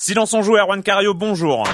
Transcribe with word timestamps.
Silence 0.00 0.32
on 0.32 0.42
joue, 0.42 0.56
Erwan 0.56 0.80
Cario, 0.80 1.12
bonjour. 1.12 1.64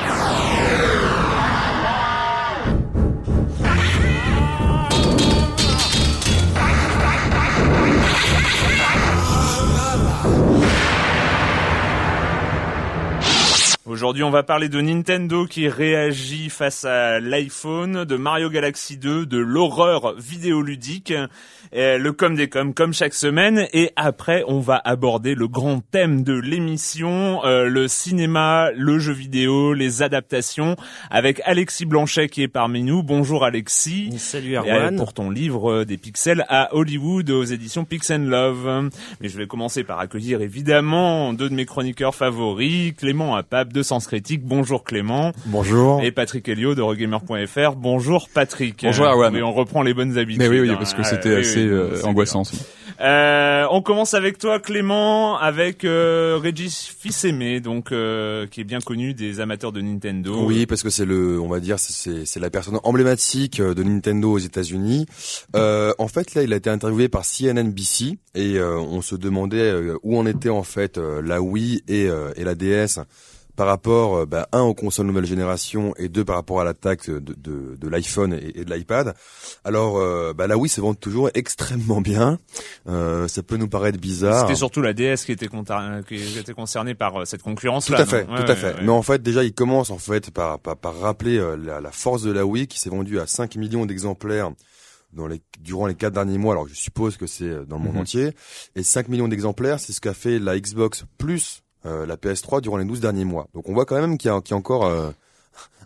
Aujourd'hui, 13.94 14.24
on 14.24 14.30
va 14.30 14.42
parler 14.42 14.68
de 14.68 14.80
Nintendo 14.80 15.46
qui 15.46 15.68
réagit 15.68 16.50
face 16.50 16.84
à 16.84 17.20
l'iPhone, 17.20 18.04
de 18.04 18.16
Mario 18.16 18.50
Galaxy 18.50 18.96
2, 18.96 19.24
de 19.24 19.38
l'horreur 19.38 20.16
vidéoludique, 20.18 21.14
le 21.72 22.10
com 22.10 22.34
des 22.34 22.48
com 22.48 22.74
comme 22.74 22.92
chaque 22.92 23.14
semaine. 23.14 23.68
Et 23.72 23.92
après, 23.94 24.42
on 24.48 24.58
va 24.58 24.82
aborder 24.84 25.36
le 25.36 25.46
grand 25.46 25.78
thème 25.78 26.24
de 26.24 26.34
l'émission, 26.34 27.44
euh, 27.44 27.68
le 27.68 27.86
cinéma, 27.86 28.72
le 28.74 28.98
jeu 28.98 29.12
vidéo, 29.12 29.74
les 29.74 30.02
adaptations, 30.02 30.74
avec 31.08 31.40
Alexis 31.44 31.86
Blanchet 31.86 32.28
qui 32.28 32.42
est 32.42 32.48
parmi 32.48 32.82
nous. 32.82 33.04
Bonjour 33.04 33.44
Alexis. 33.44 34.12
Salut 34.18 34.56
euh, 34.56 34.62
Erwan. 34.62 34.96
pour 34.96 35.12
ton 35.12 35.30
livre 35.30 35.70
euh, 35.70 35.84
des 35.84 35.98
pixels 35.98 36.44
à 36.48 36.74
Hollywood 36.74 37.30
aux 37.30 37.44
éditions 37.44 37.84
Pix 37.84 38.10
Love. 38.10 38.90
Mais 39.20 39.28
je 39.28 39.38
vais 39.38 39.46
commencer 39.46 39.84
par 39.84 40.00
accueillir 40.00 40.40
évidemment 40.40 41.32
deux 41.32 41.48
de 41.48 41.54
mes 41.54 41.64
chroniqueurs 41.64 42.16
favoris, 42.16 42.92
Clément 42.96 43.36
Apap 43.36 43.72
de 43.72 43.83
Sens 43.84 44.08
Critique. 44.08 44.44
Bonjour 44.44 44.82
Clément. 44.82 45.30
Bonjour. 45.46 46.02
Et 46.02 46.10
Patrick 46.10 46.48
Helio 46.48 46.74
de 46.74 46.82
Regamer.fr. 46.82 47.76
Bonjour 47.76 48.28
Patrick. 48.34 48.80
Bonjour, 48.82 49.06
Erwan. 49.06 49.36
Et 49.36 49.42
on 49.42 49.52
reprend 49.52 49.82
les 49.82 49.94
bonnes 49.94 50.18
habitudes. 50.18 50.42
Mais 50.42 50.48
oui, 50.48 50.60
oui, 50.60 50.70
hein. 50.70 50.76
parce 50.76 50.94
que 50.94 51.02
Ah, 51.02 51.04
c'était 51.04 51.36
assez 51.36 51.62
oui, 51.62 51.68
euh, 51.68 52.02
angoissant. 52.02 52.42
Euh, 53.00 53.66
on 53.72 53.82
commence 53.82 54.14
avec 54.14 54.38
toi 54.38 54.60
Clément, 54.60 55.36
avec 55.36 55.84
euh, 55.84 56.38
Régis 56.40 56.94
Fils-Aimé, 56.96 57.58
donc 57.60 57.90
euh, 57.90 58.46
qui 58.46 58.60
est 58.60 58.64
bien 58.64 58.78
connu 58.80 59.14
des 59.14 59.40
amateurs 59.40 59.72
de 59.72 59.80
Nintendo. 59.80 60.44
Oui, 60.46 60.64
parce 60.66 60.82
que 60.84 60.90
c'est 60.90 61.04
le, 61.04 61.40
on 61.40 61.48
va 61.48 61.58
dire, 61.60 61.78
c'est- 61.78 62.24
la 62.38 62.50
personne 62.50 62.78
emblématique 62.84 63.60
de 63.60 63.82
Nintendo 63.82 64.32
aux 64.32 64.38
États-Unis. 64.38 65.06
En 65.54 66.08
fait, 66.08 66.34
là, 66.34 66.42
il 66.42 66.52
a 66.52 66.56
été 66.56 66.70
interviewé 66.70 67.08
par 67.08 67.24
CNNBC 67.24 68.18
et 68.34 68.60
on 68.60 69.00
se 69.02 69.14
demandait 69.16 69.72
où 70.02 70.18
en 70.18 70.26
était 70.26 70.48
en 70.48 70.62
fait 70.62 70.98
la 70.98 71.40
Wii 71.42 71.82
et, 71.88 72.08
et 72.36 72.44
la 72.44 72.54
DS 72.54 73.00
par 73.56 73.66
rapport, 73.66 74.16
euh, 74.16 74.26
bah, 74.26 74.48
un 74.52 74.62
aux 74.62 74.74
consoles 74.74 75.06
nouvelle 75.06 75.26
génération 75.26 75.94
et 75.96 76.08
deux 76.08 76.24
par 76.24 76.36
rapport 76.36 76.60
à 76.60 76.64
l'attaque 76.64 77.08
de, 77.08 77.18
de, 77.20 77.76
de 77.76 77.88
l'iPhone 77.88 78.32
et, 78.32 78.60
et 78.60 78.64
de 78.64 78.74
l'iPad. 78.74 79.14
Alors, 79.64 79.98
euh, 79.98 80.32
bah, 80.34 80.46
la 80.46 80.56
Wii 80.58 80.68
se 80.68 80.80
vend 80.80 80.94
toujours 80.94 81.30
extrêmement 81.34 82.00
bien. 82.00 82.38
Euh, 82.88 83.28
ça 83.28 83.42
peut 83.42 83.56
nous 83.56 83.68
paraître 83.68 83.98
bizarre. 83.98 84.40
C'était 84.42 84.54
surtout 84.56 84.82
la 84.82 84.92
DS 84.92 85.24
qui 85.24 85.32
était, 85.32 85.46
conta- 85.46 86.02
qui 86.04 86.38
était 86.38 86.52
concernée 86.54 86.94
par 86.94 87.20
euh, 87.20 87.24
cette 87.24 87.42
concurrence-là. 87.42 87.96
Tout 87.98 88.02
à 88.02 88.06
fait, 88.06 88.26
non 88.26 88.36
tout 88.36 88.50
à 88.50 88.56
fait. 88.56 88.74
ouais, 88.74 88.82
Mais 88.82 88.90
en 88.90 89.02
fait, 89.02 89.22
déjà, 89.22 89.44
il 89.44 89.52
commence 89.54 89.90
en 89.90 89.98
fait 89.98 90.30
par 90.30 90.58
par, 90.58 90.76
par 90.76 90.98
rappeler 90.98 91.38
euh, 91.38 91.56
la, 91.56 91.80
la 91.80 91.90
force 91.92 92.22
de 92.22 92.30
la 92.32 92.44
Wii 92.46 92.66
qui 92.66 92.78
s'est 92.78 92.90
vendue 92.90 93.18
à 93.20 93.26
5 93.26 93.56
millions 93.56 93.86
d'exemplaires 93.86 94.50
dans 95.12 95.26
les 95.28 95.40
durant 95.60 95.86
les 95.86 95.94
quatre 95.94 96.14
derniers 96.14 96.38
mois. 96.38 96.54
Alors, 96.54 96.66
je 96.68 96.74
suppose 96.74 97.16
que 97.16 97.26
c'est 97.26 97.44
euh, 97.44 97.64
dans 97.64 97.76
le 97.78 97.84
monde 97.84 97.94
Mhm. 97.94 98.00
entier. 98.00 98.32
Et 98.74 98.82
5 98.82 99.08
millions 99.08 99.28
d'exemplaires, 99.28 99.78
c'est 99.80 99.92
ce 99.92 100.00
qu'a 100.00 100.12
fait 100.14 100.38
la 100.38 100.58
Xbox 100.58 101.04
plus 101.18 101.62
euh, 101.86 102.06
la 102.06 102.16
PS3 102.16 102.60
durant 102.60 102.76
les 102.76 102.84
12 102.84 103.00
derniers 103.00 103.24
mois. 103.24 103.48
Donc, 103.54 103.68
on 103.68 103.74
voit 103.74 103.84
quand 103.84 104.00
même 104.00 104.18
qu'il 104.18 104.28
y 104.30 104.34
y 104.34 104.52
a 104.52 104.56
encore 104.56 104.86
euh, 104.86 105.10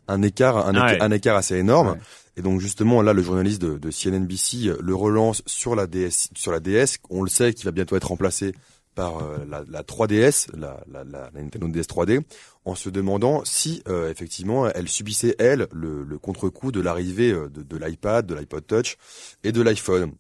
un 0.09 0.22
écart, 0.22 0.66
un, 0.66 0.72
éca- 0.72 0.92
Ouais. 0.92 1.03
un 1.03 1.10
écart 1.10 1.36
assez 1.36 1.56
énorme. 1.56 1.88
Ouais. 1.92 1.98
Et 2.36 2.42
donc 2.42 2.60
justement 2.60 3.03
là, 3.03 3.12
le 3.12 3.20
journaliste 3.22 3.60
de, 3.60 3.78
de 3.78 3.91
CNNBC 3.91 4.69
euh, 4.69 4.78
le 4.81 4.94
relance 4.94 5.42
sur 5.47 5.75
la 5.75 5.87
DS, 5.88 6.28
sur 6.37 6.53
la 6.53 6.60
DS. 6.60 6.98
On 7.10 7.22
le 7.22 7.28
sait 7.28 7.53
qu'il 7.53 7.64
va 7.64 7.72
bientôt 7.72 7.97
être 7.97 8.08
remplacé 8.08 8.54
par 8.94 9.19
euh, 9.19 9.38
la, 9.48 9.64
la 9.69 9.82
3DS, 9.82 10.47
la, 10.56 10.81
la, 10.91 11.03
la, 11.04 11.31
Nintendo 11.34 11.66
DS 11.69 11.82
3D, 11.88 12.20
en 12.64 12.75
se 12.76 12.91
demandant 12.91 13.44
si 13.44 13.82
euh, 13.88 14.08
effectivement 14.10 14.69
elle 14.69 14.88
subissait 14.88 15.34
elle 15.41 15.66
le, 15.72 16.04
le 16.04 16.19
contre-coup 16.19 16.70
de 16.70 16.81
l'arrivée 16.81 17.32
de, 17.32 17.48
de 17.62 17.76
l'iPad, 17.76 18.25
de 18.25 18.34
l'iPod 18.37 18.64
Touch 18.66 18.97
et 19.42 19.50
de 19.50 19.60
l'iPhone. 19.60 20.12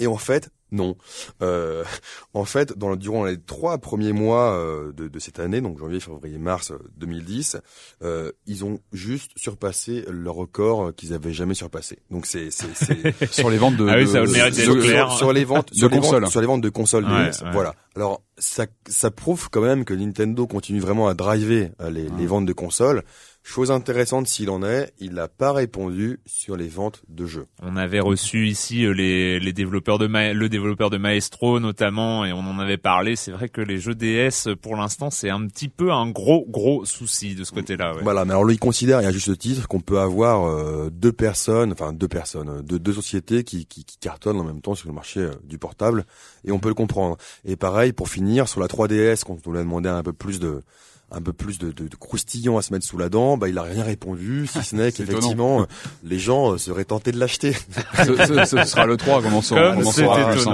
Et 0.00 0.08
en 0.08 0.16
fait, 0.18 0.50
non. 0.76 0.96
Euh, 1.42 1.82
en 2.34 2.44
fait, 2.44 2.76
dans, 2.78 2.90
le- 2.90 2.96
durant 2.96 3.24
les 3.24 3.38
trois 3.40 3.78
premiers 3.78 4.12
mois 4.12 4.52
euh, 4.52 4.92
de, 4.92 5.08
de 5.08 5.18
cette 5.18 5.40
année, 5.40 5.60
donc 5.60 5.78
janvier, 5.78 6.00
février, 6.00 6.38
mars 6.38 6.70
euh, 6.70 6.78
2010, 6.98 7.56
euh, 8.02 8.30
ils 8.46 8.64
ont 8.64 8.78
juste 8.92 9.32
surpassé 9.36 10.04
le 10.08 10.30
record 10.30 10.86
euh, 10.88 10.92
qu'ils 10.92 11.12
avaient 11.14 11.32
jamais 11.32 11.54
surpassé. 11.54 11.98
Donc 12.10 12.26
c'est 12.26 12.50
c'est 12.50 12.74
c'est 12.74 13.26
sur 13.32 13.50
les 13.50 13.58
ventes 13.58 13.76
de, 13.76 13.86
Ah 13.88 13.96
oui, 13.96 14.02
de- 14.04 14.06
ça 14.08 14.26
sur, 14.52 14.74
de- 14.76 14.80
clair. 14.82 15.08
sur- 15.08 15.18
sur 15.18 15.32
les 15.32 15.44
ventes 15.44 15.70
De 15.72 15.76
sur 15.78 15.88
les 15.88 15.98
consoles. 15.98 16.22
ventes 16.22 16.30
sur 16.30 16.40
les 16.40 16.46
ventes 16.46 16.60
de 16.62 16.68
consoles 16.68 17.04
Ouais, 17.04 17.30
DS. 17.30 17.42
ouais. 17.42 17.50
Voilà. 17.52 17.74
Alors 17.96 18.22
ça 18.38 18.66
ça 18.86 19.10
prouve 19.10 19.48
quand 19.50 19.62
même 19.62 19.84
que 19.86 19.94
Nintendo 19.94 20.46
continue 20.46 20.80
vraiment 20.80 21.08
à 21.08 21.14
driver 21.14 21.70
euh, 21.80 21.90
les, 21.90 22.08
les 22.10 22.26
ventes 22.26 22.46
de 22.46 22.52
consoles. 22.52 23.02
Chose 23.48 23.70
intéressante 23.70 24.26
s'il 24.26 24.50
en 24.50 24.64
est, 24.64 24.92
il 24.98 25.12
n'a 25.14 25.28
pas 25.28 25.52
répondu 25.52 26.18
sur 26.26 26.56
les 26.56 26.66
ventes 26.66 27.02
de 27.08 27.26
jeux. 27.26 27.46
On 27.62 27.76
avait 27.76 28.00
reçu 28.00 28.48
ici 28.48 28.84
euh, 28.84 28.90
les, 28.90 29.38
les 29.38 29.52
développeurs 29.52 29.98
de 29.98 30.08
Ma- 30.08 30.32
le 30.32 30.48
développeur 30.48 30.90
de 30.90 30.96
Maestro 30.98 31.60
notamment 31.60 32.24
et 32.24 32.32
on 32.32 32.40
en 32.40 32.58
avait 32.58 32.76
parlé. 32.76 33.14
C'est 33.14 33.30
vrai 33.30 33.48
que 33.48 33.60
les 33.60 33.78
jeux 33.78 33.94
DS 33.94 34.48
pour 34.60 34.74
l'instant 34.74 35.10
c'est 35.10 35.30
un 35.30 35.46
petit 35.46 35.68
peu 35.68 35.92
un 35.92 36.10
gros 36.10 36.44
gros 36.48 36.84
souci 36.84 37.36
de 37.36 37.44
ce 37.44 37.52
côté-là. 37.52 37.94
Ouais. 37.94 38.02
Voilà, 38.02 38.24
mais 38.24 38.32
alors 38.32 38.44
lui 38.44 38.54
il 38.56 38.58
considère, 38.58 39.00
et 39.00 39.06
à 39.06 39.12
juste 39.12 39.38
titre, 39.38 39.68
qu'on 39.68 39.80
peut 39.80 40.00
avoir 40.00 40.44
euh, 40.48 40.90
deux 40.90 41.12
personnes, 41.12 41.70
enfin 41.70 41.92
deux 41.92 42.08
personnes, 42.08 42.48
euh, 42.48 42.62
deux, 42.62 42.80
deux 42.80 42.94
sociétés 42.94 43.44
qui, 43.44 43.64
qui, 43.66 43.84
qui 43.84 43.96
cartonnent 43.98 44.40
en 44.40 44.44
même 44.44 44.60
temps 44.60 44.74
sur 44.74 44.88
le 44.88 44.94
marché 44.94 45.20
euh, 45.20 45.30
du 45.44 45.56
portable, 45.56 46.04
et 46.44 46.50
on 46.50 46.58
peut 46.58 46.68
le 46.68 46.74
comprendre. 46.74 47.16
Et 47.44 47.54
pareil, 47.54 47.92
pour 47.92 48.08
finir, 48.08 48.48
sur 48.48 48.58
la 48.60 48.66
3DS, 48.66 49.22
quand 49.24 49.38
on 49.46 49.54
a 49.54 49.58
demandé 49.58 49.88
un 49.88 50.02
peu 50.02 50.12
plus 50.12 50.40
de 50.40 50.62
un 51.12 51.20
peu 51.22 51.32
plus 51.32 51.58
de, 51.58 51.70
de, 51.70 51.86
de 51.86 51.94
croustillant 51.96 52.58
à 52.58 52.62
se 52.62 52.72
mettre 52.72 52.84
sous 52.84 52.98
la 52.98 53.08
dent, 53.08 53.36
bah 53.36 53.48
il 53.48 53.56
a 53.58 53.62
rien 53.62 53.84
répondu, 53.84 54.46
si 54.48 54.62
ce 54.64 54.74
n'est 54.74 54.90
qu'effectivement 54.92 55.62
euh, 55.62 55.64
les 56.02 56.18
gens 56.18 56.52
euh, 56.52 56.58
seraient 56.58 56.84
tentés 56.84 57.12
de 57.12 57.18
l'acheter. 57.20 57.52
ce, 58.04 58.16
ce- 58.16 58.44
ce 58.44 58.64
sera 58.64 58.86
le 58.86 58.96
3 58.96 59.22
comme 59.22 59.34
on 59.34 59.38
on. 59.38 59.74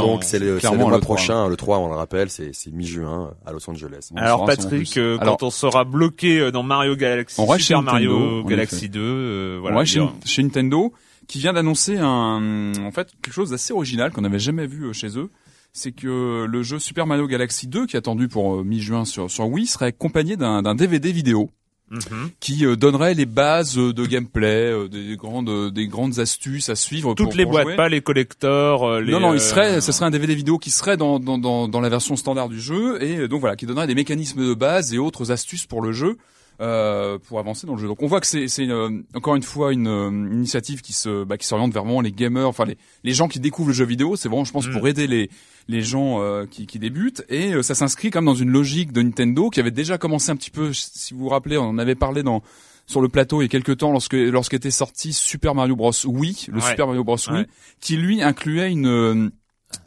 Donc 0.02 0.24
c'est 0.24 0.38
le, 0.38 0.58
mois 0.76 0.90
le 0.90 0.98
3. 0.98 1.00
prochain, 1.00 1.48
le 1.48 1.56
3 1.56 1.78
on 1.78 1.88
le 1.88 1.94
rappelle, 1.94 2.28
c'est 2.28 2.50
c'est 2.52 2.70
mi-juin 2.70 3.32
à 3.46 3.52
Los 3.52 3.68
Angeles. 3.70 4.10
On 4.12 4.16
Alors 4.16 4.44
Patrick, 4.44 4.96
euh, 4.98 5.16
Alors, 5.20 5.38
quand 5.38 5.46
on 5.46 5.50
sera 5.50 5.84
bloqué 5.84 6.50
dans 6.52 6.62
Mario 6.62 6.96
Galaxy, 6.96 7.40
On 7.40 7.44
Super 7.58 7.66
chez 7.66 7.74
Nintendo, 7.84 8.18
Mario 8.18 8.44
Galaxy 8.44 8.76
effet. 8.76 8.88
2, 8.88 9.00
euh, 9.00 9.56
on 9.56 9.60
voilà. 9.62 9.76
va 9.78 9.84
chez, 9.86 10.02
chez 10.24 10.42
Nintendo 10.42 10.92
qui 11.28 11.38
vient 11.38 11.52
d'annoncer 11.54 11.96
un, 11.96 12.72
en 12.84 12.90
fait, 12.90 13.08
quelque 13.22 13.32
chose 13.32 13.50
d'assez 13.50 13.72
original 13.72 14.10
qu'on 14.12 14.20
n'avait 14.20 14.38
jamais 14.40 14.66
vu 14.66 14.92
chez 14.92 15.16
eux. 15.16 15.30
C'est 15.72 15.92
que 15.92 16.44
le 16.44 16.62
jeu 16.62 16.78
Super 16.78 17.06
Mario 17.06 17.26
Galaxy 17.26 17.66
2, 17.66 17.86
qui 17.86 17.96
est 17.96 17.98
attendu 17.98 18.28
pour 18.28 18.56
euh, 18.56 18.62
mi-juin 18.64 19.04
sur, 19.04 19.30
sur 19.30 19.48
Wii, 19.48 19.66
serait 19.66 19.86
accompagné 19.86 20.36
d'un 20.36 20.74
DVD 20.74 21.12
vidéo 21.12 21.50
Mhm. 21.90 22.30
qui 22.40 22.64
euh, 22.64 22.74
donnerait 22.74 23.12
les 23.12 23.26
bases 23.26 23.76
euh, 23.78 23.92
de 23.92 24.06
gameplay, 24.06 24.88
des 24.88 25.14
grandes, 25.14 25.70
des 25.74 25.86
grandes 25.88 26.20
astuces 26.20 26.70
à 26.70 26.74
suivre. 26.74 27.12
Toutes 27.14 27.26
pour- 27.26 27.36
les 27.36 27.42
pour 27.44 27.52
boîtes, 27.52 27.66
jouer. 27.66 27.76
pas 27.76 27.90
les 27.90 28.00
collecteurs. 28.00 29.00
les, 29.02 29.12
Non, 29.12 29.20
non, 29.20 29.32
il 29.34 29.36
euh, 29.36 29.38
serait, 29.40 29.80
ce 29.82 29.92
serait 29.92 30.06
un 30.06 30.10
DVD 30.10 30.34
vidéo 30.34 30.56
qui 30.56 30.70
serait 30.70 30.96
dans, 30.96 31.20
dans, 31.20 31.36
dans, 31.36 31.68
dans 31.68 31.80
la 31.82 31.90
version 31.90 32.16
standard 32.16 32.48
du 32.48 32.58
jeu 32.58 33.02
et 33.02 33.28
donc 33.28 33.40
voilà, 33.40 33.56
qui 33.56 33.66
donnerait 33.66 33.86
des 33.86 33.94
mécanismes 33.94 34.40
de 34.46 34.54
base 34.54 34.94
et 34.94 34.98
autres 34.98 35.32
astuces 35.32 35.66
pour 35.66 35.82
le 35.82 35.92
jeu. 35.92 36.16
Euh, 36.60 37.18
pour 37.18 37.40
avancer 37.40 37.66
dans 37.66 37.74
le 37.74 37.80
jeu. 37.80 37.88
Donc 37.88 38.02
on 38.02 38.06
voit 38.06 38.20
que 38.20 38.26
c'est 38.26 38.46
c'est 38.46 38.68
euh, 38.68 38.88
encore 39.14 39.34
une 39.34 39.42
fois 39.42 39.72
une, 39.72 39.88
euh, 39.88 40.10
une 40.10 40.32
initiative 40.34 40.80
qui 40.80 40.92
se 40.92 41.24
bah, 41.24 41.36
qui 41.36 41.46
s'oriente 41.46 41.72
vers 41.72 41.82
vraiment 41.82 42.00
les 42.02 42.12
gamers, 42.12 42.46
enfin 42.46 42.64
les 42.66 42.76
les 43.02 43.12
gens 43.14 43.26
qui 43.26 43.40
découvrent 43.40 43.68
le 43.70 43.74
jeu 43.74 43.84
vidéo. 43.84 44.14
C'est 44.14 44.28
vraiment, 44.28 44.44
je 44.44 44.52
pense, 44.52 44.68
Mm. 44.68 44.72
pour 44.72 44.86
aider 44.86 45.06
les 45.08 45.28
les 45.66 45.82
gens 45.82 46.20
euh, 46.22 46.44
qui, 46.46 46.66
qui 46.66 46.78
débutent 46.78 47.24
et 47.28 47.54
euh, 47.54 47.62
ça 47.62 47.74
s'inscrit 47.74 48.10
comme 48.10 48.26
dans 48.26 48.34
une 48.34 48.50
logique 48.50 48.92
de 48.92 49.02
Nintendo 49.02 49.48
qui 49.50 49.58
avait 49.60 49.70
déjà 49.72 49.98
commencé 49.98 50.30
un 50.30 50.36
petit 50.36 50.50
peu. 50.50 50.72
Si 50.72 51.14
vous 51.14 51.20
vous 51.20 51.28
rappelez, 51.30 51.56
on 51.56 51.62
en 51.64 51.78
avait 51.78 51.94
parlé 51.96 52.22
dans 52.22 52.42
sur 52.86 53.00
le 53.00 53.08
plateau 53.08 53.40
il 53.40 53.44
y 53.44 53.46
a 53.46 53.48
quelques 53.48 53.78
temps 53.78 53.90
lorsque 53.90 54.12
lorsqu'était 54.12 54.70
sorti 54.70 55.12
Super 55.12 55.54
Mario 55.56 55.74
Bros 55.74 55.92
Wii, 56.04 56.46
le 56.48 56.56
Ouais. 56.60 56.60
Super 56.70 56.86
Mario 56.86 57.02
Bros 57.02 57.16
Wii, 57.28 57.40
Ouais. 57.40 57.46
qui 57.80 57.96
lui 57.96 58.22
incluait 58.22 58.70
une 58.70 58.86
euh, 58.86 59.30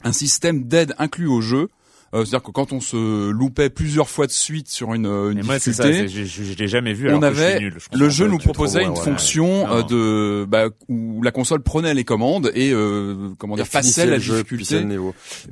un 0.03 0.11
système 0.11 0.63
d'aide 0.63 0.93
inclus 0.97 1.27
au 1.27 1.39
jeu. 1.41 1.69
Euh, 2.13 2.19
C'est-à-dire 2.23 2.43
que 2.43 2.51
quand 2.51 2.71
on 2.71 2.79
se 2.79 3.29
loupait 3.31 3.69
plusieurs 3.69 4.09
fois 4.09 4.25
de 4.27 4.31
suite 4.31 4.69
sur 4.69 4.93
une, 4.93 5.05
euh, 5.05 5.31
une 5.31 5.43
moi, 5.43 5.59
ça. 5.59 5.71
difficulté, 5.71 6.07
c'est- 6.07 6.07
Je, 6.07 6.23
je, 6.23 6.43
je 6.51 6.57
l'ai 6.57 6.67
jamais 6.67 6.93
vu. 6.93 7.07
on 7.11 7.17
alors 7.17 7.31
que 7.31 7.35
je 7.35 7.41
suis 7.41 7.51
avait 7.51 7.59
nul, 7.59 7.73
je 7.93 7.97
le 7.97 8.09
jeu 8.09 8.27
nous 8.27 8.37
trop 8.37 8.53
proposait 8.53 8.83
une 8.83 8.91
ouais. 8.91 8.95
fonction 9.03 9.67
euh, 9.69 9.83
de 9.83 10.45
bah, 10.45 10.67
où 10.87 11.21
la 11.23 11.31
console 11.31 11.61
prenait 11.61 11.93
les 11.93 12.03
commandes 12.05 12.51
et 12.53 12.71
euh, 12.71 13.15
comment 13.37 13.55
dire 13.55 13.67
passait 13.67 14.05
la 14.05 14.17
difficulté 14.19 14.85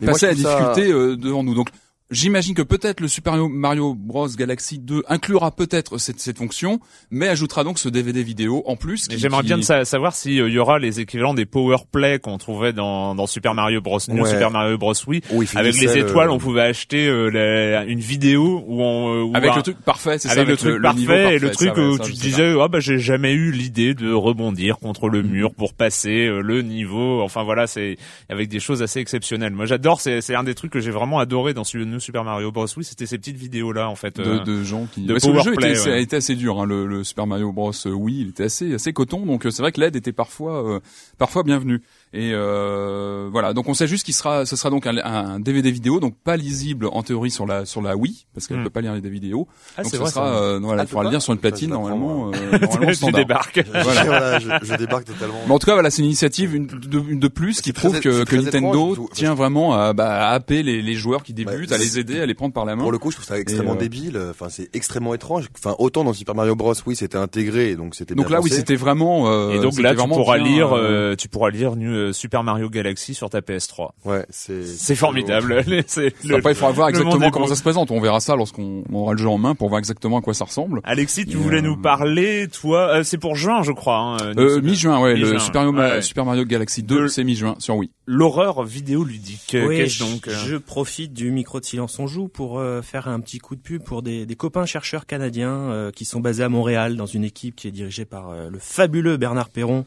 passer 0.05 0.27
la 0.27 0.33
difficulté 0.35 0.87
devant 1.17 1.43
nous. 1.43 1.55
Donc 1.55 1.67
j'imagine 2.13 2.55
que 2.55 2.61
peut-être 2.61 2.99
le 3.01 3.07
Super 3.07 3.35
Mario 3.49 3.93
Bros 3.95 4.27
Galaxy 4.29 4.79
2 4.79 5.03
inclura 5.07 5.51
peut-être 5.55 5.97
cette, 5.97 6.19
cette 6.19 6.37
fonction, 6.37 6.79
mais 7.11 7.27
ajoutera 7.27 7.63
donc 7.63 7.79
ce 7.79 7.89
DVD 7.89 8.23
vidéo 8.23 8.63
en 8.65 8.75
plus. 8.75 9.07
J'aimerais 9.09 9.41
qui- 9.41 9.47
bien 9.47 9.57
de 9.57 9.83
savoir 9.83 10.15
s'il 10.15 10.33
y 10.33 10.59
aura 10.59 10.79
les 10.79 10.99
équivalents 10.99 11.33
des 11.33 11.45
power 11.45 11.77
play 11.91 12.19
qu'on 12.19 12.37
trouvait 12.37 12.73
dans, 12.73 13.15
dans 13.15 13.27
Super 13.27 13.53
Mario 13.53 13.81
Bros. 13.81 13.99
New 14.07 14.23
Ouais. 14.23 14.29
Super 14.29 14.51
Mario 14.51 14.77
Bros. 14.77 14.93
Wii. 15.07 15.21
Il 15.31 15.57
Avec 15.57 15.75
les 15.79 15.87
le- 15.87 15.97
étoiles, 15.97 16.29
on 16.29 16.37
pouvait 16.37 16.61
acheter 16.61 17.07
euh, 17.07 17.29
la- 17.29 17.83
une 17.85 17.99
vidéo 17.99 18.63
où 18.67 18.81
on 18.83 19.13
euh, 19.13 19.21
où 19.23 19.35
avec 19.35 19.51
un- 19.51 19.55
le 19.57 19.61
truc 19.63 19.77
parfait, 19.81 20.17
c'est 20.19 20.27
ça, 20.29 20.35
avec 20.35 20.47
le 20.47 20.57
truc 20.57 20.71
niveau 20.73 20.81
parfait 20.83 21.05
parfait, 21.05 21.35
et 21.35 21.39
le 21.39 21.51
truc 21.51 21.77
où 21.77 21.97
ça, 21.97 22.03
tu 22.05 22.11
te 22.13 22.17
sais 22.17 22.23
disais 22.27 22.53
ah 22.61 22.67
bah 22.67 22.79
j'ai 22.79 22.99
jamais 22.99 23.33
eu 23.33 23.51
l'idée 23.51 23.93
de 23.93 24.11
rebondir 24.13 24.77
contre 24.79 25.09
le 25.09 25.21
mur 25.23 25.49
Mm. 25.51 25.53
pour 25.55 25.73
passer 25.73 26.25
euh, 26.27 26.41
le 26.41 26.61
niveau 26.61 27.21
enfin 27.21 27.43
voilà 27.43 27.67
c'est 27.67 27.97
avec 28.29 28.49
des 28.49 28.59
choses 28.59 28.81
assez 28.81 28.99
exceptionnelles 28.99 29.53
moi 29.53 29.65
j'adore 29.65 29.99
c'est 30.01 30.21
c'est 30.21 30.35
un 30.35 30.43
des 30.43 30.53
trucs 30.55 30.71
que 30.71 30.79
j'ai 30.79 30.91
vraiment 30.91 31.19
adoré 31.19 31.53
dans 31.53 31.63
le 31.73 31.85
New 31.85 31.99
Super 32.03 32.23
Mario 32.23 32.51
Bros. 32.51 32.67
Wii 32.75 32.83
c'était 32.83 33.05
ces 33.05 33.17
petites 33.17 33.37
vidéos 33.37 33.71
là 33.71 33.89
en 33.89 33.95
fait 33.95 34.17
de, 34.17 34.23
euh, 34.23 34.43
de 34.43 34.63
gens 34.63 34.85
qui 34.85 35.01
de 35.01 35.13
parce 35.13 35.25
que 35.25 35.31
le 35.31 35.39
jeu 35.41 35.53
play, 35.53 35.71
était, 35.71 35.89
ouais. 35.89 36.03
était 36.03 36.17
assez 36.17 36.35
dur 36.35 36.61
hein, 36.61 36.65
le, 36.65 36.85
le 36.85 37.03
Super 37.03 37.25
Mario 37.25 37.51
Bros. 37.51 37.71
Euh, 37.85 37.91
Wii 37.91 38.21
il 38.21 38.29
était 38.29 38.43
assez 38.43 38.73
assez 38.73 38.93
coton 38.93 39.25
donc 39.25 39.45
euh, 39.45 39.51
c'est 39.51 39.61
vrai 39.61 39.71
que 39.71 39.81
l'aide 39.81 39.95
était 39.95 40.13
parfois 40.13 40.81
parfois 41.17 41.43
bienvenue 41.43 41.81
et 42.13 42.31
euh, 42.33 43.27
voilà 43.31 43.53
donc 43.53 43.67
on 43.69 43.73
sait 43.73 43.87
juste 43.87 44.05
qu'il 44.05 44.13
sera 44.13 44.45
ce 44.45 44.55
sera 44.55 44.69
donc 44.69 44.85
un, 44.85 44.97
un 44.97 45.39
DVD 45.39 45.71
vidéo 45.71 45.99
donc 45.99 46.15
pas 46.23 46.37
lisible 46.37 46.87
en 46.91 47.01
théorie 47.03 47.31
sur 47.31 47.45
la 47.47 47.65
sur 47.65 47.81
la 47.81 47.95
Wii 47.95 48.25
parce 48.33 48.47
qu'elle 48.47 48.53
Hmm. 48.59 48.63
peut 48.65 48.69
pas 48.69 48.81
lire 48.81 48.93
les 48.93 49.09
vidéos 49.09 49.47
ah, 49.77 49.81
donc 49.83 49.91
ce 49.91 49.97
vrai, 49.97 50.09
sera 50.11 50.27
euh, 50.41 50.59
voilà 50.61 50.83
Ah, 50.83 50.85
il 50.85 50.87
faudra 50.89 51.03
tu 51.03 51.07
le 51.07 51.11
lire 51.11 51.21
sur 51.23 51.33
une 51.33 51.39
platine 51.39 51.69
Ça, 51.69 51.75
normalement 51.75 52.29
euh, 52.33 52.59
normalement 52.59 52.91
tu 53.05 53.11
débarques 53.11 53.65
Voilà. 53.71 54.03
Voilà, 54.03 54.39
je, 54.39 54.47
je 54.63 54.75
débarque 54.75 55.05
totalement. 55.05 55.33
mais 55.47 55.53
en 55.53 55.59
tout 55.59 55.65
cas, 55.65 55.73
voilà, 55.73 55.89
c'est 55.89 55.99
une 56.01 56.05
initiative 56.07 56.53
une 56.55 56.67
de, 56.67 56.99
une 57.09 57.19
de 57.19 57.27
plus 57.27 57.61
qui 57.61 57.73
prouve 57.73 57.91
très- 57.93 58.01
que, 58.01 58.23
que 58.25 58.35
Nintendo 58.35 58.93
étrange, 58.93 59.09
tient 59.13 59.33
vraiment 59.33 59.73
à, 59.73 59.93
bah, 59.93 60.27
à 60.29 60.33
happer 60.33 60.61
les, 60.63 60.81
les 60.81 60.93
joueurs 60.93 61.23
qui 61.23 61.33
débutent, 61.33 61.69
Ouais, 61.69 61.75
à 61.75 61.77
les 61.79 61.97
aider, 61.99 62.19
à 62.19 62.25
les 62.25 62.33
prendre 62.35 62.53
par 62.53 62.65
la 62.65 62.75
main. 62.75 62.83
Pour 62.83 62.91
le 62.91 62.99
coup, 62.99 63.09
je 63.11 63.15
trouve 63.17 63.25
ça 63.27 63.39
extrêmement 63.39 63.73
euh, 63.73 63.77
débile. 63.77 64.19
Enfin, 64.29 64.47
c'est 64.49 64.69
extrêmement 64.75 65.13
étrange. 65.15 65.47
Enfin, 65.57 65.75
autant 65.79 66.03
dans 66.03 66.13
Super 66.13 66.35
Mario 66.35 66.55
Bros, 66.55 66.73
oui, 66.85 66.95
c'était 66.95 67.17
intégré, 67.17 67.75
donc 67.75 67.95
c'était. 67.95 68.13
Donc 68.15 68.29
là, 68.29 68.39
oui, 68.41 68.49
c'était 68.51 68.75
vraiment. 68.75 69.31
euh, 69.31 69.51
et 69.53 69.59
donc 69.59 69.79
là 69.79 69.91
tu 69.91 69.97
vraiment 69.97 70.15
pourras 70.15 70.37
lire 70.37 70.73
euh, 70.73 71.11
euh, 71.11 71.15
tu 71.15 71.27
pourras 71.27 71.49
lire 71.49 71.75
Super 72.11 72.43
Mario 72.43 72.69
Galaxy 72.69 73.13
sur 73.13 73.29
ta 73.29 73.39
PS3 73.41 73.91
Ouais, 74.05 74.25
c'est. 74.29 74.63
c'est 74.65 74.95
formidable 74.95 75.63
c'est 75.87 76.13
le- 76.25 76.35
Après, 76.35 76.51
il 76.51 76.55
faudra 76.55 76.71
voir 76.71 76.89
exactement 76.89 77.29
comment 77.31 77.47
ça 77.47 77.55
se 77.55 77.61
présente. 77.61 77.91
On 77.91 77.99
verra 78.01 78.19
ça 78.19 78.35
lorsqu'on 78.35 78.83
on 78.91 78.95
aura 78.95 79.13
le 79.13 79.17
jeu 79.19 79.29
en 79.29 79.37
main 79.37 79.55
pour 79.55 79.69
voir 79.69 79.79
exactement 79.79 80.17
à 80.17 80.21
quoi 80.21 80.33
ça 80.33 80.45
ressemble. 80.45 80.81
Alexis, 80.83 81.25
tu 81.25 81.31
Et, 81.33 81.35
voulais 81.35 81.57
euh, 81.59 81.61
nous 81.61 81.77
parler, 81.77 82.47
toi, 82.49 82.97
euh, 82.97 83.03
c'est 83.03 83.17
pour 83.17 83.35
juin, 83.35 83.63
je 83.63 83.71
crois. 83.71 83.97
Hein, 83.97 84.17
euh, 84.37 84.57
Euh, 84.57 84.61
mi-juin, 84.61 84.99
ouais, 85.01 85.15
le 85.15 85.39
Super 85.39 85.71
Mario, 85.71 85.95
ouais. 85.95 86.01
Super 86.01 86.25
Mario 86.25 86.45
Galaxy 86.45 86.83
2, 86.83 87.01
Le- 87.01 87.07
c'est 87.07 87.23
mi-juin 87.23 87.55
sur 87.59 87.75
Wii. 87.77 87.89
L'horreur 88.05 88.63
vidéoludique. 88.63 89.55
euh, 89.55 89.67
Oui, 89.67 89.77
Qu'est-ce 89.77 89.99
je- 89.99 90.03
donc 90.03 90.27
euh, 90.27 90.33
Je 90.45 90.55
profite 90.57 91.13
du 91.13 91.31
micro 91.31 91.59
de 91.59 91.65
silence 91.65 91.97
on 91.99 92.07
joue 92.07 92.27
pour 92.27 92.59
euh, 92.59 92.81
faire 92.81 93.07
un 93.07 93.19
petit 93.19 93.39
coup 93.39 93.55
de 93.55 93.61
pub 93.61 93.83
pour 93.83 94.01
des, 94.01 94.25
des 94.25 94.35
copains 94.35 94.65
chercheurs 94.65 95.05
canadiens 95.05 95.53
euh, 95.53 95.91
qui 95.91 96.05
sont 96.05 96.19
basés 96.19 96.43
à 96.43 96.49
Montréal 96.49 96.95
dans 96.97 97.05
une 97.05 97.23
équipe 97.23 97.55
qui 97.55 97.67
est 97.67 97.71
dirigée 97.71 98.05
par 98.05 98.29
euh, 98.31 98.49
le 98.49 98.59
fabuleux 98.59 99.17
Bernard 99.17 99.49
Perron. 99.49 99.85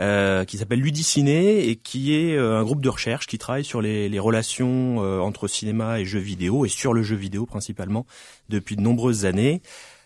Euh, 0.00 0.44
qui 0.44 0.58
s'appelle 0.58 0.80
Ludiciné 0.80 1.68
et 1.68 1.76
qui 1.76 2.14
est 2.14 2.36
euh, 2.36 2.58
un 2.58 2.64
groupe 2.64 2.82
de 2.82 2.88
recherche 2.88 3.26
qui 3.26 3.38
travaille 3.38 3.64
sur 3.64 3.80
les, 3.80 4.08
les 4.08 4.18
relations 4.18 5.02
euh, 5.02 5.20
entre 5.20 5.48
cinéma 5.48 6.00
et 6.00 6.04
jeux 6.04 6.18
vidéo 6.18 6.64
et 6.64 6.68
sur 6.68 6.92
le 6.92 7.02
jeu 7.02 7.16
vidéo 7.16 7.46
principalement 7.46 8.06
depuis 8.48 8.76
de 8.76 8.82
nombreuses 8.82 9.24
années. 9.24 9.62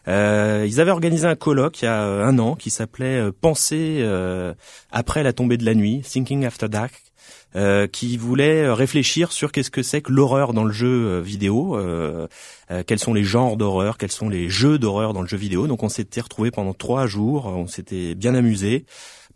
Euh, 0.08 0.64
ils 0.66 0.81
avaient 0.81 0.90
organisé 0.90 1.26
un 1.26 1.37
colloque 1.37 1.82
il 1.82 1.84
y 1.84 1.88
a 1.88 2.02
un 2.02 2.38
an 2.38 2.54
qui 2.54 2.70
s'appelait 2.70 3.31
Penser 3.32 3.98
euh, 4.00 4.54
après 4.90 5.22
la 5.22 5.32
tombée 5.32 5.56
de 5.56 5.64
la 5.64 5.75
nuit, 5.75 6.00
Thinking 6.00 6.46
After 6.46 6.69
Dark, 6.69 6.94
euh, 7.54 7.86
qui 7.86 8.16
voulait 8.16 8.70
réfléchir 8.70 9.32
sur 9.32 9.52
qu'est-ce 9.52 9.70
que 9.70 9.82
c'est 9.82 10.00
que 10.00 10.12
l'horreur 10.12 10.54
dans 10.54 10.64
le 10.64 10.72
jeu 10.72 11.20
vidéo, 11.20 11.76
euh, 11.76 12.26
quels 12.86 12.98
sont 12.98 13.12
les 13.12 13.25
genres 13.25 13.56
d'horreur, 13.56 13.98
quels 13.98 14.12
sont 14.12 14.28
les 14.28 14.48
jeux 14.48 14.78
d'horreur 14.78 15.12
dans 15.12 15.22
le 15.22 15.28
jeu 15.28 15.36
vidéo. 15.36 15.66
Donc 15.66 15.82
on 15.82 15.88
s'était 15.88 16.20
retrouvés 16.20 16.50
pendant 16.50 16.75
trois 16.75 17.06
jours, 17.06 17.46
on 17.46 17.66
s'était 17.66 18.14
bien 18.14 18.34
amusé. 18.34 18.86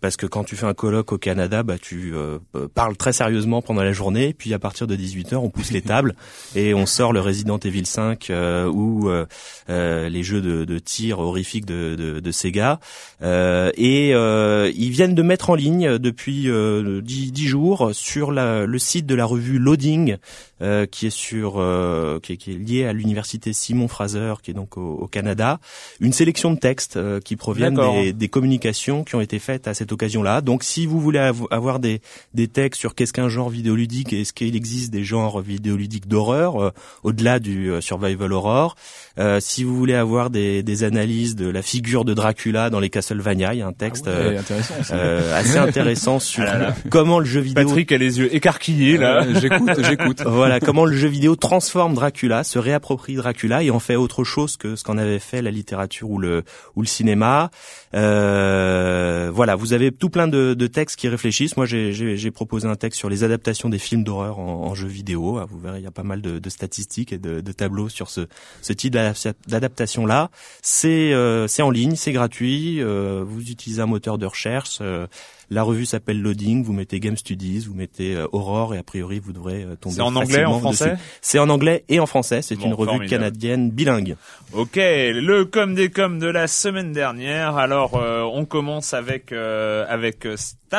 Parce 0.04 0.18
que 0.18 0.26
quand 0.26 0.44
tu 0.44 0.54
fais 0.54 0.66
un 0.66 0.74
colloque 0.74 1.12
au 1.12 1.16
Canada, 1.16 1.62
bah 1.62 1.78
tu 1.80 2.12
euh, 2.14 2.38
parles 2.74 2.94
très 2.94 3.14
sérieusement 3.14 3.62
pendant 3.62 3.82
la 3.82 3.94
journée, 3.94 4.34
puis 4.34 4.52
à 4.52 4.58
partir 4.58 4.86
de 4.86 4.94
18h, 4.94 5.36
on 5.36 5.48
pousse 5.48 5.70
les 5.70 5.80
tables 5.82 6.14
et 6.54 6.74
on 6.74 6.84
sort 6.84 7.14
le 7.14 7.20
Resident 7.20 7.56
Evil 7.56 7.86
5 7.86 8.28
euh, 8.28 8.66
ou 8.66 9.08
euh, 9.08 10.08
les 10.10 10.22
jeux 10.22 10.42
de, 10.42 10.66
de 10.66 10.78
tir 10.78 11.20
horrifiques 11.20 11.64
de, 11.64 11.94
de, 11.94 12.20
de 12.20 12.30
Sega. 12.32 12.80
Euh, 13.22 13.70
et 13.78 14.14
euh, 14.14 14.70
ils 14.76 14.90
viennent 14.90 15.14
de 15.14 15.22
mettre 15.22 15.48
en 15.48 15.54
ligne 15.54 15.96
depuis 15.96 16.50
euh, 16.50 17.00
10, 17.00 17.32
10 17.32 17.46
jours 17.46 17.90
sur 17.94 18.30
la, 18.30 18.66
le 18.66 18.78
site 18.78 19.06
de 19.06 19.14
la 19.14 19.24
revue 19.24 19.58
Loading, 19.58 20.18
euh, 20.62 20.86
qui 20.86 21.06
est 21.06 21.10
sur 21.10 21.54
euh, 21.58 22.20
qui, 22.22 22.32
est, 22.32 22.36
qui 22.36 22.52
est 22.52 22.54
lié 22.58 22.84
à 22.86 22.92
l'université 22.92 23.52
Simon 23.52 23.88
Fraser, 23.88 24.34
qui 24.42 24.50
est 24.50 24.54
donc 24.54 24.76
au, 24.76 24.94
au 25.00 25.06
Canada, 25.08 25.58
une 26.00 26.12
sélection 26.12 26.52
de 26.52 26.58
textes 26.58 26.96
euh, 26.96 27.20
qui 27.20 27.36
proviennent 27.36 27.74
des, 27.74 28.12
des 28.12 28.28
communications 28.28 29.04
qui 29.04 29.14
ont 29.16 29.20
été 29.20 29.38
faites 29.38 29.66
à 29.68 29.74
cette 29.74 29.90
occasion-là. 29.92 30.40
Donc, 30.40 30.62
si 30.64 30.86
vous 30.86 31.00
voulez 31.00 31.18
avo- 31.18 31.46
avoir 31.50 31.78
des, 31.80 32.00
des 32.34 32.48
textes 32.48 32.80
sur 32.80 32.94
qu'est-ce 32.94 33.12
qu'un 33.12 33.28
genre 33.28 33.50
vidéoludique 33.50 34.12
et 34.12 34.20
est-ce 34.22 34.32
qu'il 34.32 34.54
existe 34.56 34.92
des 34.92 35.04
genres 35.04 35.40
vidéoludiques 35.40 36.08
d'horreur 36.08 36.62
euh, 36.62 36.70
au-delà 37.02 37.38
du 37.38 37.70
euh, 37.70 37.80
survival 37.80 38.32
horror, 38.32 38.76
euh, 39.18 39.40
si 39.40 39.64
vous 39.64 39.76
voulez 39.76 39.94
avoir 39.94 40.30
des, 40.30 40.62
des 40.62 40.84
analyses 40.84 41.36
de 41.36 41.48
la 41.48 41.62
figure 41.62 42.04
de 42.04 42.14
Dracula 42.14 42.70
dans 42.70 42.80
les 42.80 42.90
Castlevania, 42.90 43.54
il 43.54 43.58
y 43.58 43.62
a 43.62 43.66
un 43.66 43.72
texte 43.72 44.06
euh, 44.08 44.30
Ouais, 44.30 44.38
intéressant. 44.38 44.74
euh, 44.92 45.38
assez 45.38 45.58
intéressant 45.68 46.18
sur 46.18 46.42
Ah 46.46 46.46
là 46.46 46.58
là. 46.58 46.74
comment 46.90 47.18
le 47.18 47.24
jeu 47.24 47.40
vidéo 47.40 47.66
Patrick 47.66 47.90
a 47.92 47.98
les 47.98 48.18
yeux 48.18 48.34
écarquillés 48.34 48.96
là. 48.98 49.24
J'écoute, 49.40 49.70
j'écoute. 49.82 50.22
voilà 50.26 50.53
comment 50.60 50.84
le 50.84 50.96
jeu 50.96 51.08
vidéo 51.08 51.36
transforme 51.36 51.94
Dracula, 51.94 52.44
se 52.44 52.58
réapproprie 52.58 53.14
Dracula 53.16 53.62
et 53.62 53.70
en 53.70 53.78
fait 53.80 53.96
autre 53.96 54.24
chose 54.24 54.56
que 54.56 54.76
ce 54.76 54.84
qu'en 54.84 54.98
avait 54.98 55.18
fait 55.18 55.42
la 55.42 55.50
littérature 55.50 56.10
ou 56.10 56.18
le 56.18 56.44
ou 56.76 56.82
le 56.82 56.86
cinéma. 56.86 57.50
Euh, 57.94 59.30
voilà, 59.32 59.54
vous 59.56 59.72
avez 59.72 59.92
tout 59.92 60.10
plein 60.10 60.28
de, 60.28 60.54
de 60.54 60.66
textes 60.66 60.96
qui 60.98 61.08
réfléchissent. 61.08 61.56
Moi, 61.56 61.66
j'ai- 61.66 62.30
proposé 62.34 62.66
un 62.66 62.74
texte 62.74 62.98
sur 62.98 63.08
les 63.08 63.22
adaptations 63.22 63.68
des 63.68 63.78
films 63.78 64.02
d'horreur 64.02 64.38
en, 64.40 64.64
en 64.66 64.74
jeu 64.74 64.88
vidéo. 64.88 65.38
Ah, 65.38 65.46
Vous 65.48 65.58
verrez, 65.60 65.78
il 65.78 65.84
y 65.84 65.86
a 65.86 65.90
pas 65.92 66.02
mal 66.02 66.20
de, 66.20 66.38
de 66.40 66.50
statistiques 66.50 67.12
et 67.12 67.18
de, 67.18 67.40
de 67.40 67.52
tableaux 67.52 67.88
sur 67.88 68.10
ce, 68.10 68.22
ce 68.60 68.72
type 68.72 68.94
d'adaptation 69.46 70.04
là. 70.06 70.30
C'est 70.62 71.12
euh, 71.12 71.46
c'est 71.46 71.62
en 71.62 71.70
ligne, 71.70 71.94
c'est 71.96 72.12
gratuit. 72.12 72.80
euh, 72.82 73.22
vous 73.26 73.40
utilisez 73.50 73.80
un 73.82 73.86
moteur 73.86 74.18
de 74.18 74.26
recherche. 74.26 74.80
Euh, 75.50 75.54
la 75.54 75.62
revue 75.62 75.84
s'appelle 75.86 76.20
Loading. 76.20 76.64
Vous 76.64 76.72
mettez 76.72 77.00
Game 77.00 77.16
Studies, 77.16 77.60
vous 77.68 77.74
mettez 77.74 78.14
euh, 78.16 78.26
Aurore 78.32 78.74
et 78.74 78.78
a 78.78 78.82
priori 78.82 79.18
vous 79.18 79.32
devrez 79.32 79.62
euh, 79.64 79.76
tomber. 79.76 79.96
C'est 79.96 80.00
en 80.02 80.16
anglais, 80.16 80.44
en 80.44 80.58
français. 80.58 80.96
C'est 81.20 81.38
en 81.38 81.48
anglais 81.48 81.84
et 81.88 82.00
en 82.00 82.06
français. 82.06 82.42
C'est 82.42 82.56
Bon, 82.56 82.66
une 82.66 82.74
revue 82.74 82.86
formidable. 82.90 83.10
canadienne 83.10 83.70
bilingue. 83.70 84.16
Ok, 84.52 84.76
le 84.76 85.44
com 85.44 85.74
des 85.74 85.90
com 85.90 86.18
de 86.18 86.26
la 86.26 86.46
semaine 86.46 86.92
dernière. 86.92 87.56
Alors, 87.56 87.96
euh, 87.96 88.22
on 88.22 88.44
commence 88.44 88.94
avec 88.94 89.32
euh, 89.32 89.84
avec 89.88 90.26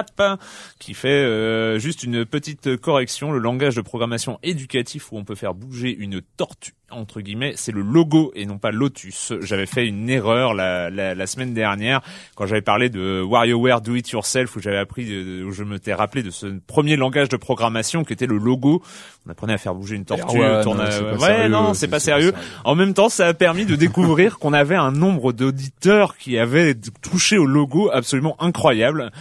TAP, 0.03 0.39
qui 0.79 0.93
fait 0.93 1.07
euh, 1.07 1.79
juste 1.79 2.03
une 2.03 2.25
petite 2.25 2.75
correction. 2.77 3.31
Le 3.31 3.39
langage 3.39 3.75
de 3.75 3.81
programmation 3.81 4.39
éducatif 4.43 5.11
où 5.11 5.17
on 5.17 5.23
peut 5.23 5.35
faire 5.35 5.53
bouger 5.53 5.95
une 5.97 6.21
tortue 6.37 6.73
entre 6.91 7.19
guillemets, 7.19 7.53
c'est 7.57 7.71
le 7.71 7.81
logo 7.81 8.31
et 8.35 8.45
non 8.45 8.59
pas 8.59 8.71
Lotus. 8.71 9.33
J'avais 9.41 9.65
fait 9.65 9.87
une 9.87 10.07
erreur 10.07 10.53
la, 10.53 10.91
la, 10.91 11.15
la 11.15 11.27
semaine 11.27 11.53
dernière 11.53 12.01
quand 12.35 12.45
j'avais 12.45 12.61
parlé 12.61 12.89
de 12.89 13.21
WarioWare 13.27 13.81
Do 13.81 13.95
It 13.95 14.07
Yourself 14.11 14.55
où 14.55 14.59
j'avais 14.61 14.77
appris, 14.77 15.05
de, 15.05 15.43
où 15.43 15.51
je 15.51 15.63
me 15.63 15.79
t'ai 15.79 15.93
rappelé 15.95 16.21
de 16.21 16.29
ce 16.29 16.45
premier 16.67 16.95
langage 16.95 17.27
de 17.27 17.37
programmation 17.37 18.03
qui 18.03 18.13
était 18.13 18.27
le 18.27 18.37
logo. 18.37 18.83
On 19.25 19.31
apprenait 19.31 19.53
à 19.53 19.57
faire 19.57 19.73
bouger 19.73 19.95
une 19.95 20.05
tortue. 20.05 20.37
ouais, 20.37 20.61
tourne 20.61 20.77
non, 20.77 20.85
c'est 20.91 21.01
pas 21.01 21.11
ouais, 21.13 21.19
sérieux, 21.19 21.49
non, 21.49 21.61
c'est- 21.61 21.67
pas 21.67 21.73
c'est 21.73 21.87
pas 21.87 21.99
sérieux. 21.99 22.31
sérieux. 22.33 22.47
En 22.63 22.75
même 22.75 22.93
temps, 22.93 23.09
ça 23.09 23.27
a 23.27 23.33
permis 23.33 23.65
de 23.65 23.75
découvrir 23.75 24.37
qu'on 24.37 24.53
avait 24.53 24.75
un 24.75 24.91
nombre 24.91 25.33
d'auditeurs 25.33 26.15
qui 26.17 26.37
avaient 26.37 26.75
touché 27.01 27.39
au 27.39 27.47
logo 27.47 27.89
absolument 27.91 28.35
incroyable. 28.39 29.11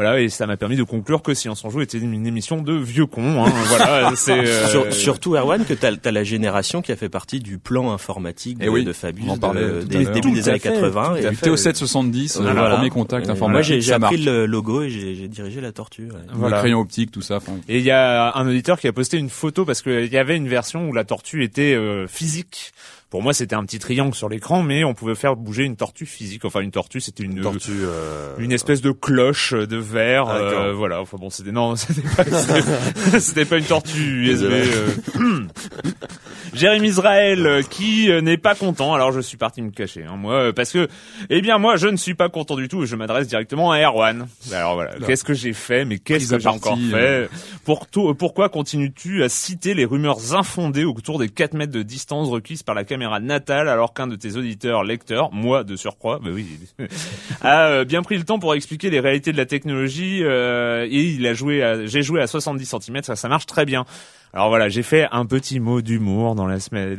Voilà, 0.00 0.20
et 0.20 0.28
ça 0.30 0.46
m'a 0.46 0.56
permis 0.56 0.76
de 0.76 0.82
conclure 0.82 1.20
que 1.22 1.34
Silence 1.34 1.64
en 1.64 1.70
Joue 1.70 1.82
était 1.82 1.98
une 1.98 2.26
émission 2.26 2.62
de 2.62 2.72
vieux 2.72 3.06
cons. 3.06 3.44
Hein. 3.44 3.52
voilà, 3.66 4.12
c'est 4.16 4.32
euh, 4.46 4.66
Sur- 4.68 4.92
surtout 4.92 5.34
Erwan 5.36 5.64
que 5.66 5.74
t'as 5.74 5.92
as 6.04 6.10
la 6.10 6.24
génération 6.24 6.80
qui 6.80 6.90
a 6.90 6.96
fait 6.96 7.08
partie 7.10 7.38
du 7.40 7.58
plan 7.58 7.92
informatique 7.92 8.58
de, 8.58 8.64
Eh 8.64 8.68
oui, 8.68 8.84
de 8.84 8.92
Fabius 8.94 9.26
on 9.28 9.32
en 9.32 9.38
parlait 9.38 9.60
de- 9.60 9.82
des 9.82 10.06
début 10.06 10.30
des 10.32 10.48
années 10.48 10.58
fait, 10.58 10.70
80. 10.70 11.04
tout 11.20 11.26
à 11.26 11.32
et-. 11.32 11.36
Théo 11.36 11.56
770, 11.56 12.38
Euh, 12.40 12.52
le 12.52 12.74
premier 12.76 12.88
contact 12.90 13.28
Euh, 13.28 13.32
informatique. 13.32 13.70
Moi 13.70 13.80
j'ai 13.80 13.92
appris 13.92 14.16
le 14.16 14.46
logo 14.46 14.82
et 14.82 14.90
j'ai 14.90 15.14
j'ai 15.14 15.28
dirigé 15.28 15.60
la 15.60 15.72
tortue. 15.72 16.04
ouais. 16.10 16.18
Voilà. 16.32 16.56
Le 16.56 16.60
crayon 16.62 16.80
optique, 16.80 17.10
tout 17.10 17.20
ça. 17.22 17.36
enfin, 17.36 17.52
Et 17.68 17.78
il 17.78 17.84
y 17.84 17.90
a 17.90 18.32
un 18.36 18.46
auditeur 18.48 18.80
qui 18.80 18.88
a 18.88 18.92
posté 18.92 19.18
une 19.18 19.28
photo 19.30 19.64
parce 19.64 19.82
qu'il 19.82 20.06
y 20.12 20.16
avait 20.16 20.36
une 20.36 20.48
version 20.48 20.88
où 20.88 20.92
la 20.92 21.04
tortue 21.04 21.44
était 21.44 21.74
euh, 21.74 22.06
physique. 22.06 22.72
Pour 23.10 23.22
moi, 23.24 23.32
c'était 23.34 23.56
un 23.56 23.64
petit 23.64 23.80
triangle 23.80 24.14
sur 24.14 24.28
l'écran, 24.28 24.62
mais 24.62 24.84
on 24.84 24.94
pouvait 24.94 25.16
faire 25.16 25.34
bouger 25.34 25.64
une 25.64 25.74
tortue 25.74 26.06
physique. 26.06 26.44
Enfin, 26.44 26.60
une 26.60 26.70
tortue, 26.70 27.00
c'était 27.00 27.24
une 27.24 27.40
Tortue. 27.40 27.72
euh, 27.82 28.34
une 28.38 28.52
espèce 28.52 28.80
de 28.82 28.92
cloche 28.92 29.52
de 29.52 29.76
verre. 29.76 30.26
Ah, 30.28 30.36
euh, 30.36 30.72
voilà. 30.72 31.00
Enfin 31.00 31.16
bon, 31.20 31.28
c'était 31.28 31.50
non, 31.50 31.74
c'était 31.76 32.02
pas, 32.02 32.24
c'était- 33.20 33.44
pas 33.44 33.58
une 33.58 33.64
tortue 33.64 34.28
USB. 34.28 34.44
Euh. 34.44 34.86
Jérémy 36.54 36.88
Israël 36.88 37.46
euh, 37.46 37.62
qui 37.62 38.10
euh, 38.10 38.20
n'est 38.20 38.36
pas 38.36 38.54
content. 38.54 38.94
Alors 38.94 39.12
je 39.12 39.20
suis 39.20 39.36
parti 39.36 39.62
me 39.62 39.70
cacher, 39.70 40.04
hein, 40.04 40.16
moi, 40.16 40.34
euh, 40.34 40.52
parce 40.52 40.70
que, 40.72 40.88
eh 41.30 41.40
bien 41.42 41.58
moi, 41.58 41.76
je 41.76 41.86
ne 41.88 41.96
suis 41.96 42.14
pas 42.14 42.28
content 42.28 42.56
du 42.56 42.68
tout. 42.68 42.82
et 42.82 42.86
Je 42.86 42.96
m'adresse 42.96 43.26
directement 43.28 43.70
à 43.72 43.78
Erwan. 43.80 44.26
Alors 44.52 44.74
voilà, 44.74 44.96
Là. 44.98 45.06
qu'est-ce 45.06 45.24
que 45.24 45.34
j'ai 45.34 45.52
fait? 45.52 45.84
Mais 45.84 45.98
qu'est-ce 45.98 46.30
que 46.30 46.38
j'ai 46.40 46.48
encore 46.48 46.78
fait? 46.90 47.28
Pour 47.64 47.86
tout- 47.86 48.14
Pourquoi 48.14 48.48
continues-tu 48.48 49.22
à 49.22 49.28
citer 49.28 49.74
les 49.74 49.84
rumeurs 49.84 50.34
infondées 50.34 50.84
autour 50.84 51.18
des 51.18 51.28
4 51.28 51.54
mètres 51.54 51.72
de 51.72 51.82
distance 51.82 52.28
requises 52.28 52.62
par 52.62 52.74
la 52.74 52.84
caméra 52.84 52.99
natale 53.20 53.68
alors 53.68 53.94
qu'un 53.94 54.06
de 54.06 54.16
tes 54.16 54.36
auditeurs 54.36 54.84
lecteurs, 54.84 55.32
moi 55.32 55.64
de 55.64 55.76
surcroît, 55.76 56.20
bah 56.22 56.30
oui, 56.32 56.46
a 57.40 57.68
euh, 57.68 57.84
bien 57.84 58.02
pris 58.02 58.18
le 58.18 58.24
temps 58.24 58.38
pour 58.38 58.54
expliquer 58.54 58.90
les 58.90 59.00
réalités 59.00 59.32
de 59.32 59.36
la 59.36 59.46
technologie 59.46 60.20
euh, 60.22 60.86
et 60.90 61.02
il 61.04 61.26
a 61.26 61.34
joué 61.34 61.84
j'ai 61.86 62.02
joué 62.02 62.20
à 62.20 62.26
70 62.26 62.64
cm, 62.66 63.02
ça 63.14 63.28
marche 63.28 63.46
très 63.46 63.64
bien. 63.64 63.84
Alors 64.32 64.48
voilà, 64.48 64.68
j'ai 64.68 64.84
fait 64.84 65.08
un 65.10 65.26
petit 65.26 65.58
mot 65.58 65.82
d'humour 65.82 66.36
dans 66.36 66.46
la 66.46 66.60
semaine, 66.60 66.96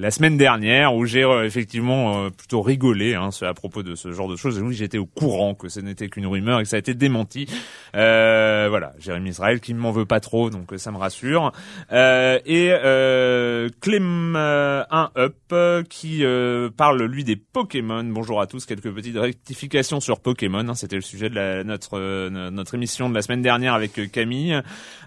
la 0.00 0.10
semaine 0.10 0.38
dernière 0.38 0.94
où 0.94 1.04
j'ai 1.04 1.24
euh, 1.24 1.44
effectivement 1.44 2.24
euh, 2.24 2.30
plutôt 2.30 2.62
rigolé 2.62 3.14
hein, 3.14 3.28
à 3.42 3.52
propos 3.52 3.82
de 3.82 3.94
ce 3.94 4.12
genre 4.12 4.28
de 4.28 4.36
choses. 4.36 4.58
Oui, 4.62 4.74
j'étais 4.74 4.96
au 4.96 5.04
courant 5.04 5.54
que 5.54 5.68
ce 5.68 5.78
n'était 5.80 6.08
qu'une 6.08 6.26
rumeur 6.26 6.58
et 6.58 6.62
que 6.62 6.68
ça 6.70 6.76
a 6.76 6.78
été 6.78 6.94
démenti. 6.94 7.46
Euh, 7.94 8.68
voilà, 8.70 8.92
Jérémy 8.98 9.28
Israël 9.28 9.60
qui 9.60 9.74
ne 9.74 9.78
m'en 9.78 9.90
veut 9.90 10.06
pas 10.06 10.20
trop, 10.20 10.48
donc 10.48 10.72
euh, 10.72 10.78
ça 10.78 10.90
me 10.90 10.96
rassure. 10.96 11.52
Et 11.90 12.70
euh, 12.72 13.68
Clem 13.82 14.34
euh, 14.36 14.82
1 14.90 15.10
Up 15.18 15.36
euh, 15.52 15.82
qui 15.82 16.24
parle 16.78 17.02
lui 17.02 17.24
des 17.24 17.36
Pokémon. 17.36 18.04
Bonjour 18.04 18.40
à 18.40 18.46
tous, 18.46 18.64
quelques 18.64 18.90
petites 18.90 19.18
rectifications 19.18 20.00
sur 20.00 20.20
Pokémon. 20.20 20.66
hein, 20.66 20.74
C'était 20.74 20.96
le 20.96 21.02
sujet 21.02 21.28
de 21.28 21.34
la, 21.34 21.62
notre 21.62 21.98
notre 22.30 22.74
émission 22.74 23.10
de 23.10 23.14
la 23.14 23.20
semaine 23.20 23.42
dernière 23.42 23.74
avec 23.74 24.10
Camille. 24.10 24.62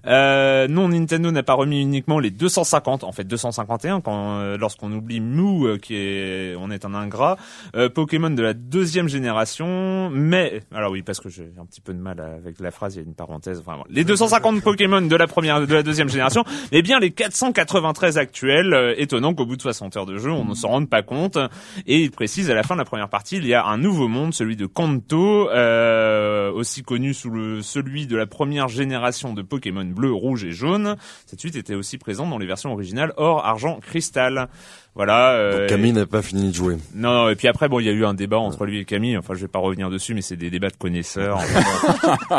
Non, 0.05 0.87
Nintendo 0.89 1.31
n'a 1.31 1.41
pas 1.41 1.62
remis 1.63 1.81
uniquement 1.81 2.19
les 2.19 2.31
250, 2.31 3.03
en 3.03 3.11
fait 3.11 3.23
251 3.23 4.01
quand 4.01 4.37
euh, 4.37 4.57
lorsqu'on 4.57 4.91
oublie 4.91 5.19
Mew 5.19 5.67
euh, 5.67 5.77
qui 5.77 5.95
est 5.95 6.55
on 6.59 6.69
est 6.71 6.85
un 6.85 6.93
ingrat. 6.93 7.37
Euh, 7.75 7.89
Pokémon 7.89 8.29
de 8.29 8.41
la 8.41 8.53
deuxième 8.53 9.07
génération, 9.07 10.09
mais 10.11 10.61
alors 10.73 10.91
oui 10.91 11.01
parce 11.01 11.19
que 11.19 11.29
j'ai 11.29 11.51
un 11.59 11.65
petit 11.65 11.81
peu 11.81 11.93
de 11.93 11.99
mal 11.99 12.19
avec 12.19 12.59
la 12.59 12.71
phrase, 12.71 12.95
il 12.95 12.99
y 12.99 13.01
a 13.01 13.05
une 13.05 13.15
parenthèse. 13.15 13.61
Bon. 13.63 13.83
les 13.89 14.03
250 14.03 14.61
Pokémon 14.61 15.01
de 15.01 15.15
la 15.15 15.27
première, 15.27 15.65
de 15.65 15.73
la 15.73 15.83
deuxième 15.83 16.09
génération, 16.09 16.43
mais 16.71 16.81
bien 16.81 16.99
les 16.99 17.11
493 17.11 18.17
actuels. 18.17 18.73
euh, 18.83 18.93
étonnant 18.97 19.33
qu'au 19.33 19.45
bout 19.45 19.55
de 19.55 19.61
60 19.61 19.97
heures 19.97 20.05
de 20.05 20.17
jeu, 20.17 20.31
on 20.31 20.45
ne 20.45 20.53
s'en 20.53 20.69
rende 20.69 20.89
pas 20.89 21.01
compte. 21.01 21.37
Et 21.85 22.01
il 22.01 22.11
précise 22.11 22.49
à 22.49 22.53
la 22.53 22.63
fin 22.63 22.75
de 22.75 22.79
la 22.79 22.85
première 22.85 23.09
partie, 23.09 23.37
il 23.37 23.47
y 23.47 23.53
a 23.53 23.65
un 23.65 23.77
nouveau 23.77 24.07
monde, 24.07 24.33
celui 24.33 24.55
de 24.55 24.65
Kanto, 24.65 25.49
euh, 25.49 26.51
aussi 26.51 26.83
connu 26.83 27.13
sous 27.13 27.29
le 27.29 27.61
celui 27.61 28.07
de 28.07 28.15
la 28.15 28.25
première 28.25 28.67
génération 28.67 29.33
de 29.33 29.41
Pokémon 29.41 29.85
bleu, 29.85 30.11
rouge 30.11 30.43
et 30.43 30.51
jaune. 30.51 30.95
Cette 31.25 31.39
suite 31.39 31.52
était 31.57 31.75
aussi 31.75 31.97
présente 31.97 32.29
dans 32.29 32.37
les 32.37 32.45
versions 32.47 32.71
originales 32.71 33.13
or, 33.17 33.45
argent, 33.45 33.79
cristal. 33.81 34.47
Voilà. 34.95 35.31
euh, 35.31 35.61
donc 35.61 35.69
Camille 35.69 35.91
n'a 35.91 36.05
pas 36.05 36.21
fini 36.21 36.49
de 36.49 36.53
jouer. 36.53 36.77
non, 36.93 37.11
non, 37.13 37.29
et 37.29 37.35
puis 37.35 37.47
après, 37.47 37.67
bon, 37.67 37.79
il 37.79 37.85
y 37.87 37.89
a 37.89 37.91
eu 37.91 38.05
un 38.05 38.13
débat 38.13 38.37
entre 38.37 38.65
lui 38.65 38.79
et 38.79 38.85
Camille. 38.85 39.17
Enfin, 39.17 39.33
je 39.33 39.41
vais 39.41 39.47
pas 39.47 39.57
revenir 39.57 39.89
dessus, 39.89 40.13
mais 40.13 40.21
c'est 40.21 40.35
des 40.35 40.51
débats 40.51 40.69
de 40.69 40.75
connaisseurs. 40.75 41.39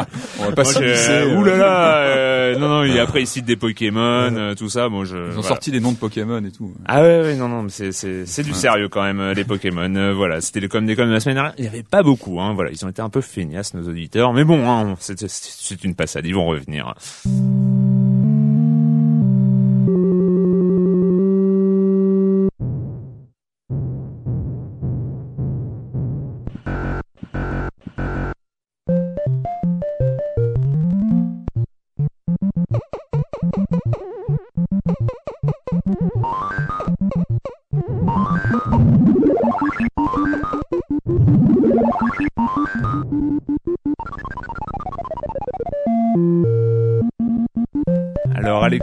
On 0.40 0.44
va 0.44 0.52
pas 0.52 0.62
glisser, 0.62 1.10
euh. 1.10 1.36
Ouh 1.36 1.42
là 1.42 1.56
là, 1.56 1.96
euh, 1.96 2.58
non, 2.58 2.68
non, 2.68 2.84
et 2.84 3.00
après, 3.00 3.22
il 3.22 3.26
cite 3.26 3.44
des 3.44 3.56
Pokémon, 3.56 4.00
euh, 4.36 4.54
tout 4.54 4.68
ça. 4.68 4.88
Je. 4.88 4.92
Ils 4.92 5.00
ont 5.00 5.30
voilà. 5.32 5.42
sorti 5.42 5.72
des 5.72 5.80
noms 5.80 5.90
de 5.90 5.96
Pokémon 5.96 6.44
et 6.44 6.52
tout. 6.52 6.72
Ah 6.86 7.02
ouais, 7.02 7.22
ouais, 7.22 7.34
non, 7.34 7.48
non, 7.48 7.64
mais 7.64 7.70
c'est, 7.70 7.90
c'est, 7.90 8.24
c'est 8.24 8.44
du 8.44 8.54
sérieux 8.54 8.88
quand 8.88 9.02
même, 9.02 9.32
les 9.32 9.44
Pokémon. 9.44 9.92
Euh, 9.96 10.12
voilà, 10.14 10.40
c'était 10.40 10.60
les 10.60 10.68
comme 10.68 10.86
des 10.86 10.94
comme 10.94 11.08
de 11.08 11.12
la 11.12 11.20
semaine 11.20 11.36
dernière. 11.36 11.54
Il 11.58 11.64
y 11.64 11.68
avait 11.68 11.82
pas 11.82 12.04
beaucoup, 12.04 12.40
hein. 12.40 12.54
Voilà, 12.54 12.70
ils 12.70 12.84
ont 12.84 12.88
été 12.88 13.02
un 13.02 13.10
peu 13.10 13.20
feignasses, 13.20 13.74
nos 13.74 13.88
auditeurs. 13.88 14.32
Mais 14.32 14.44
bon, 14.44 14.70
hein, 14.70 14.94
c'est, 15.00 15.18
c'est, 15.18 15.28
c'est 15.28 15.82
une 15.82 15.96
passade, 15.96 16.24
ils 16.24 16.34
vont 16.34 16.46
revenir. 16.46 16.94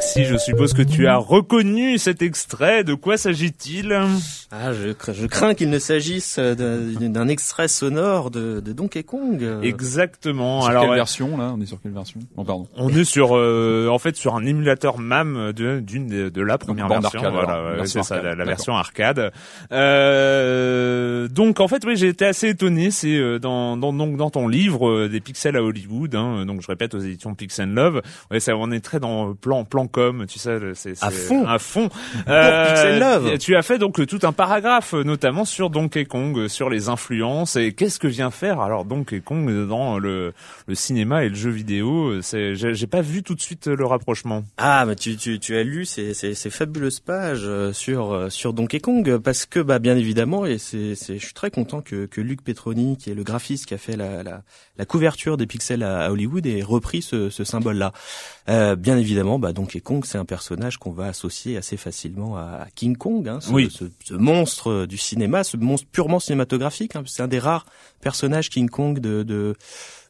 Alexis, 0.02 0.26
je 0.26 0.36
suppose 0.36 0.74
que 0.74 0.82
tu 0.82 1.06
as 1.06 1.18
reconnu 1.18 2.00
cet 2.00 2.24
extrait. 2.24 2.84
De 2.84 2.96
quoi 2.96 3.18
s'agit-il? 3.18 3.96
Ah, 4.50 4.74
je, 4.74 4.90
cra- 4.94 5.14
je 5.14 5.28
crains 5.28 5.54
qu'il 5.54 5.70
ne 5.70 5.78
s'agisse 5.78 6.38
euh, 6.40 6.56
d'un 6.56 7.10
d'un 7.10 7.28
extrait 7.28 7.68
sonore 7.68 8.32
de, 8.32 8.62
de 8.62 8.74
Donkey 8.74 9.04
Kong. 9.04 9.48
Exactement. 9.62 10.62
Sur 10.62 10.72
Alors, 10.72 10.86
quelle 10.86 10.96
version 10.96 11.38
là? 11.38 11.54
On 11.56 11.62
est 11.62 11.68
sur 11.68 11.80
quelle 11.80 11.92
version? 11.92 12.20
Oh 12.36 12.44
pardon. 12.44 12.68
On 12.78 12.90
est 12.90 13.04
sur, 13.04 13.38
euh, 13.38 13.90
en 13.92 14.00
fait, 14.00 14.16
sur 14.16 14.36
un 14.36 14.44
émulateur 14.44 14.98
MAM 14.98 15.54
de 15.54 15.80
d'une 15.80 16.08
de, 16.08 16.30
de 16.30 16.42
la 16.42 16.58
première 16.58 16.88
bande 16.88 17.04
version. 17.04 17.20
arcade, 17.24 17.34
voilà, 17.34 17.86
c'est 17.86 18.02
ça, 18.02 18.20
la, 18.24 18.44
version 18.44 18.76
arcade. 18.76 19.32
Euh, 19.72 21.28
donc, 21.28 21.60
en 21.60 21.68
fait, 21.68 21.84
oui, 21.86 21.96
j'ai 21.96 22.08
été 22.08 22.26
assez 22.26 22.50
étonné. 22.50 22.90
C'est 22.90 23.16
euh, 23.16 23.38
dans, 23.38 23.78
dans 23.78 23.94
donc 23.94 24.18
dans 24.18 24.32
ton 24.32 24.48
livre 24.48 24.90
euh, 24.90 25.10
des 25.10 25.22
pixels 25.22 25.56
à 25.56 25.62
Hollywood. 25.62 26.16
Hein, 26.16 26.48
donc, 26.48 26.64
je 26.64 26.68
répète 26.68 26.96
aux 26.96 27.00
éditions 27.00 27.36
Pixel 27.36 27.70
Love. 27.70 28.02
Ouais, 28.32 28.40
ça, 28.40 28.58
on 28.58 28.72
est 28.72 28.80
très 28.84 29.00
dans 29.00 29.36
plan 29.36 29.64
plan 29.64 29.86
com. 29.92 30.26
Tu 30.28 30.40
sais, 30.40 30.58
c'est 30.74 30.94
À 31.04 31.12
fond. 31.12 31.46
à 31.46 31.60
fond. 31.60 31.90
Euh, 32.28 33.00
Love. 33.00 33.38
Tu 33.38 33.56
as 33.56 33.62
fait 33.62 33.78
donc 33.78 34.06
tout 34.08 34.20
un 34.24 34.32
paragraphe, 34.32 34.94
notamment 34.94 35.46
sur 35.46 35.70
Donkey 35.70 36.06
Kong, 36.06 36.48
sur 36.48 36.70
les 36.70 36.90
influences 36.90 37.56
et 37.56 37.74
qu'est-ce 37.74 38.00
que 38.00 38.08
vient 38.08 38.32
faire 38.32 38.62
alors 38.62 38.86
Donkey 38.86 39.20
Kong 39.22 39.68
dans 39.68 40.00
le, 40.00 40.34
le 40.68 40.76
cinéma 40.76 41.24
et 41.24 41.30
le 41.30 41.36
jeu 41.36 41.50
vidéo. 41.52 42.22
C'est, 42.22 42.56
j'ai 42.56 42.88
pas 42.88 43.02
vu 43.02 43.24
tout 43.24 43.36
de 43.36 43.42
suite 43.42 43.68
le 43.68 43.86
rapprochement. 43.86 44.44
Ah, 44.58 44.86
mais 44.88 44.96
tu, 44.96 45.18
tu, 45.18 45.40
tu 45.40 45.56
as 45.58 45.64
lu 45.64 45.86
ces, 45.86 46.14
ces, 46.14 46.34
ces 46.34 46.50
fabuleuses 46.50 47.00
pages 47.00 47.42
euh, 47.44 47.74
sur 47.74 48.14
euh, 48.14 48.30
sur 48.30 48.54
Donkey 48.54 48.80
Kong 48.80 49.18
parce 49.18 49.46
que 49.46 49.60
bah 49.60 49.80
bien 49.80 49.98
évidemment 49.98 50.46
et 50.46 50.58
c'est 50.58 50.96
c'est 50.96 51.18
je 51.20 51.26
suis 51.26 51.34
très 51.34 51.52
content 51.52 51.82
que 51.82 52.06
que 52.06 52.22
Luc 52.22 52.44
Petroni 52.44 52.98
qui 52.98 53.10
est 53.10 53.14
le 53.16 53.24
graphiste 53.24 53.66
qui 53.66 53.74
a 53.74 53.78
fait 53.78 53.98
la 53.98 54.24
la, 54.24 54.44
la 54.78 54.86
couverture 54.86 55.38
des 55.38 55.48
pixels 55.48 55.84
à, 55.84 56.06
à 56.06 56.12
Hollywood 56.12 56.46
ait 56.46 56.62
repris 56.64 57.02
ce, 57.02 57.30
ce 57.30 57.44
symbole 57.44 57.78
là. 57.78 57.92
Euh, 58.50 58.76
bien 58.76 58.98
évidemment, 58.98 59.38
bah 59.40 59.54
Donkey 59.54 59.81
Kong 59.82 60.04
c'est 60.06 60.18
un 60.18 60.26
personnage 60.26 60.78
qu'on 60.78 60.92
va 60.92 61.08
associer 61.08 61.58
assez 61.58 61.76
facilement 61.78 62.38
à, 62.38 62.64
à 62.64 62.68
King 62.74 62.96
Kong, 62.96 63.28
hein, 63.28 63.40
ce, 63.42 63.52
Oui. 63.52 63.70
ce, 63.72 63.86
ce 64.04 64.14
monstre 64.14 64.86
du 64.86 64.98
cinéma, 64.98 65.44
ce 65.44 65.58
monstre 65.58 65.88
purement 65.92 66.20
cinématographique. 66.20 66.96
hein. 66.96 67.04
c'est 67.06 67.24
un 67.24 67.28
des 67.28 67.40
rares 67.40 67.66
personnages 68.02 68.50
King 68.50 68.70
Kong 68.70 69.00
de, 69.00 69.24
de 69.24 69.56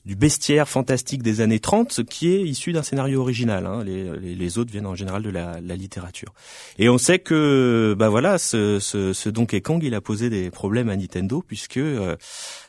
du 0.04 0.16
bestiaire 0.16 0.68
fantastique 0.68 1.22
des 1.22 1.42
années 1.42 1.60
30, 1.60 1.92
ce 1.92 2.02
qui 2.02 2.30
est 2.34 2.42
issu 2.42 2.74
d'un 2.74 2.82
scénario 2.82 3.22
original. 3.22 3.68
hein. 3.68 3.84
Les, 3.84 4.10
les, 4.18 4.34
les 4.34 4.58
autres 4.58 4.72
viennent 4.72 4.88
en 4.88 4.96
général 4.96 5.22
de 5.22 5.30
la, 5.30 5.62
la 5.62 5.76
littérature. 5.76 6.34
Et 6.80 6.90
on 6.90 6.98
sait 6.98 7.20
que, 7.20 7.96
bah 7.96 8.10
voilà, 8.10 8.40
ce, 8.40 8.80
ce, 8.80 9.14
ce 9.14 9.30
Donkey 9.30 9.62
Kong, 9.62 9.84
il 9.84 9.94
a 9.94 10.02
posé 10.02 10.32
des 10.32 10.50
problèmes 10.50 10.90
à 10.90 10.96
Nintendo 10.96 11.44
puisque 11.48 11.78
euh, 11.78 12.16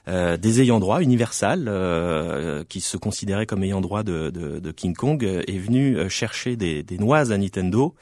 des 0.06 0.60
ayants 0.60 0.80
droit, 0.80 1.00
Universal, 1.02 2.64
qui 2.68 2.80
se 2.80 2.96
considérait 2.96 3.46
comme 3.46 3.62
ayant 3.62 3.80
droit 3.80 4.02
de, 4.02 4.30
de, 4.30 4.58
de 4.58 4.70
King 4.72 4.94
Kong, 4.94 5.22
est 5.22 5.58
venu 5.58 6.08
chercher 6.10 6.56
des, 6.56 6.82
des 6.82 6.98
noises 6.98 7.32
à 7.32 7.38
Nintendo 7.38 7.94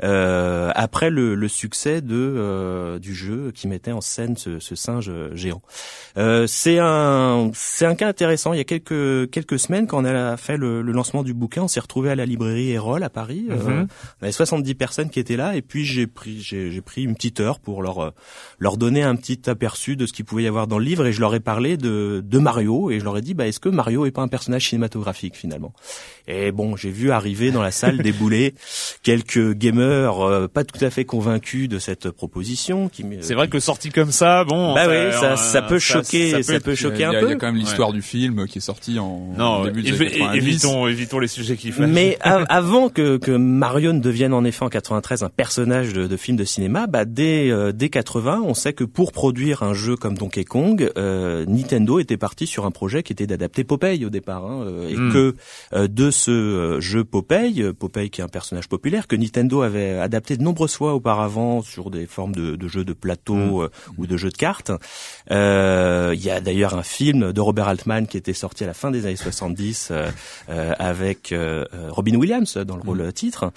après 0.00 1.10
le, 1.10 1.34
le, 1.34 1.48
succès 1.48 2.00
de 2.00 2.98
du 3.00 3.14
jeu 3.14 3.52
qui 3.54 3.68
mettait 3.68 3.92
en 3.92 4.00
scène 4.00 4.36
ce, 4.36 4.58
ce 4.58 4.74
singe 4.74 5.10
géant. 5.32 5.62
c'est 6.46 6.78
un 6.78 7.50
c'est 7.54 7.86
un 7.86 7.94
cas 7.94 8.08
intéressant. 8.08 8.52
Il 8.52 8.58
y 8.58 8.60
a 8.60 8.64
quelques 8.64 9.30
quelques 9.30 9.58
semaines, 9.58 9.86
quand 9.86 10.02
on 10.02 10.04
a 10.04 10.36
fait 10.36 10.56
le, 10.56 10.82
le 10.82 10.92
lancement 10.92 11.22
du 11.22 11.34
bouquin, 11.34 11.62
on 11.62 11.68
s'est 11.68 11.80
retrouvé 11.80 12.10
à 12.10 12.14
la 12.14 12.26
librairie 12.26 12.70
Erol 12.70 13.02
à 13.02 13.10
Paris. 13.10 13.46
Mm 13.48 13.86
on 14.20 14.22
avait 14.22 14.32
70 14.32 14.74
personnes 14.74 15.10
qui 15.10 15.20
étaient 15.20 15.36
là, 15.36 15.56
et 15.56 15.62
puis 15.62 15.84
j'ai 15.84 16.06
pris 16.06 16.40
j'ai 16.40 16.80
pris 16.80 17.02
une 17.02 17.14
petite 17.14 17.40
heure 17.40 17.60
pour 17.60 17.82
leur 17.82 18.12
leur 18.58 18.76
donner 18.76 19.02
un 19.02 19.16
petit 19.16 19.48
aperçu 19.48 19.96
de 19.96 20.06
ce 20.06 20.12
qu'il 20.12 20.24
pouvait 20.24 20.44
y 20.44 20.46
avoir 20.46 20.66
dans 20.66 20.78
le 20.78 20.84
livre, 20.84 21.06
et 21.06 21.12
je 21.12 21.20
leur 21.20 21.34
ai 21.34 21.40
parlé 21.46 21.76
de 21.76 22.24
de 22.26 22.38
Mario, 22.38 22.90
et 22.90 22.98
je 22.98 23.04
leur 23.04 23.16
ai 23.16 23.22
dit 23.22 23.32
bah 23.32 23.46
est-ce 23.46 23.60
que 23.60 23.68
Mario 23.68 24.04
est 24.04 24.10
pas 24.10 24.20
un 24.20 24.28
personnage 24.28 24.68
cinématographique 24.68 25.36
finalement? 25.36 25.72
Et 26.26 26.50
bon, 26.50 26.74
j'ai 26.74 26.90
vu 26.90 27.12
arriver 27.12 27.52
dans 27.52 27.62
la 27.62 27.70
salle 27.70 27.98
débouler 27.98 28.54
quelques 29.04 29.52
gamers 29.52 30.26
euh, 30.26 30.48
pas 30.48 30.64
tout 30.64 30.84
à 30.84 30.90
fait 30.90 31.04
convaincus 31.04 31.68
de 31.68 31.78
cette 31.78 32.10
proposition. 32.10 32.88
Qui 32.88 33.04
c'est 33.20 33.34
vrai 33.34 33.46
que 33.46 33.60
sorti 33.60 33.90
comme 33.90 34.10
ça, 34.10 34.42
bon, 34.42 34.74
bah 34.74 34.86
oui, 34.88 35.12
ça, 35.12 35.36
ça 35.36 35.62
peut 35.62 35.78
choquer, 35.78 36.42
ça, 36.42 36.58
peut, 36.58 36.74
choquer 36.74 37.04
un 37.04 37.12
peu. 37.12 37.26
Il 37.26 37.30
y 37.30 37.32
a 37.32 37.36
quand 37.36 37.46
même 37.46 37.56
l'histoire 37.56 37.92
du 37.92 38.02
film 38.02 38.46
qui 38.48 38.58
est 38.58 38.60
sorti 38.60 38.98
en 38.98 39.32
non, 39.38 39.64
début 39.64 39.82
des 39.82 39.94
années 39.94 40.36
évitons 40.36 40.88
évitons 40.88 41.20
les 41.20 41.28
sujets 41.28 41.56
qui 41.56 41.70
fâchent. 41.70 41.88
Mais 41.88 42.18
avant 42.22 42.88
que 42.88 43.18
que 43.18 43.30
Mario 43.30 43.92
ne 43.92 44.00
devienne 44.00 44.34
en 44.34 44.44
effet 44.44 44.64
en 44.64 44.68
93 44.68 45.22
un 45.22 45.28
personnage 45.28 45.92
de, 45.92 46.08
de 46.08 46.16
film 46.16 46.36
de 46.36 46.44
cinéma, 46.44 46.88
bah 46.88 47.04
dès 47.04 47.50
euh, 47.50 47.70
dès 47.70 47.88
80, 47.88 48.42
on 48.44 48.54
sait 48.54 48.72
que 48.72 48.82
pour 48.82 49.12
produire 49.12 49.62
un 49.62 49.74
jeu 49.74 49.94
comme 49.94 50.18
Donkey 50.18 50.44
Kong, 50.44 50.90
euh, 50.96 51.35
Nintendo 51.46 51.98
était 51.98 52.16
parti 52.16 52.46
sur 52.46 52.64
un 52.64 52.70
projet 52.70 53.02
qui 53.02 53.12
était 53.12 53.26
d'adapter 53.26 53.64
Popeye 53.64 54.04
au 54.04 54.10
départ, 54.10 54.44
hein, 54.44 54.62
euh, 54.62 54.88
et 54.88 54.96
hmm. 54.96 55.12
que 55.12 55.86
de 55.86 56.10
ce 56.10 56.78
jeu 56.80 57.04
Popeye, 57.04 57.72
Popeye 57.72 58.10
qui 58.10 58.20
est 58.20 58.24
un 58.24 58.28
personnage 58.28 58.68
populaire 58.68 59.06
que 59.06 59.16
Nintendo 59.16 59.62
avait 59.62 59.98
adapté 59.98 60.36
de 60.36 60.42
nombreuses 60.42 60.74
fois 60.74 60.94
auparavant 60.94 61.62
sur 61.62 61.90
des 61.90 62.06
formes 62.06 62.34
de, 62.34 62.56
de 62.56 62.68
jeux 62.68 62.84
de 62.84 62.92
plateau 62.92 63.62
hmm. 63.62 63.68
ou 63.98 64.06
de 64.06 64.16
jeux 64.16 64.30
de 64.30 64.36
cartes. 64.36 64.70
Il 65.30 65.34
y 66.22 66.30
a 66.30 66.40
d'ailleurs 66.40 66.74
un 66.74 66.82
film 66.82 67.32
de 67.32 67.40
Robert 67.40 67.68
Altman 67.68 68.06
qui 68.06 68.16
était 68.16 68.32
sorti 68.32 68.64
à 68.64 68.66
la 68.66 68.74
fin 68.74 68.90
des 68.90 69.06
années 69.06 69.16
70 69.16 69.92
avec 70.48 71.34
Robin 71.90 72.14
Williams 72.14 72.56
dans 72.56 72.76
le 72.76 72.82
rôle 72.82 73.02
hmm. 73.02 73.12
titre. 73.12 73.52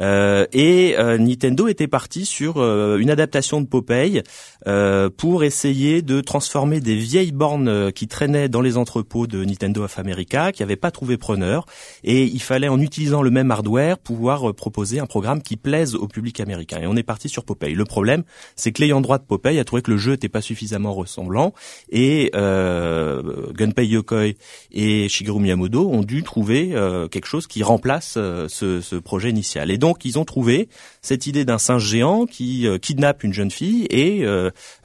et 0.00 0.96
Nintendo 0.98 1.68
était 1.68 1.88
parti 1.88 2.26
sur 2.26 2.58
une 2.58 3.10
adaptation 3.10 3.60
de 3.60 3.66
Popeye 3.66 4.22
euh, 4.66 5.10
pour 5.16 5.44
essayer 5.44 6.02
de 6.02 6.20
transformer 6.20 6.80
des 6.80 6.94
vieilles 6.94 7.21
bornes 7.30 7.68
euh, 7.68 7.90
qui 7.90 8.08
traînaient 8.08 8.48
dans 8.48 8.60
les 8.60 8.76
entrepôts 8.76 9.26
de 9.26 9.44
Nintendo 9.44 9.84
of 9.84 9.98
America, 9.98 10.50
qui 10.50 10.62
n'avaient 10.62 10.76
pas 10.76 10.90
trouvé 10.90 11.16
preneur, 11.16 11.66
et 12.02 12.24
il 12.24 12.42
fallait 12.42 12.68
en 12.68 12.80
utilisant 12.80 13.22
le 13.22 13.30
même 13.30 13.50
hardware 13.50 13.98
pouvoir 13.98 14.50
euh, 14.50 14.52
proposer 14.52 14.98
un 14.98 15.06
programme 15.06 15.42
qui 15.42 15.56
plaise 15.56 15.94
au 15.94 16.08
public 16.08 16.40
américain. 16.40 16.80
Et 16.80 16.86
on 16.86 16.96
est 16.96 17.02
parti 17.02 17.28
sur 17.28 17.44
Popeye. 17.44 17.74
Le 17.74 17.84
problème, 17.84 18.24
c'est 18.56 18.72
que 18.72 18.80
l'ayant 18.80 19.00
droit 19.00 19.18
de 19.18 19.24
Popeye 19.24 19.58
a 19.58 19.64
trouvé 19.64 19.82
que 19.82 19.90
le 19.90 19.98
jeu 19.98 20.12
n'était 20.12 20.28
pas 20.28 20.40
suffisamment 20.40 20.94
ressemblant, 20.94 21.52
et 21.90 22.30
euh, 22.34 23.52
Gunpei 23.52 23.86
Yokoi 23.86 24.34
et 24.72 25.08
Shigeru 25.08 25.40
Miyamoto 25.40 25.88
ont 25.88 26.02
dû 26.02 26.22
trouver 26.22 26.74
quelque 27.10 27.26
chose 27.26 27.46
qui 27.46 27.62
remplace 27.62 28.12
ce, 28.14 28.80
ce, 28.80 28.96
projet 28.96 29.30
initial. 29.30 29.70
Et 29.70 29.78
donc 29.78 30.04
ils 30.04 30.18
ont 30.18 30.24
trouvé 30.24 30.68
cette 31.02 31.26
idée 31.26 31.44
d'un 31.44 31.58
singe 31.58 31.84
géant 31.84 32.26
qui 32.26 32.66
kidnappe 32.80 33.24
une 33.24 33.32
jeune 33.32 33.50
fille 33.50 33.86
et 33.90 34.24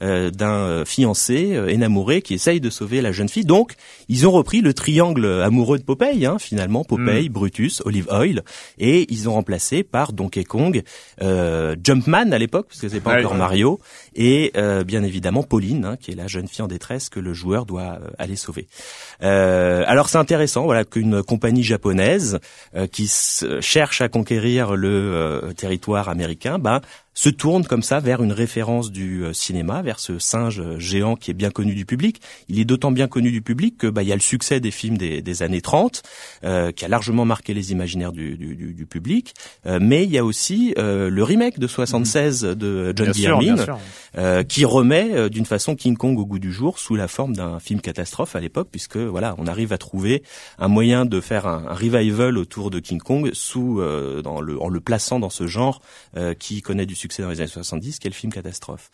euh, 0.00 0.30
d'un 0.30 0.84
fiancé 0.84 1.56
euh, 1.56 1.66
énamouré 1.66 2.22
qui 2.22 2.34
essaye 2.34 2.60
de 2.60 2.70
sauver 2.70 3.00
la 3.00 3.10
jeune 3.10 3.28
fille. 3.28 3.44
Donc, 3.44 3.74
ils 4.08 4.26
ont 4.26 4.30
repris 4.30 4.60
le 4.60 4.72
triangle 4.72 5.42
amoureux 5.42 5.78
de 5.78 5.82
Popeye, 5.82 6.24
hein, 6.24 6.38
finalement, 6.38 6.84
Popeye, 6.84 7.28
mm. 7.28 7.32
Brutus, 7.32 7.82
Olive 7.84 8.06
Oil, 8.10 8.42
et 8.78 9.06
ils 9.12 9.28
ont 9.28 9.32
remplacé 9.32 9.82
par 9.82 10.12
Donkey 10.12 10.44
Kong, 10.44 10.82
euh, 11.20 11.74
Jumpman 11.82 12.30
à 12.32 12.38
l'époque, 12.38 12.68
parce 12.68 12.80
que 12.80 12.88
c'est 12.88 13.00
pas 13.00 13.18
encore 13.18 13.34
Mario, 13.34 13.80
et 14.18 14.52
bien 14.84 15.02
évidemment 15.02 15.42
Pauline, 15.42 15.84
hein, 15.84 15.96
qui 15.96 16.10
est 16.10 16.14
la 16.14 16.26
jeune 16.26 16.48
fille 16.48 16.62
en 16.62 16.68
détresse 16.68 17.08
que 17.08 17.20
le 17.20 17.32
joueur 17.32 17.64
doit 17.64 17.98
aller 18.18 18.36
sauver. 18.36 18.66
alors 19.20 20.08
c'est 20.08 20.18
intéressant, 20.18 20.64
voilà, 20.64 20.84
qu'une 20.84 21.22
compagnie 21.22 21.62
japonaise 21.62 22.38
qui 22.92 23.10
cherche 23.60 24.00
à 24.00 24.08
conquérir 24.08 24.74
le 24.74 25.52
territoire 25.56 26.08
américain, 26.08 26.58
ben 26.58 26.80
se 27.18 27.30
tourne 27.30 27.64
comme 27.64 27.82
ça 27.82 27.98
vers 27.98 28.22
une 28.22 28.30
référence 28.30 28.92
du 28.92 29.24
euh, 29.24 29.32
cinéma, 29.32 29.82
vers 29.82 29.98
ce 29.98 30.20
singe 30.20 30.60
euh, 30.60 30.78
géant 30.78 31.16
qui 31.16 31.32
est 31.32 31.34
bien 31.34 31.50
connu 31.50 31.74
du 31.74 31.84
public. 31.84 32.20
Il 32.48 32.60
est 32.60 32.64
d'autant 32.64 32.92
bien 32.92 33.08
connu 33.08 33.32
du 33.32 33.42
public 33.42 33.76
que 33.76 33.88
bah 33.88 34.04
il 34.04 34.08
y 34.08 34.12
a 34.12 34.14
le 34.14 34.20
succès 34.20 34.60
des 34.60 34.70
films 34.70 34.96
des, 34.96 35.20
des 35.20 35.42
années 35.42 35.60
30 35.60 36.04
euh, 36.44 36.70
qui 36.70 36.84
a 36.84 36.88
largement 36.88 37.24
marqué 37.24 37.54
les 37.54 37.72
imaginaires 37.72 38.12
du, 38.12 38.36
du, 38.36 38.54
du 38.72 38.86
public, 38.86 39.34
euh, 39.66 39.80
mais 39.82 40.04
il 40.04 40.12
y 40.12 40.18
a 40.18 40.24
aussi 40.24 40.74
euh, 40.78 41.10
le 41.10 41.24
remake 41.24 41.58
de 41.58 41.66
76 41.66 42.42
de 42.42 42.94
John 42.94 43.10
D. 43.10 44.44
qui 44.48 44.64
remet 44.64 45.28
d'une 45.28 45.44
façon 45.44 45.74
King 45.74 45.96
Kong 45.96 46.16
au 46.20 46.24
goût 46.24 46.38
du 46.38 46.52
jour 46.52 46.78
sous 46.78 46.94
la 46.94 47.08
forme 47.08 47.34
d'un 47.34 47.58
film 47.58 47.80
catastrophe 47.80 48.36
à 48.36 48.40
l'époque, 48.40 48.68
puisque 48.70 48.96
voilà 48.96 49.34
on 49.38 49.48
arrive 49.48 49.72
à 49.72 49.78
trouver 49.78 50.22
un 50.60 50.68
moyen 50.68 51.04
de 51.04 51.20
faire 51.20 51.48
un, 51.48 51.64
un 51.68 51.74
revival 51.74 52.38
autour 52.38 52.70
de 52.70 52.78
King 52.78 53.00
Kong 53.00 53.30
sous 53.32 53.82
dans 54.22 54.40
le 54.40 54.62
en 54.62 54.68
le 54.68 54.80
plaçant 54.80 55.18
dans 55.18 55.30
ce 55.30 55.48
genre 55.48 55.80
qui 56.38 56.62
connaît 56.62 56.86
du 56.86 56.94
succès 56.94 57.07
succès 57.08 57.22
dans 57.22 57.30
les 57.30 57.40
années 57.40 57.48
70, 57.48 57.98
quel 57.98 58.12
film 58.12 58.32
catastrophe. 58.32 58.90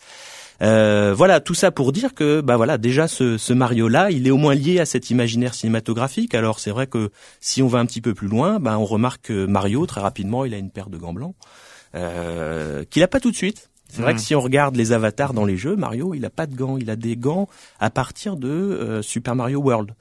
Euh, 0.62 1.12
voilà, 1.16 1.40
tout 1.40 1.54
ça 1.54 1.70
pour 1.70 1.92
dire 1.92 2.14
que 2.14 2.40
bah 2.40 2.56
voilà, 2.56 2.78
déjà 2.78 3.08
ce, 3.08 3.38
ce 3.38 3.52
Mario-là, 3.52 4.10
il 4.10 4.26
est 4.26 4.30
au 4.30 4.36
moins 4.36 4.54
lié 4.54 4.78
à 4.78 4.86
cet 4.86 5.10
imaginaire 5.10 5.54
cinématographique. 5.54 6.34
Alors 6.34 6.60
c'est 6.60 6.70
vrai 6.70 6.86
que 6.86 7.10
si 7.40 7.62
on 7.62 7.68
va 7.68 7.80
un 7.80 7.86
petit 7.86 8.00
peu 8.00 8.14
plus 8.14 8.28
loin, 8.28 8.60
bah, 8.60 8.78
on 8.78 8.84
remarque 8.84 9.26
que 9.26 9.46
Mario 9.46 9.84
très 9.86 10.00
rapidement, 10.00 10.44
il 10.44 10.54
a 10.54 10.58
une 10.58 10.70
paire 10.70 10.90
de 10.90 10.96
gants 10.96 11.12
blancs 11.12 11.34
euh, 11.94 12.84
qu'il 12.88 13.02
a 13.02 13.08
pas 13.08 13.20
tout 13.20 13.30
de 13.30 13.36
suite. 13.36 13.70
C'est 13.88 14.02
vrai 14.02 14.14
que 14.14 14.18
hmm. 14.18 14.22
si 14.22 14.34
on 14.34 14.40
regarde 14.40 14.74
les 14.74 14.92
avatars 14.92 15.34
dans 15.34 15.44
les 15.44 15.56
jeux, 15.56 15.76
Mario, 15.76 16.14
il 16.14 16.24
a 16.24 16.30
pas 16.30 16.46
de 16.46 16.56
gants, 16.56 16.78
il 16.78 16.90
a 16.90 16.96
des 16.96 17.16
gants 17.16 17.48
à 17.78 17.90
partir 17.90 18.36
de 18.36 18.48
euh, 18.48 19.02
Super 19.02 19.36
Mario 19.36 19.60
World. 19.60 19.94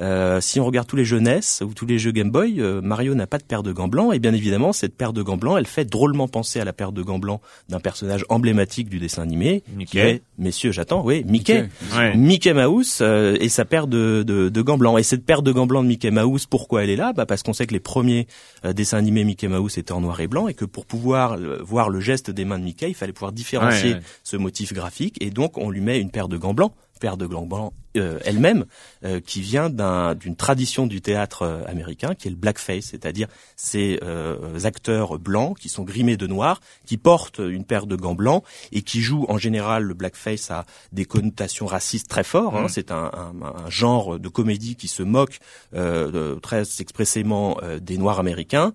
Euh, 0.00 0.40
si 0.40 0.60
on 0.60 0.64
regarde 0.64 0.86
tous 0.86 0.96
les 0.96 1.04
jeux 1.04 1.18
NES 1.18 1.40
ou 1.62 1.74
tous 1.74 1.86
les 1.86 1.98
jeux 1.98 2.12
Game 2.12 2.30
Boy, 2.30 2.60
euh, 2.60 2.80
Mario 2.80 3.14
n'a 3.14 3.26
pas 3.26 3.38
de 3.38 3.42
paire 3.42 3.62
de 3.62 3.72
gants 3.72 3.88
blancs. 3.88 4.14
Et 4.14 4.18
bien 4.18 4.32
évidemment 4.32 4.72
cette 4.72 4.96
paire 4.96 5.12
de 5.12 5.22
gants 5.22 5.36
blancs, 5.36 5.56
elle 5.58 5.66
fait 5.66 5.84
drôlement 5.84 6.28
penser 6.28 6.60
à 6.60 6.64
la 6.64 6.72
paire 6.72 6.92
de 6.92 7.02
gants 7.02 7.18
blancs 7.18 7.40
d'un 7.68 7.80
personnage 7.80 8.24
emblématique 8.28 8.88
du 8.88 8.98
dessin 8.98 9.22
animé, 9.22 9.62
Mickey. 9.74 10.22
messieurs, 10.38 10.72
j'attends, 10.72 11.04
oui, 11.04 11.24
Mickey, 11.26 11.68
Mickey, 12.14 12.52
Mouse 12.54 12.98
euh, 13.00 13.36
et 13.40 13.48
sa 13.48 13.64
paire 13.64 13.86
de, 13.86 14.22
de, 14.26 14.48
de, 14.48 14.62
gants 14.62 14.78
blancs. 14.78 14.98
Et 14.98 15.02
cette 15.02 15.24
paire 15.24 15.42
de 15.42 15.52
gants 15.52 15.66
blancs 15.66 15.82
de 15.82 15.88
Mickey 15.88 16.10
Mouse, 16.10 16.46
pourquoi 16.46 16.84
elle 16.84 16.90
est 16.90 16.96
là? 16.96 17.12
Bah 17.12 17.26
parce 17.26 17.42
qu'on 17.42 17.52
sait 17.52 17.66
que 17.66 17.74
les 17.74 17.80
premiers 17.80 18.26
dessins 18.74 18.98
animés 18.98 19.24
Mickey 19.24 19.48
Mouse 19.48 19.78
étaient 19.78 19.92
en 19.92 20.00
noir 20.00 20.20
et 20.20 20.28
blanc 20.28 20.48
et 20.48 20.54
que 20.54 20.64
pour 20.64 20.86
pouvoir 20.86 21.36
voir 21.60 21.90
le 21.90 22.00
geste 22.00 22.30
des 22.30 22.44
mains 22.44 22.58
de 22.58 22.64
Mickey, 22.64 22.88
il 22.88 22.94
fallait 22.94 23.12
pouvoir 23.12 23.32
différencier 23.32 23.96
ce 24.22 24.36
motif 24.36 24.72
graphique. 24.72 25.16
Et 25.20 25.30
donc 25.30 25.58
on 25.58 25.70
lui 25.70 25.80
met 25.80 26.00
une 26.00 26.10
paire 26.10 26.28
de 26.28 26.36
gants 26.36 26.54
blancs. 26.54 26.72
Paire 27.00 27.16
de 27.16 27.26
gants 27.26 27.46
blancs 27.46 27.72
euh, 27.98 28.18
elle-même, 28.24 28.64
euh, 29.04 29.20
qui 29.20 29.40
vient 29.40 29.70
d'une 29.70 30.36
tradition 30.36 30.86
du 30.86 31.00
théâtre 31.00 31.42
euh, 31.42 31.64
américain, 31.66 32.14
qui 32.14 32.28
est 32.28 32.30
le 32.30 32.36
blackface, 32.36 32.86
c'est-à-dire 32.86 33.28
ces 33.56 34.00
acteurs 34.64 35.18
blancs 35.18 35.58
qui 35.58 35.68
sont 35.68 35.84
grimés 35.84 36.16
de 36.16 36.26
noir, 36.26 36.60
qui 36.86 36.96
portent 36.96 37.38
une 37.38 37.64
paire 37.64 37.86
de 37.86 37.96
gants 37.96 38.14
blancs 38.14 38.42
et 38.72 38.82
qui 38.82 39.00
jouent 39.00 39.26
en 39.28 39.38
général 39.38 39.82
le 39.84 39.94
blackface 39.94 40.50
à 40.50 40.64
des 40.92 41.04
connotations 41.04 41.66
racistes 41.66 42.08
très 42.08 42.24
fortes. 42.24 42.54
Hein. 42.54 42.64
Mm. 42.64 42.68
C'est 42.68 42.90
un, 42.90 43.10
un, 43.14 43.70
genre 43.70 44.18
de 44.18 44.28
comédie 44.28 44.76
qui 44.76 44.88
se 44.88 45.02
moque 45.02 45.38
très 46.42 46.62
expressément 46.80 47.58
des 47.80 47.98
noirs 47.98 48.18
américains, 48.18 48.72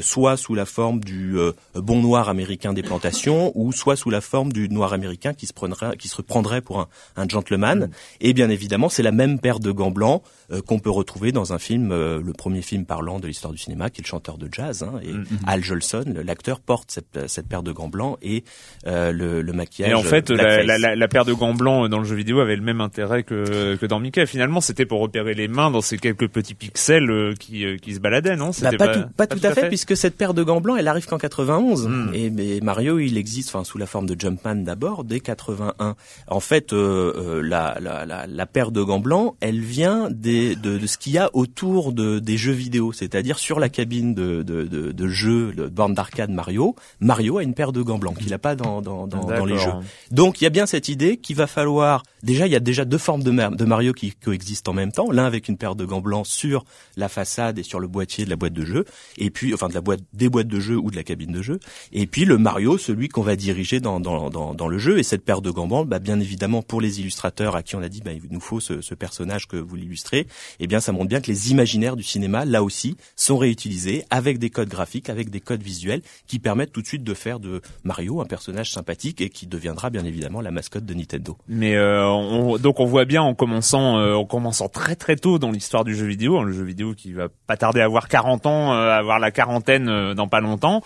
soit 0.00 0.36
sous 0.36 0.54
la 0.54 0.64
forme 0.64 1.00
du 1.00 1.36
bon 1.74 2.02
noir 2.02 2.28
américain 2.28 2.72
des 2.72 2.82
plantations, 2.82 3.52
ou 3.54 3.72
soit 3.72 3.96
sous 3.96 4.10
la 4.10 4.20
forme 4.20 4.52
du 4.52 4.68
noir 4.68 4.92
américain 4.92 5.34
qui 5.34 5.46
se 5.46 5.52
prendrait, 5.52 5.96
qui 5.96 6.08
se 6.08 6.16
reprendrait 6.16 6.60
pour 6.60 6.88
un, 7.16 7.28
gentleman. 7.28 7.86
Mm. 7.86 7.90
Et 8.20 8.32
bien 8.32 8.50
évidemment, 8.50 8.59
c'est 8.88 9.02
la 9.02 9.12
même 9.12 9.38
paire 9.38 9.60
de 9.60 9.70
gants 9.70 9.90
blancs 9.90 10.22
euh, 10.52 10.60
qu'on 10.62 10.78
peut 10.78 10.90
retrouver 10.90 11.32
dans 11.32 11.52
un 11.52 11.58
film, 11.58 11.92
euh, 11.92 12.20
le 12.24 12.32
premier 12.32 12.62
film 12.62 12.84
parlant 12.84 13.20
de 13.20 13.26
l'histoire 13.26 13.52
du 13.52 13.58
cinéma, 13.58 13.90
qui 13.90 14.00
est 14.00 14.04
le 14.04 14.08
chanteur 14.08 14.38
de 14.38 14.48
jazz. 14.50 14.82
Hein, 14.82 15.00
et 15.02 15.12
mm-hmm. 15.12 15.46
Al 15.46 15.62
Jolson, 15.64 16.04
l'acteur, 16.24 16.60
porte 16.60 16.90
cette, 16.90 17.28
cette, 17.28 17.46
paire 17.46 17.62
de 17.62 17.72
gants 17.72 17.88
blancs 17.88 18.18
et 18.22 18.44
euh, 18.86 19.12
le, 19.12 19.42
le, 19.42 19.52
maquillage. 19.52 19.90
Et 19.90 19.94
en 19.94 20.02
fait, 20.02 20.30
la, 20.30 20.62
la, 20.64 20.96
la, 20.96 21.08
paire 21.08 21.24
de 21.24 21.32
gants 21.32 21.54
blancs 21.54 21.88
dans 21.88 21.98
le 21.98 22.04
jeu 22.04 22.16
vidéo 22.16 22.40
avait 22.40 22.56
le 22.56 22.62
même 22.62 22.80
intérêt 22.80 23.22
que, 23.22 23.76
que 23.76 23.86
dans 23.86 24.00
Mickey. 24.00 24.26
Finalement, 24.26 24.60
c'était 24.60 24.86
pour 24.86 25.00
repérer 25.00 25.34
les 25.34 25.48
mains 25.48 25.70
dans 25.70 25.80
ces 25.80 25.98
quelques 25.98 26.28
petits 26.28 26.54
pixels 26.54 27.34
qui, 27.38 27.64
qui 27.80 27.94
se 27.94 28.00
baladaient, 28.00 28.36
non? 28.36 28.50
Bah, 28.60 28.70
pas, 28.76 28.88
tout, 28.88 29.08
pas, 29.16 29.26
tout, 29.26 29.38
à 29.42 29.52
fait, 29.52 29.68
puisque 29.68 29.96
cette 29.96 30.16
paire 30.16 30.34
de 30.34 30.42
gants 30.42 30.60
blancs, 30.60 30.76
elle 30.78 30.88
arrive 30.88 31.06
qu'en 31.06 31.18
91. 31.18 31.86
Mm. 31.86 32.10
Et, 32.14 32.60
Mario, 32.60 32.98
il 32.98 33.16
existe, 33.16 33.50
enfin 33.50 33.64
sous 33.64 33.78
la 33.78 33.86
forme 33.86 34.06
de 34.06 34.20
Jumpman 34.20 34.56
d'abord, 34.56 35.04
dès 35.04 35.20
81. 35.20 35.94
En 36.26 36.40
fait, 36.40 36.72
la, 36.72 37.78
la, 37.80 38.39
la 38.40 38.46
paire 38.46 38.70
de 38.70 38.82
gants 38.82 39.00
blancs, 39.00 39.34
elle 39.40 39.60
vient 39.60 40.08
des, 40.10 40.56
de, 40.56 40.78
de 40.78 40.86
ce 40.86 40.96
qu'il 40.96 41.12
y 41.12 41.18
a 41.18 41.28
autour 41.34 41.92
de, 41.92 42.20
des 42.20 42.38
jeux 42.38 42.54
vidéo, 42.54 42.90
c'est-à-dire 42.90 43.38
sur 43.38 43.60
la 43.60 43.68
cabine 43.68 44.14
de, 44.14 44.42
de, 44.42 44.62
de, 44.62 44.92
de 44.92 45.08
jeu, 45.08 45.52
le 45.54 45.68
borne 45.68 45.92
d'arcade 45.92 46.30
Mario, 46.30 46.74
Mario 47.00 47.36
a 47.36 47.42
une 47.42 47.52
paire 47.52 47.70
de 47.72 47.82
gants 47.82 47.98
blancs 47.98 48.16
qu'il 48.16 48.30
n'a 48.30 48.38
pas 48.38 48.54
dans, 48.54 48.80
dans, 48.80 49.06
dans, 49.06 49.26
dans 49.26 49.44
les 49.44 49.58
jeux. 49.58 49.74
Donc 50.10 50.40
il 50.40 50.44
y 50.44 50.46
a 50.46 50.50
bien 50.50 50.64
cette 50.64 50.88
idée 50.88 51.18
qu'il 51.18 51.36
va 51.36 51.46
falloir 51.46 52.02
déjà 52.22 52.46
il 52.46 52.52
y 52.54 52.56
a 52.56 52.60
déjà 52.60 52.86
deux 52.86 52.96
formes 52.96 53.22
de, 53.22 53.30
de 53.30 53.64
Mario 53.66 53.92
qui 53.92 54.12
coexistent 54.12 54.70
en 54.70 54.72
même 54.72 54.90
temps, 54.90 55.10
l'un 55.10 55.26
avec 55.26 55.48
une 55.48 55.58
paire 55.58 55.74
de 55.74 55.84
gants 55.84 56.00
blancs 56.00 56.26
sur 56.26 56.64
la 56.96 57.10
façade 57.10 57.58
et 57.58 57.62
sur 57.62 57.78
le 57.78 57.88
boîtier 57.88 58.24
de 58.24 58.30
la 58.30 58.36
boîte 58.36 58.54
de 58.54 58.64
jeu, 58.64 58.86
et 59.18 59.28
puis 59.28 59.52
enfin 59.52 59.68
de 59.68 59.74
la 59.74 59.82
boîte 59.82 60.00
des 60.14 60.30
boîtes 60.30 60.48
de 60.48 60.60
jeu 60.60 60.78
ou 60.78 60.90
de 60.90 60.96
la 60.96 61.02
cabine 61.02 61.32
de 61.32 61.42
jeu, 61.42 61.60
et 61.92 62.06
puis 62.06 62.24
le 62.24 62.38
Mario 62.38 62.78
celui 62.78 63.08
qu'on 63.08 63.20
va 63.20 63.36
diriger 63.36 63.80
dans, 63.80 64.00
dans, 64.00 64.30
dans, 64.30 64.54
dans 64.54 64.68
le 64.68 64.78
jeu 64.78 64.98
et 64.98 65.02
cette 65.02 65.26
paire 65.26 65.42
de 65.42 65.50
gants 65.50 65.66
blancs, 65.66 65.86
bah, 65.86 65.98
bien 65.98 66.18
évidemment 66.20 66.62
pour 66.62 66.80
les 66.80 67.00
illustrateurs 67.00 67.54
à 67.54 67.62
qui 67.62 67.76
on 67.76 67.82
a 67.82 67.90
dit 67.90 68.00
bah, 68.00 68.12
nous 68.30 68.40
faut 68.40 68.60
ce, 68.60 68.94
personnage 68.94 69.46
que 69.48 69.56
vous 69.56 69.76
l'illustrez, 69.76 70.26
eh 70.58 70.66
bien 70.66 70.80
ça 70.80 70.92
montre 70.92 71.08
bien 71.08 71.20
que 71.20 71.28
les 71.28 71.50
imaginaires 71.50 71.96
du 71.96 72.02
cinéma 72.02 72.44
là 72.44 72.62
aussi 72.62 72.96
sont 73.16 73.38
réutilisés 73.38 74.04
avec 74.10 74.38
des 74.38 74.50
codes 74.50 74.68
graphiques, 74.68 75.08
avec 75.08 75.30
des 75.30 75.40
codes 75.40 75.62
visuels 75.62 76.02
qui 76.26 76.38
permettent 76.38 76.72
tout 76.72 76.82
de 76.82 76.86
suite 76.86 77.02
de 77.04 77.14
faire 77.14 77.40
de 77.40 77.60
Mario 77.84 78.20
un 78.20 78.26
personnage 78.26 78.70
sympathique 78.70 79.20
et 79.20 79.30
qui 79.30 79.46
deviendra 79.46 79.90
bien 79.90 80.04
évidemment 80.04 80.40
la 80.40 80.50
mascotte 80.50 80.84
de 80.84 80.94
Nintendo. 80.94 81.36
Mais 81.48 81.74
euh, 81.76 82.06
on- 82.06 82.58
donc 82.58 82.80
on 82.80 82.84
voit 82.84 83.04
bien 83.06 83.22
en 83.22 83.34
commençant, 83.34 83.98
euh, 83.98 84.14
en 84.14 84.24
commençant 84.24 84.68
très 84.68 84.96
très 84.96 85.16
tôt 85.16 85.38
dans 85.38 85.50
l'histoire 85.50 85.84
du 85.84 85.94
jeu 85.94 86.06
vidéo, 86.06 86.38
hein, 86.38 86.42
le 86.44 86.52
jeu 86.52 86.64
vidéo 86.64 86.94
qui 86.94 87.12
va 87.12 87.28
pas 87.46 87.56
tarder 87.56 87.80
à 87.80 87.84
avoir 87.84 88.08
40 88.08 88.46
ans, 88.46 88.72
euh, 88.74 88.90
avoir 88.90 89.18
la 89.18 89.30
quarantaine 89.30 89.88
euh, 89.88 90.14
dans 90.14 90.28
pas 90.28 90.40
longtemps. 90.40 90.82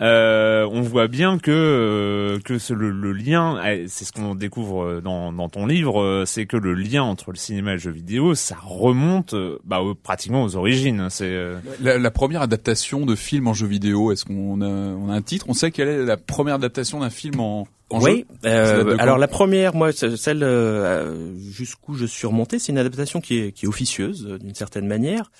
euh, 0.00 0.66
on 0.70 0.80
voit 0.82 1.08
bien 1.08 1.38
que 1.38 1.50
euh, 1.50 2.38
que 2.44 2.58
ce- 2.58 2.72
le, 2.74 3.12
lien, 3.12 3.60
eh, 3.66 3.86
c'est 3.88 4.04
ce 4.04 4.12
qu'on 4.12 4.34
découvre 4.34 5.00
dans, 5.00 5.32
dans 5.32 5.48
ton 5.48 5.66
livre, 5.66 6.24
c'est 6.26 6.46
que 6.46 6.56
le 6.56 6.74
lien 6.74 6.87
entre 6.96 7.30
le 7.32 7.36
cinéma 7.36 7.70
et 7.70 7.74
le 7.74 7.80
jeu 7.80 7.90
vidéo, 7.90 8.34
ça 8.34 8.56
remonte 8.62 9.34
euh, 9.34 9.58
bah, 9.64 9.80
au- 9.80 9.94
pratiquement 9.94 10.42
aux 10.44 10.56
origines. 10.56 11.08
C'est 11.10 11.24
euh, 11.26 11.58
La, 11.80 11.98
la 11.98 12.10
première 12.10 12.42
adaptation 12.42 13.04
de 13.04 13.14
film 13.14 13.46
en 13.48 13.54
jeu 13.54 13.66
vidéo, 13.66 14.12
est-ce 14.12 14.24
qu'on 14.24 14.60
a, 14.62 14.66
on 14.66 15.10
a 15.10 15.14
un 15.14 15.22
titre? 15.22 15.46
On 15.48 15.54
sait 15.54 15.70
quelle 15.70 15.88
est 15.88 16.04
la 16.04 16.16
première 16.16 16.54
adaptation 16.54 17.00
d'un 17.00 17.10
film 17.10 17.40
en, 17.40 17.66
en 17.90 18.00
oui, 18.02 18.26
jeu? 18.44 18.50
euh, 18.50 18.96
alors 18.98 19.16
la 19.18 19.28
première, 19.28 19.74
moi, 19.74 19.92
celle 19.92 20.42
euh, 20.42 21.34
jusqu'où 21.50 21.94
je 21.94 22.04
suis 22.06 22.26
remonté, 22.26 22.58
c'est 22.58 22.70
une 22.72 22.78
adaptation 22.78 23.20
qui 23.22 23.38
est, 23.38 23.52
qui 23.52 23.64
est 23.64 23.68
officieuse 23.68 24.26
d'une 24.40 24.54
certaine 24.54 24.86
manière. 24.86 25.30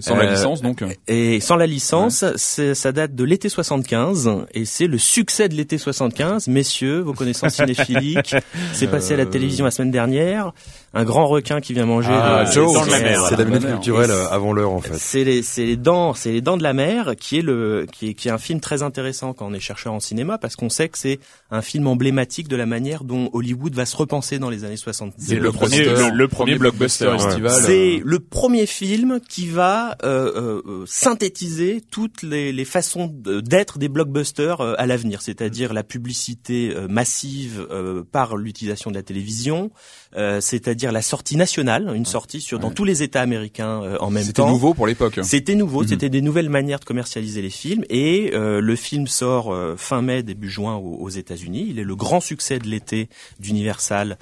Sans 0.00 0.14
la 0.16 0.30
licence, 0.30 0.62
donc. 0.62 0.84
Et 1.08 1.40
sans 1.40 1.56
la 1.56 1.66
licence, 1.66 2.24
ça 2.36 2.92
date 2.92 3.14
de 3.16 3.24
l'été 3.24 3.48
75 3.48 4.30
et 4.54 4.64
c'est 4.64 4.86
le 4.86 4.98
succès 4.98 5.48
de 5.48 5.54
l'été 5.54 5.78
75. 5.78 6.46
Messieurs, 6.48 7.00
vos 7.00 7.12
connaissances 7.12 7.54
cinéphiliques, 7.56 8.36
c'est 8.72 8.88
passé 8.90 9.14
à 9.14 9.16
la 9.16 9.26
télévision 9.26 9.64
la 9.64 9.70
semaine 9.72 9.90
dernière. 9.90 10.52
Un 10.96 11.04
grand 11.04 11.26
requin 11.26 11.60
qui 11.60 11.72
vient 11.74 11.86
manger. 11.86 12.10
Ah, 12.10 12.44
le- 12.46 12.50
Joe, 12.50 12.72
dans 12.72 12.80
dans 12.84 12.90
la 12.90 13.00
mer. 13.00 13.26
C'est 13.28 13.36
la 13.36 13.44
minute 13.44 13.66
culturelle 13.66 14.10
euh, 14.10 14.28
avant 14.30 14.52
l'heure 14.52 14.70
en 14.72 14.80
fait. 14.80 14.94
C'est 14.98 15.24
les, 15.24 15.42
c'est 15.42 15.64
les 15.66 15.76
dents, 15.76 16.14
c'est 16.14 16.32
les 16.32 16.40
dents 16.40 16.56
de 16.56 16.62
la 16.62 16.72
mer, 16.72 17.14
qui 17.18 17.38
est 17.38 17.42
le, 17.42 17.86
qui 17.92 18.08
est, 18.08 18.14
qui 18.14 18.28
est 18.28 18.30
un 18.30 18.38
film 18.38 18.60
très 18.60 18.82
intéressant 18.82 19.32
quand 19.32 19.46
on 19.46 19.52
est 19.54 19.60
chercheur 19.60 19.92
en 19.92 20.00
cinéma, 20.00 20.38
parce 20.38 20.56
qu'on 20.56 20.68
sait 20.70 20.88
que 20.88 20.98
c'est 20.98 21.20
un 21.50 21.62
film 21.62 21.86
emblématique 21.86 22.48
de 22.48 22.56
la 22.56 22.66
manière 22.66 23.04
dont 23.04 23.30
Hollywood 23.32 23.74
va 23.74 23.84
se 23.86 23.96
repenser 23.96 24.38
dans 24.38 24.50
les 24.50 24.64
années 24.64 24.76
70. 24.76 25.24
C'est 25.26 25.34
le 25.36 25.52
premier- 25.52 25.84
le- 25.84 26.10
le 26.10 26.28
premier 26.28 26.56
blockbuster, 26.56 27.06
ouais. 27.08 27.16
estival. 27.16 27.52
C'est 27.62 28.00
le 28.04 28.18
premier 28.18 28.66
film 28.66 29.20
qui 29.28 29.46
va 29.48 29.96
euh, 30.02 30.32
euh, 30.34 30.62
euh, 30.66 30.84
synthétiser 30.86 31.82
toutes 31.90 32.22
les, 32.22 32.52
les 32.52 32.64
façons 32.64 33.10
d'être 33.12 33.78
des 33.78 33.88
blockbusters 33.88 34.60
euh, 34.60 34.74
à 34.78 34.86
l'avenir, 34.86 35.22
c'est-à-dire 35.22 35.72
la 35.72 35.82
publicité 35.84 36.72
euh, 36.74 36.88
massive 36.88 37.66
euh, 37.70 38.02
par 38.10 38.36
l'utilisation 38.36 38.90
de 38.90 38.96
la 38.96 39.02
télévision, 39.02 39.70
euh, 40.16 40.40
c'est-à-dire 40.86 40.92
la 40.92 41.02
sortie 41.02 41.36
nationale, 41.36 41.90
une 41.96 42.04
sortie 42.06 42.40
sur 42.40 42.60
dans 42.60 42.70
tous 42.70 42.84
les 42.84 43.02
États 43.02 43.20
américains 43.20 43.82
euh, 43.82 43.96
en 43.98 44.10
même 44.10 44.22
C'était 44.22 44.34
temps. 44.42 44.48
nouveau 44.50 44.72
pour 44.72 44.86
l'époque. 44.86 45.18
C'était 45.24 45.56
nouveau, 45.56 45.82
Mhm. 45.82 45.88
c'était 45.88 46.08
des 46.08 46.22
nouvelles 46.22 46.48
manières 46.48 46.78
de 46.78 46.84
commercialiser 46.84 47.42
les 47.42 47.50
films 47.50 47.84
et 47.90 48.30
euh, 48.34 48.60
le 48.60 48.76
film 48.76 49.08
sort 49.08 49.52
euh, 49.52 49.74
fin 49.76 50.00
mai 50.00 50.22
début 50.22 50.48
juin 50.48 50.76
aux, 50.76 50.98
aux 51.00 51.08
États-Unis. 51.08 51.66
Il 51.70 51.78
est 51.80 51.84
le 51.84 51.96
grand 51.96 52.20
succès 52.20 52.60
de 52.60 52.68
l'été 52.68 53.08
d'Universal 53.40 54.16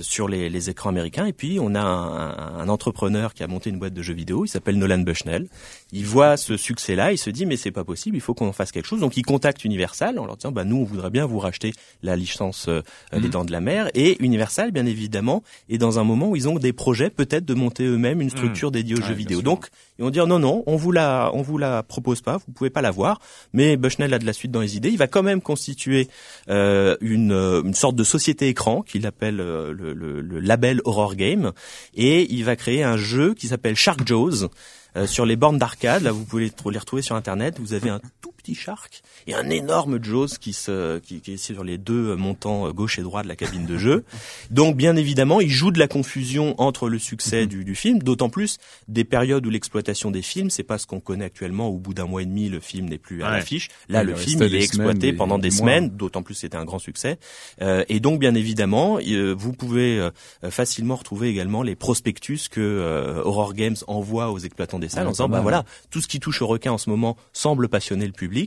sur 0.00 0.28
les, 0.28 0.50
les 0.50 0.70
écrans 0.70 0.90
américains 0.90 1.24
et 1.26 1.32
puis 1.32 1.58
on 1.60 1.74
a 1.74 1.80
un, 1.80 2.60
un 2.60 2.68
entrepreneur 2.68 3.32
qui 3.32 3.42
a 3.42 3.46
monté 3.46 3.70
une 3.70 3.78
boîte 3.78 3.94
de 3.94 4.02
jeux 4.02 4.12
vidéo, 4.14 4.44
il 4.44 4.48
s'appelle 4.48 4.76
Nolan 4.76 4.98
Bushnell. 4.98 5.46
Il 5.92 6.04
voit 6.04 6.36
ce 6.36 6.58
succès-là, 6.58 7.12
il 7.12 7.18
se 7.18 7.30
dit 7.30 7.46
mais 7.46 7.56
c'est 7.56 7.70
pas 7.70 7.82
possible, 7.84 8.14
il 8.16 8.20
faut 8.20 8.34
qu'on 8.34 8.48
en 8.48 8.52
fasse 8.52 8.72
quelque 8.72 8.84
chose. 8.86 9.00
Donc 9.00 9.16
il 9.16 9.22
contacte 9.22 9.64
Universal 9.64 10.18
en 10.18 10.26
leur 10.26 10.36
disant 10.36 10.52
bah 10.52 10.64
nous 10.64 10.76
on 10.76 10.84
voudrait 10.84 11.08
bien 11.08 11.24
vous 11.24 11.38
racheter 11.38 11.72
la 12.02 12.14
licence 12.14 12.66
euh, 12.68 12.82
Les 13.12 13.20
Mhm. 13.20 13.28
Dents 13.30 13.44
de 13.46 13.52
la 13.52 13.60
Mer 13.60 13.88
et 13.94 14.22
Universal 14.22 14.70
bien 14.70 14.84
évidemment 14.84 15.42
est 15.70 15.78
dans 15.78 15.98
un 15.98 16.04
moment 16.04 16.28
où 16.28 16.36
ils 16.36 16.46
ont 16.48 16.58
des 16.58 16.74
projets 16.74 17.08
peut-être 17.08 17.46
de 17.46 17.54
monter 17.54 17.84
eux-mêmes 17.86 18.20
une 18.20 18.28
structure 18.28 18.70
dédiée 18.70 18.96
aux 18.96 19.00
Ouais, 19.00 19.06
jeux 19.08 19.14
vidéo. 19.14 19.38
sûr. 19.38 19.44
Donc 19.44 19.68
ils 19.98 20.04
vont 20.04 20.10
dire 20.10 20.26
non 20.26 20.38
non, 20.38 20.62
on 20.66 20.76
vous 20.76 20.92
la 20.92 21.30
on 21.32 21.40
vous 21.40 21.56
la 21.56 21.82
propose 21.82 22.20
pas, 22.20 22.36
vous 22.36 22.52
pouvez 22.52 22.70
pas 22.70 22.82
l'avoir. 22.82 23.18
Mais 23.54 23.78
Bushnell 23.78 24.12
a 24.12 24.18
de 24.18 24.26
la 24.26 24.34
suite 24.34 24.50
dans 24.50 24.60
les 24.60 24.76
idées. 24.76 24.90
Il 24.90 24.98
va 24.98 25.06
quand 25.06 25.22
même 25.22 25.40
constituer 25.40 26.08
euh, 26.50 26.96
une, 27.00 27.32
euh, 27.32 27.62
une 27.64 27.74
sorte 27.74 27.96
de 27.96 28.04
société 28.04 28.48
écran 28.48 28.82
qu'il 28.82 29.06
appelle 29.06 29.40
euh, 29.40 29.72
le, 29.72 29.94
le- 29.94 30.20
le 30.20 30.40
label 30.40 30.80
Horror 30.84 31.14
Game 31.16 31.52
et 31.94 32.30
il 32.32 32.44
va 32.44 32.56
créer 32.56 32.82
un 32.82 32.96
jeu 32.98 33.32
qui 33.34 33.46
s'appelle 33.48 33.74
Shark 33.74 34.06
Jaws. 34.06 34.48
Euh, 34.96 35.06
sur 35.06 35.26
les 35.26 35.36
bornes 35.36 35.58
d'arcade, 35.58 36.02
là 36.02 36.12
vous 36.12 36.24
pouvez 36.24 36.44
les 36.44 36.50
trou- 36.50 36.70
les 36.70 36.78
retrouver 36.78 37.02
sur 37.02 37.14
internet. 37.16 37.58
Vous 37.60 37.72
avez 37.74 37.90
un 37.90 38.00
tout 38.20 38.32
petit 38.48 38.54
shark 38.54 39.02
et 39.26 39.34
un 39.34 39.50
énorme 39.50 40.02
Jaws 40.02 40.38
qui 40.40 40.52
se 40.54 40.98
qui, 41.00 41.20
qui 41.20 41.32
est 41.34 41.36
sur 41.36 41.64
les 41.64 41.76
deux 41.76 42.16
montants 42.16 42.66
euh, 42.66 42.72
gauche 42.72 42.98
et 42.98 43.02
droit 43.02 43.22
de 43.22 43.28
la 43.28 43.36
cabine 43.36 43.66
de 43.66 43.76
jeu. 43.76 44.04
Donc 44.50 44.76
bien 44.76 44.96
évidemment, 44.96 45.40
il 45.40 45.50
joue 45.50 45.70
de 45.70 45.78
la 45.78 45.86
confusion 45.88 46.54
entre 46.58 46.88
le 46.88 46.98
succès 46.98 47.46
du, 47.46 47.64
du 47.64 47.74
film, 47.74 47.98
d'autant 47.98 48.30
plus 48.30 48.56
des 48.88 49.04
périodes 49.04 49.44
où 49.46 49.50
l'exploitation 49.50 50.10
des 50.10 50.22
films, 50.22 50.48
c'est 50.50 50.62
pas 50.62 50.78
ce 50.78 50.86
qu'on 50.86 51.00
connaît 51.00 51.26
actuellement. 51.26 51.68
Au 51.68 51.76
bout 51.78 51.92
d'un 51.92 52.06
mois 52.06 52.22
et 52.22 52.26
demi, 52.26 52.48
le 52.48 52.60
film 52.60 52.88
n'est 52.88 52.98
plus 52.98 53.22
à 53.22 53.26
Ouais. 53.28 53.36
l'affiche. 53.36 53.68
Là, 53.90 54.02
le 54.02 54.12
il 54.12 54.18
film, 54.18 54.42
il 54.44 54.54
est 54.54 54.62
exploité 54.64 55.10
des- 55.10 55.12
pendant 55.12 55.38
des 55.38 55.50
semaines, 55.50 55.90
d'autant 55.90 56.22
plus 56.22 56.34
c'était 56.34 56.56
un 56.56 56.64
grand 56.64 56.78
succès. 56.78 57.18
Euh, 57.60 57.84
et 57.90 58.00
donc 58.00 58.18
bien 58.20 58.34
évidemment, 58.34 58.98
euh, 59.06 59.34
vous 59.36 59.52
pouvez 59.52 59.98
euh, 59.98 60.10
facilement 60.50 60.96
retrouver 60.96 61.28
également 61.28 61.62
les 61.62 61.74
prospectus 61.76 62.48
que 62.50 62.60
euh, 62.60 63.20
Horror 63.24 63.52
Games 63.52 63.76
envoie 63.88 64.30
aux 64.32 64.38
exploitants 64.38 64.78
des 64.78 64.88
salles 64.88 65.06
en 65.06 65.10
disant 65.10 65.28
bah 65.28 65.40
voilà, 65.40 65.64
tout 65.90 66.00
ce 66.00 66.08
qui 66.08 66.18
touche 66.20 66.40
au 66.40 66.46
requin 66.46 66.72
en 66.72 66.78
ce 66.78 66.88
moment 66.88 67.16
semble 67.34 67.68
passionner 67.68 68.06
le 68.06 68.12
public. 68.12 68.37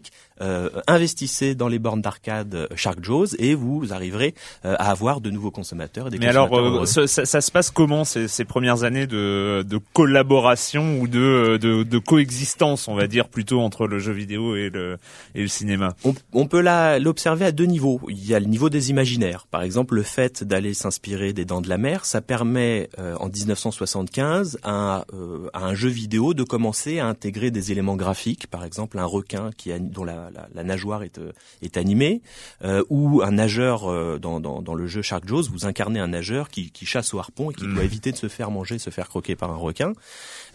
Euh, 0.42 0.70
investissez 0.88 1.54
dans 1.54 1.68
les 1.68 1.78
bornes 1.78 2.02
d'arcade 2.02 2.56
euh, 2.56 2.68
Shark 2.76 2.98
Jaws 3.04 3.36
et 3.38 3.54
vous 3.54 3.94
arriverez 3.94 4.34
euh, 4.66 4.76
à 4.80 4.90
avoir 4.90 5.22
de 5.22 5.30
nouveaux 5.30 5.52
consommateurs. 5.52 6.08
Et 6.08 6.10
des 6.10 6.18
Mais 6.18 6.26
alors, 6.28 6.88
ça, 6.88 7.06
ça- 7.06 7.26
ça 7.26 7.42
se 7.42 7.52
passe 7.52 7.70
comment 7.70 8.04
ces, 8.06 8.28
ces 8.28 8.44
premières 8.44 8.84
années 8.84 9.06
de, 9.06 9.64
de 9.68 9.80
collaboration 9.94 11.00
ou 11.00 11.08
de, 11.08 11.58
de, 11.62 11.84
de 11.84 11.98
coexistence, 12.00 12.88
on 12.88 12.96
va 12.96 13.06
dire, 13.06 13.28
plutôt 13.30 13.62
entre 13.62 13.86
le 13.86 14.00
jeu 14.00 14.14
vidéo 14.14 14.56
et 14.56 14.70
le, 14.72 14.98
et 15.36 15.42
le 15.42 15.48
cinéma? 15.48 15.94
On, 16.04 16.16
on 16.34 16.48
peut 16.48 16.62
l'observer 17.00 17.46
à 17.46 17.52
deux 17.52 17.66
niveaux. 17.66 18.02
Il 18.10 18.26
y 18.26 18.34
a 18.34 18.40
le 18.40 18.48
niveau 18.48 18.70
des 18.72 18.90
imaginaires. 18.90 19.46
Par 19.52 19.62
exemple, 19.62 19.94
le 19.94 20.04
fait 20.04 20.44
d'aller 20.44 20.74
s'inspirer 20.74 21.34
des 21.34 21.46
Dents 21.46 21.62
de 21.62 21.70
la 21.70 21.78
Mer, 21.78 22.04
ça 22.06 22.22
permet 22.22 22.90
euh, 22.98 23.16
en 23.20 23.30
1975 23.30 24.58
à, 24.64 25.06
euh, 25.14 25.50
à 25.54 25.66
un 25.66 25.76
jeu 25.76 25.90
vidéo 25.90 26.34
de 26.34 26.44
commencer 26.44 27.00
à 27.00 27.08
intégrer 27.08 27.52
des 27.52 27.72
éléments 27.72 27.96
graphiques. 27.96 28.48
Par 28.48 28.64
exemple, 28.66 28.98
un 29.00 29.06
requin 29.06 29.52
qui 29.56 29.71
a, 29.74 29.80
dont 29.80 30.04
la, 30.04 30.30
la- 30.34 30.48
la 30.54 30.64
nageoire 30.64 31.04
est, 31.04 31.18
euh, 31.20 31.32
est 31.62 31.78
animée, 31.78 32.22
euh, 32.64 32.84
ou 32.90 33.22
un 33.22 33.32
nageur 33.32 33.90
euh, 33.92 34.18
dans, 34.20 34.40
dans, 34.40 34.62
dans 34.62 34.74
le 34.76 34.88
jeu 34.88 35.02
Shark 35.02 35.28
Jaws. 35.28 35.44
Vous 35.52 35.66
incarnez 35.66 36.00
un 36.00 36.08
nageur 36.08 36.50
qui, 36.50 36.72
qui 36.72 36.86
chasse 36.86 37.14
au 37.14 37.20
harpon 37.20 37.52
et 37.52 37.54
qui 37.54 37.66
doit 37.68 37.84
éviter 37.84 38.12
de 38.12 38.18
se 38.18 38.28
faire 38.28 38.52
manger, 38.52 38.80
se 38.80 38.90
faire 38.90 39.08
croquer 39.10 39.36
par 39.36 39.52
un 39.52 39.56
requin, 39.56 39.94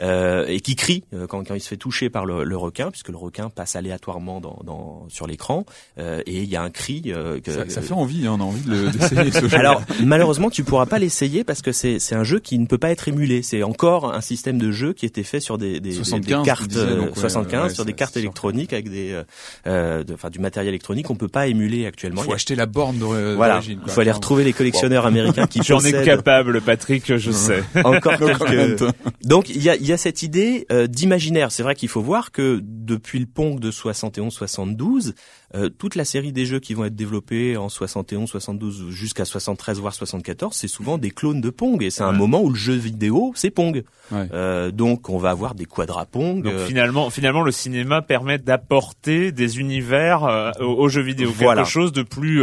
euh, 0.01 0.45
et 0.49 0.61
qui 0.61 0.77
crie 0.77 1.05
euh, 1.15 1.27
quand, 1.27 1.47
quand 1.47 1.55
il 1.55 1.61
se 1.61 1.69
fait 1.69 1.77
toucher 1.77 2.11
par 2.11 2.27
le, 2.27 2.45
le 2.45 2.57
requin, 2.57 2.91
puisque 2.91 3.09
le 3.09 3.17
requin 3.17 3.49
passe 3.51 3.77
aléatoirement 3.77 4.41
dans, 4.41 4.61
dans, 4.65 5.07
sur 5.09 5.27
l'écran, 5.27 5.65
euh, 5.99 6.23
et 6.27 6.43
il 6.43 6.49
y 6.49 6.57
a 6.57 6.63
un 6.63 6.71
cri. 6.71 7.03
que, 7.03 7.41
Ça, 7.51 7.69
ça 7.69 7.83
fait 7.83 7.93
envie, 7.95 8.27
hein, 8.27 8.37
on 8.39 8.41
a 8.41 8.45
envie 8.45 8.63
de 8.63 8.89
d'essayer 8.89 9.31
ce 9.33 9.49
jeu. 9.49 9.57
alors 9.57 9.83
malheureusement 10.05 10.51
tu 10.51 10.65
pourras 10.65 10.87
pas 10.87 10.99
l'essayer 10.99 11.45
parce 11.45 11.63
que 11.63 11.73
c'est 11.73 11.99
un 12.15 12.25
jeu 12.25 12.39
qui 12.41 12.59
ne 12.59 12.67
peut 12.67 12.79
pas 12.79 12.91
être 12.91 13.09
émulé. 13.09 13.43
C'est 13.43 13.63
encore 13.63 14.13
un 14.15 14.21
système 14.21 14.59
de 14.59 14.71
jeu 14.73 14.93
qui 14.93 15.07
était 15.07 15.23
fait 15.23 15.41
sur 15.41 15.59
des, 15.59 15.75
des, 15.81 15.91
des- 15.91 15.93
75, 15.93 16.21
des 16.43 16.45
cartes 16.47 16.69
disais, 16.69 16.97
donc, 16.97 17.15
ouais, 17.15 17.21
75 17.21 17.63
ouais, 17.69 17.75
sur 17.75 17.85
des 17.85 17.93
cartes 17.93 18.17
électroniques 18.17 18.73
avec 18.73 18.91
des 18.91 19.06
euh, 19.13 19.23
euh, 19.67 20.05
de- 20.05 20.15
enfin 20.15 20.31
du 20.31 20.39
matériel 20.39 20.69
électronique. 20.75 21.11
On 21.11 21.15
peut 21.17 21.29
pas 21.29 21.47
émuler 21.47 21.87
actuellement. 21.87 22.23
faut 22.23 22.29
Il 22.31 22.33
a- 22.33 22.37
acheter 22.37 22.55
la 22.55 22.67
borne 22.67 22.97
voilà, 22.99 23.55
d'origine. 23.55 23.79
il 23.81 23.85
quoi. 23.85 23.93
faut 23.93 24.01
aller 24.01 24.11
retrouver 24.13 24.45
les 24.45 24.53
collectionneurs 24.53 25.07
américains 25.07 25.47
qui 25.47 25.61
J'en 25.67 25.81
ai 25.81 26.05
capable, 26.05 26.61
Patrick, 26.61 27.17
je 27.17 27.31
sais. 27.31 27.63
encore 27.85 28.17
quelques, 28.19 28.85
donc 29.25 29.49
il 29.49 29.63
y 29.63 29.69
a, 29.71 29.77
il 29.77 29.87
y 29.87 29.93
a 29.93 29.97
cette 29.97 30.23
idée 30.23 30.67
euh, 30.71 30.87
d'imaginaire. 30.87 31.51
C'est 31.53 31.63
vrai 31.63 31.75
qu'il 31.75 31.89
faut 31.89 32.03
voir 32.03 32.33
que 32.33 32.61
depuis 32.63 33.19
le 33.19 33.27
Pong 33.27 33.59
de 33.61 33.71
71-72, 33.71 35.13
euh, 35.55 35.69
toute 35.69 35.95
la 35.95 36.05
série 36.05 36.33
des 36.33 36.45
jeux 36.45 36.59
qui 36.59 36.75
vont 36.75 36.85
être 36.85 36.97
développés 36.97 37.57
en 37.57 37.69
71, 37.69 38.29
72 38.29 38.91
jusqu'à 38.91 39.25
73 39.25 39.79
voire 39.79 39.95
74, 39.95 40.55
c'est 40.55 40.69
souvent 40.69 40.99
des 40.99 41.11
clones 41.11 41.41
de 41.41 41.51
Pong 41.51 41.83
et 41.83 41.91
c'est 41.91 42.03
un 42.03 42.13
moment 42.13 42.43
où 42.43 42.49
le 42.51 42.57
jeu 42.57 42.75
vidéo 42.75 43.33
c'est 43.37 43.51
Pong. 43.51 43.85
Ouais. 44.11 44.29
Euh, 44.33 44.71
donc 44.71 45.09
on 45.09 45.19
va 45.19 45.31
avoir 45.31 45.55
des 45.55 45.65
quadrapong. 45.65 46.43
Donc 46.43 46.53
euh, 46.53 46.67
finalement, 46.67 47.11
finalement, 47.11 47.43
le 47.43 47.53
cinéma 47.53 48.03
permet 48.03 48.39
d'apporter 48.39 49.33
des 49.33 49.59
univers 49.61 50.25
euh, 50.25 50.51
aux, 50.61 50.75
aux 50.85 50.89
jeux 50.89 51.03
vidéo, 51.03 51.31
Voilà. 51.35 51.63
quelque 51.63 51.71
chose 51.71 51.93
de 51.93 52.03
plus 52.03 52.43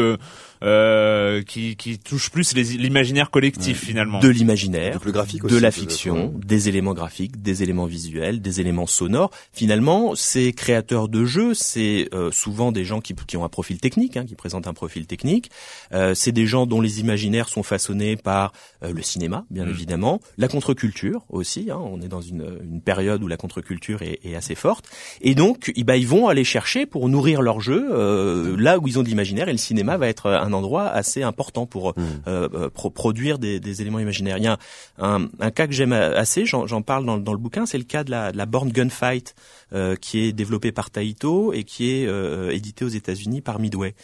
euh, 0.64 1.42
qui, 1.44 1.76
qui 1.76 2.00
touche 2.00 2.30
plus 2.30 2.54
les- 2.56 2.64
l'imaginaire 2.64 3.30
collectif 3.30 3.80
finalement. 3.84 4.20
de 4.20 4.30
l'imaginaire, 4.30 5.00
le 5.04 5.12
graphique 5.12 5.42
de 5.42 5.48
aussi, 5.48 5.60
la 5.60 5.72
peut-être, 5.72 5.80
fiction, 5.90 6.34
des 6.38 6.70
éléments 6.70 6.94
graphiques, 6.94 7.42
des 7.42 7.64
éléments 7.64 7.86
visuels, 7.86 8.42
des 8.42 8.62
éléments 8.62 8.88
sonores. 8.88 9.32
Finalement, 9.52 10.16
ces 10.16 10.54
créateurs 10.54 11.10
de 11.10 11.26
jeux, 11.26 11.54
c'est 11.54 12.08
euh, 12.14 12.32
souvent 12.32 12.72
des 12.72 12.86
gens 12.86 13.02
qui, 13.02 13.14
qui 13.28 13.38
ont 13.38 13.44
un 13.44 13.50
profil 13.50 13.80
technique, 13.80 14.18
hein, 14.18 14.26
qui 14.26 14.36
présentent 14.36 14.68
un 14.68 14.74
profil 14.74 15.06
technique. 15.06 15.52
Euh, 15.94 16.14
c'est 16.16 16.32
des 16.32 16.48
gens 16.48 16.66
dont 16.66 16.82
les 16.82 17.00
imaginaires 17.02 17.50
sont 17.50 17.64
façonnés 17.64 18.16
par 18.16 18.54
euh, 18.84 18.94
le 18.94 19.02
cinéma, 19.02 19.46
bien 19.50 19.68
évidemment, 19.68 20.20
la 20.38 20.48
contre-culture 20.48 21.26
aussi. 21.30 21.68
Hein, 21.72 21.80
on 21.82 22.02
est 22.02 22.08
dans 22.08 22.22
une, 22.22 22.46
une 22.64 22.82
période 22.82 23.22
où 23.24 23.28
la 23.28 23.38
contre-culture 23.38 24.02
est, 24.02 24.20
est 24.24 24.36
assez 24.36 24.56
forte, 24.56 24.86
et 25.22 25.36
donc, 25.36 25.72
eh 25.76 25.84
ben, 25.84 25.96
ils 25.96 26.08
vont 26.08 26.28
aller 26.30 26.44
chercher 26.46 26.86
pour 26.86 27.10
nourrir 27.10 27.42
leur 27.42 27.60
jeu 27.60 27.86
euh, 27.92 28.56
là 28.58 28.80
où 28.80 28.88
ils 28.88 28.98
ont 29.00 29.04
de 29.04 29.08
l'imaginaire. 29.10 29.50
Et 29.50 29.52
le 29.52 29.58
cinéma 29.58 29.98
va 29.98 30.08
être 30.08 30.28
un 30.30 30.53
endroit 30.54 30.88
assez 30.88 31.24
important 31.24 31.66
pour 31.66 31.90
euh, 31.90 31.94
euh, 32.28 32.70
pro- 32.70 32.90
produire 32.90 33.40
des, 33.40 33.60
des 33.60 33.82
éléments 33.82 34.00
imaginaires. 34.00 34.38
Il 34.38 34.44
y 34.44 34.48
a 34.48 34.58
un, 35.00 35.28
un 35.40 35.52
cas 35.52 35.68
que 35.68 35.74
j'aime 35.74 35.94
assez, 35.94 36.46
j'en 36.46 36.82
parle 36.82 37.06
dans, 37.06 37.18
dans 37.18 37.34
le 37.34 37.40
bouquin, 37.40 37.66
c'est 37.66 37.78
le 37.78 37.84
cas 37.84 38.04
de 38.04 38.12
la, 38.12 38.32
de 38.32 38.38
la 38.38 38.46
Born 38.46 38.70
Gunfight, 38.70 39.36
euh, 39.74 39.96
qui 39.96 40.26
est 40.26 40.32
développée 40.34 40.72
par 40.72 40.90
Taito 40.90 41.54
et 41.54 41.64
qui 41.64 41.92
est 41.92 42.06
euh, 42.08 42.52
édité 42.52 42.86
aux 42.86 42.90
États-Unis 42.90 43.42
par 43.42 43.60
Midway. 43.60 43.96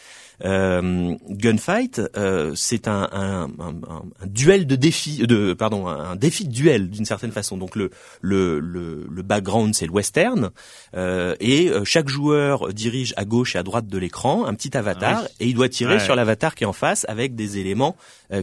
Euh, 0.44 1.14
Gunfight, 1.28 2.00
euh, 2.16 2.52
c'est 2.54 2.88
un, 2.88 3.08
un, 3.12 3.44
un, 3.58 3.74
un 3.88 4.26
duel 4.26 4.66
de 4.66 4.74
défi, 4.74 5.18
de 5.26 5.52
pardon, 5.52 5.86
un 5.86 6.16
défi 6.16 6.46
de 6.46 6.52
duel 6.52 6.88
d'une 6.88 7.04
certaine 7.04 7.32
façon. 7.32 7.56
Donc 7.58 7.76
le 7.76 7.90
le 8.22 8.58
le, 8.58 9.06
le 9.10 9.22
background 9.22 9.74
c'est 9.74 9.84
le 9.86 9.92
western 9.92 10.50
euh, 10.96 11.34
et 11.40 11.70
chaque 11.84 12.08
joueur 12.08 12.72
dirige 12.72 13.12
à 13.16 13.24
gauche 13.24 13.54
et 13.54 13.58
à 13.58 13.62
droite 13.62 13.86
de 13.86 13.98
l'écran 13.98 14.46
un 14.46 14.54
petit 14.54 14.76
avatar 14.76 15.18
Ah 15.18 15.22
oui. 15.24 15.36
et 15.40 15.48
il 15.48 15.54
doit 15.54 15.68
tirer 15.68 15.94
Ouais. 15.94 16.00
sur 16.00 16.14
l'avatar 16.14 16.54
qui 16.54 16.64
est 16.64 16.66
en 16.66 16.72
face 16.72 17.04
avec 17.08 17.34
des 17.34 17.58
éléments 17.58 17.96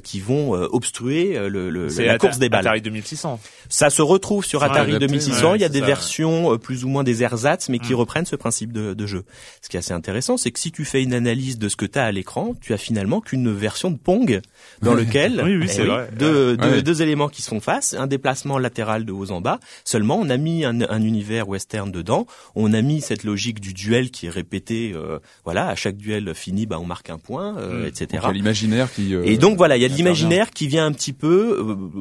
qui 0.03 0.19
vont 0.19 0.51
obstruer 0.51 1.37
le, 1.47 1.69
le- 1.69 1.87
la 1.87 2.17
course 2.17 2.39
des 2.39 2.49
balles. 2.49 2.59
Atari 2.67 2.81
2600. 2.81 3.39
Ça 3.69 3.89
se 3.89 4.01
retrouve 4.01 4.43
sur 4.45 4.61
Atari 4.63 4.91
adapté, 4.91 5.07
2600. 5.07 5.51
ouais, 5.51 5.57
il 5.57 5.61
y 5.61 5.63
a 5.65 5.69
des 5.69 5.79
ça. 5.79 5.85
versions 5.85 6.57
plus 6.57 6.83
ou 6.83 6.89
moins 6.89 7.05
des 7.05 7.16
ersatz, 7.23 7.69
mais 7.69 7.79
qui 7.79 7.93
Mm. 7.93 7.97
reprennent 7.97 8.25
ce 8.25 8.35
principe 8.35 8.71
de, 8.71 8.93
de 8.93 9.05
jeu. 9.05 9.23
Ce 9.61 9.69
qui 9.69 9.77
est 9.77 9.79
assez 9.79 9.93
intéressant, 9.93 10.37
c'est 10.37 10.51
que 10.51 10.59
si 10.59 10.71
tu 10.71 10.85
fais 10.85 11.01
une 11.03 11.13
analyse 11.13 11.57
de 11.57 11.69
ce 11.69 11.75
que 11.75 11.85
tu 11.85 11.97
as 11.99 12.05
à 12.05 12.11
l'écran, 12.11 12.53
tu 12.61 12.73
as 12.73 12.77
finalement 12.77 13.21
qu'une 13.21 13.51
version 13.51 13.91
de 13.91 13.97
Pong 13.97 14.41
dans 14.81 14.93
lequel 14.93 15.41
Oui, 15.43 15.57
oui, 15.57 15.67
eh 15.71 16.15
deux, 16.17 16.57
deux- 16.57 16.57
Ouais. 16.71 16.81
deux 16.81 17.01
éléments 17.01 17.29
qui 17.29 17.41
se 17.41 17.49
font 17.49 17.59
face, 17.59 17.93
un 17.97 18.07
déplacement 18.07 18.57
latéral 18.57 19.05
de 19.05 19.11
haut 19.11 19.31
en 19.31 19.41
bas. 19.41 19.59
Seulement, 19.83 20.17
on 20.19 20.29
a 20.29 20.37
mis 20.37 20.65
un, 20.65 20.81
un 20.81 21.01
univers 21.01 21.47
western 21.47 21.91
dedans. 21.91 22.27
On 22.55 22.73
a 22.73 22.81
mis 22.81 23.01
cette 23.01 23.23
logique 23.23 23.59
du 23.59 23.73
duel 23.73 24.11
qui 24.11 24.27
est 24.27 24.29
répétée. 24.29 24.93
euh, 24.95 25.19
voilà, 25.45 25.67
à 25.69 25.75
chaque 25.75 25.97
duel 25.97 26.33
fini, 26.35 26.65
bah, 26.65 26.77
on 26.79 26.85
marque 26.85 27.09
un 27.09 27.17
point, 27.17 27.57
euh, 27.57 27.83
Mm. 27.83 27.87
etc. 27.87 28.05
Donc, 28.13 28.21
il 28.23 28.25
y 28.25 28.29
a 28.29 28.31
l'imaginaire 28.33 28.91
qui. 28.93 29.15
euh, 29.15 29.23
Et 29.25 29.37
donc 29.37 29.57
voilà, 29.57 29.77
il 29.77 29.81
y 29.81 29.85
a 29.85 29.89
de 29.89 29.93
l'imaginaire 29.93 30.51
qui 30.51 30.67
vient 30.67 30.85
un 30.85 30.91
petit 30.91 31.13
peu 31.13 31.57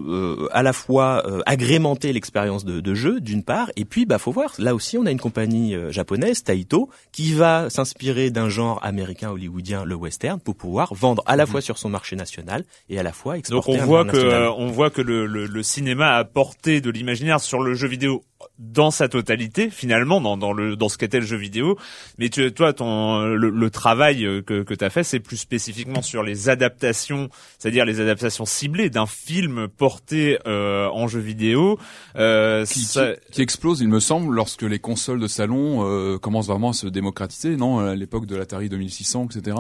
euh, 0.09 0.49
à 0.53 0.63
la 0.63 0.73
fois 0.73 1.23
agrémenter 1.47 2.13
l'expérience 2.13 2.65
de, 2.65 2.81
de 2.81 2.95
jeu 2.95 3.21
d'une 3.21 3.43
part, 3.43 3.71
et 3.77 3.85
puis 3.85 4.05
bah 4.07 4.19
faut 4.19 4.33
voir. 4.33 4.53
Là 4.59 4.75
aussi, 4.75 4.99
on 4.99 5.06
a 5.07 5.11
une 5.11 5.19
compagnie 5.21 5.75
euh, 5.75 5.91
japonaise, 5.91 6.43
Taito, 6.43 6.91
qui 7.13 7.33
va 7.33 7.71
s'inspirer 7.71 8.31
d'un 8.31 8.49
genre 8.49 8.79
américain 8.85 9.31
hollywoodien, 9.31 9.85
le 9.85 9.95
western, 9.95 10.39
pour 10.41 10.57
pouvoir 10.57 10.93
vendre 10.95 11.23
à 11.27 11.37
la 11.37 11.47
fois 11.47 11.61
sur 11.61 11.79
son 11.79 11.89
marché 11.89 12.17
national 12.17 12.65
et 12.89 12.99
à 12.99 13.03
la 13.03 13.13
fois 13.13 13.35
Donc 13.35 13.41
exporter. 13.41 13.73
on 13.79 13.83
à 13.83 13.85
voit 13.87 14.05
que 14.05 14.17
l'international. 14.17 14.43
euh, 14.43 14.53
on 14.59 14.67
voit 14.69 14.91
que 14.91 15.03
le, 15.03 15.27
le, 15.27 15.47
le 15.47 15.63
cinéma 15.63 16.09
a 16.11 16.19
apporté 16.19 16.81
de 16.81 16.91
l'imaginaire 16.91 17.41
sur 17.41 17.61
le 17.63 17.75
jeu 17.75 17.89
vidéo 17.89 18.25
dans 18.59 18.91
sa 18.91 19.09
totalité 19.09 19.71
finalement 19.71 20.21
dans, 20.21 20.37
dans 20.37 20.53
le 20.53 20.77
dans 20.77 20.91
ce 20.91 20.99
qu'était 20.99 21.21
le 21.21 21.27
jeu 21.27 21.39
vidéo 21.39 21.79
mais 22.19 22.29
tu, 22.29 22.53
toi 22.53 22.75
ton 22.75 23.21
le, 23.25 23.49
le 23.49 23.71
travail 23.71 24.25
euh, 24.27 24.43
que 24.43 24.63
que 24.63 24.75
tu 24.75 24.85
as 24.85 24.91
fait 24.91 25.05
c'est 25.05 25.21
plus 25.21 25.39
spécifiquement 25.39 26.03
sur 26.03 26.23
les 26.23 26.51
adaptations 26.51 27.31
c'est-à-dire 27.59 27.87
les 27.87 27.99
adaptations 27.99 28.45
ciblées 28.45 28.91
d'un 28.91 29.07
film 29.07 29.69
porté 29.69 30.39
euh, 30.47 30.87
en 30.89 31.09
jeu 31.09 31.19
vidéo 31.21 31.79
euh, 32.17 32.65
qui, 32.67 32.81
ça- 32.81 33.15
qui- 33.15 33.33
qui 33.33 33.43
explose, 33.43 33.81
il 33.81 33.89
me 33.89 34.01
semble, 34.01 34.35
lorsque 34.35 34.63
les 34.63 34.79
consoles 34.97 35.21
de 35.21 35.29
salon 35.29 35.87
euh, 35.87 36.17
commencent 36.17 36.47
vraiment 36.47 36.71
à 36.71 36.73
se 36.73 36.87
démocratiser, 36.87 37.57
non 37.57 37.81
À 37.81 37.95
l'époque 37.95 38.25
de 38.25 38.35
l'Atari 38.35 38.71
2600, 38.71 39.29
etc. 39.31 39.59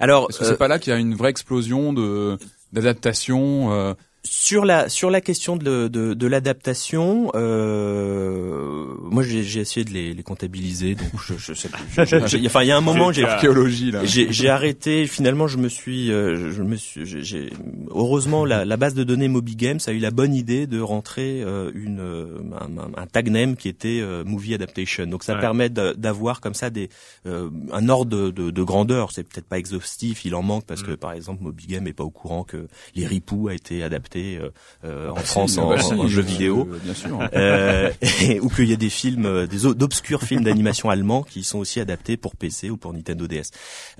Alors 0.00 0.26
Est-ce 0.28 0.40
que 0.40 0.44
euh, 0.44 0.48
c'est 0.48 0.56
pas 0.56 0.66
là 0.66 0.80
qu'il 0.80 0.92
y 0.92 0.96
a 0.96 0.98
une 0.98 1.14
vraie 1.14 1.30
explosion 1.30 1.92
de 1.92 2.36
d'adaptation 2.72 3.72
euh, 3.72 3.94
sur 4.24 4.64
la 4.64 4.88
sur 4.88 5.10
la 5.10 5.20
question 5.20 5.56
de, 5.56 5.88
de, 5.88 6.14
de 6.14 6.26
l'adaptation, 6.26 7.30
euh, 7.34 8.86
moi 9.02 9.22
j'ai 9.22 9.42
j'ai 9.42 9.60
essayé 9.60 9.84
de 9.84 9.90
les, 9.92 10.14
les 10.14 10.22
comptabiliser, 10.22 10.94
donc 10.94 11.08
je, 11.26 11.34
je 11.36 11.52
sais 11.54 11.68
plus. 11.68 12.46
Enfin, 12.46 12.62
il 12.62 12.68
y 12.68 12.72
a 12.72 12.76
un 12.76 12.80
moment, 12.80 13.12
j'ai 13.12 13.24
archéologie 13.24 13.90
là 13.90 14.04
J'ai 14.04 14.32
j'ai 14.32 14.48
arrêté. 14.48 15.06
Finalement, 15.06 15.46
je 15.46 15.58
me 15.58 15.68
suis, 15.68 16.10
euh, 16.10 16.50
je 16.52 16.62
me 16.62 16.76
suis. 16.76 17.04
j'ai- 17.06 17.22
j'ai- 17.22 17.50
heureusement, 17.90 18.44
la, 18.44 18.64
la 18.64 18.76
base 18.76 18.94
de 18.94 19.04
données 19.04 19.28
Moby 19.28 19.56
Games 19.56 19.78
a 19.86 19.92
eu 19.92 19.98
la 19.98 20.10
bonne 20.10 20.34
idée 20.34 20.66
de 20.66 20.80
rentrer 20.80 21.42
euh, 21.42 21.70
une 21.74 22.00
euh, 22.00 22.38
un, 22.60 23.02
un- 23.02 23.06
tag 23.06 23.28
name 23.30 23.56
qui 23.56 23.68
était 23.68 24.00
euh, 24.00 24.24
movie 24.24 24.54
adaptation. 24.54 25.06
Donc, 25.06 25.22
ça 25.24 25.34
Ouais. 25.34 25.40
permet 25.40 25.68
d'avoir 25.68 26.40
comme 26.40 26.54
ça 26.54 26.70
des 26.70 26.88
euh, 27.26 27.50
un 27.72 27.88
ordre 27.88 28.10
de, 28.16 28.30
de, 28.30 28.50
de 28.50 28.62
grandeur. 28.62 29.10
C'est 29.12 29.24
peut-être 29.24 29.46
pas 29.46 29.58
exhaustif, 29.58 30.24
il 30.24 30.34
en 30.34 30.42
manque 30.42 30.64
parce 30.64 30.82
que 30.82 30.92
Mm. 30.92 30.96
par 30.96 31.12
exemple, 31.12 31.42
Moby 31.42 31.66
Game 31.66 31.86
est 31.88 31.92
pas 31.92 32.04
au 32.04 32.10
courant 32.10 32.44
que 32.44 32.68
les 32.94 33.04
Ripoux 33.06 33.48
a 33.48 33.54
été 33.54 33.82
adapté 33.82 34.13
euh, 34.16 34.50
euh, 34.84 35.10
en 35.10 35.14
Ah, 35.16 35.20
France 35.20 35.58
en, 35.58 35.68
bah, 35.70 35.78
si, 35.80 35.92
en 35.92 36.06
jeu 36.06 36.22
euh, 36.22 36.24
vidéo. 36.24 36.68
bien 36.82 36.94
sûr. 36.94 37.18
Euh, 37.34 37.90
ou 38.42 38.48
qu'il 38.48 38.68
y 38.68 38.72
a 38.72 38.76
des 38.76 38.90
films, 38.90 39.26
euh, 39.26 39.46
des 39.46 39.74
d'obscurs 39.74 40.22
films 40.22 40.44
d'animation 40.44 40.90
allemands 40.90 41.22
qui 41.22 41.42
sont 41.44 41.58
aussi 41.58 41.80
adaptés 41.80 42.16
pour 42.16 42.36
PC 42.36 42.70
ou 42.70 42.76
pour 42.76 42.92
Nintendo 42.92 43.26
DS. 43.26 43.50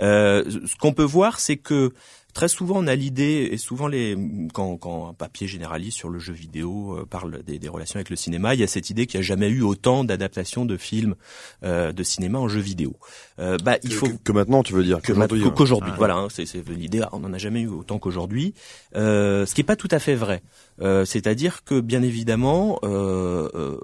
Euh, 0.01 0.45
ce 0.67 0.77
qu'on 0.77 0.93
peut 0.93 1.03
voir, 1.05 1.41
c'est 1.41 1.57
que 1.57 1.93
très 2.33 2.49
souvent 2.49 2.75
on 2.79 2.87
a 2.89 2.97
l'idée, 2.97 3.49
et 3.53 3.57
souvent 3.59 3.87
les 3.87 4.19
quand, 4.53 4.77
quand 4.77 5.09
un 5.09 5.15
papier 5.15 5.47
généraliste 5.47 5.97
sur 5.97 6.09
le 6.09 6.19
jeu 6.19 6.33
vidéo 6.33 6.99
euh, 6.99 7.07
parle 7.07 7.43
des, 7.45 7.61
des 7.61 7.69
relations 7.69 7.97
avec 7.97 8.11
le 8.11 8.17
cinéma, 8.17 8.55
il 8.55 8.61
y 8.61 8.65
a 8.65 8.67
cette 8.67 8.91
idée 8.91 9.07
qu'il 9.07 9.21
n'y 9.21 9.25
a 9.25 9.27
jamais 9.27 9.49
eu 9.49 9.63
autant 9.63 10.03
d'adaptations 10.03 10.65
de 10.65 10.77
films 10.77 11.15
euh, 11.63 11.93
de 11.93 12.03
cinéma 12.03 12.39
en 12.41 12.49
jeu 12.49 12.61
vidéo. 12.61 12.97
Euh, 13.41 13.57
bah, 13.65 13.79
il 13.83 13.91
Que- 13.91 13.95
faut 13.97 14.07
que, 14.07 14.13
que 14.23 14.33
maintenant, 14.33 14.63
tu 14.63 14.73
veux 14.75 14.85
dire 14.85 14.99
que 15.03 15.09
qu'aujourd'hui, 15.09 15.39
maintenant- 15.41 15.51
hein. 15.51 15.55
qu'aujourd'hui. 15.57 15.91
Ouais. 15.91 15.97
Voilà, 15.99 16.15
hein, 16.17 16.29
c'est 16.31 16.47
c'est 16.47 16.67
l'idée. 16.69 17.03
On 17.13 17.19
n'en 17.21 17.33
a 17.33 17.39
jamais 17.39 17.63
eu 17.63 17.69
autant 17.69 17.99
qu'aujourd'hui. 17.99 18.55
Euh, 18.95 19.45
ce 19.45 19.55
qui 19.55 19.61
est 19.61 19.65
pas 19.65 19.75
tout 19.77 19.89
à 19.91 19.99
fait 19.99 20.15
vrai. 20.15 20.43
Euh, 20.81 21.05
C'est-à-dire 21.05 21.65
que 21.65 21.81
bien 21.81 22.03
évidemment, 22.03 22.79
euh, 22.85 23.49
euh, 23.55 23.77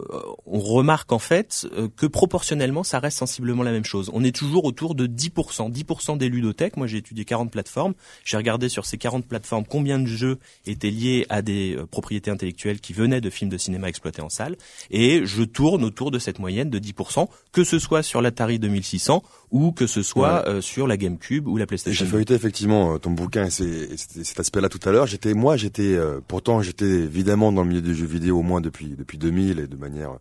on 0.46 0.60
remarque 0.60 1.12
en 1.12 1.18
fait 1.18 1.66
euh, 1.76 1.88
que 1.96 2.06
proportionnellement, 2.06 2.82
ça 2.84 2.98
reste 3.00 3.18
sensiblement 3.18 3.62
la 3.62 3.72
même 3.72 3.84
chose. 3.84 4.10
On 4.12 4.22
est 4.24 4.34
toujours 4.34 4.64
autour 4.64 4.94
de 4.94 5.06
10%, 5.06 5.68
10% 5.70 6.16
des 6.16 6.28
ludothèques. 6.28 6.76
Moi, 6.76 6.86
j'ai 6.86 6.98
étudié 6.98 7.24
40 7.24 7.50
plateformes. 7.50 7.94
J'ai 8.24 8.36
regardé 8.36 8.68
sur 8.68 8.86
ces 8.86 8.98
40 8.98 9.26
plateformes 9.26 9.64
combien 9.68 9.98
de 9.98 10.06
jeux 10.06 10.38
étaient 10.66 10.90
liés 10.90 11.26
à 11.28 11.42
des 11.42 11.76
propriétés 11.90 12.30
intellectuelles 12.30 12.80
qui 12.80 12.92
venaient 12.92 13.20
de 13.20 13.30
films 13.30 13.50
de 13.50 13.58
cinéma 13.58 13.88
exploités 13.88 14.22
en 14.22 14.28
salle, 14.28 14.56
et 14.90 15.22
je 15.26 15.42
tourne 15.42 15.84
autour 15.84 16.10
de 16.10 16.18
cette 16.18 16.38
moyenne 16.38 16.70
de 16.70 16.78
10%, 16.78 17.28
que 17.52 17.64
ce 17.64 17.78
soit 17.78 18.02
sur 18.02 18.20
l'Atari 18.22 18.58
2600 18.58 19.22
ou 19.50 19.72
que 19.72 19.86
ce 19.86 20.02
soit 20.02 20.46
euh, 20.48 20.60
sur 20.60 20.86
la 20.86 20.96
GameCube 20.96 21.46
ou 21.46 21.56
la 21.56 21.66
PlayStation. 21.66 22.04
J'ai 22.04 22.10
feuilleté 22.10 22.34
effectivement 22.34 22.94
euh, 22.94 22.98
ton 22.98 23.10
bouquin 23.10 23.46
et, 23.46 23.62
et 23.62 23.96
cet 23.96 24.40
aspect-là 24.40 24.68
tout 24.68 24.80
à 24.88 24.92
l'heure. 24.92 25.06
J'étais, 25.06 25.34
moi, 25.34 25.56
j'étais, 25.56 25.94
euh, 25.94 26.20
pourtant, 26.26 26.62
j'étais 26.62 26.84
évidemment 26.84 27.52
dans 27.52 27.62
le 27.62 27.68
milieu 27.68 27.82
des 27.82 27.94
jeux 27.94 28.06
vidéo 28.06 28.38
au 28.38 28.42
moins 28.42 28.60
depuis 28.60 28.94
depuis 28.96 29.18
2000 29.18 29.58
et 29.58 29.66
de 29.66 29.76
manière 29.76 30.18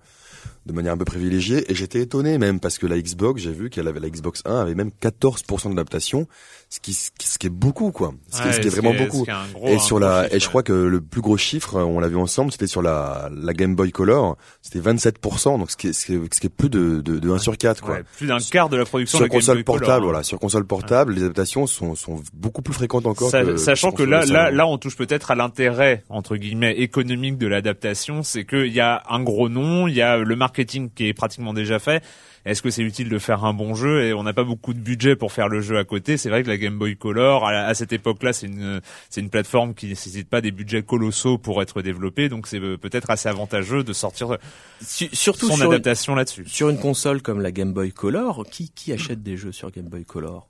de 0.66 0.74
manière 0.74 0.94
un 0.94 0.98
peu 0.98 1.06
privilégiée. 1.06 1.70
Et 1.72 1.76
j'étais 1.76 2.02
étonné 2.02 2.38
même 2.38 2.60
parce 2.60 2.78
que 2.78 2.88
la 2.88 3.00
Xbox, 3.00 3.42
j'ai 3.42 3.52
vu 3.52 3.70
qu'elle 3.70 3.88
avait 3.88 4.00
la 4.00 4.10
Xbox 4.10 4.42
1 4.46 4.62
avait 4.62 4.76
même 4.76 4.92
14% 5.02 5.70
d'adaptation, 5.70 6.28
ce 6.72 6.80
qui, 6.80 6.94
ce 6.94 7.10
qui 7.18 7.28
ce 7.28 7.40
qui 7.40 7.48
est 7.48 7.50
beaucoup 7.50 7.92
quoi. 7.92 8.14
Ce 8.30 8.42
qui, 8.42 8.48
Ouais, 8.48 8.54
ce 8.54 8.60
qui 8.60 8.68
est 8.68 8.70
vraiment 8.70 8.94
beaucoup. 8.94 9.24
est 9.28 9.54
gros- 9.54 9.68
Et 9.68 9.80
sur 9.80 9.98
la, 10.00 10.24
chiffre, 10.24 10.36
et 10.36 10.40
je 10.40 10.46
ouais. 10.46 10.50
crois 10.50 10.64
que 10.64 10.74
le 10.74 11.02
plus 11.02 11.22
gros 11.22 11.36
chiffre, 11.36 11.76
on 11.82 12.00
l'a 12.00 12.08
vu 12.08 12.16
ensemble, 12.18 12.52
c'était 12.52 12.68
sur 12.68 12.82
la, 12.84 13.30
la 13.36 13.54
Game 13.54 13.76
Boy 13.76 13.92
Color, 13.92 14.38
c'était 14.62 14.80
27%, 14.80 15.58
donc 15.58 15.72
ce 15.72 15.78
qui 15.78 15.88
est, 15.88 15.94
ce 15.94 16.06
qui 16.06 16.14
est, 16.14 16.34
ce 16.34 16.40
qui 16.40 16.46
est 16.48 16.52
plus 16.52 16.70
de, 16.70 17.02
de, 17.02 17.18
de 17.18 17.30
1 17.32 17.40
sur 17.40 17.58
4, 17.58 17.82
quoi. 17.82 17.96
Ouais, 17.96 18.04
plus 18.18 18.28
d'un 18.28 18.38
quart 18.38 18.70
de 18.70 18.78
la 18.78 18.86
production 18.86 19.18
Sur 19.18 19.26
de 19.26 19.32
Game 19.32 19.40
console 19.40 19.56
Boy 19.56 19.64
Color, 19.64 19.80
portable, 19.80 20.04
hein. 20.04 20.06
voilà, 20.10 20.24
sur 20.24 20.40
console 20.40 20.66
portable, 20.66 21.14
les 21.14 21.24
adaptations 21.24 21.66
sont, 21.66 21.96
sont 21.96 22.22
beaucoup 22.34 22.62
plus 22.62 22.74
fréquentes 22.76 23.08
encore. 23.08 23.32
Sa- 23.32 23.44
que, 23.44 23.58
sachant 23.58 23.90
que 23.92 24.04
console 24.04 24.10
là, 24.12 24.26
là, 24.26 24.52
là, 24.52 24.68
on 24.68 24.78
touche 24.78 24.96
peut-être 24.96 25.32
à 25.32 25.36
l'intérêt 25.36 26.04
entre 26.10 26.36
guillemets 26.36 26.74
économique 26.78 27.38
de 27.40 27.48
l'adaptation, 27.48 28.22
c'est 28.22 28.46
qu'il 28.46 28.72
y 28.74 28.80
a 28.80 29.02
un 29.10 29.24
gros 29.24 29.50
nom, 29.50 29.88
il 29.88 29.96
y 29.96 30.02
a 30.04 30.18
le 30.18 30.36
marketing 30.36 30.90
qui 30.94 31.08
est 31.08 31.14
pratiquement 31.14 31.54
déjà 31.54 31.80
fait. 31.80 32.04
Est-ce 32.50 32.62
que 32.62 32.70
c'est 32.70 32.82
utile 32.82 33.10
de 33.10 33.20
faire 33.20 33.46
un 33.46 33.54
bon 33.54 33.76
jeu 33.76 34.04
et 34.06 34.14
on 34.14 34.24
n'a 34.24 34.34
pas 34.34 34.44
beaucoup 34.44 34.74
de 34.74 34.80
budget 34.80 35.16
pour 35.16 35.32
faire 35.32 35.48
le 35.48 35.62
jeu 35.62 35.78
à 35.78 35.84
côté. 35.84 36.18
C'est 36.18 36.30
vrai 36.30 36.42
que 36.44 36.48
la 36.50 36.58
Game 36.58 36.78
Boy 36.78 36.98
Color, 36.98 37.46
à, 37.48 37.52
à 37.52 37.74
cette 37.76 37.94
époque-là, 37.94 38.34
c'est 38.34 38.48
une 38.48 38.82
c'est 39.10 39.22
une 39.22 39.30
plateforme 39.30 39.74
qui 39.74 39.88
nécessite 39.88 40.28
pas 40.28 40.42
des 40.42 40.52
budgets 40.52 40.82
colossaux 40.84 41.38
pour 41.38 41.62
être 41.62 41.82
développée, 41.82 42.28
donc 42.28 42.48
c'est 42.48 42.60
euh, 42.60 42.78
peut-être 42.78 43.10
assez 43.10 43.30
avantageux 43.30 43.84
de 43.84 43.94
sortir 43.94 44.38
Su- 44.82 45.10
surtout 45.14 45.48
son 45.48 45.56
sur 45.58 45.66
une, 45.66 45.74
adaptation 45.74 46.16
là-dessus. 46.16 46.44
sur 46.48 46.70
une 46.70 46.80
console 46.80 47.22
comme 47.22 47.40
la 47.42 47.52
Game 47.52 47.72
Boy 47.74 47.92
Color, 47.92 48.46
qui, 48.50 48.70
qui 48.72 48.92
achète 48.94 49.22
des 49.22 49.38
jeux 49.38 49.52
sur 49.52 49.72
Game 49.72 49.86
Boy 49.88 50.04
Color? 50.06 50.48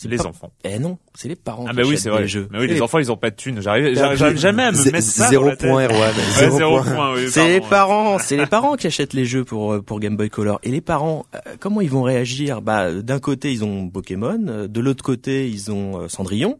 C'est 0.00 0.08
les 0.08 0.16
pas- 0.16 0.26
enfants. 0.26 0.52
Eh 0.64 0.78
non, 0.78 0.98
c'est 1.14 1.28
les 1.28 1.36
parents. 1.36 1.64
Ah 1.66 1.70
qui 1.70 1.76
bah 1.76 1.82
oui, 1.82 1.88
achètent 1.90 2.00
c'est 2.02 2.10
vrai. 2.10 2.22
les 2.22 2.28
jeux. 2.28 2.48
Mais 2.50 2.58
oui, 2.60 2.68
les 2.68 2.74
les- 2.74 2.82
enfants, 2.82 2.98
ils 2.98 3.10
ont 3.10 3.16
pas 3.16 3.30
de 3.30 3.36
thunes. 3.36 3.60
J'arrive, 3.60 3.94
jamais 4.36 4.62
à 4.62 4.72
me 4.72 4.90
mettre 4.92 5.02
ça 5.06 5.28
Zéro 5.28 5.50
point, 5.58 5.84
Erwan. 5.84 6.14
Ouais, 6.14 6.50
Zéro 6.50 6.82
point. 6.82 7.14
oui, 7.14 7.28
C'est 7.30 7.48
les 7.48 7.60
parents, 7.60 8.18
c'est 8.18 8.36
les 8.36 8.46
parents 8.56 8.76
qui 8.76 8.86
achètent 8.86 9.12
les 9.14 9.24
jeux 9.24 9.44
pour 9.44 9.72
euh, 9.74 9.82
pour 9.82 9.98
Game 10.00 10.16
Boy 10.16 10.30
Color. 10.30 10.60
Et 10.62 10.70
les 10.70 10.80
parents, 10.80 11.26
euh, 11.34 11.38
comment 11.58 11.80
ils 11.80 11.90
vont 11.90 12.02
réagir? 12.02 12.62
Bah, 12.62 12.92
d'un 12.92 13.18
côté 13.18 13.52
ils 13.52 13.64
ont 13.64 13.88
Pokémon, 13.88 14.38
euh, 14.48 14.68
de 14.68 14.80
l'autre 14.80 15.02
côté 15.02 15.48
ils 15.48 15.70
ont 15.72 16.02
euh, 16.02 16.08
Cendrillon, 16.08 16.58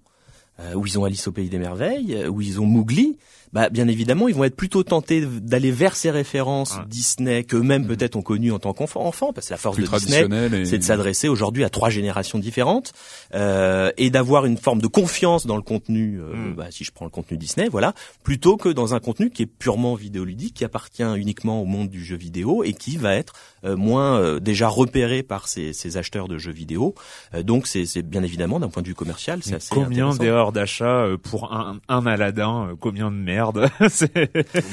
où 0.75 0.87
ils 0.87 0.99
ont 0.99 1.05
Alice 1.05 1.29
au 1.29 1.33
pays 1.33 1.49
des 1.49 1.59
merveilles, 1.59 2.27
où 2.29 2.41
ils 2.41 2.61
ont 2.61 2.67
Mowgli. 2.67 3.17
Bah, 3.53 3.69
bien 3.71 3.89
évidemment, 3.89 4.29
ils 4.29 4.35
vont 4.35 4.45
être 4.45 4.57
plutôt 4.57 4.83
tentés 4.83 5.25
d'aller 5.25 5.71
vers 5.71 5.97
ces 5.97 6.11
références 6.11 6.77
Ouais. 6.77 6.83
Disney 6.87 7.45
qu'eux-mêmes 7.45 7.87
peut-être 7.87 8.17
ont 8.17 8.23
connues 8.23 8.53
en 8.53 8.59
tant 8.59 8.73
qu'enfants, 8.75 9.05
enfants, 9.05 9.33
parce 9.33 9.49
que 9.49 9.55
la 9.55 9.59
force 9.59 9.77
Plus 9.77 9.91
de 9.91 9.97
Disney, 9.99 10.61
et- 10.61 10.65
c'est 10.67 10.79
de 10.79 10.83
s'adresser 10.83 11.29
aujourd'hui 11.29 11.65
à 11.65 11.71
trois 11.71 11.89
générations 11.89 12.39
différentes 12.39 12.93
euh, 13.35 13.91
et 13.97 14.11
d'avoir 14.11 14.45
une 14.45 14.57
forme 14.59 14.81
de 14.81 14.87
confiance 14.87 15.47
dans 15.47 15.57
le 15.57 15.63
contenu. 15.63 16.21
euh, 16.21 16.35
Mm. 16.35 16.55
bah, 16.57 16.67
si 16.71 16.85
je 16.85 16.93
prends 16.93 17.05
le 17.07 17.11
contenu 17.11 17.37
Disney, 17.39 17.69
voilà, 17.69 17.95
plutôt 18.23 18.57
que 18.57 18.69
dans 18.69 18.95
un 18.95 19.01
contenu 19.01 19.31
qui 19.31 19.43
est 19.43 19.47
purement 19.47 19.95
vidéoludique, 19.95 20.55
qui 20.55 20.65
appartient 20.65 21.03
uniquement 21.17 21.63
au 21.63 21.65
monde 21.65 21.89
du 21.89 22.05
jeu 22.05 22.17
vidéo 22.17 22.63
et 22.65 22.73
qui 22.75 22.97
va 22.97 23.15
être 23.15 23.33
euh, 23.65 23.77
moins 23.77 24.19
euh, 24.21 24.41
déjà 24.41 24.69
repéré 24.69 25.23
par 25.23 25.49
ces, 25.49 25.73
ces 25.73 25.97
acheteurs 25.97 26.29
de 26.29 26.39
jeux 26.39 26.53
vidéo. 26.53 26.95
Euh, 27.35 27.43
donc 27.43 27.67
c'est 27.67 28.03
bien 28.03 28.23
évidemment 28.23 28.61
d'un 28.61 28.69
point 28.69 28.83
de 28.83 28.89
vue 28.89 28.95
commercial, 28.95 29.41
c'est 29.43 29.55
assez 29.55 29.75
Combien 29.75 30.15
d'erreurs 30.15 30.53
d'achat 30.53 31.07
pour 31.23 31.53
un, 31.53 31.81
un 31.89 32.07
Aladdin 32.07 32.71
Combien 32.81 33.11
de 33.11 33.17
merde 33.17 33.38
C'est- 33.89 34.13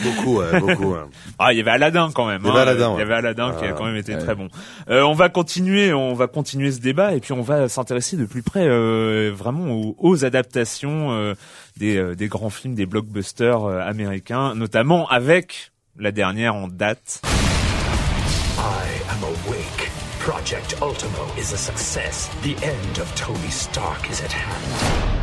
Beaucoup, 0.03 0.39
ouais, 0.39 0.59
beaucoup. 0.59 0.93
ouais. 0.93 0.99
Ah, 1.39 1.53
il 1.53 1.57
y 1.57 1.61
avait 1.61 1.71
Aladdin 1.71 2.09
quand 2.13 2.25
même. 2.25 2.41
Il 2.43 2.47
y 2.47 2.49
avait 2.51 2.59
hein. 2.59 2.61
Aladdin, 2.63 2.93
Il 2.95 2.99
y 2.99 3.01
avait 3.03 3.13
Aladdin 3.13 3.53
qui 3.57 3.65
a 3.65 3.69
Ah, 3.69 3.73
quand 3.73 3.85
même 3.85 3.95
été 3.95 4.13
ouais. 4.15 4.19
très 4.21 4.35
bon. 4.35 4.47
Euh, 4.89 5.01
on 5.03 5.13
va 5.13 5.29
continuer, 5.29 5.93
on 5.93 6.13
va 6.13 6.27
continuer 6.27 6.71
ce 6.71 6.79
débat 6.79 7.13
et 7.13 7.19
puis 7.19 7.33
on 7.33 7.41
va 7.41 7.67
s'intéresser 7.69 8.17
de 8.17 8.25
plus 8.25 8.41
près 8.43 8.65
euh, 8.67 9.31
vraiment 9.35 9.71
aux, 9.71 9.95
aux 9.99 10.25
adaptations 10.25 11.11
euh, 11.11 11.33
des, 11.77 11.97
euh, 11.97 12.15
des 12.15 12.27
grands 12.27 12.49
films, 12.49 12.75
des 12.75 12.85
blockbusters 12.85 13.63
euh, 13.65 13.79
américains, 13.81 14.55
notamment 14.55 15.07
avec 15.09 15.71
la 15.97 16.11
dernière 16.11 16.55
en 16.55 16.67
date. 16.67 17.21
I 17.23 19.11
am 19.11 19.23
awake. 19.23 19.91
Project 20.19 20.75
Ultimo 20.81 21.27
is 21.37 21.53
a 21.53 21.57
success. 21.57 22.29
The 22.41 22.55
end 22.63 22.97
of 22.99 23.13
Tony 23.15 23.49
Stark 23.51 24.09
is 24.09 24.21
at 24.23 24.31
hand. 24.31 25.21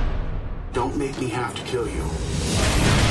Don't 0.72 0.96
make 0.96 1.20
me 1.20 1.28
have 1.28 1.52
to 1.54 1.62
kill 1.64 1.86
you. 1.88 3.01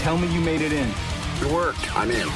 Tell 0.00 0.16
me 0.16 0.26
you 0.28 0.40
made 0.40 0.62
it 0.62 0.72
in. 0.72 0.88
It 1.42 1.52
worked. 1.52 1.94
I'm 1.94 2.10
in. 2.10 2.28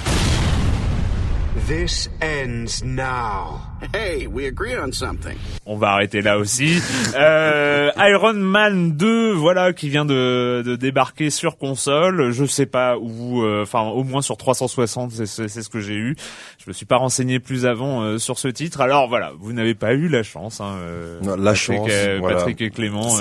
This 1.67 2.11
ends 2.21 2.83
now. 2.83 3.74
Hey, 3.93 4.27
we 4.27 4.47
agreed 4.47 4.79
on 4.79 4.93
something. 4.93 5.37
On 5.67 5.77
va 5.77 5.91
arrêter 5.91 6.23
là 6.23 6.39
aussi. 6.39 6.79
Euh, 7.17 7.91
Iron 7.99 8.33
Man 8.35 8.93
2, 8.93 9.33
voilà, 9.33 9.73
qui 9.75 9.89
vient 9.91 10.05
de, 10.07 10.63
de 10.65 10.75
débarquer 10.75 11.29
sur 11.29 11.59
console. 11.59 12.31
Je 12.31 12.45
sais 12.47 12.65
pas 12.67 12.97
où, 12.99 13.43
euh, 13.43 13.63
enfin 13.63 13.83
au 13.83 14.03
moins 14.03 14.23
sur 14.23 14.37
360, 14.39 15.13
c'est 15.13 15.27
c'est- 15.27 15.49
c'est 15.49 15.63
ce 15.63 15.69
que 15.69 15.81
j'ai 15.81 15.95
eu. 15.95 16.17
Je 16.59 16.65
me 16.69 16.73
suis 16.73 16.87
pas 16.87 16.97
renseigné 16.97 17.41
plus 17.41 17.67
avant 17.67 18.03
euh, 18.03 18.19
sur 18.19 18.39
ce 18.39 18.49
titre. 18.49 18.81
Alors 18.81 19.09
voilà, 19.09 19.33
vous 19.39 19.53
n'avez 19.53 19.75
pas 19.75 19.93
eu 19.93 20.09
la 20.09 20.23
chance, 20.23 20.61
hein, 20.61 20.77
euh, 20.81 21.21
Non, 21.23 21.37
la 21.37 21.53
Patrick, 21.53 21.77
chance, 21.79 21.89
euh, 21.91 22.17
voilà. 22.21 22.37
Patrick 22.39 22.61
et 22.63 22.71
Clément, 22.71 23.17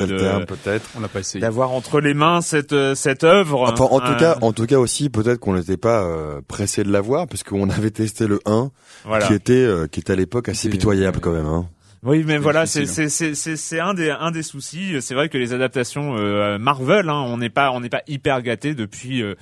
peut-être. 0.48 0.90
On 0.96 1.02
l'a 1.02 1.08
pas 1.10 1.20
essayé. 1.20 1.42
d'avoir 1.42 1.72
entre 1.72 2.00
les 2.00 2.14
mains 2.14 2.42
cette 2.42 2.76
cette 2.96 3.24
œuvre. 3.26 3.64
Enfin, 3.74 3.86
en 3.86 4.00
tout 4.00 4.12
Euh, 4.14 4.16
cas, 4.16 4.38
en 4.42 4.54
tout 4.54 4.66
cas 4.66 4.78
aussi, 4.78 5.10
peut-être 5.10 5.40
qu'on 5.40 5.56
n'était 5.56 5.78
pas 5.78 6.04
euh, 6.04 6.40
pressé 6.48 6.84
de 6.84 6.92
l'avoir, 6.92 7.28
parce 7.28 7.44
qu'on 7.44 7.70
avait 7.70 7.92
testé 7.92 8.28
le 8.28 8.40
1, 8.46 8.72
voilà. 9.06 9.28
qui 9.28 9.34
était, 9.34 9.54
euh, 9.54 9.88
qui 9.88 10.00
était 10.00 10.14
à 10.14 10.16
l'époque 10.16 10.43
assez 10.50 10.64
C'était- 10.64 10.78
pitoyable 10.78 11.20
quand 11.20 11.32
même. 11.32 11.46
Hein. 11.46 11.68
Oui, 12.06 12.24
mais 12.26 12.34
C'est 12.34 12.40
voilà, 12.40 12.66
c'est 12.66 12.86
c'est 12.86 13.08
c'est 13.08 13.34
c'est 13.34 13.56
c'est 13.56 13.80
un 13.80 13.94
des 13.94 14.10
un 14.10 14.32
des 14.32 14.44
soucis. 14.44 14.98
C'est 15.02 15.14
vrai 15.16 15.30
que 15.30 15.38
les 15.38 15.54
adaptations 15.54 16.18
euh, 16.18 16.58
Marvel, 16.58 17.08
hein, 17.08 17.24
on 17.28 17.38
n'est 17.38 17.50
pas 17.50 17.72
on 17.72 17.80
n'est 17.80 17.90
pas 17.90 18.02
hyper 18.08 18.42
gâté 18.42 18.76
depuis. 18.76 19.22
euh, 19.22 19.36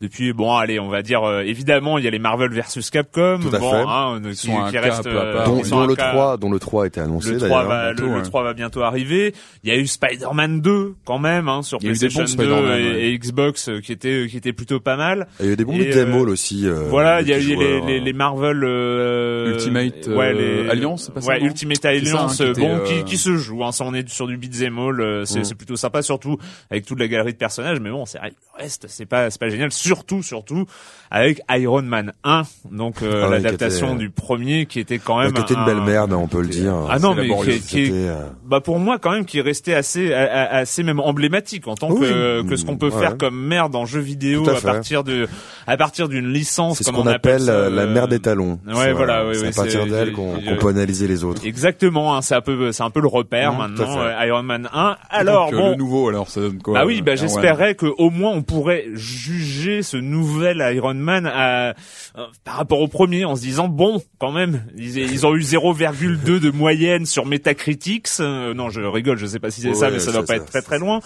depuis 0.00 0.32
bon 0.32 0.54
allez 0.56 0.78
on 0.78 0.88
va 0.88 1.02
dire 1.02 1.24
euh, 1.24 1.42
évidemment 1.42 1.98
il 1.98 2.04
y 2.04 2.06
a 2.06 2.10
les 2.10 2.18
Marvel 2.20 2.50
versus 2.52 2.88
Capcom 2.90 3.40
Tout 3.42 3.54
à 3.54 3.58
bon 3.58 3.70
fait. 3.72 3.84
hein, 3.86 4.20
qui, 4.30 4.36
sont 4.36 4.64
qui 4.70 4.78
restent 4.78 5.06
euh, 5.08 5.44
dont, 5.44 5.60
dont 5.62 5.86
le 5.86 5.96
cas- 5.96 6.10
3, 6.12 6.36
dont 6.36 6.50
le 6.50 6.58
3 6.60 6.86
était 6.86 7.00
annoncé 7.00 7.32
le 7.32 7.38
3 7.38 7.48
d'ailleurs. 7.48 7.68
va 7.68 7.84
bientôt, 7.92 8.02
le, 8.04 8.08
le 8.10 8.16
ouais. 8.18 8.22
3 8.22 8.42
va 8.44 8.54
bientôt 8.54 8.82
arriver 8.82 9.34
il 9.64 9.70
y 9.70 9.72
a 9.72 9.76
eu 9.76 9.86
Spider-Man 9.86 10.60
2 10.60 10.94
quand 11.04 11.18
même 11.18 11.48
hein, 11.48 11.62
sur 11.62 11.78
PlayStation 11.78 12.20
bons 12.20 12.26
2 12.26 12.32
Spider-Man, 12.32 12.80
et, 12.80 12.90
ouais. 12.92 13.02
et 13.08 13.18
Xbox 13.18 13.68
euh, 13.68 13.80
qui 13.80 13.92
était 13.92 14.26
qui 14.30 14.36
était 14.36 14.52
plutôt 14.52 14.78
pas 14.80 14.96
mal 14.96 15.26
Et 15.40 15.44
il 15.44 15.46
y 15.46 15.50
a 15.50 15.52
eu 15.52 15.56
des 15.56 15.64
bons 15.64 15.76
beat'em 15.76 16.12
euh, 16.12 16.26
aussi. 16.30 16.66
euh, 16.66 16.84
voilà, 16.88 17.20
il 17.20 17.28
y 17.28 17.32
a 17.32 17.38
eu 17.38 17.56
les, 17.56 17.80
les, 17.80 17.98
euh. 18.00 18.04
les 18.04 18.12
Marvel 18.12 18.62
euh, 18.64 19.52
Ultimate, 19.54 20.06
ouais, 20.08 20.32
euh, 20.34 20.62
les, 20.64 20.70
Alliance, 20.70 21.04
c'est 21.06 21.12
pas 21.14 21.20
ça, 21.20 21.28
Ouais, 21.28 21.42
Ultimate 21.42 21.84
hein, 21.84 21.88
Alliance, 21.88 22.40
bon, 22.40 22.76
euh, 22.76 22.84
qui, 22.84 23.04
qui 23.04 23.16
se 23.16 23.36
joue. 23.36 23.64
Hein, 23.64 23.72
ça, 23.72 23.84
on 23.84 23.94
est 23.94 24.08
sur 24.08 24.26
du 24.26 24.36
beat'em 24.36 24.78
all, 24.78 25.00
euh, 25.00 25.24
c'est 25.24 25.40
Mm. 25.40 25.44
c'est 25.44 25.54
plutôt 25.54 25.76
sympa, 25.76 26.02
surtout 26.02 26.36
avec 26.70 26.84
toute 26.86 26.98
la 27.00 27.08
galerie 27.08 27.32
de 27.32 27.38
personnages. 27.38 27.80
Mais 27.80 27.90
bon, 27.90 28.06
c'est 28.06 28.18
le 28.22 28.30
reste, 28.56 28.86
c'est 28.88 29.06
pas, 29.06 29.30
c'est 29.30 29.40
pas 29.40 29.48
génial. 29.48 29.70
Surtout, 29.88 30.22
surtout 30.22 30.64
avec 31.10 31.40
Iron 31.50 31.80
Man 31.82 32.12
1, 32.22 32.42
donc 32.70 32.96
euh, 33.02 33.22
Ah 33.24 33.30
ouais, 33.30 33.40
l'adaptation 33.40 33.88
était- 33.94 33.98
du 33.98 34.10
premier, 34.10 34.66
qui 34.66 34.78
était 34.78 34.98
quand 34.98 35.16
Ouais, 35.16 35.24
même 35.24 35.32
qui 35.32 35.40
était 35.40 35.54
une 35.54 35.60
un- 35.60 35.64
belle 35.64 35.80
merde, 35.80 36.12
on 36.12 36.28
peut 36.28 36.42
le 36.42 36.48
dire. 36.48 36.74
Ah 36.90 36.98
non, 36.98 37.14
mais 37.14 37.26
qui, 37.66 37.88
euh, 37.90 38.26
bah 38.44 38.60
pour 38.60 38.78
moi 38.78 38.98
quand 38.98 39.12
même 39.12 39.24
qui 39.24 39.40
restait 39.40 39.72
assez 39.72 40.12
a- 40.12 40.20
a- 40.30 40.56
assez 40.58 40.82
même 40.82 41.00
emblématique 41.00 41.66
en 41.66 41.76
tant 41.76 41.90
Oui, 41.90 42.00
que 42.00 42.42
que 42.46 42.56
ce 42.56 42.66
qu'on 42.66 42.76
peut 42.76 42.90
ouais. 42.90 42.98
faire 43.00 43.16
comme 43.16 43.38
merde 43.40 43.74
en 43.74 43.86
jeu 43.86 44.00
vidéo 44.00 44.46
à 44.50 44.60
partir 44.60 45.02
de 45.02 45.26
à 45.66 45.76
partir 45.78 46.08
d'une 46.10 46.30
licence 46.30 46.76
c'est 46.78 46.84
ce 46.84 46.90
qu'on 46.90 47.04
on 47.04 47.06
appelle 47.06 47.40
ça, 47.40 47.52
euh, 47.52 47.70
la 47.70 47.86
mère 47.86 48.06
des 48.08 48.20
talons. 48.20 48.58
ouais, 48.66 48.74
C'est, 48.74 48.92
voilà, 48.92 49.26
oui, 49.26 49.34
c'est 49.34 49.48
à 49.48 49.52
partir 49.52 49.86
d'elle 49.86 50.12
qu'on 50.12 50.36
peut 50.60 50.68
analyser 50.68 51.08
les 51.08 51.24
autres. 51.24 51.40
Exactement, 51.46 52.14
hein, 52.16 52.20
c'est 52.20 52.34
un 52.34 52.42
peu 52.42 52.70
c'est 52.72 52.82
un 52.82 52.90
peu 52.90 53.00
le 53.00 53.08
repère 53.08 53.54
Mmh, 53.54 53.56
maintenant 53.58 53.98
euh, 54.02 54.26
Iron 54.26 54.42
Man 54.42 54.68
1. 54.74 54.96
Alors 55.08 55.50
Donc, 55.50 55.58
bon 55.58 55.70
le 55.70 55.76
nouveau, 55.76 56.08
alors 56.10 56.28
ça 56.28 56.40
donne 56.42 56.58
quoi 56.60 56.74
bah 56.80 56.84
oui, 56.86 57.00
bah 57.00 57.16
j'espérais 57.16 57.74
que 57.74 57.86
au 57.96 58.10
moins 58.10 58.32
on 58.32 58.42
pourrait 58.42 58.84
juger 58.92 59.77
ce 59.82 59.96
nouvel 59.96 60.64
Iron 60.74 60.94
Man 60.94 61.26
à, 61.26 61.68
euh, 61.68 62.26
par 62.44 62.56
rapport 62.56 62.80
au 62.80 62.88
premier 62.88 63.24
en 63.24 63.36
se 63.36 63.42
disant 63.42 63.68
bon, 63.68 64.02
quand 64.18 64.32
même, 64.32 64.64
ils, 64.76 64.98
ils 64.98 65.26
ont 65.26 65.34
eu 65.34 65.40
0,2 65.40 66.40
de 66.40 66.50
moyenne 66.50 67.06
sur 67.06 67.26
Metacritics. 67.26 68.08
Euh, 68.20 68.54
non, 68.54 68.70
je 68.70 68.80
rigole, 68.80 69.18
je 69.18 69.26
sais 69.26 69.38
pas 69.38 69.50
si 69.50 69.60
c'est 69.60 69.68
Ouais, 69.68 69.74
ça, 69.74 69.90
mais 69.90 69.98
ça 69.98 70.12
doit 70.12 70.22
pas 70.22 70.26
ça, 70.28 70.36
être 70.36 70.46
très 70.46 70.62
très 70.62 70.78
loin. 70.78 71.00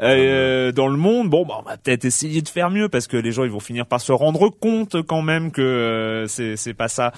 Euh, 0.00 0.72
dans 0.72 0.88
le 0.88 0.96
monde, 0.96 1.30
bon, 1.30 1.44
bah, 1.44 1.56
on 1.60 1.68
va 1.68 1.76
peut-être 1.76 2.04
essayer 2.04 2.42
de 2.42 2.48
faire 2.48 2.70
mieux 2.70 2.88
parce 2.88 3.06
que 3.06 3.16
les 3.16 3.32
gens 3.32 3.44
ils 3.44 3.50
vont 3.50 3.60
finir 3.60 3.86
par 3.86 4.00
se 4.00 4.12
rendre 4.12 4.48
compte 4.48 5.02
quand 5.02 5.22
même 5.22 5.50
que 5.50 5.62
euh, 5.62 6.26
c'est 6.26 6.74
pas 6.74 6.88
ça. 6.88 7.12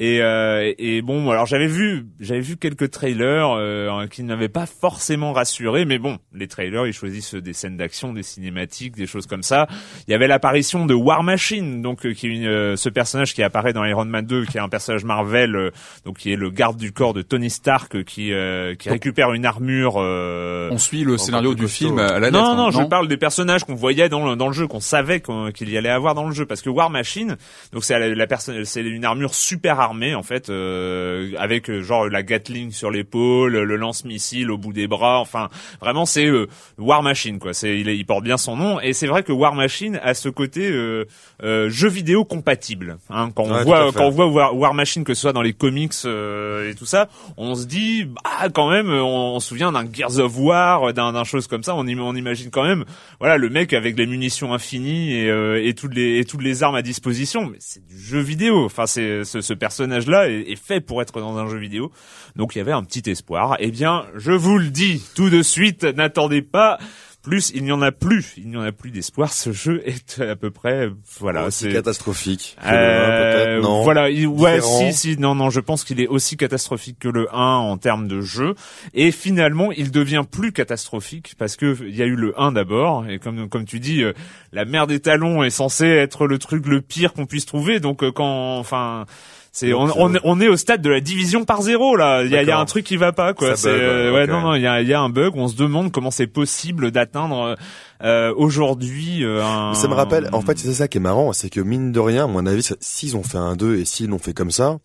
Et, 0.00 0.22
euh, 0.22 0.72
et 0.78 1.02
bon, 1.02 1.28
alors 1.30 1.44
j'avais 1.46 1.66
vu, 1.66 2.06
j'avais 2.20 2.40
vu 2.40 2.56
quelques 2.56 2.88
trailers 2.92 3.50
euh, 3.58 4.06
qui 4.06 4.22
ne 4.22 4.28
m'avaient 4.28 4.48
pas 4.48 4.64
forcément 4.66 5.32
rassuré, 5.32 5.84
mais 5.86 5.98
bon, 5.98 6.18
les 6.32 6.46
trailers 6.46 6.86
ils 6.86 6.92
choisissent 6.92 7.34
des 7.34 7.52
scènes 7.52 7.76
d'action, 7.76 8.12
des 8.12 8.22
cinématiques, 8.22 8.94
des 8.94 9.08
choses 9.08 9.26
comme 9.26 9.42
ça. 9.42 9.66
Il 10.06 10.12
y 10.12 10.14
avait 10.14 10.28
l'apparition 10.28 10.86
de 10.86 10.94
War 10.94 11.24
Machine, 11.24 11.82
donc 11.82 12.06
euh, 12.06 12.14
qui 12.14 12.28
est 12.28 12.30
une, 12.30 12.46
euh, 12.46 12.76
ce 12.76 12.88
personnage 12.88 13.34
qui 13.34 13.42
apparaît 13.42 13.72
dans 13.72 13.84
Iron 13.84 14.04
Man 14.04 14.24
2, 14.24 14.44
qui 14.46 14.56
est 14.58 14.60
un 14.60 14.68
personnage 14.68 15.02
Marvel, 15.04 15.56
euh, 15.56 15.70
donc 16.04 16.18
qui 16.18 16.32
est 16.32 16.36
le 16.36 16.50
garde 16.50 16.76
du 16.76 16.92
corps 16.92 17.12
de 17.12 17.22
Tony 17.22 17.50
Stark, 17.50 18.04
qui 18.04 18.32
euh, 18.32 18.76
qui 18.76 18.90
récupère 18.90 19.32
une 19.32 19.46
armure. 19.46 19.94
euh, 19.98 20.68
On 20.70 20.78
suit 20.78 21.02
le 21.02 21.18
scénario 21.18 21.54
du 21.54 21.66
film 21.66 21.98
à 21.98 22.20
la 22.20 22.30
lettre. 22.30 22.38
non, 22.38 22.50
hein, 22.50 22.54
non, 22.56 22.70
je 22.70 22.82
parle 22.84 23.08
des 23.08 23.16
personnages 23.16 23.64
qu'on 23.64 23.74
voyait 23.74 24.08
dans 24.08 24.24
le, 24.30 24.36
dans 24.36 24.46
le 24.46 24.52
jeu, 24.54 24.68
qu'on 24.68 24.78
savait 24.78 25.20
qu'il 25.20 25.70
y 25.70 25.76
allait 25.76 25.88
avoir 25.88 26.14
dans 26.14 26.28
le 26.28 26.32
jeu, 26.32 26.46
parce 26.46 26.62
que 26.62 26.70
War 26.70 26.88
Machine, 26.88 27.36
donc 27.72 27.82
c'est 27.82 27.98
la, 27.98 28.14
la 28.14 28.26
personne, 28.28 28.64
c'est 28.64 28.82
une 28.82 29.04
armure 29.04 29.34
super 29.34 29.80
en 30.14 30.22
fait, 30.22 30.50
euh, 30.50 31.32
avec 31.38 31.68
euh, 31.70 31.82
genre 31.82 32.08
la 32.08 32.22
Gatling 32.22 32.70
sur 32.72 32.90
l'épaule, 32.90 33.52
le 33.58 33.76
lance-missile 33.76 34.50
au 34.50 34.58
bout 34.58 34.72
des 34.72 34.86
bras, 34.86 35.18
enfin 35.20 35.48
vraiment 35.80 36.06
c'est 36.06 36.26
euh, 36.26 36.46
War 36.78 37.02
Machine 37.02 37.38
quoi. 37.38 37.52
C'est 37.54 37.78
il, 37.80 37.88
il 37.88 38.04
porte 38.06 38.24
bien 38.24 38.36
son 38.36 38.56
nom 38.56 38.80
et 38.80 38.92
c'est 38.92 39.06
vrai 39.06 39.22
que 39.22 39.32
War 39.32 39.54
Machine 39.54 39.98
a 40.02 40.14
ce 40.14 40.28
côté 40.28 40.70
euh, 40.70 41.04
euh, 41.42 41.68
jeu 41.70 41.88
vidéo 41.88 42.24
compatible. 42.24 42.98
Hein, 43.10 43.30
quand 43.34 43.44
on 43.44 43.54
Ouais, 43.54 43.64
voit 43.64 43.92
quand 43.92 44.06
on 44.06 44.10
voit 44.10 44.26
War, 44.26 44.56
War 44.56 44.74
Machine 44.74 45.04
que 45.04 45.14
ce 45.14 45.22
soit 45.22 45.32
dans 45.32 45.42
les 45.42 45.52
comics 45.52 45.92
euh, 46.04 46.70
et 46.70 46.74
tout 46.74 46.86
ça, 46.86 47.08
on 47.36 47.54
se 47.54 47.66
dit 47.66 48.04
bah 48.04 48.48
quand 48.52 48.70
même 48.70 48.90
on, 48.90 49.34
on 49.36 49.40
se 49.40 49.48
souvient 49.48 49.72
d'un 49.72 49.86
Gears 49.90 50.18
of 50.18 50.38
War, 50.38 50.92
d'un 50.92 51.12
d'un 51.12 51.24
chose 51.24 51.46
comme 51.46 51.62
ça, 51.62 51.74
on, 51.74 51.86
on 51.86 52.14
imagine 52.14 52.50
quand 52.50 52.64
même 52.64 52.84
voilà 53.20 53.36
le 53.38 53.48
mec 53.48 53.72
avec 53.72 53.96
les 53.96 54.06
munitions 54.06 54.52
infinies 54.52 55.12
et, 55.14 55.30
euh, 55.30 55.64
et 55.64 55.74
toutes 55.74 55.94
les 55.94 56.18
et 56.18 56.24
toutes 56.24 56.42
les 56.42 56.62
armes 56.62 56.74
à 56.76 56.82
disposition, 56.82 57.46
mais 57.46 57.56
c'est 57.60 57.86
du 57.86 57.98
jeu 57.98 58.20
vidéo. 58.20 58.64
Enfin 58.64 58.86
c'est 58.86 59.24
ce, 59.24 59.40
ce 59.40 59.54
personnage 59.54 59.77
là 59.80 60.28
est, 60.28 60.40
est 60.52 60.56
fait 60.62 60.80
pour 60.80 61.02
être 61.02 61.20
dans 61.20 61.36
un 61.38 61.48
jeu 61.48 61.58
vidéo. 61.58 61.90
Donc 62.36 62.54
il 62.54 62.58
y 62.58 62.60
avait 62.60 62.72
un 62.72 62.82
petit 62.84 63.08
espoir. 63.10 63.56
Eh 63.60 63.70
bien, 63.70 64.06
je 64.16 64.32
vous 64.32 64.58
le 64.58 64.68
dis 64.68 65.02
tout 65.14 65.30
de 65.30 65.42
suite, 65.42 65.84
n'attendez 65.84 66.42
pas 66.42 66.78
plus 67.20 67.50
il 67.54 67.64
n'y 67.64 67.72
en 67.72 67.82
a 67.82 67.90
plus, 67.92 68.32
il 68.38 68.48
n'y 68.48 68.56
en 68.56 68.62
a 68.62 68.72
plus 68.72 68.90
d'espoir. 68.90 69.32
Ce 69.32 69.52
jeu 69.52 69.82
est 69.86 70.20
à 70.20 70.36
peu 70.36 70.50
près, 70.50 70.88
voilà, 71.18 71.46
Aussi 71.46 71.64
c'est 71.64 71.72
catastrophique. 71.72 72.56
que 72.62 72.66
le 72.68 72.74
un, 72.74 72.78
euh, 72.78 73.60
non? 73.60 73.82
voilà, 73.82 74.08
il- 74.08 74.28
ouais, 74.28 74.60
si, 74.62 74.92
si, 74.94 75.18
non, 75.18 75.34
non, 75.34 75.50
je 75.50 75.60
pense 75.60 75.84
qu'il 75.84 76.00
est 76.00 76.06
aussi 76.06 76.36
catastrophique 76.38 76.98
que 77.00 77.08
le 77.08 77.26
1 77.34 77.38
en 77.56 77.76
termes 77.76 78.06
de 78.08 78.20
jeu. 78.22 78.54
Et 78.94 79.10
finalement, 79.10 79.72
il 79.72 79.90
devient 79.90 80.22
plus 80.30 80.52
catastrophique 80.52 81.34
parce 81.36 81.56
que 81.56 81.76
il 81.86 81.94
y 81.94 82.02
a 82.02 82.06
eu 82.06 82.14
le 82.14 82.40
1 82.40 82.52
d'abord. 82.52 83.04
Et 83.10 83.18
comme, 83.18 83.48
comme 83.48 83.64
tu 83.66 83.80
dis, 83.80 84.04
euh, 84.04 84.12
la 84.52 84.64
mer 84.64 84.86
des 84.86 85.00
talons 85.00 85.42
est 85.42 85.50
censée 85.50 85.86
être 85.88 86.26
le 86.26 86.38
truc 86.38 86.66
le 86.66 86.80
pire 86.80 87.12
qu'on 87.12 87.26
puisse 87.26 87.46
trouver. 87.46 87.80
Donc, 87.80 88.04
euh, 88.04 88.12
quand, 88.12 88.58
enfin, 88.58 89.04
c'est, 89.52 89.72
on, 89.72 89.82
on, 89.96 90.12
euh, 90.14 90.16
est- 90.16 90.20
on 90.24 90.40
est 90.40 90.48
au 90.48 90.56
stade 90.56 90.82
de 90.82 90.90
la 90.90 91.00
division 91.00 91.44
par 91.44 91.62
zéro, 91.62 91.96
là. 91.96 92.22
Il 92.22 92.30
y 92.30 92.36
a, 92.36 92.42
y 92.42 92.50
a 92.50 92.58
un 92.58 92.64
truc 92.64 92.84
qui 92.84 92.96
va 92.96 93.12
pas, 93.12 93.34
quoi. 93.34 93.56
C'est, 93.56 93.68
euh, 93.70 94.12
ouais, 94.14 94.26
non, 94.26 94.40
non, 94.40 94.54
il 94.54 94.62
y 94.62 94.66
a, 94.66 94.80
y 94.82 94.92
a 94.94 95.00
un 95.00 95.08
bug. 95.08 95.32
On 95.36 95.48
se 95.48 95.56
demande 95.56 95.90
comment 95.92 96.10
c'est 96.10 96.26
possible 96.26 96.90
d'atteindre, 96.90 97.56
euh, 98.04 98.32
aujourd'hui, 98.36 99.24
euh, 99.24 99.42
un... 99.44 99.74
Ça 99.74 99.88
me 99.88 99.94
rappelle, 99.94 100.28
en 100.32 100.40
fait, 100.40 100.58
c'est 100.58 100.72
ça 100.72 100.86
qui 100.88 100.98
est 100.98 101.00
marrant, 101.00 101.32
c'est 101.32 101.50
que 101.50 101.60
mine 101.60 101.92
de 101.92 102.00
rien, 102.00 102.24
à 102.24 102.26
mon 102.28 102.46
avis, 102.46 102.66
s'ils 102.80 103.16
ont 103.16 103.22
fait 103.24 103.38
un 103.38 103.56
2 103.56 103.76
et 103.78 103.84
s'ils 103.84 104.08
l'ont 104.08 104.18
fait 104.18 104.34
comme 104.34 104.50
ça, 104.50 104.78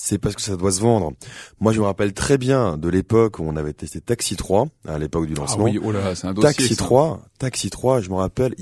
c'est 0.00 0.18
parce 0.18 0.36
que 0.36 0.40
ça 0.42 0.56
doit 0.56 0.70
se 0.70 0.80
vendre. 0.80 1.12
Moi, 1.58 1.72
je 1.72 1.80
me 1.80 1.84
rappelle 1.84 2.12
très 2.12 2.38
bien 2.38 2.76
de 2.78 2.88
l'époque 2.88 3.40
où 3.40 3.42
on 3.44 3.56
avait 3.56 3.72
testé 3.72 4.00
Taxi 4.00 4.36
3, 4.36 4.68
à 4.86 4.96
l'époque 4.96 5.26
du 5.26 5.34
Ah 5.36 5.40
lancement. 5.40 5.64
oui, 5.64 5.80
oh 5.82 5.90
là, 5.90 6.14
c'est 6.14 6.28
un 6.28 6.32
dossier. 6.34 6.48
Taxi 6.54 6.74
ça. 6.76 6.84
3, 6.84 7.20
Taxi 7.40 7.68
3, 7.68 8.00
je 8.00 8.08
me 8.08 8.14
rappelle, 8.14 8.54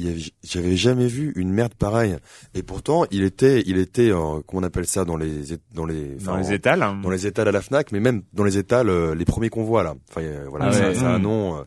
j'avais 0.43 0.77
jamais 0.77 1.07
vu 1.09 1.35
une 1.37 1.51
merde 1.53 1.75
pareille. 1.75 2.17
Et 2.55 2.63
pourtant, 2.63 3.05
il 3.11 3.23
était, 3.23 3.63
il 3.67 3.77
était, 3.77 4.11
euh, 4.11 4.41
comment 4.47 4.61
on 4.61 4.63
appelle 4.63 4.87
ça, 4.87 5.05
dans 5.05 5.19
les, 5.19 5.43
dans 5.75 5.85
les, 5.85 6.15
dans 6.25 6.37
les 6.39 6.53
étals. 6.55 6.83
hein. 6.83 6.99
dans 7.03 7.11
les 7.11 7.27
étals 7.27 7.49
à 7.49 7.53
la 7.53 7.61
Fnac, 7.61 7.93
mais 7.93 8.01
même 8.01 8.23
dans 8.33 8.45
les 8.45 8.57
étals, 8.57 8.89
euh, 8.89 9.15
les 9.15 9.27
premiers 9.27 9.51
qu'on 9.51 9.65
voit 9.65 9.83
là. 9.83 9.95
Enfin, 10.11 10.23
euh, 10.23 10.47
voilà, 10.49 10.67
Ah 10.69 10.73
ça, 10.73 10.89
ouais. 10.89 10.95
ça 10.95 11.11
a 11.11 11.15
un 11.15 11.19
Mm. 11.19 11.23
nom. 11.23 11.57
euh, 11.59 11.63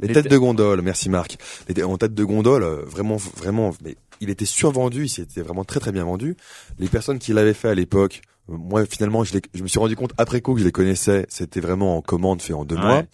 les, 0.00 0.08
Les 0.08 0.14
têtes 0.14 0.24
tê- 0.24 0.28
de 0.30 0.38
gondole, 0.38 0.82
merci 0.82 1.08
Marc. 1.08 1.36
Les 1.68 1.82
en 1.82 1.96
tête 1.98 2.14
de 2.14 2.24
gondole, 2.24 2.62
euh, 2.64 2.82
vraiment, 2.86 3.16
vraiment, 3.16 3.70
mais 3.84 3.96
il 4.20 4.30
était 4.30 4.44
survendu, 4.46 5.04
il 5.04 5.08
s'était 5.08 5.42
vraiment 5.42 5.64
très 5.64 5.78
très 5.80 5.92
bien 5.92 6.04
vendu. 6.04 6.36
Les 6.78 6.88
personnes 6.88 7.18
qui 7.20 7.32
l'avaient 7.32 7.54
fait 7.54 7.68
à 7.68 7.74
l'époque, 7.74 8.20
euh, 8.26 8.31
moi 8.48 8.84
finalement, 8.86 9.24
je, 9.24 9.36
me 9.62 9.68
suis 9.68 9.78
rendu 9.78 9.96
compte 9.96 10.12
après 10.18 10.40
coup 10.40 10.54
que 10.54 10.60
je 10.60 10.64
les 10.64 10.72
connaissais. 10.72 11.26
C'était 11.28 11.60
vraiment 11.60 11.96
en 11.96 12.02
commande 12.02 12.42
fait 12.42 12.52
en 12.52 12.64
deux 12.64 12.76
mois. 12.76 13.04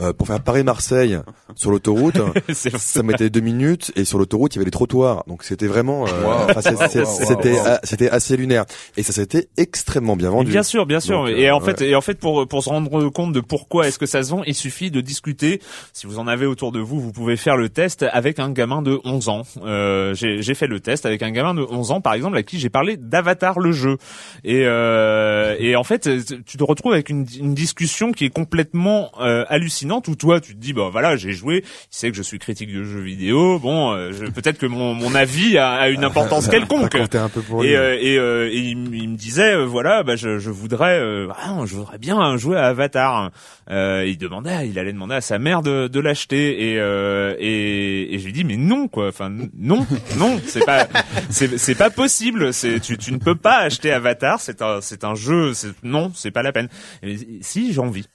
Euh, 0.00 0.12
pour 0.12 0.26
faire 0.26 0.40
Paris-Marseille 0.40 1.18
sur 1.54 1.70
l'autoroute, 1.70 2.18
ça 2.52 3.02
mettait 3.02 3.30
deux 3.30 3.40
minutes 3.40 3.92
et 3.96 4.04
sur 4.04 4.18
l'autoroute 4.18 4.54
il 4.54 4.56
y 4.56 4.60
avait 4.60 4.66
les 4.66 4.70
trottoirs 4.70 5.24
donc 5.26 5.44
c'était 5.44 5.66
vraiment 5.66 6.06
euh, 6.06 6.10
Wow. 6.22 6.60
c'était 6.62 7.52
wow. 7.52 7.62
ah, 7.66 7.80
c'était 7.82 8.10
assez 8.10 8.36
lunaire 8.36 8.64
et 8.96 9.02
ça 9.02 9.12
s'était 9.12 9.48
extrêmement 9.56 10.16
bien 10.16 10.30
vendu 10.30 10.50
Bien 10.50 10.62
sûr, 10.62 10.86
bien 10.86 11.00
sûr. 11.00 11.24
Donc, 11.24 11.30
et 11.30 11.48
euh, 11.48 11.54
en 11.54 11.60
fait, 11.60 11.80
et 11.80 11.94
en 11.94 12.00
fait, 12.00 12.18
pour 12.18 12.46
pour 12.46 12.62
se 12.62 12.68
rendre 12.68 13.08
compte 13.10 13.32
de 13.32 13.40
pourquoi 13.40 13.88
est-ce 13.88 13.98
que 13.98 14.06
ça 14.06 14.22
se 14.22 14.30
vend, 14.30 14.42
il 14.44 14.54
suffit 14.54 14.90
de 14.90 15.00
discuter. 15.00 15.60
Si 15.92 16.06
vous 16.06 16.18
en 16.18 16.26
avez 16.26 16.46
autour 16.46 16.72
de 16.72 16.80
vous, 16.80 17.00
vous 17.00 17.12
pouvez 17.12 17.36
faire 17.36 17.56
le 17.56 17.68
test 17.68 18.04
avec 18.12 18.38
un 18.38 18.50
gamin 18.50 18.82
de 18.82 19.00
11 19.04 19.28
ans. 19.28 19.42
Euh, 19.64 20.14
j'ai 20.14 20.42
j'ai 20.42 20.54
fait 20.54 20.66
le 20.66 20.80
test 20.80 21.06
avec 21.06 21.22
un 21.22 21.30
gamin 21.30 21.54
de 21.54 21.62
11 21.62 21.90
ans, 21.90 22.00
par 22.00 22.14
exemple, 22.14 22.36
à 22.36 22.42
qui 22.42 22.58
j'ai 22.58 22.70
parlé 22.70 22.96
d'Avatar 22.96 23.58
le 23.58 23.72
jeu. 23.72 23.96
Et 24.44 24.62
euh, 24.66 25.56
et 25.58 25.76
en 25.76 25.84
fait, 25.84 26.08
tu 26.44 26.56
te 26.56 26.64
retrouves 26.64 26.92
avec 26.92 27.08
une, 27.08 27.26
une 27.38 27.54
discussion 27.54 28.12
qui 28.12 28.24
est 28.24 28.30
complètement 28.30 29.10
euh, 29.20 29.44
hallucinante 29.72 30.08
où 30.08 30.16
toi, 30.16 30.40
tu 30.40 30.54
te 30.54 30.60
dis, 30.60 30.72
bah 30.72 30.88
voilà, 30.92 31.16
j'ai 31.16 31.32
joué, 31.32 31.64
il 31.64 31.86
sait 31.90 32.10
que 32.10 32.16
je 32.16 32.22
suis 32.22 32.38
critique 32.38 32.72
de 32.72 32.84
jeux 32.84 33.00
vidéo. 33.00 33.58
Bon, 33.58 33.94
euh, 33.94 34.10
peut-être 34.34 34.58
que 34.58 34.66
mon 34.66 34.94
mon 34.94 35.14
avis 35.14 35.56
a, 35.58 35.70
a 35.72 35.88
une 35.88 36.04
importance 36.12 36.48
quelconque. 36.48 36.92
Racontez 36.92 37.18
un 37.18 37.28
peu 37.28 37.40
pour 37.40 37.62
lui. 37.62 37.70
Et, 37.70 37.76
euh, 37.76 37.96
et, 37.98 38.18
euh, 38.18 38.50
et 38.50 38.58
il, 38.58 38.94
il 38.94 39.08
me 39.08 39.16
disait 39.16 39.54
euh, 39.54 39.64
voilà 39.64 40.02
bah 40.02 40.16
je, 40.16 40.38
je 40.38 40.50
voudrais 40.50 40.98
euh, 40.98 41.28
ah, 41.42 41.60
je 41.64 41.74
voudrais 41.74 41.98
bien 41.98 42.36
jouer 42.36 42.56
à 42.58 42.66
Avatar. 42.66 43.30
Euh, 43.70 44.04
il 44.06 44.18
demandait 44.18 44.68
il 44.68 44.78
allait 44.78 44.92
demander 44.92 45.14
à 45.14 45.20
sa 45.20 45.38
mère 45.38 45.62
de, 45.62 45.88
de 45.88 46.00
l'acheter 46.00 46.72
et, 46.72 46.78
euh, 46.78 47.34
et 47.38 48.14
et 48.14 48.18
je 48.18 48.24
lui 48.26 48.32
dis 48.32 48.44
mais 48.44 48.56
non 48.56 48.88
quoi 48.88 49.08
enfin 49.08 49.32
non 49.56 49.86
non 50.18 50.38
c'est 50.46 50.64
pas 50.64 50.88
c'est 51.30 51.74
pas 51.76 51.90
possible 51.90 52.52
c'est 52.52 52.80
tu 52.80 52.98
tu 52.98 53.12
ne 53.12 53.18
peux 53.18 53.36
pas 53.36 53.58
acheter 53.58 53.92
Avatar 53.92 54.40
c'est 54.40 54.60
un 54.62 54.80
c'est 54.80 55.04
un 55.04 55.14
jeu 55.14 55.52
non 55.82 56.10
c'est 56.14 56.30
pas 56.30 56.42
la 56.42 56.52
peine. 56.52 56.68
Et 57.02 57.16
si 57.40 57.72
j'ai 57.72 57.80
envie. 57.80 58.06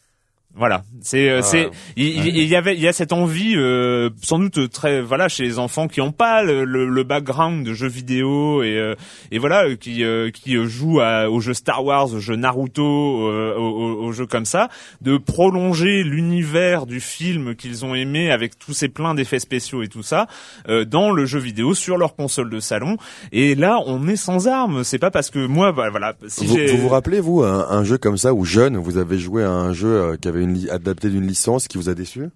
Voilà, 0.58 0.84
c'est 1.02 1.30
euh, 1.30 1.40
Ah, 1.40 1.42
c'est 1.44 1.70
il, 1.96 2.44
y 2.46 2.56
avait 2.56 2.74
il 2.76 2.82
y 2.82 2.88
a 2.88 2.94
cette 2.94 3.14
envie 3.14 3.54
euh, 3.56 4.10
sans 4.24 4.40
doute 4.40 4.72
très 4.72 5.02
voilà 5.02 5.30
chez 5.30 5.44
les 5.44 5.60
enfants 5.60 5.88
qui 5.88 6.02
ont 6.02 6.12
pas 6.12 6.42
le, 6.42 6.66
le, 6.66 6.88
le 6.88 7.04
background 7.04 7.64
de 7.66 7.74
jeux 7.74 7.88
vidéo 7.88 8.64
et 8.64 8.76
euh, 8.78 8.96
et 9.32 9.38
voilà 9.38 9.76
qui 9.76 10.04
euh, 10.04 10.32
qui 10.32 10.56
jouent 10.66 11.00
à, 11.00 11.30
aux 11.30 11.40
jeux 11.40 11.54
Star 11.54 11.86
Wars, 11.86 12.12
aux 12.14 12.20
jeux 12.20 12.36
Naruto, 12.36 13.28
euh, 13.30 13.56
aux, 13.56 14.06
aux- 14.08 14.12
jeux 14.12 14.26
comme 14.26 14.46
ça, 14.46 14.70
de 15.02 15.18
prolonger 15.18 16.04
l'univers 16.04 16.86
du 16.88 17.00
film 17.00 17.56
qu'ils 17.56 17.86
ont 17.86 17.94
aimé 17.94 18.32
avec 18.32 18.58
tous 18.58 18.74
ces 18.74 18.90
pleins 18.90 19.14
d'effets 19.14 19.40
spéciaux 19.40 19.84
et 19.84 19.88
tout 19.88 20.02
ça 20.04 20.26
euh, 20.70 20.86
dans 20.86 21.12
le 21.12 21.26
jeu 21.26 21.40
vidéo 21.40 21.76
sur 21.76 21.98
leur 21.98 22.16
console 22.16 22.50
de 22.50 22.60
salon. 22.60 22.98
Et 23.32 23.54
là, 23.54 23.80
on 23.86 24.08
est 24.08 24.16
sans 24.16 24.48
armes. 24.48 24.84
C'est 24.84 24.98
pas 24.98 25.12
parce 25.12 25.30
que 25.30 25.46
moi 25.46 25.72
bah, 25.72 25.90
voilà 25.92 26.16
si 26.28 26.46
vous, 26.48 26.58
vous 26.72 26.78
vous 26.78 26.90
rappelez 26.90 27.20
vous 27.20 27.44
un, 27.44 27.68
un 27.70 27.84
jeu 27.84 27.98
comme 28.00 28.18
ça 28.18 28.34
où 28.34 28.44
jeune 28.44 28.78
vous 28.78 28.98
avez 28.98 29.20
joué 29.20 29.44
à 29.44 29.52
un 29.52 29.74
jeu 29.74 30.18
qui 30.20 30.28
avait 30.28 30.42
une 30.42 30.47
adapté 30.70 31.10
d'une 31.10 31.26
licence 31.28 31.68
qui 31.68 31.78
vous 31.78 31.90
a 31.90 31.94
déçu? 31.94 32.30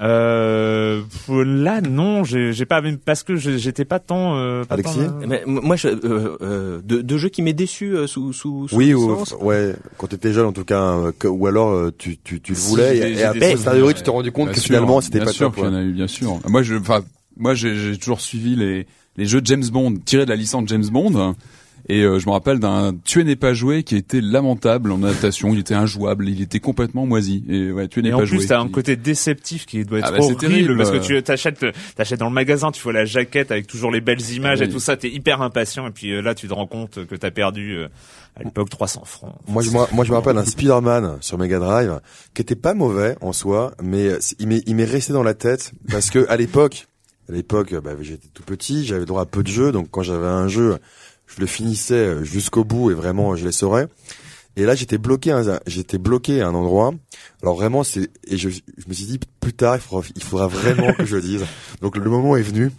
Euh, 0.00 1.02
là 1.28 1.80
non, 1.82 2.24
j'ai 2.24 2.64
pas 2.64 2.80
parce 3.04 3.22
que 3.22 3.36
j'étais 3.36 3.84
pas 3.84 3.98
tant. 3.98 4.36
Euh, 4.38 4.64
pas 4.64 4.74
Alexis? 4.74 4.94
tant, 4.98 5.20
euh, 5.22 5.26
Mais 5.26 5.42
moi, 5.46 5.76
je, 5.76 5.88
euh, 5.88 6.36
euh, 6.40 6.80
de, 6.82 7.02
de 7.02 7.16
jeux 7.18 7.28
qui 7.28 7.42
m'est 7.42 7.52
déçu 7.52 7.94
euh, 7.94 8.06
sous 8.06 8.32
sous, 8.32 8.68
sous 8.68 8.76
Oui 8.76 8.94
ou 8.94 9.14
ouais 9.42 9.74
quand 9.98 10.06
t'étais 10.06 10.32
jeune 10.32 10.46
en 10.46 10.52
tout 10.52 10.64
cas 10.64 10.96
que- 11.18 11.28
ou 11.28 11.46
alors 11.46 11.90
tu 11.98 12.16
tu 12.18 12.40
tu 12.40 12.52
le 12.52 12.58
Si, 12.58 12.70
voulais 12.70 12.96
j'ai- 12.96 13.12
et, 13.12 13.18
et 13.18 13.24
après 13.24 13.56
souvenirs, 13.56 13.94
tu 13.94 14.02
t'es 14.02 14.10
rendu 14.10 14.32
compte 14.32 14.46
Bien 14.46 14.54
que 14.54 14.60
sûr, 14.60 14.66
finalement 14.68 15.00
c'était 15.00 15.18
bien 15.18 15.26
pas 15.26 15.32
sûr 15.32 15.54
qu'il 15.54 15.64
y 15.64 15.66
en 15.66 15.74
a 15.74 15.82
eu, 15.82 15.92
bien 15.92 16.06
sûr. 16.08 16.38
Moi, 16.48 16.62
je, 16.62 16.74
enfin, 16.76 17.02
moi, 17.36 17.54
j'ai 17.54 17.96
toujours 17.98 18.20
suivi 18.20 18.56
les 18.56 18.86
les 19.16 19.26
jeux 19.26 19.40
de 19.40 19.46
James 19.46 19.66
Bond 19.70 19.94
tirés 20.04 20.24
de 20.24 20.30
la 20.30 20.36
licence 20.36 20.64
James 20.68 20.86
Bond. 20.90 21.34
Et 21.90 22.02
euh, 22.02 22.18
je 22.18 22.26
me 22.26 22.32
rappelle 22.32 22.58
d'un 22.58 22.94
Tuer 23.04 23.24
n'est 23.24 23.36
pas 23.36 23.54
joué 23.54 23.82
qui 23.82 23.96
était 23.96 24.20
lamentable 24.20 24.92
en 24.92 25.02
adaptation. 25.02 25.54
Il 25.54 25.58
était 25.60 25.74
injouable, 25.74 26.28
il 26.28 26.42
était 26.42 26.60
complètement 26.60 27.06
moisi. 27.06 27.44
Et 27.48 27.72
ouais, 27.72 27.88
Tuer 27.88 28.02
n'est 28.02 28.10
pas 28.10 28.16
en 28.16 28.24
joué. 28.26 28.38
plus, 28.38 28.46
t'as 28.48 28.60
un 28.60 28.68
côté 28.68 28.96
déceptif 28.96 29.64
qui 29.64 29.84
doit 29.84 30.00
être 30.00 30.08
Ah 30.08 30.10
bah, 30.10 30.18
c'est 30.20 30.24
horrible 30.34 30.40
terrible. 30.40 30.76
parce 30.76 30.90
que 30.90 30.98
tu 30.98 31.22
t'achètes, 31.22 31.64
t'achètes 31.96 32.18
dans 32.20 32.28
le 32.28 32.34
magasin, 32.34 32.70
tu 32.72 32.82
vois 32.82 32.92
la 32.92 33.06
jaquette 33.06 33.50
avec 33.50 33.66
toujours 33.66 33.90
les 33.90 34.00
belles 34.02 34.20
images 34.32 34.60
Oui. 34.60 34.66
et 34.66 34.68
tout 34.68 34.80
ça, 34.80 34.96
t'es 34.98 35.08
hyper 35.08 35.40
impatient 35.40 35.86
et 35.86 35.90
puis 35.90 36.12
euh, 36.12 36.20
là, 36.20 36.34
tu 36.34 36.46
te 36.46 36.52
rends 36.52 36.66
compte 36.66 37.06
que 37.06 37.14
t'as 37.16 37.30
perdu 37.30 37.76
euh, 37.78 37.88
à 38.36 38.42
l'époque 38.42 38.68
300 38.68 39.04
francs. 39.06 39.34
Moi, 39.48 39.62
je, 39.62 39.70
moi, 39.70 39.88
moi, 39.92 40.04
je 40.04 40.10
me 40.10 40.16
rappelle 40.16 40.36
un 40.36 40.44
Spider-Man 40.44 41.16
sur 41.22 41.38
Mega 41.38 41.58
Drive 41.58 42.00
qui 42.34 42.42
était 42.42 42.54
pas 42.54 42.74
mauvais 42.74 43.16
en 43.22 43.32
soi, 43.32 43.72
mais 43.82 44.10
il 44.38 44.46
m'est, 44.48 44.62
il 44.66 44.76
m'est 44.76 44.84
resté 44.84 45.14
dans 45.14 45.22
la 45.22 45.34
tête 45.34 45.72
parce 45.90 46.10
que 46.10 46.26
à 46.28 46.36
l'époque, 46.36 46.86
à 47.30 47.32
l'époque, 47.32 47.74
bah, 47.82 47.92
j'étais 48.00 48.28
tout 48.34 48.42
petit, 48.42 48.84
j'avais 48.84 49.04
droit 49.06 49.22
à 49.22 49.26
peu 49.26 49.42
de 49.42 49.48
jeux, 49.48 49.72
donc 49.72 49.88
quand 49.90 50.02
j'avais 50.02 50.26
un 50.26 50.48
jeu, 50.48 50.76
je 51.28 51.40
le 51.40 51.46
finissais 51.46 52.24
jusqu'au 52.24 52.64
bout 52.64 52.90
et 52.90 52.94
vraiment, 52.94 53.36
je 53.36 53.44
les 53.44 53.52
saurais. 53.52 53.86
Et 54.56 54.64
là, 54.64 54.74
j'étais 54.74 54.98
bloqué, 54.98 55.30
à 55.30 55.36
un- 55.38 55.60
j'étais 55.68 55.98
bloqué 55.98 56.40
à 56.42 56.48
un 56.48 56.54
endroit. 56.54 56.92
Alors 57.44 57.54
vraiment, 57.54 57.84
c'est 57.84 58.10
et 58.26 58.36
je, 58.36 58.48
je 58.48 58.88
me 58.88 58.92
suis 58.92 59.04
dit 59.06 59.20
plus 59.38 59.52
tard, 59.52 59.76
il 59.76 59.80
faudra, 59.80 60.04
il 60.16 60.22
faudra 60.24 60.48
vraiment 60.48 60.92
que 60.94 61.04
je 61.04 61.14
le 61.14 61.22
dise. 61.22 61.44
Donc 61.80 61.96
le 61.96 62.10
moment 62.10 62.34
est 62.36 62.42
venu. 62.42 62.72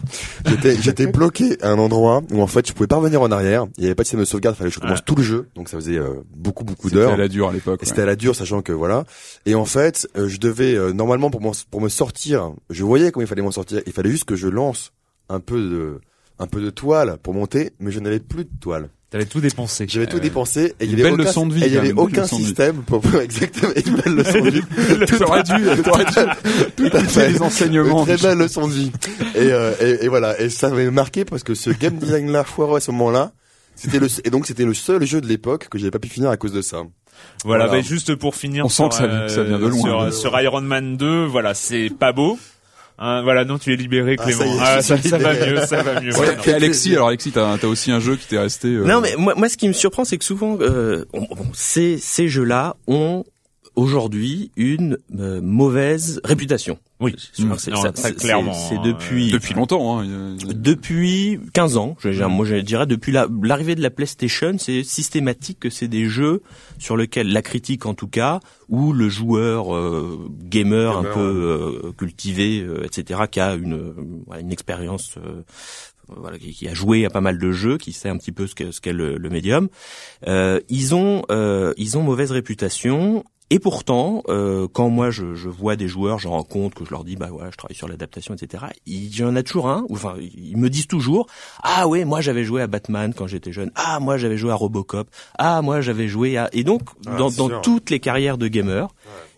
J'étais, 0.45 0.75
j'étais 0.81 1.07
bloqué 1.07 1.55
à 1.63 1.69
un 1.69 1.77
endroit 1.77 2.21
où 2.31 2.41
en 2.41 2.47
fait, 2.47 2.67
je 2.67 2.73
pouvais 2.73 2.87
pas 2.87 2.97
revenir 2.97 3.21
en 3.21 3.31
arrière. 3.31 3.65
Il 3.77 3.83
y 3.83 3.85
avait 3.85 3.95
pas 3.95 4.03
de 4.03 4.07
système 4.07 4.19
de 4.19 4.25
sauvegarde, 4.25 4.57
fallait 4.57 4.71
que 4.71 4.73
je 4.75 4.79
recommence 4.81 4.99
Ouais. 4.99 5.05
tout 5.05 5.15
le 5.15 5.23
jeu. 5.23 5.47
Donc 5.55 5.69
ça 5.69 5.77
faisait 5.77 5.97
euh, 5.97 6.15
beaucoup, 6.35 6.65
beaucoup 6.65 6.89
C'était 6.89 6.99
d'heures. 7.01 7.13
à 7.13 7.17
la 7.17 7.29
dure 7.29 7.47
à 7.47 7.53
l'époque. 7.53 7.79
Ouais. 7.81 7.87
c'était 7.87 8.01
à 8.01 8.05
la 8.05 8.17
dure, 8.17 8.35
sachant 8.35 8.61
que 8.61 8.73
voilà. 8.73 9.05
Et 9.45 9.55
en 9.55 9.63
fait, 9.65 10.05
euh, 10.17 10.27
je 10.27 10.37
devais 10.37 10.75
euh, 10.75 10.91
normalement 10.91 11.29
pour 11.29 11.39
pour 11.71 11.79
me 11.79 11.87
sortir, 11.89 12.51
je 12.69 12.83
voyais 12.83 13.11
comment 13.13 13.23
il 13.23 13.27
fallait 13.29 13.41
m'en 13.41 13.51
sortir. 13.51 13.81
Il 13.87 13.93
fallait 13.93 14.11
juste 14.11 14.25
que 14.25 14.35
je 14.35 14.49
lance 14.49 14.91
un 15.29 15.39
peu 15.39 15.57
de 15.61 16.01
un 16.39 16.47
peu 16.47 16.61
de 16.61 16.69
toile 16.69 17.17
pour 17.21 17.33
monter, 17.33 17.71
mais 17.79 17.91
je 17.91 17.99
n'avais 17.99 18.19
plus 18.19 18.45
de 18.45 18.49
toile. 18.61 18.89
T'avais 19.09 19.25
tout 19.25 19.41
dépensé. 19.41 19.85
J'avais 19.89 20.05
tout 20.05 20.17
Euh, 20.17 20.19
dépensé 20.19 20.75
et 20.79 20.85
il 20.85 20.91
y 20.91 20.93
avait 20.93 21.03
belle 21.03 21.13
aucun, 21.13 21.23
leçon 21.23 21.47
de 21.47 21.53
vie, 21.55 21.63
et 21.63 21.65
il 21.67 21.71
y 21.71 21.75
quand 21.75 21.79
avait 21.79 21.87
même, 21.93 21.97
une 21.97 22.05
belle 22.05 22.13
aucun 22.13 22.21
leçon 22.21 22.35
de 22.35 22.41
vie. 22.41 22.45
système 22.47 22.75
pour 22.83 23.01
exactement 23.21 23.71
une 23.75 23.95
belle 23.95 24.15
leçon 24.15 24.39
de 24.41 24.49
vie. 24.51 24.61
T'aurais 25.17 25.43
dû, 25.43 25.81
t'aurais 25.83 26.05
dû. 26.05 26.71
Tout 26.75 26.89
à 26.95 27.03
fait. 27.03 27.29
les 27.31 27.41
enseignements. 27.41 28.05
Une 28.05 28.15
très 28.17 28.27
belle 28.29 28.37
leçon 28.37 28.67
de 28.67 28.73
vie. 28.73 28.91
Et, 29.33 29.51
euh, 29.51 29.73
et, 29.81 30.05
et 30.05 30.07
voilà. 30.09 30.39
Et 30.39 30.49
ça 30.51 30.69
m'avait 30.69 30.91
marqué 30.91 31.25
parce 31.25 31.41
que 31.43 31.55
ce 31.55 31.71
game 31.71 31.95
design 31.97 32.31
là 32.31 32.43
foireux 32.43 32.77
à 32.77 32.79
ce 32.81 32.91
moment-là, 32.91 33.31
c'était 33.75 33.97
le 33.99 34.07
et 34.23 34.29
donc 34.29 34.45
c'était 34.45 34.65
le 34.65 34.75
seul 34.75 35.03
jeu 35.05 35.21
de 35.21 35.27
l'époque 35.27 35.69
que 35.69 35.79
j'avais 35.79 35.91
pas 35.91 35.99
pu 35.99 36.09
finir 36.09 36.29
à 36.29 36.37
cause 36.37 36.53
de 36.53 36.61
ça. 36.61 36.83
Voilà, 37.43 37.65
Voilà. 37.65 37.81
bah, 37.81 37.87
juste 37.87 38.13
pour 38.15 38.35
finir. 38.35 38.65
On 38.65 38.69
sent 38.69 38.75
sur, 38.75 38.89
que 38.89 38.95
ça 38.95 39.07
vient- 39.07 39.15
euh, 39.21 39.27
ça 39.27 39.43
vient 39.43 39.57
de 39.59 39.65
loin. 39.67 40.11
Sur, 40.11 40.13
sur 40.13 40.39
Iron 40.39 40.61
Man 40.61 40.97
2, 40.97 41.25
voilà, 41.25 41.53
c'est 41.55 41.89
pas 41.89 42.11
beau. 42.13 42.37
Hein, 43.01 43.21
voilà, 43.23 43.45
non, 43.45 43.57
tu 43.57 43.71
es 43.71 43.75
libéré, 43.77 44.17
Ah, 44.19 44.23
Clément. 44.25 44.39
ça 44.41 44.47
y 44.47 44.49
est, 44.51 44.59
Ah, 44.61 44.81
ça, 44.81 45.17
va 45.17 45.33
mieux, 45.33 45.61
ça 45.65 45.81
va 45.83 46.01
mieux. 46.01 46.13
Ouais, 46.13 46.19
Ouais, 46.19 46.35
non. 46.35 46.43
et 46.43 46.53
Alexis, 46.53 46.93
alors 46.93 47.07
Alexis, 47.07 47.31
t'as 47.31 47.55
as 47.57 47.65
aussi 47.67 47.91
un 47.91 47.99
jeu 48.01 48.17
qui 48.17 48.27
t'est 48.27 48.37
resté. 48.37 48.67
euh, 48.67 48.83
Non, 48.83 48.99
mais 48.99 49.15
moi, 49.17 49.35
moi, 49.35 49.47
ce 49.47 49.55
qui 49.55 49.67
me 49.69 49.73
surprend, 49.73 50.03
c'est 50.03 50.17
que 50.17 50.25
souvent, 50.25 50.57
euh, 50.59 51.05
on- 51.13 51.21
bon, 51.21 51.45
ces, 51.53 51.97
ces 51.97 52.27
jeux-là 52.27 52.75
ont 52.87 53.23
aujourd'hui 53.75 54.51
une 54.57 54.97
euh, 55.17 55.39
mauvaise 55.41 56.19
réputation. 56.25 56.77
Oui, 57.01 57.15
C'est- 57.17 57.43
c'est- 57.57 57.71
Non, 57.71 57.81
ça- 57.95 58.11
clairement, 58.11 58.53
C'est 58.53 58.75
hein, 58.75 58.81
depuis 58.83 59.31
Depuis 59.31 59.53
longtemps. 59.53 59.99
Hein, 60.01 60.35
depuis 60.53 61.39
15 61.53 61.77
ans, 61.77 61.95
je, 61.99 62.11
je- 62.11 62.23
moi 62.25 62.45
je 62.45 62.55
dirais 62.55 62.85
depuis 62.85 63.11
la- 63.13 63.27
l'arrivée 63.41 63.75
de 63.75 63.81
la 63.81 63.89
PlayStation, 63.89 64.55
c'est 64.57 64.83
systématique 64.83 65.59
que 65.61 65.69
c'est 65.69 65.87
des 65.87 66.07
jeux 66.09 66.41
sur 66.77 66.97
lesquels 66.97 67.31
la 67.31 67.41
critique 67.41 67.85
en 67.85 67.93
tout 67.93 68.07
cas, 68.09 68.41
ou 68.67 68.91
le 68.91 69.07
joueur 69.07 69.73
euh, 69.73 70.19
gamer, 70.43 70.97
un 70.97 71.03
peu 71.13 71.19
euh, 71.87 71.91
cultivé, 71.97 72.59
euh, 72.61 72.83
etc., 72.85 73.21
qui 73.31 73.39
a 73.39 73.55
une, 73.55 73.73
euh, 73.75 73.93
voilà, 74.27 74.41
une 74.41 74.51
expérience, 74.51 75.15
euh, 75.17 75.43
voilà, 76.09 76.37
qui, 76.37 76.51
qui 76.53 76.67
a 76.67 76.73
joué 76.73 77.05
à 77.05 77.09
pas 77.09 77.21
mal 77.21 77.37
de 77.37 77.51
jeux, 77.51 77.77
qui 77.77 77.93
sait 77.93 78.09
un 78.09 78.17
petit 78.17 78.31
peu 78.33 78.45
ce 78.47 78.55
qu'est 78.55 78.71
ce 78.73 78.81
qu'est 78.81 78.93
le, 78.93 79.17
le 79.17 79.29
médium, 79.29 79.69
euh, 80.27 80.59
ils 80.67 80.95
ont 80.95 81.23
euh, 81.31 81.73
ils 81.77 81.97
ont 81.97 82.03
mauvaise 82.03 82.31
réputation. 82.31 83.23
Et 83.51 83.57
pourtant, 83.57 84.21
euh, 84.29 84.67
quand 84.71 84.89
moi 84.89 85.09
je, 85.09 85.33
je 85.33 85.49
vois 85.49 85.75
des 85.75 85.87
joueurs, 85.87 86.19
je 86.19 86.27
rencontre, 86.27 86.77
que 86.77 86.85
je 86.85 86.91
leur 86.91 87.03
dis 87.03 87.15
bah 87.15 87.29
voilà, 87.31 87.49
je 87.49 87.57
travaille 87.57 87.75
sur 87.75 87.87
l'adaptation, 87.87 88.35
etc. 88.35 88.65
Il 88.85 89.15
y 89.15 89.23
en 89.23 89.35
a 89.35 89.41
toujours 89.41 89.69
un, 89.69 89.85
ou 89.89 89.95
enfin 89.95 90.15
ils 90.19 90.55
me 90.57 90.69
disent 90.69 90.87
toujours 90.87 91.25
ah 91.63 91.87
ouais 91.87 92.05
moi 92.05 92.21
j'avais 92.21 92.43
joué 92.43 92.61
à 92.61 92.67
Batman 92.67 93.13
quand 93.15 93.25
j'étais 93.25 93.51
jeune, 93.51 93.71
ah 93.75 93.99
moi 93.99 94.17
j'avais 94.17 94.37
joué 94.37 94.51
à 94.51 94.55
Robocop, 94.55 95.09
ah 95.37 95.61
moi 95.63 95.81
j'avais 95.81 96.07
joué 96.07 96.37
à 96.37 96.49
et 96.53 96.63
donc 96.63 96.81
Ah, 97.07 97.17
dans, 97.17 97.31
dans 97.31 97.59
toutes 97.61 97.89
les 97.89 97.99
carrières 97.99 98.37
de 98.37 98.47
gamers, 98.47 98.89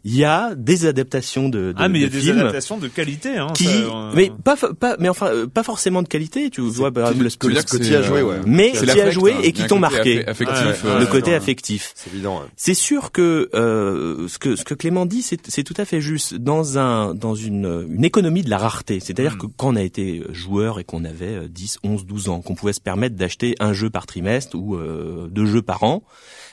il 0.03 0.15
y 0.15 0.23
a 0.25 0.55
des 0.55 0.85
adaptations 0.85 1.47
de, 1.49 1.71
de 1.71 1.73
Ah, 1.77 1.87
mais 1.89 1.99
il 1.99 2.01
y 2.01 2.05
a 2.05 2.07
de 2.07 2.13
des 2.13 2.21
films 2.21 2.39
adaptations 2.39 2.77
de 2.77 2.87
qualité, 2.87 3.37
hein. 3.37 3.47
qui 3.53 3.65
ça, 3.65 3.71
euh, 3.71 4.11
mais 4.15 4.31
pas 4.43 4.55
pas 4.55 4.95
mais 4.99 5.09
enfin 5.09 5.27
euh, 5.27 5.47
pas 5.47 5.63
forcément 5.63 6.01
de 6.01 6.07
qualité, 6.07 6.49
tu 6.49 6.61
vois 6.61 6.91
par 6.91 7.03
exemple, 7.09 7.23
le- 7.23 7.29
c'est, 7.29 7.95
as 7.95 8.01
joué, 8.01 8.21
ouais. 8.23 8.37
mais 8.45 8.71
qui 8.71 8.89
a 9.01 9.09
joué 9.11 9.33
hein. 9.33 9.39
et 9.43 9.51
qui 9.51 9.63
a 9.63 9.67
t'ont 9.67 9.79
côté 9.79 9.95
marqué. 9.95 10.19
affe- 10.23 10.29
affectif, 10.29 10.83
Ouais, 10.83 10.89
euh, 10.89 10.99
le 10.99 11.05
ouais, 11.05 11.09
côté 11.11 11.31
ouais. 11.31 11.37
affectif. 11.37 11.91
C'est 11.95 12.11
évident. 12.13 12.39
ouais. 12.39 12.45
C'est 12.55 12.73
sûr 12.73 13.11
que 13.11 13.49
euh, 13.53 14.27
ce 14.27 14.39
que 14.39 14.55
ce 14.55 14.63
que 14.63 14.73
Clément 14.73 15.05
dit, 15.05 15.21
c'est 15.21 15.39
c'est 15.49 15.63
tout 15.63 15.75
à 15.77 15.85
fait 15.85 16.01
juste 16.01 16.33
dans 16.35 16.77
un 16.79 17.13
dans 17.13 17.35
une 17.35 17.87
une 17.89 18.03
économie 18.05 18.41
de 18.41 18.49
la 18.49 18.57
rareté. 18.57 18.99
C'est-à-dire 18.99 19.37
que 19.37 19.45
quand 19.45 19.73
on 19.73 19.75
a 19.75 19.81
été 19.83 20.23
joueur 20.31 20.79
et 20.79 20.83
qu'on 20.83 21.05
avait 21.05 21.25
euh, 21.35 21.47
10, 21.47 21.77
11, 21.83 22.05
12 22.05 22.29
ans, 22.29 22.41
qu'on 22.41 22.55
pouvait 22.55 22.73
se 22.73 22.81
permettre 22.81 23.15
d'acheter 23.15 23.55
un 23.59 23.73
jeu 23.73 23.89
par 23.89 24.05
trimestre 24.07 24.55
ou 24.57 24.75
euh, 24.75 25.27
deux 25.29 25.45
jeux 25.45 25.61
par 25.61 25.83
an, 25.83 26.03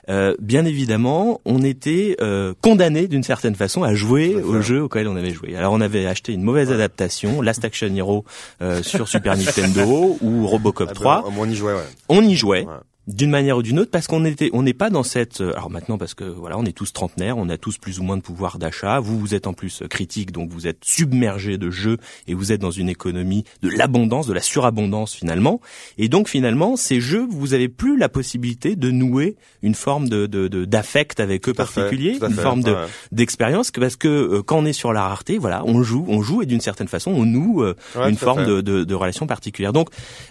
euh, 0.08 0.34
bien 0.40 0.64
évidemment, 0.64 1.40
on 1.44 1.62
était 1.62 2.16
euh, 2.20 2.54
condamné 2.62 3.08
d'une 3.08 3.22
certaine 3.22 3.54
façon 3.54 3.82
à 3.82 3.94
jouer 3.94 4.34
au 4.36 4.60
jeu 4.62 4.82
auquel 4.82 5.08
on 5.08 5.16
avait 5.16 5.32
joué. 5.32 5.54
Alors 5.56 5.72
on 5.72 5.80
avait 5.80 6.06
acheté 6.06 6.32
une 6.32 6.42
mauvaise 6.42 6.70
adaptation, 6.72 7.42
Last 7.42 7.64
Action 7.64 7.94
Hero 7.94 8.24
euh, 8.62 8.82
sur 8.82 9.08
Super 9.08 9.36
Nintendo 9.36 10.16
ou 10.22 10.46
Robocop 10.46 10.88
Ah, 10.90 10.94
3 10.94 11.22
bah, 11.22 11.28
on 11.38 11.48
y 11.48 11.54
jouait, 11.54 11.74
ouais. 11.74 11.80
on 12.08 12.22
y 12.22 12.34
jouait 12.36 12.64
Ouais. 12.64 12.72
D'une 13.08 13.30
manière 13.30 13.56
ou 13.56 13.62
d'une 13.62 13.78
autre 13.78 13.90
parce 13.90 14.06
qu'on 14.06 14.24
était 14.26 14.50
on 14.52 14.62
n'est 14.62 14.74
pas 14.74 14.90
dans 14.90 15.02
cette 15.02 15.40
euh, 15.40 15.52
alors 15.54 15.70
maintenant 15.70 15.96
parce 15.96 16.12
que 16.12 16.24
voilà 16.24 16.58
on 16.58 16.64
est 16.66 16.72
tous 16.76 16.92
trentenaires 16.92 17.38
on 17.38 17.48
a 17.48 17.56
tous 17.56 17.78
plus 17.78 17.98
ou 18.00 18.02
moins 18.02 18.18
de 18.18 18.22
pouvoir 18.22 18.58
d'achat 18.58 19.00
vous 19.00 19.18
vous 19.18 19.34
êtes 19.34 19.46
en 19.46 19.54
plus 19.54 19.80
euh, 19.82 19.86
critique 19.88 20.30
donc 20.30 20.50
vous 20.50 20.66
êtes 20.66 20.84
submergé 20.84 21.56
de 21.56 21.70
jeux 21.70 21.96
et 22.26 22.34
vous 22.34 22.52
êtes 22.52 22.60
dans 22.60 22.70
une 22.70 22.90
économie 22.90 23.44
de 23.62 23.70
l'abondance 23.70 24.26
de 24.26 24.34
la 24.34 24.42
surabondance 24.42 25.14
finalement 25.14 25.60
et 25.96 26.08
donc 26.10 26.28
finalement 26.28 26.76
ces 26.76 27.00
jeux 27.00 27.26
vous 27.30 27.54
avez 27.54 27.68
plus 27.68 27.96
la 27.96 28.10
possibilité 28.10 28.76
de 28.76 28.90
nouer 28.90 29.36
une 29.62 29.74
forme 29.74 30.08
de 30.10 30.26
de- 30.26 30.48
de- 30.48 30.66
d'affect 30.66 31.18
avec 31.18 31.48
eux 31.48 31.52
Tout 31.54 31.64
fait, 31.64 31.80
particulier 31.80 32.18
à 32.20 32.26
une 32.26 32.34
fait, 32.34 32.42
forme 32.42 32.62
de 32.62 32.72
ouais. 32.72 32.86
d'expérience 33.12 33.70
parce 33.70 33.96
que 33.96 34.08
euh, 34.08 34.42
quand 34.42 34.58
on 34.58 34.66
est 34.66 34.74
sur 34.74 34.92
la 34.92 35.08
rareté 35.08 35.38
voilà 35.38 35.62
on 35.64 35.82
joue 35.82 36.04
on 36.08 36.20
joue 36.20 36.42
et 36.42 36.46
d'une 36.46 36.60
certaine 36.60 36.88
façon 36.88 37.10
on 37.12 37.24
noue 37.24 37.62
euh, 37.62 37.74
Ouais, 37.96 38.10
une 38.10 38.16
forme 38.18 38.40
fait. 38.40 38.46
de, 38.50 38.60
de, 38.60 38.84
de 38.84 38.94
relation 38.94 39.26
particulière 39.26 39.72
donc 39.72 39.88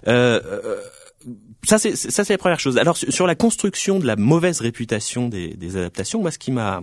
euh, 0.08 0.40
euh, 0.46 0.76
ça 1.68 1.78
c'est 1.78 1.95
ça 1.95 2.24
c'est 2.24 2.34
la 2.34 2.38
première 2.38 2.59
chose. 2.59 2.78
Alors 2.78 2.97
sur, 2.97 3.11
sur 3.11 3.28
la 3.28 3.36
construction 3.36 3.99
de 3.99 4.05
la 4.05 4.15
mauvaise 4.15 4.61
réputation 4.61 5.28
des, 5.28 5.49
des 5.55 5.78
adaptations, 5.78 6.22
moi 6.22 6.32
ce 6.32 6.39
qui 6.39 6.51
m'a 6.51 6.82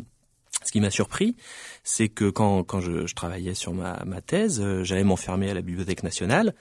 ce 0.65 0.73
qui 0.73 0.81
m'a 0.81 0.91
surpris, 0.91 1.37
c'est 1.83 2.09
que 2.09 2.31
quand 2.31 2.63
quand 2.65 2.81
je, 2.81 3.07
je 3.07 3.15
travaillais 3.15 3.55
sur 3.55 3.75
ma, 3.75 4.03
ma 4.07 4.21
thèse, 4.21 4.61
euh, 4.63 4.85
j'allais 4.85 5.05
m'enfermer 5.05 5.51
à 5.51 5.55
la 5.55 5.61
bibliothèque 5.63 6.03
nationale 6.03 6.55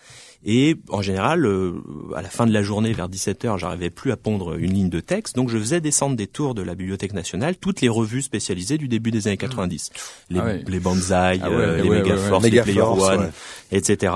et 0.46 0.76
en 0.90 1.02
général 1.02 1.46
euh, 1.46 1.76
à 2.16 2.22
la 2.22 2.30
fin 2.30 2.46
de 2.46 2.52
la 2.52 2.64
journée 2.64 2.92
vers 2.92 3.08
17h, 3.08 3.58
j'arrivais 3.60 3.90
plus 3.90 4.12
à 4.12 4.18
pondre 4.18 4.58
une 4.58 4.74
ligne 4.74 4.90
de 4.90 5.00
texte, 5.00 5.36
donc 5.36 5.50
je 5.50 5.58
faisais 5.58 5.80
descendre 5.80 6.18
des 6.18 6.28
tours 6.28 6.54
de 6.54 6.62
la 6.62 6.76
bibliothèque 6.76 7.14
nationale 7.14 7.56
toutes 7.56 7.80
les 7.82 7.88
revues 7.88 8.22
spécialisées 8.24 8.78
du 8.78 8.88
début 8.90 9.12
des 9.12 9.28
années 9.28 9.38
90. 9.38 9.92
Les, 10.30 10.40
Ah 10.40 10.46
ouais. 10.46 10.64
les 10.68 10.80
Banzai, 10.80 11.40
Ah 11.42 11.50
ouais, 11.50 11.56
euh, 11.56 11.82
les 11.84 11.90
ouais, 11.90 12.02
Megaforce, 12.02 12.44
les 12.44 12.62
Player 12.62 12.82
One, 12.82 13.32
etc. 13.72 14.14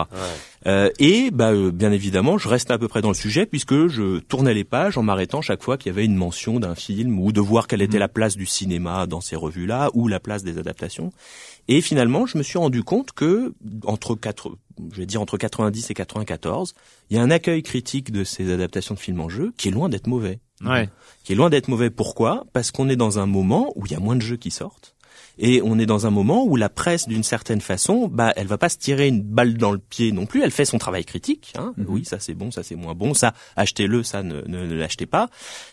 Euh, 0.65 0.89
et 0.99 1.29
bah, 1.31 1.51
euh, 1.51 1.71
bien 1.71 1.91
évidemment, 1.91 2.37
je 2.37 2.47
restais 2.47 2.73
à 2.73 2.77
peu 2.77 2.87
près 2.87 3.01
dans 3.01 3.09
le 3.09 3.13
sujet 3.13 3.45
puisque 3.45 3.87
je 3.87 4.19
tournais 4.19 4.53
les 4.53 4.63
pages 4.63 4.97
en 4.97 5.03
m'arrêtant 5.03 5.41
chaque 5.41 5.61
fois 5.61 5.77
qu'il 5.77 5.91
y 5.91 5.93
avait 5.93 6.05
une 6.05 6.15
mention 6.15 6.59
d'un 6.59 6.75
film 6.75 7.19
ou 7.19 7.31
de 7.31 7.39
voir 7.39 7.67
quelle 7.67 7.81
était 7.81 7.99
la 7.99 8.07
place 8.07 8.35
du 8.35 8.45
cinéma 8.45 9.05
dans 9.05 9.21
ces 9.21 9.35
revues-là 9.35 9.89
ou 9.93 10.07
la 10.07 10.19
place 10.19 10.43
des 10.43 10.57
adaptations. 10.57 11.11
Et 11.67 11.81
finalement, 11.81 12.25
je 12.25 12.37
me 12.37 12.43
suis 12.43 12.57
rendu 12.57 12.83
compte 12.83 13.11
que 13.11 13.53
entre 13.83 14.15
quatre, 14.15 14.51
je 14.91 14.97
vais 14.97 15.05
dire 15.05 15.21
entre 15.21 15.37
90 15.37 15.91
et 15.91 15.93
94, 15.93 16.73
il 17.09 17.17
y 17.17 17.19
a 17.19 17.23
un 17.23 17.29
accueil 17.29 17.61
critique 17.61 18.11
de 18.11 18.23
ces 18.23 18.51
adaptations 18.51 18.95
de 18.95 18.99
films 18.99 19.21
en 19.21 19.29
jeu 19.29 19.53
qui 19.57 19.67
est 19.67 19.71
loin 19.71 19.89
d'être 19.89 20.07
mauvais. 20.07 20.39
Ouais. 20.65 20.89
Qui 21.23 21.33
est 21.33 21.35
loin 21.35 21.49
d'être 21.49 21.67
mauvais. 21.67 21.89
Pourquoi? 21.89 22.45
Parce 22.51 22.71
qu'on 22.71 22.89
est 22.89 22.95
dans 22.95 23.19
un 23.19 23.25
moment 23.25 23.71
où 23.75 23.85
il 23.85 23.91
y 23.91 23.95
a 23.95 23.99
moins 23.99 24.15
de 24.15 24.21
jeux 24.21 24.37
qui 24.37 24.49
sortent. 24.49 24.95
Et 25.39 25.61
on 25.63 25.77
est 25.79 25.85
dans 25.85 26.07
un 26.07 26.09
moment 26.09 26.45
où 26.45 26.55
la 26.55 26.69
presse, 26.69 27.07
d'une 27.07 27.23
certaine 27.23 27.61
façon, 27.61 28.07
bah, 28.11 28.33
elle 28.35 28.47
va 28.47 28.57
pas 28.57 28.69
se 28.69 28.77
tirer 28.77 29.07
une 29.07 29.21
balle 29.21 29.55
dans 29.57 29.71
le 29.71 29.77
pied 29.77 30.11
non 30.11 30.25
plus. 30.25 30.41
Elle 30.43 30.51
fait 30.51 30.65
son 30.65 30.77
travail 30.77 31.05
critique. 31.05 31.53
Hein. 31.59 31.73
Oui, 31.87 32.05
ça 32.05 32.17
c'est 32.19 32.33
bon, 32.33 32.51
ça 32.51 32.63
c'est 32.63 32.75
moins 32.75 32.95
bon. 32.95 33.13
Ça, 33.13 33.33
achetez-le, 33.55 34.03
ça 34.03 34.23
ne, 34.23 34.41
ne, 34.47 34.65
ne 34.65 34.73
l'achetez 34.75 35.05
pas. 35.05 35.29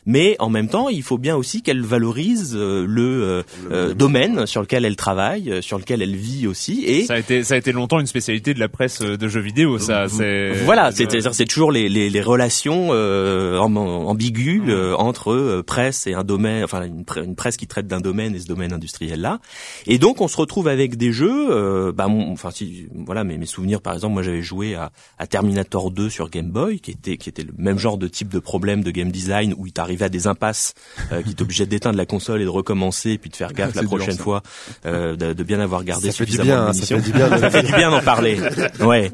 Mais 0.06 0.36
en 0.38 0.50
même 0.50 0.68
temps, 0.68 0.88
il 0.88 1.02
faut 1.02 1.18
bien 1.18 1.36
aussi 1.36 1.62
qu'elle 1.62 1.82
valorise 1.82 2.54
euh, 2.54 2.84
le, 2.86 3.02
euh, 3.22 3.42
euh, 3.70 3.94
domaine 3.94 4.46
sur 4.46 4.60
lequel 4.60 4.84
elle 4.84 4.96
travaille, 4.96 5.62
sur 5.62 5.78
lequel 5.78 6.02
elle 6.02 6.16
vit 6.16 6.46
aussi. 6.46 6.84
Et 6.86 7.04
Ça 7.04 7.14
a 7.14 7.18
été, 7.18 7.42
ça 7.42 7.54
a 7.54 7.56
été 7.56 7.72
longtemps 7.72 8.00
une 8.00 8.06
spécialité 8.06 8.54
de 8.54 8.60
la 8.60 8.68
presse 8.68 9.00
de 9.00 9.28
jeux 9.28 9.40
vidéo, 9.40 9.78
ça. 9.78 10.08
C'est 10.08 10.52
voilà, 10.64 10.90
c'est 10.92 11.46
toujours 11.46 11.72
les, 11.72 11.88
les, 11.88 12.10
les 12.10 12.20
relations 12.20 12.88
euh, 12.90 13.60
am- 13.60 13.76
ambiguës 13.78 14.62
euh, 14.68 14.94
entre 14.94 15.62
presse 15.66 16.06
et 16.06 16.14
un 16.14 16.24
domaine, 16.24 16.64
enfin 16.64 16.82
une 17.16 17.34
presse 17.34 17.56
qui 17.56 17.66
traite 17.66 17.86
d'un 17.86 18.00
domaine 18.00 18.34
et 18.34 18.38
ce 18.38 18.46
domaine 18.46 18.72
industriel 18.72 19.20
là. 19.20 19.38
Et 19.86 19.98
donc 19.98 20.20
on 20.20 20.28
se 20.28 20.36
retrouve 20.36 20.68
avec 20.68 20.96
des 20.96 21.12
jeux. 21.12 21.50
euh, 21.50 21.92
bah, 21.92 22.08
mon- 22.08 22.32
enfin 22.32 22.50
si, 22.50 22.86
voilà, 22.94 23.24
mes, 23.24 23.36
mes 23.38 23.46
souvenirs 23.46 23.80
par 23.80 23.94
exemple, 23.94 24.14
moi 24.14 24.22
j'avais 24.22 24.42
joué 24.42 24.74
à, 24.74 24.90
à 25.18 25.26
Terminator 25.26 25.90
2 25.90 26.08
sur 26.10 26.30
Game 26.30 26.50
Boy, 26.50 26.80
qui 26.80 26.90
était 26.92 27.16
qui 27.16 27.28
était 27.28 27.42
le 27.42 27.52
même 27.58 27.78
genre 27.78 27.98
de 27.98 28.08
type 28.08 28.28
de 28.28 28.38
problème 28.38 28.82
de 28.82 28.90
game 28.90 29.10
design 29.10 29.54
où 29.56 29.66
il 29.66 29.72
t'arrivait 29.72 30.06
à 30.06 30.08
des 30.08 30.26
impasses, 30.26 30.74
euh, 31.12 31.22
qui 31.22 31.34
t'obligeaient 31.34 31.66
d'éteindre 31.66 31.96
la 31.98 32.06
console 32.06 32.40
et 32.40 32.44
de 32.44 32.48
recommencer, 32.50 33.10
et 33.10 33.18
puis 33.18 33.30
de 33.30 33.36
faire 33.36 33.52
gaffe 33.54 33.74
la 33.74 33.82
prochaine 33.82 34.16
fois, 34.18 34.42
euh, 34.86 35.16
de, 35.16 35.32
de 35.32 35.42
bien 35.42 35.60
avoir 35.60 35.84
gardé 35.84 36.06
Ça 36.08 36.12
suffisamment 36.12 36.44
bien, 36.44 36.68
de 36.68 36.72
ça 36.74 36.86
fait 36.86 37.02
du 37.02 37.12
bien 37.12 37.28
de 37.30 37.36
Ça 37.44 37.50
fait 37.50 37.62
du 37.62 37.72
bien 37.72 37.90
d'en 37.90 38.00
parler. 38.02 38.38
Ouais. 38.80 39.10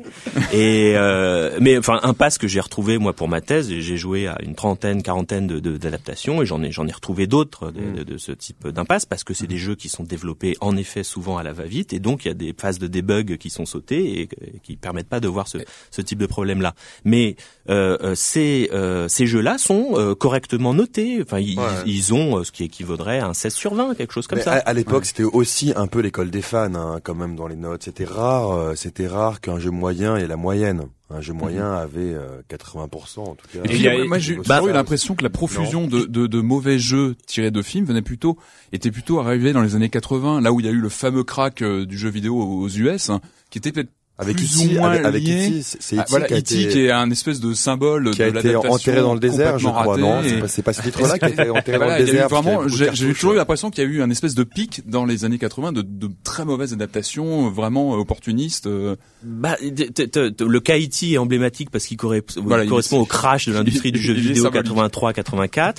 Et 0.53 0.93
euh, 0.97 1.57
mais 1.61 1.79
enfin 1.79 2.01
un 2.03 2.15
pass 2.15 2.39
que 2.39 2.49
j'ai 2.49 2.61
retrouvé 2.61 2.99
moi 2.99 3.13
pour 3.13 3.29
ma 3.29 3.41
thèse, 3.41 3.69
j'ai 3.71 3.97
joué 3.97 4.27
à 4.27 4.39
une 4.43 4.55
trentaine, 4.55 5.03
quarantaine 5.03 5.47
de 5.47 5.59
de- 5.61 5.77
d'adaptations 5.77 6.43
et 6.43 6.47
j'en 6.47 6.63
ai 6.63 6.71
j'en 6.73 6.87
ai 6.87 6.93
retrouvé 6.93 7.27
d'autres 7.27 7.71
de, 7.71 7.99
de, 7.99 8.03
de 8.05 8.19
ce 8.19 8.33
type 8.33 8.67
d'impasse 8.69 9.05
parce 9.07 9.25
que 9.25 9.35
c'est 9.35 9.47
des 9.47 9.59
jeux 9.59 9.75
qui 9.75 9.89
sont 9.89 10.03
développés 10.05 10.30
en 10.61 10.77
effet 10.77 11.03
souvent 11.03 11.37
à 11.39 11.43
la 11.43 11.53
va-vite 11.53 11.93
et 11.93 11.99
donc 11.99 12.25
il 12.25 12.29
y 12.29 12.31
a 12.31 12.35
des 12.35 12.55
phases 12.59 12.79
de 12.79 12.87
debug 12.87 13.37
qui 13.39 13.51
sont 13.51 13.67
sautées 13.67 14.21
et, 14.21 14.23
et 14.23 14.61
qui 14.63 14.77
permettent 14.77 15.09
pas 15.09 15.21
de 15.21 15.29
voir 15.29 15.49
ce, 15.49 15.59
ce 15.91 16.03
type 16.03 16.19
de 16.19 16.27
problème 16.27 16.61
là. 16.63 16.75
Mais 17.05 17.37
euh, 17.69 17.97
euh, 18.03 18.15
ces 18.15 18.71
euh, 18.73 19.09
ces 19.09 19.27
jeux 19.27 19.41
là 19.41 19.59
sont 19.59 19.91
euh, 19.95 20.15
correctement 20.15 20.75
notés. 20.75 21.21
Enfin 21.23 21.39
ils, 21.39 21.59
Ouais. 21.59 21.67
ils 21.87 22.15
ont 22.15 22.39
euh, 22.39 22.45
ce 22.45 22.53
qui 22.53 22.65
équivaudrait 22.65 23.19
à 23.19 23.27
un 23.27 23.35
16 23.35 23.53
sur 23.55 23.75
20 23.75 23.95
quelque 23.95 24.13
chose 24.13 24.27
comme 24.27 24.39
Mais 24.39 24.45
ça. 24.45 24.53
À, 24.55 24.59
à 24.59 24.73
l'époque, 24.73 25.05
c'était 25.05 25.25
aussi 25.25 25.73
un 25.77 25.87
peu 25.87 26.01
l'école 26.01 26.31
des 26.31 26.43
fans, 26.43 26.75
hein, 26.75 27.01
quand 27.03 27.15
même 27.15 27.37
dans 27.37 27.47
les 27.49 27.57
notes. 27.57 27.83
C'était 27.85 28.05
rare, 28.05 28.53
euh, 28.53 28.75
c'était 28.77 29.07
rare 29.07 29.41
qu'un 29.41 29.59
jeu 29.59 29.71
moyen 29.71 30.17
ait 30.17 30.27
la 30.27 30.37
moyenne. 30.37 30.87
Un 31.13 31.21
jeu 31.21 31.33
moyen 31.33 31.73
avait 31.73 32.15
euh, 32.15 32.41
80% 32.49 33.21
en 33.21 33.35
tout 33.35 33.47
cas. 33.53 33.59
Et 33.69 33.77
y 33.79 33.89
a- 33.89 34.05
moi, 34.05 34.19
j'ai 34.19 34.37
Bah, 34.37 34.57
toujours 34.59 34.69
eu 34.69 34.73
l'impression 34.73 35.15
que 35.17 35.25
la 35.25 35.31
profusion 35.31 35.87
de, 35.89 36.05
de, 36.05 36.27
de 36.29 36.41
mauvais 36.41 36.79
jeux 36.79 37.17
tirés 37.27 37.51
de 37.51 37.63
films 37.63 37.85
venait 37.85 38.01
plutôt, 38.03 38.39
était 38.73 38.93
plutôt 38.93 39.19
arrivée 39.19 39.53
dans 39.53 39.63
les 39.63 39.75
années 39.75 39.89
80, 39.91 40.41
là 40.41 40.53
où 40.53 40.61
il 40.61 40.67
y 40.67 40.69
a 40.69 40.73
eu 40.73 40.79
le 40.81 40.89
fameux 40.89 41.25
crack 41.25 41.63
euh, 41.63 41.85
du 41.85 41.99
jeu 41.99 42.09
vidéo 42.11 42.37
aux 42.41 42.69
US, 42.69 43.11
hein, 43.11 43.21
qui 43.51 43.59
était 43.59 43.73
peut-être 43.73 43.91
avec 44.21 44.37
plus 44.37 44.63
E.T., 44.65 44.77
ou 44.77 44.79
moins 44.81 44.91
avec, 44.91 45.05
avec 45.05 45.23
lié. 45.25 45.63
C'est 45.63 45.99
Ah, 45.99 46.05
voilà, 46.09 46.27
qui 46.27 46.35
a 46.35 46.39
E.T. 46.39 46.61
été, 46.61 46.69
qui 46.73 46.81
est 46.85 46.91
un 46.91 47.11
espèce 47.11 47.41
de 47.41 47.55
symbole 47.55 48.11
qui 48.13 48.23
a 48.23 48.31
de 48.31 48.39
été 48.39 48.55
enterré 48.57 49.01
dans 49.01 49.15
le 49.15 49.21
désert, 49.21 49.59
je 49.59 49.67
crois. 49.69 49.97
Non, 49.97 50.23
c'est 50.47 50.63
pas, 50.63 50.73
pas 50.73 50.73
ce 50.75 50.83
titre-là 50.89 51.19
qui 51.19 51.25
a 51.25 51.29
été 51.31 51.51
enterré 51.51 51.79
dans 51.79 51.87
le 51.99 52.05
désert. 52.05 52.29
vraiment, 52.29 52.69
j'ai 52.69 52.91
toujours 53.13 53.33
eu 53.33 53.37
l'impression 53.37 53.71
qu'il 53.71 53.83
y 53.85 53.87
a 53.87 53.91
eu 53.91 54.03
un 54.03 54.11
espèce 54.11 54.35
de 54.35 54.45
pic 54.45 54.83
dans 54.89 55.05
les 55.05 55.25
années 55.25 55.39
80 55.39 55.73
de, 55.73 55.83
de 55.83 56.11
très 56.25 56.45
mauvaises 56.45 56.73
adaptations, 56.73 57.51
vraiment 57.51 57.93
opportunistes. 57.95 58.67
euh. 58.67 58.97
Bah, 59.23 59.57
t- 59.61 59.91
t- 59.91 60.09
t- 60.09 60.31
le 60.47 60.61
cas 60.61 60.79
E.T. 60.79 61.13
est 61.13 61.19
emblématique 61.19 61.71
parce 61.71 61.87
qu'il 61.87 61.97
correspond 61.97 62.99
au 63.01 63.07
crash 63.07 63.49
de 63.49 63.53
l'industrie 63.53 63.93
du 63.93 63.99
jeu 64.01 64.15
vidéo 64.15 64.45
symbolique. 64.45 64.71
83-84. 64.73 65.75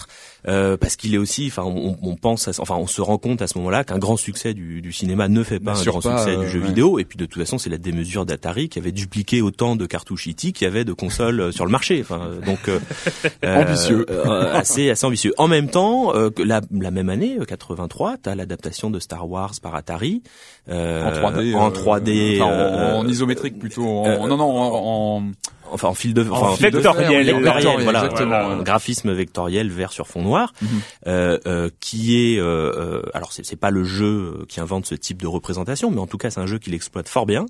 Euh, 0.47 0.77
parce 0.77 0.95
qu'il 0.95 1.13
est 1.13 1.17
aussi, 1.17 1.47
enfin, 1.47 1.63
on, 1.65 1.97
on 2.01 2.15
pense, 2.15 2.47
à- 2.47 2.51
enfin, 2.59 2.75
on 2.75 2.87
se 2.87 3.01
rend 3.01 3.17
compte 3.17 3.41
à 3.41 3.47
ce 3.47 3.57
moment-là 3.59 3.83
qu'un 3.83 3.99
grand 3.99 4.17
succès 4.17 4.53
du, 4.53 4.81
du 4.81 4.91
cinéma 4.91 5.27
ne 5.27 5.43
fait 5.43 5.59
pas 5.59 5.79
un 5.79 5.83
grand 5.83 6.01
pas, 6.01 6.17
succès 6.17 6.35
euh, 6.37 6.43
du 6.43 6.49
jeu 6.49 6.59
ouais. 6.59 6.67
vidéo. 6.67 6.99
Et 6.99 7.05
puis 7.05 7.17
de 7.17 7.25
toute 7.25 7.41
façon, 7.41 7.57
c'est 7.57 7.69
la 7.69 7.77
démesure 7.77 8.25
d'Atari 8.25 8.69
qui 8.69 8.79
avait 8.79 8.91
dupliqué 8.91 9.41
autant 9.41 9.75
de 9.75 9.85
cartouches 9.85 10.27
E.T. 10.29 10.51
qu'il 10.51 10.65
y 10.65 10.67
avait 10.67 10.83
de 10.85 10.93
consoles 10.93 11.39
euh, 11.39 11.51
sur 11.51 11.65
le 11.65 11.71
marché. 11.71 11.99
Enfin, 12.01 12.29
donc 12.45 12.59
Ambitieux. 13.43 14.05
euh, 14.09 14.53
assez, 14.53 14.89
assez 14.89 15.05
ambitieux. 15.05 15.33
En 15.37 15.47
même 15.47 15.69
temps, 15.69 16.15
euh, 16.15 16.29
la, 16.43 16.61
la 16.71 16.91
même 16.91 17.09
année, 17.09 17.37
euh, 17.39 17.45
83, 17.45 18.17
t'as 18.21 18.35
l'adaptation 18.35 18.89
de 18.89 18.99
Star 18.99 19.29
Wars 19.29 19.51
par 19.61 19.75
Atari 19.75 20.23
euh, 20.69 21.03
En 21.03 21.31
3D. 21.31 21.55
en 21.55 21.67
euh, 21.67 21.73
3D, 21.73 22.41
enfin, 22.41 22.95
en, 22.95 22.99
en 22.99 23.07
isométrique 23.07 23.59
plutôt. 23.59 23.85
En, 23.87 24.27
non, 24.27 24.37
non, 24.37 24.45
en, 24.49 25.17
en- 25.19 25.23
enfin 25.71 25.87
en 25.87 25.93
fil 25.93 26.13
de, 26.13 26.21
enfin, 26.29 26.47
En 26.47 26.53
vectoriel, 26.55 27.25
vectoriel, 27.25 27.25
vectoriel, 27.43 27.83
voilà, 27.83 28.07
voilà, 28.09 28.45
un 28.47 28.61
graphisme 28.61 29.11
vectoriel 29.13 29.69
vert 29.69 29.91
sur 29.91 30.07
fond 30.07 30.21
noir, 30.21 30.53
Mhm. 30.61 30.67
euh, 31.07 31.39
euh, 31.47 31.69
qui 31.79 32.17
est, 32.17 32.39
euh, 32.39 32.71
euh, 32.77 33.01
alors 33.13 33.31
c'est 33.33 33.55
pas 33.59 33.71
le 33.71 33.83
jeu 33.83 34.05
euh, 34.41 34.45
qui 34.47 34.59
invente 34.59 34.85
ce 34.85 34.95
type 34.95 35.21
de 35.21 35.27
représentation, 35.27 35.89
mais 35.91 35.99
en 35.99 36.07
tout 36.07 36.17
cas 36.17 36.29
c'est 36.29 36.39
un 36.39 36.45
jeu 36.45 36.59
qui 36.59 36.69
l'exploite 36.69 37.09
fort 37.09 37.25
bien 37.25 37.45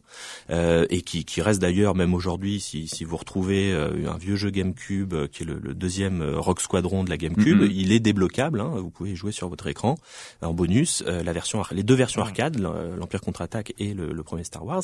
euh, 0.49 0.85
et 0.89 1.01
qui, 1.01 1.25
qui 1.25 1.41
reste 1.41 1.61
d'ailleurs 1.61 1.95
même 1.95 2.13
aujourd'hui, 2.13 2.59
si, 2.59 2.87
si 2.87 3.03
vous 3.03 3.17
retrouvez 3.17 3.71
un 3.73 4.17
vieux 4.17 4.35
jeu 4.35 4.49
GameCube 4.49 5.13
qui 5.31 5.43
est 5.43 5.45
le, 5.45 5.59
le 5.61 5.73
deuxième 5.73 6.21
Rock 6.35 6.61
Squadron 6.61 7.03
de 7.03 7.09
la 7.09 7.17
GameCube, 7.17 7.61
Mhm. 7.61 7.71
il 7.73 7.91
est 7.91 7.99
débloquable, 7.99 8.61
hein, 8.61 8.71
vous 8.75 8.89
pouvez 8.89 9.15
jouer 9.15 9.31
sur 9.31 9.49
votre 9.49 9.67
écran 9.67 9.97
en 10.41 10.53
bonus, 10.53 11.03
la 11.07 11.33
version, 11.33 11.63
les 11.71 11.83
deux 11.83 11.95
versions 11.95 12.21
arcade, 12.21 12.59
l'Em- 12.59 12.95
l'Empire 12.99 13.21
contre-attaque 13.21 13.73
et 13.79 13.93
le, 13.93 14.11
le 14.11 14.23
premier 14.23 14.43
Star 14.43 14.65
Wars. 14.65 14.83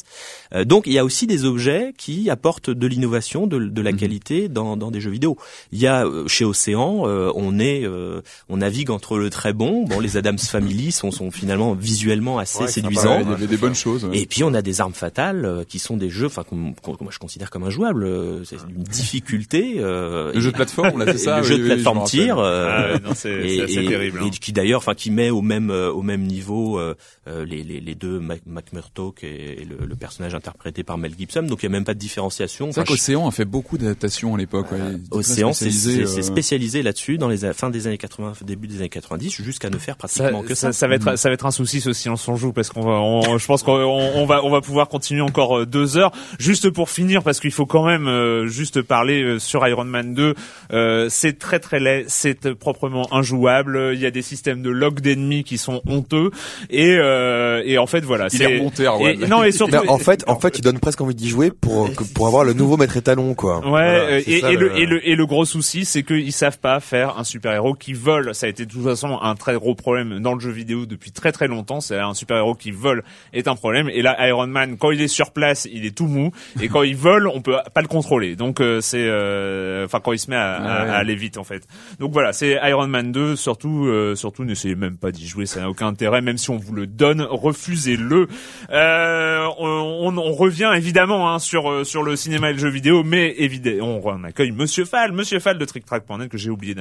Donc 0.66 0.88
il 0.88 0.94
y 0.94 0.98
a 1.00 1.06
aussi 1.06 1.28
des 1.28 1.46
objets 1.46 1.94
qui 1.98 2.30
apportent 2.30 2.70
de 2.70 2.88
l'innovation, 2.88 3.27
de, 3.36 3.60
de 3.60 3.82
la 3.82 3.92
Mhm. 3.92 3.98
qualité 3.98 4.48
dans, 4.48 4.78
dans 4.78 4.92
des 4.92 5.02
jeux 5.02 5.12
vidéo. 5.12 5.38
Il 5.72 5.80
y 5.80 5.88
a 5.88 6.06
euh, 6.06 6.28
chez 6.28 6.46
Océan, 6.46 7.04
euh, 7.08 7.32
on 7.36 7.60
est, 7.60 7.84
euh, 7.84 8.22
on 8.48 8.58
navigue 8.58 8.90
entre 8.92 9.18
le 9.18 9.30
très 9.30 9.52
bon. 9.54 9.84
Bon, 9.84 10.00
les 10.00 10.16
Adams 10.18 10.38
Family 10.40 10.92
sont, 10.92 11.12
sont 11.12 11.30
finalement 11.32 11.74
visuellement 11.74 12.40
assez 12.40 12.64
Ouais, 12.64 12.68
séduisants. 12.68 13.20
il 13.22 13.30
y 13.30 13.34
avait 13.34 13.48
des 13.48 13.58
bonnes 13.58 13.76
choses. 13.76 14.06
ouais. 14.06 14.18
Et 14.20 14.26
puis 14.26 14.44
on 14.44 14.54
a 14.54 14.62
des 14.62 14.80
armes 14.82 14.94
fatales 14.94 15.46
euh, 15.46 15.64
qui 15.64 15.80
sont 15.80 15.98
des 15.98 16.10
jeux, 16.10 16.28
enfin 16.28 16.44
qu'on- 16.44 16.74
qu'on- 16.82 16.96
moi 17.02 17.12
je 17.12 17.20
considère 17.20 17.50
comme 17.50 17.64
injouables. 17.64 18.04
euh, 18.06 18.44
C'est 18.46 18.56
une 18.70 18.84
difficulté. 18.84 19.76
euh, 19.80 20.32
Le 20.34 20.40
jeu 20.40 20.52
de 20.52 20.56
plateforme, 20.56 21.04
là, 21.04 21.12
c'est 21.12 21.18
ça 21.18 21.38
Le 21.38 21.44
oui, 21.44 21.48
jeu 21.50 21.58
de 21.58 21.62
oui, 21.64 21.68
plateforme 21.70 22.00
me 22.02 22.06
tir. 22.06 22.38
rappelle. 22.38 22.52
euh, 22.54 22.70
Ah 22.70 22.94
ouais, 22.94 23.00
non, 23.02 23.14
c'est 23.16 23.62
assez 23.64 23.74
et- 23.80 23.88
terrible. 23.88 24.20
hein. 24.22 24.28
et 24.28 24.30
qui 24.32 24.52
d'ailleurs, 24.54 24.80
enfin, 24.80 24.94
qui 24.94 25.12
met 25.12 25.30
au 25.30 25.42
même 25.42 25.70
euh, 25.72 25.92
au 25.92 26.02
même 26.02 26.24
niveau 26.24 26.80
les, 27.28 27.64
les, 27.64 27.80
les 27.82 27.96
deux 27.96 28.20
Mac, 28.20 28.42
Mac 28.46 28.72
Murdock 28.74 29.24
et, 29.24 29.62
et 29.62 29.66
le, 29.66 29.86
le 29.86 29.96
personnage 29.96 30.34
interprété 30.36 30.84
par 30.84 30.98
Mel 30.98 31.12
Gibson. 31.18 31.44
Donc 31.44 31.62
il 31.62 31.66
y 31.66 31.68
a 31.68 31.72
même 31.72 31.84
pas 31.84 31.94
de 31.94 32.00
différenciation. 32.00 32.68
C'est 32.72 32.80
vrai 32.80 32.84
Enfin, 32.84 32.94
qu'Océan 33.18 33.28
a 33.28 33.32
fait 33.32 33.46
beaucoup 33.46 33.78
d'adaptations 33.78 34.36
à 34.36 34.38
l'époque. 34.38 34.72
ouais. 34.72 34.78
Très 34.80 34.98
Océan, 35.12 35.54
c'est 35.54 35.70
spécialisé, 35.72 36.20
euh, 36.20 36.22
spécialisé 36.22 36.84
là-dessus 36.84 37.18
dans 37.18 37.28
les 37.28 37.46
a- 37.46 37.54
fin 37.54 37.70
des 37.70 37.88
années 37.88 37.98
80, 37.98 38.34
début 38.46 38.68
des 38.68 38.78
années 38.78 38.90
90, 38.90 39.42
jusqu'à 39.44 39.70
ne 39.70 39.78
faire 39.78 39.96
Ça, 39.96 40.08
pratiquement 40.08 40.44
que 40.44 40.56
ça. 40.56 40.68
ça, 40.72 40.74
ça 40.80 40.88
va 40.88 40.96
être 40.96 41.16
ça 41.18 41.30
va 41.30 41.34
être 41.34 41.46
un 41.46 41.52
souci 41.52 41.82
ce 41.82 41.94
silence 41.94 42.28
on 42.28 42.36
joue 42.36 42.54
parce 42.54 42.70
qu'on 42.70 42.82
va 42.82 42.92
on- 43.00 43.38
je 43.38 43.46
pense 43.46 43.64
qu'on 43.64 43.74
on 43.74 44.26
va 44.26 44.44
on 44.44 44.50
va 44.50 44.62
pouvoir 44.62 44.88
continuer 44.88 45.22
encore 45.22 45.60
euh, 45.60 45.66
deux 45.66 45.98
heures 45.98 46.12
juste 46.40 46.70
pour 46.70 46.90
finir 46.90 47.24
parce 47.24 47.40
qu'il 47.40 47.52
faut 47.52 47.66
quand 47.66 47.86
même 47.86 48.08
euh, 48.08 48.48
juste 48.48 48.82
parler 48.82 49.24
euh, 49.24 49.40
sur 49.40 49.66
Iron 49.68 49.86
Man 49.86 50.14
2 50.14 50.36
euh, 50.74 51.08
c'est 51.10 51.40
très 51.40 51.60
très 51.60 51.80
laid 51.80 52.06
c'est 52.08 52.54
proprement 52.54 53.08
injouable 53.14 53.92
il 53.94 54.00
y 54.00 54.06
a 54.06 54.12
des 54.12 54.22
systèmes 54.22 54.62
de 54.62 54.70
log 54.70 55.00
d'ennemis 55.02 55.44
qui 55.44 55.58
sont 55.58 55.82
honteux 55.88 56.32
et 56.70 56.96
euh, 56.98 57.62
et 57.66 57.78
en 57.78 57.88
fait 57.88 58.04
voilà 58.04 58.28
Il 58.32 58.38
c'est 58.38 58.44
est 58.44 58.58
remonté, 58.58 58.84
et- 58.84 59.28
non 59.28 59.44
et 59.44 59.52
surtout 59.52 59.72
Ben, 59.72 59.82
en 59.88 59.98
fait, 59.98 60.24
en 60.28 60.40
fait, 60.40 60.58
il 60.58 60.62
donne 60.62 60.80
presque 60.80 61.02
envie 61.02 61.16
d'y 61.16 61.28
jouer 61.30 61.52
pour 61.52 61.90
pour 62.14 62.28
avoir 62.28 62.44
le 62.44 62.54
nouveau 62.54 62.78
maître 62.78 62.97
étalon, 62.98 63.34
quoi. 63.36 63.60
Ouais, 63.60 63.70
Voilà, 63.70 63.90
euh, 64.00 64.22
et, 64.28 64.40
ça, 64.42 64.52
et 64.52 64.56
le, 64.58 64.78
et 64.78 64.86
le 64.86 65.08
et 65.08 65.16
le 65.16 65.26
gros 65.26 65.46
souci, 65.46 65.86
c'est 65.86 66.04
qu'ils 66.04 66.34
savent 66.34 66.60
pas 66.60 66.80
faire 66.82 67.18
un 67.18 67.24
super 67.24 67.54
héros 67.54 67.74
qui 67.74 67.94
vole. 67.94 68.36
Ça 68.36 68.48
a 68.48 68.50
été 68.50 68.66
de 68.66 68.72
toute 68.72 68.84
façon 68.84 69.18
un 69.22 69.36
très 69.36 69.54
gros 69.56 69.76
problème 69.76 70.20
dans 70.20 70.34
le 70.34 70.40
jeu 70.40 70.52
vidéo 70.52 70.86
depuis 70.86 71.12
très 71.12 71.32
très 71.32 71.48
longtemps. 71.48 71.80
C'est 71.80 71.98
un 71.98 72.14
super 72.14 72.38
héros 72.38 72.56
qui 72.56 72.72
vole 72.72 73.04
est 73.34 73.48
un 73.48 73.56
problème. 73.56 73.90
Et 73.90 74.02
là, 74.02 74.28
Iron 74.28 74.48
Man, 74.48 74.78
quand 74.78 74.92
il 74.92 75.02
est 75.02 75.08
sur 75.08 75.32
place, 75.32 75.68
il 75.72 75.86
est 75.86 75.96
tout 75.96 76.08
mou. 76.08 76.32
Et 76.62 76.68
quand 76.68 76.84
il 76.84 76.96
vole, 76.96 77.28
on 77.28 77.42
peut 77.42 77.56
pas 77.74 77.82
le 77.82 77.88
contrôler. 77.88 78.36
Donc 78.36 78.60
euh, 78.60 78.82
c'est, 78.82 79.06
euh, 79.08 79.86
enfin 79.86 80.00
quand 80.00 80.12
il 80.14 80.20
se 80.20 80.30
met 80.30 80.36
à, 80.36 80.56
à- 80.56 80.84
Ouais. 80.84 80.90
à 80.92 80.96
aller 80.98 81.16
vite 81.16 81.38
en 81.38 81.44
fait. 81.44 81.64
Donc 82.00 82.12
voilà, 82.12 82.34
c'est 82.34 82.60
Iron 82.64 82.88
Man 82.88 83.12
2. 83.12 83.36
Surtout, 83.36 83.86
euh, 83.88 84.16
surtout, 84.16 84.44
n'essayez 84.44 84.76
même 84.76 84.98
pas 84.98 85.12
d'y 85.12 85.28
jouer. 85.28 85.46
Ça 85.46 85.60
n'a 85.62 85.70
aucun 85.70 85.88
intérêt. 85.88 86.22
Même 86.22 86.38
si 86.38 86.50
on 86.50 86.58
vous 86.58 86.74
le 86.74 86.88
donne, 86.88 87.22
refusez-le. 87.30 88.28
Euh, 88.72 89.46
on, 89.60 89.68
on- 90.08 90.18
on 90.18 90.34
revient 90.34 90.72
évidemment 90.76 91.32
hein, 91.34 91.40
sur 91.40 91.86
sur 91.86 92.02
le 92.04 92.16
cinéma 92.16 92.50
et 92.50 92.54
le 92.54 92.60
jeu 92.60 92.70
vidéo, 92.70 92.87
mais 93.04 93.34
évidemment 93.38 94.00
on, 94.04 94.24
accueille 94.24 94.52
Monsieur 94.52 94.86
Fall, 94.86 95.12
Monsieur 95.12 95.40
Fall 95.40 95.58
de 95.58 95.66
TrickTrack.net 95.66 96.30
que 96.30 96.38
j'ai 96.38 96.50
oublié 96.50 96.76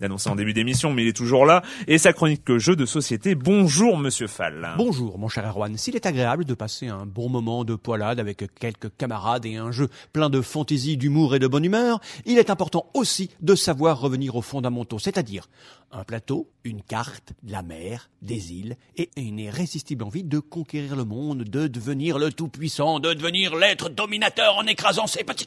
d'annoncer 0.00 0.28
en 0.28 0.36
début 0.36 0.52
d'émission, 0.52 0.92
mais 0.92 1.02
il 1.02 1.08
est 1.08 1.16
toujours 1.16 1.46
là 1.46 1.62
et 1.86 1.98
sa 1.98 2.12
chronique 2.12 2.44
que 2.44 2.58
jeu 2.58 2.76
de 2.76 2.86
société. 2.86 3.34
Bonjour 3.34 3.96
Monsieur 3.96 4.26
Fall. 4.26 4.74
Bonjour 4.76 5.18
mon 5.18 5.28
cher 5.28 5.46
Erwan, 5.46 5.76
s'il 5.76 5.96
est 5.96 6.06
agréable 6.06 6.44
de 6.44 6.54
passer 6.54 6.88
un 6.88 7.06
bon 7.06 7.28
moment 7.28 7.64
de 7.64 7.74
poilade 7.74 8.20
avec 8.20 8.44
quelques 8.58 8.90
camarades 8.96 9.46
et 9.46 9.56
un 9.56 9.70
jeu 9.70 9.88
plein 10.12 10.30
de 10.30 10.40
fantaisie, 10.40 10.96
d'humour 10.96 11.34
et 11.34 11.38
de 11.38 11.46
bonne 11.46 11.64
humeur, 11.64 12.00
il 12.26 12.38
est 12.38 12.50
important 12.50 12.90
aussi 12.94 13.30
de 13.40 13.54
savoir 13.54 14.00
revenir 14.00 14.36
aux 14.36 14.42
fondamentaux, 14.42 14.98
c'est-à-dire 14.98 15.48
un 15.90 16.04
plateau, 16.04 16.50
une 16.64 16.82
carte, 16.82 17.32
la 17.46 17.62
mer, 17.62 18.10
des 18.20 18.52
îles 18.52 18.76
et 18.96 19.10
une 19.16 19.38
irrésistible 19.38 20.04
envie 20.04 20.24
de 20.24 20.38
conquérir 20.38 20.96
le 20.96 21.04
monde, 21.04 21.44
de 21.44 21.66
devenir 21.66 22.18
le 22.18 22.30
tout-puissant, 22.30 23.00
de 23.00 23.14
devenir 23.14 23.56
l'être 23.56 23.88
dominateur 23.88 24.56
en 24.58 24.66
écrasant 24.66 25.06
ses 25.06 25.24
petits 25.24 25.37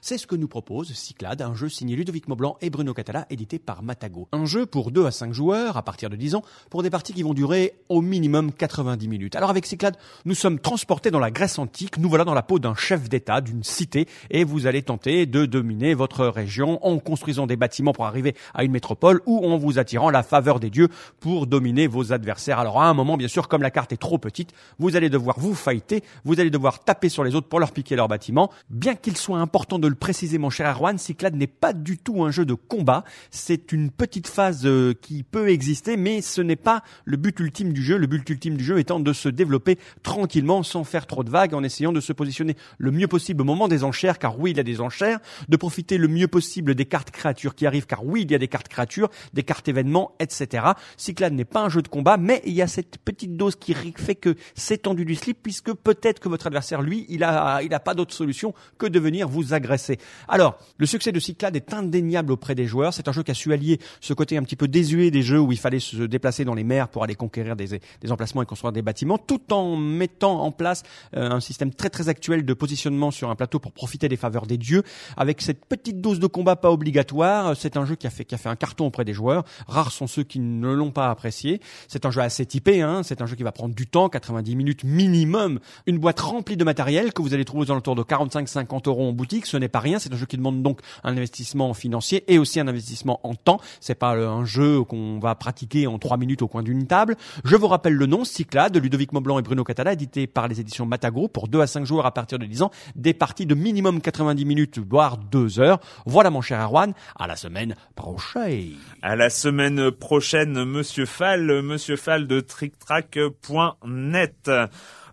C'est 0.00 0.16
ce 0.16 0.26
que 0.26 0.36
nous 0.36 0.48
propose 0.48 0.92
Cyclade, 0.92 1.42
un 1.42 1.54
jeu 1.54 1.68
signé 1.68 1.96
Ludovic 1.96 2.28
Maublanc 2.28 2.56
et 2.60 2.70
Bruno 2.70 2.94
Catala, 2.94 3.26
édité 3.30 3.58
par 3.58 3.82
Matago. 3.82 4.28
Un 4.32 4.46
jeu 4.46 4.64
pour 4.64 4.90
2 4.90 5.06
à 5.06 5.10
5 5.10 5.32
joueurs, 5.32 5.76
à 5.76 5.82
partir 5.82 6.08
de 6.08 6.16
10 6.16 6.36
ans, 6.36 6.42
pour 6.70 6.82
des 6.82 6.90
parties 6.90 7.12
qui 7.12 7.22
vont 7.22 7.34
durer 7.34 7.74
au 7.88 8.00
minimum 8.00 8.52
90 8.52 9.08
minutes. 9.08 9.36
Alors 9.36 9.50
avec 9.50 9.66
Cyclade, 9.66 9.96
nous 10.24 10.34
sommes 10.34 10.60
transportés 10.60 11.10
dans 11.10 11.18
la 11.18 11.30
Grèce 11.30 11.58
antique, 11.58 11.98
nous 11.98 12.08
voilà 12.08 12.24
dans 12.24 12.34
la 12.34 12.42
peau 12.42 12.58
d'un 12.58 12.74
chef 12.74 13.08
d'État, 13.08 13.40
d'une 13.40 13.64
cité, 13.64 14.06
et 14.30 14.44
vous 14.44 14.66
allez 14.66 14.82
tenter 14.82 15.26
de 15.26 15.46
dominer 15.46 15.94
votre 15.94 16.26
région 16.26 16.84
en 16.86 16.98
construisant 16.98 17.46
des 17.46 17.56
bâtiments 17.56 17.92
pour 17.92 18.06
arriver 18.06 18.34
à 18.54 18.64
une 18.64 18.72
métropole 18.72 19.20
ou 19.26 19.44
en 19.44 19.58
vous 19.58 19.78
attirant 19.78 20.10
la 20.10 20.22
faveur 20.22 20.60
des 20.60 20.70
dieux 20.70 20.88
pour 21.20 21.46
dominer 21.46 21.86
vos 21.86 22.12
adversaires. 22.12 22.58
Alors 22.58 22.80
à 22.80 22.88
un 22.88 22.94
moment, 22.94 23.16
bien 23.16 23.28
sûr, 23.28 23.48
comme 23.48 23.62
la 23.62 23.70
carte 23.70 23.92
est 23.92 23.98
trop 23.98 24.18
petite, 24.18 24.52
vous 24.78 24.96
allez 24.96 25.10
devoir 25.10 25.38
vous 25.38 25.54
fighter, 25.54 26.02
vous 26.24 26.40
allez 26.40 26.50
devoir 26.50 26.84
taper 26.84 27.08
sur 27.08 27.24
les 27.24 27.34
autres 27.34 27.48
pour 27.48 27.60
leur 27.60 27.72
piquer 27.72 27.96
leur 27.96 28.08
bâtiment. 28.08 28.50
Bien 28.70 28.94
qu'il 28.94 29.17
soit 29.18 29.38
important 29.38 29.78
de 29.78 29.88
le 29.88 29.94
préciser, 29.94 30.38
mon 30.38 30.50
cher 30.50 30.70
Erwan, 30.70 30.98
Cyclade 30.98 31.34
n'est 31.34 31.46
pas 31.46 31.72
du 31.72 31.98
tout 31.98 32.22
un 32.24 32.30
jeu 32.30 32.44
de 32.44 32.54
combat. 32.54 33.04
C'est 33.30 33.72
une 33.72 33.90
petite 33.90 34.26
phase 34.26 34.64
euh, 34.64 34.94
qui 35.00 35.22
peut 35.22 35.48
exister, 35.50 35.96
mais 35.96 36.22
ce 36.22 36.40
n'est 36.40 36.56
pas 36.56 36.82
le 37.04 37.16
but 37.16 37.38
ultime 37.40 37.72
du 37.72 37.82
jeu. 37.82 37.98
Le 37.98 38.06
but 38.06 38.28
ultime 38.28 38.56
du 38.56 38.64
jeu 38.64 38.78
étant 38.78 39.00
de 39.00 39.12
se 39.12 39.28
développer 39.28 39.78
tranquillement, 40.02 40.62
sans 40.62 40.84
faire 40.84 41.06
trop 41.06 41.24
de 41.24 41.30
vagues, 41.30 41.54
en 41.54 41.62
essayant 41.62 41.92
de 41.92 42.00
se 42.00 42.12
positionner 42.12 42.56
le 42.78 42.90
mieux 42.90 43.08
possible 43.08 43.42
au 43.42 43.44
moment 43.44 43.68
des 43.68 43.84
enchères, 43.84 44.18
car 44.18 44.38
oui, 44.38 44.52
il 44.52 44.56
y 44.56 44.60
a 44.60 44.64
des 44.64 44.80
enchères, 44.80 45.18
de 45.48 45.56
profiter 45.56 45.98
le 45.98 46.08
mieux 46.08 46.28
possible 46.28 46.74
des 46.74 46.86
cartes 46.86 47.10
créatures 47.10 47.54
qui 47.54 47.66
arrivent, 47.66 47.86
car 47.86 48.04
oui, 48.04 48.22
il 48.22 48.30
y 48.30 48.34
a 48.34 48.38
des 48.38 48.48
cartes 48.48 48.68
créatures, 48.68 49.10
des 49.34 49.42
cartes 49.42 49.68
événements, 49.68 50.12
etc. 50.20 50.64
Cyclade 50.96 51.32
n'est 51.32 51.44
pas 51.44 51.62
un 51.62 51.68
jeu 51.68 51.82
de 51.82 51.88
combat, 51.88 52.16
mais 52.16 52.42
il 52.44 52.52
y 52.52 52.62
a 52.62 52.66
cette 52.66 52.98
petite 52.98 53.36
dose 53.36 53.56
qui 53.56 53.74
fait 53.74 54.14
que 54.14 54.36
c'est 54.54 54.78
tendu 54.78 55.04
du 55.04 55.14
slip, 55.14 55.38
puisque 55.42 55.72
peut-être 55.72 56.20
que 56.20 56.28
votre 56.28 56.46
adversaire, 56.46 56.82
lui, 56.82 57.06
il 57.08 57.24
a, 57.24 57.60
il 57.62 57.74
a 57.74 57.80
pas 57.80 57.94
d'autre 57.94 58.14
solution 58.14 58.54
que 58.78 58.86
de 58.86 58.98
venir 59.08 59.28
vous 59.28 59.54
agresser. 59.54 59.98
Alors, 60.28 60.58
le 60.76 60.86
succès 60.86 61.12
de 61.12 61.20
Cyclade 61.20 61.56
est 61.56 61.72
indéniable 61.72 62.32
auprès 62.32 62.54
des 62.54 62.66
joueurs. 62.66 62.92
C'est 62.92 63.08
un 63.08 63.12
jeu 63.12 63.22
qui 63.22 63.30
a 63.30 63.34
su 63.34 63.52
allier 63.52 63.78
ce 64.00 64.12
côté 64.12 64.36
un 64.36 64.42
petit 64.42 64.56
peu 64.56 64.68
désuet 64.68 65.10
des 65.10 65.22
jeux 65.22 65.40
où 65.40 65.50
il 65.50 65.58
fallait 65.58 65.80
se 65.80 65.96
déplacer 66.02 66.44
dans 66.44 66.54
les 66.54 66.64
mers 66.64 66.88
pour 66.88 67.04
aller 67.04 67.14
conquérir 67.14 67.56
des, 67.56 67.80
emplacements 68.10 68.42
et 68.42 68.46
construire 68.46 68.72
des 68.72 68.82
bâtiments, 68.82 69.18
tout 69.18 69.52
en 69.52 69.76
mettant 69.76 70.42
en 70.42 70.52
place 70.52 70.82
euh, 71.16 71.30
un 71.30 71.40
système 71.40 71.72
très 71.72 71.90
très 71.90 72.08
actuel 72.08 72.44
de 72.44 72.54
positionnement 72.54 73.10
sur 73.10 73.30
un 73.30 73.34
plateau 73.34 73.58
pour 73.58 73.72
profiter 73.72 74.08
des 74.08 74.16
faveurs 74.16 74.46
des 74.46 74.58
dieux, 74.58 74.82
avec 75.16 75.40
cette 75.40 75.64
petite 75.64 76.00
dose 76.00 76.20
de 76.20 76.26
combat 76.26 76.56
pas 76.56 76.70
obligatoire. 76.70 77.56
C'est 77.56 77.76
un 77.76 77.84
jeu 77.84 77.96
qui 77.96 78.06
a 78.06 78.10
fait 78.10 78.24
qui 78.24 78.34
a 78.34 78.38
fait 78.38 78.48
un 78.48 78.56
carton 78.56 78.86
auprès 78.86 79.04
des 79.04 79.14
joueurs. 79.14 79.44
Rares 79.66 79.92
sont 79.92 80.06
ceux 80.06 80.24
qui 80.24 80.38
ne 80.40 80.72
l'ont 80.72 80.90
pas 80.90 81.10
apprécié. 81.10 81.60
C'est 81.88 82.04
un 82.04 82.10
jeu 82.10 82.20
assez 82.20 82.44
typé. 82.44 82.82
Hein. 82.82 83.02
C'est 83.02 83.22
un 83.22 83.26
jeu 83.26 83.36
qui 83.36 83.42
va 83.42 83.52
prendre 83.52 83.74
du 83.74 83.86
temps, 83.86 84.08
90 84.08 84.56
minutes 84.56 84.84
minimum. 84.84 85.60
Une 85.86 85.98
boîte 85.98 86.20
remplie 86.20 86.56
de 86.56 86.64
matériel 86.64 87.12
que 87.12 87.22
vous 87.22 87.34
allez 87.34 87.44
trouver 87.44 87.66
aux 87.66 87.70
alentours 87.70 87.94
de 87.94 88.02
45-50 88.02 88.88
euros 88.88 88.97
en 89.06 89.12
boutique. 89.12 89.46
Ce 89.46 89.56
n'est 89.56 89.68
pas 89.68 89.80
rien. 89.80 89.98
C'est 89.98 90.12
un 90.12 90.16
jeu 90.16 90.26
qui 90.26 90.36
demande 90.36 90.62
donc 90.62 90.80
un 91.04 91.12
investissement 91.12 91.72
financier 91.74 92.24
et 92.28 92.38
aussi 92.38 92.60
un 92.60 92.68
investissement 92.68 93.20
en 93.22 93.34
temps. 93.34 93.60
C'est 93.80 93.94
pas 93.94 94.12
un 94.12 94.44
jeu 94.44 94.82
qu'on 94.84 95.18
va 95.18 95.34
pratiquer 95.34 95.86
en 95.86 95.98
3 95.98 96.16
minutes 96.16 96.42
au 96.42 96.48
coin 96.48 96.62
d'une 96.62 96.86
table. 96.86 97.16
Je 97.44 97.56
vous 97.56 97.68
rappelle 97.68 97.94
le 97.94 98.06
nom, 98.06 98.24
Cyclade, 98.24 98.72
de 98.72 98.78
Ludovic 98.78 99.12
Maublanc 99.12 99.38
et 99.38 99.42
Bruno 99.42 99.64
Catala, 99.64 99.92
édité 99.92 100.26
par 100.26 100.48
les 100.48 100.60
éditions 100.60 100.86
Matago 100.86 101.28
pour 101.28 101.48
2 101.48 101.60
à 101.60 101.66
5 101.66 101.84
joueurs 101.84 102.06
à 102.06 102.12
partir 102.12 102.38
de 102.38 102.46
10 102.46 102.62
ans. 102.62 102.70
Des 102.96 103.14
parties 103.14 103.46
de 103.46 103.54
minimum 103.54 104.00
90 104.00 104.44
minutes, 104.44 104.78
voire 104.78 105.18
2 105.18 105.60
heures. 105.60 105.80
Voilà 106.06 106.30
mon 106.30 106.40
cher 106.40 106.60
Erwan, 106.60 106.94
à 107.16 107.26
la 107.26 107.36
semaine 107.36 107.74
prochaine. 107.94 108.74
À 109.02 109.16
la 109.16 109.30
semaine 109.30 109.90
prochaine, 109.90 110.64
Monsieur 110.64 111.06
Fall, 111.06 111.62
Monsieur 111.62 111.96
Fall 111.96 112.26
de 112.26 112.40
TrickTrack.net. 112.40 114.50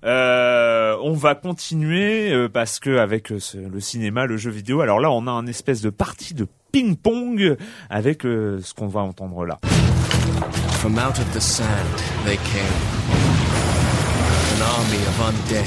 Euh, 0.04 0.98
on 1.02 1.14
va 1.14 1.36
continuer 1.36 2.32
euh, 2.32 2.50
parce 2.50 2.80
que 2.80 2.98
avec 2.98 3.32
euh, 3.32 3.40
le 3.56 3.80
cinéma, 3.80 4.26
le 4.26 4.38
jeu 4.38 4.52
vidéo, 4.52 4.82
alors 4.82 5.00
là 5.00 5.10
on 5.12 5.28
a 5.28 5.32
un 5.32 5.48
espèce 5.48 5.82
de 5.82 5.90
partie 5.90 6.34
de 6.34 6.48
ping-pong 6.72 7.56
avec 7.90 8.26
euh, 8.26 8.60
ce 8.62 8.74
qu'on 8.74 8.88
va 8.88 9.02
entendre 9.02 9.46
là. 9.46 9.60
From 10.80 10.98
out 10.98 11.18
of 11.18 11.34
the 11.34 11.40
sand 11.40 11.68
they 12.26 12.38
came, 12.38 12.64
an 14.56 14.62
army 14.62 15.02
of 15.08 15.22
undead, 15.22 15.66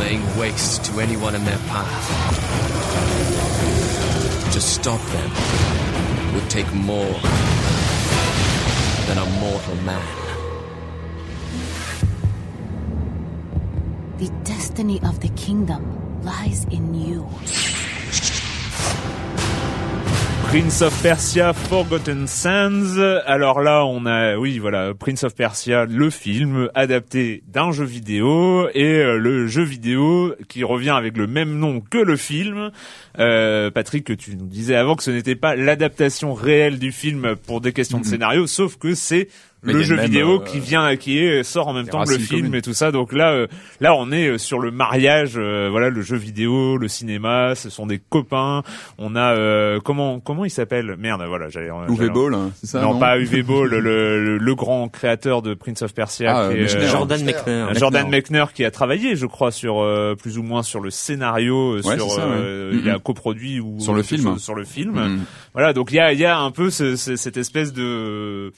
laying 0.00 0.22
waste 0.38 0.84
to 0.84 1.00
anyone 1.00 1.34
in 1.34 1.44
their 1.44 1.58
path. 1.68 2.08
To 4.52 4.60
stop 4.60 5.00
them 5.12 5.30
would 6.34 6.48
take 6.48 6.72
more 6.74 7.20
than 9.06 9.18
a 9.18 9.26
mortal 9.40 9.76
man. 9.84 10.29
The 14.20 14.30
destiny 14.44 15.00
of 15.02 15.18
the 15.20 15.30
kingdom 15.34 15.82
lies 16.22 16.66
in 16.70 16.94
you. 16.94 17.24
Prince 20.50 20.82
of 20.82 20.92
Persia 21.00 21.52
Forgotten 21.52 22.26
Sands. 22.26 22.98
Alors 23.24 23.60
là, 23.60 23.84
on 23.86 24.04
a, 24.04 24.36
oui, 24.36 24.58
voilà, 24.58 24.92
Prince 24.98 25.22
of 25.22 25.34
Persia, 25.36 25.84
le 25.86 26.10
film 26.10 26.68
adapté 26.74 27.44
d'un 27.46 27.70
jeu 27.70 27.84
vidéo 27.84 28.68
et 28.74 28.96
euh, 28.98 29.16
le 29.16 29.46
jeu 29.46 29.62
vidéo 29.62 30.34
qui 30.48 30.64
revient 30.64 30.90
avec 30.90 31.16
le 31.16 31.28
même 31.28 31.56
nom 31.56 31.80
que 31.80 31.98
le 31.98 32.16
film. 32.16 32.72
Euh, 33.20 33.70
Patrick, 33.70 34.16
tu 34.18 34.36
nous 34.36 34.46
disais 34.48 34.74
avant 34.74 34.96
que 34.96 35.04
ce 35.04 35.12
n'était 35.12 35.36
pas 35.36 35.54
l'adaptation 35.54 36.34
réelle 36.34 36.80
du 36.80 36.90
film 36.90 37.36
pour 37.46 37.60
des 37.60 37.72
questions 37.72 37.98
de 37.98 38.04
Mhm. 38.04 38.10
scénario, 38.10 38.46
sauf 38.48 38.76
que 38.76 38.94
c'est 38.96 39.28
Mais 39.62 39.72
le 39.74 39.82
jeu 39.82 39.96
même, 39.96 40.06
vidéo 40.06 40.40
euh, 40.40 40.44
qui 40.44 40.58
vient, 40.58 40.96
qui 40.96 41.18
est 41.18 41.42
sort 41.42 41.68
en 41.68 41.74
même 41.74 41.86
temps 41.88 42.04
que 42.04 42.10
le 42.12 42.18
film 42.18 42.40
communes. 42.40 42.54
et 42.54 42.62
tout 42.62 42.72
ça. 42.72 42.90
Donc 42.92 43.12
là, 43.12 43.32
euh, 43.32 43.46
là, 43.80 43.94
on 43.94 44.10
est 44.10 44.26
euh, 44.28 44.38
sur 44.38 44.58
le 44.58 44.70
mariage. 44.70 45.32
euh, 45.36 45.68
voilà, 45.70 45.90
le 45.90 46.00
jeu 46.02 46.16
vidéo, 46.16 46.76
le 46.78 46.88
cinéma, 46.88 47.54
ce 47.54 47.68
sont 47.68 47.86
des 47.86 47.98
copains. 47.98 48.62
On 48.98 49.16
a 49.16 49.34
euh, 49.34 49.78
comment 49.84 50.18
comment 50.20 50.44
il 50.44 50.50
s'appelle? 50.50 50.96
Merde, 50.98 51.22
voilà, 51.28 51.48
j'allais. 51.50 51.68
Uwe 51.68 51.96
j'allais- 51.96 52.10
Ball, 52.10 52.34
hein, 52.34 52.50
c'est 52.60 52.66
ça 52.68 52.80
non, 52.80 52.94
non 52.94 52.98
pas 53.00 53.18
Uwe 53.18 53.42
Ball, 53.42 53.68
le, 53.68 53.80
le, 53.80 54.38
le 54.38 54.54
grand 54.54 54.88
créateur 54.88 55.42
de 55.42 55.52
Prince 55.54 55.82
of 55.82 55.92
Persia, 55.94 56.34
Ah, 56.36 56.48
qui 56.52 56.58
est, 56.58 56.62
Mechner. 56.62 56.84
euh, 56.84 56.88
Jordan 56.88 57.22
Mechner. 57.24 57.66
Jordan 57.74 58.08
Mechner 58.08 58.44
qui 58.54 58.64
a 58.64 58.70
travaillé, 58.70 59.14
je 59.16 59.26
crois, 59.26 59.50
sur 59.52 59.80
euh, 59.82 60.14
plus 60.14 60.38
ou 60.38 60.42
moins 60.42 60.62
sur 60.62 60.80
le 60.80 60.90
scénario, 60.90 61.76
Ouais, 61.76 61.82
sur 61.82 62.10
ça, 62.10 62.22
euh, 62.22 62.70
ouais. 62.72 62.78
il 62.82 62.88
a 62.88 62.94
Mhm. 62.94 63.00
coproduit 63.00 63.60
ou 63.60 63.78
Sur 63.78 63.94
le 63.94 64.02
film. 64.02 64.22
chose 64.22 64.42
sur 64.42 64.54
le 64.54 64.64
film. 64.64 64.92
Mhm. 64.94 65.20
Voilà, 65.52 65.72
donc 65.72 65.92
il 65.92 65.96
y 65.96 66.00
a 66.00 66.12
il 66.12 66.18
y 66.18 66.24
a 66.24 66.38
un 66.38 66.50
peu 66.50 66.70
ce- 66.70 66.96
ce- 66.96 67.16
cette 67.16 67.36
espèce 67.36 67.72
de 67.72 68.52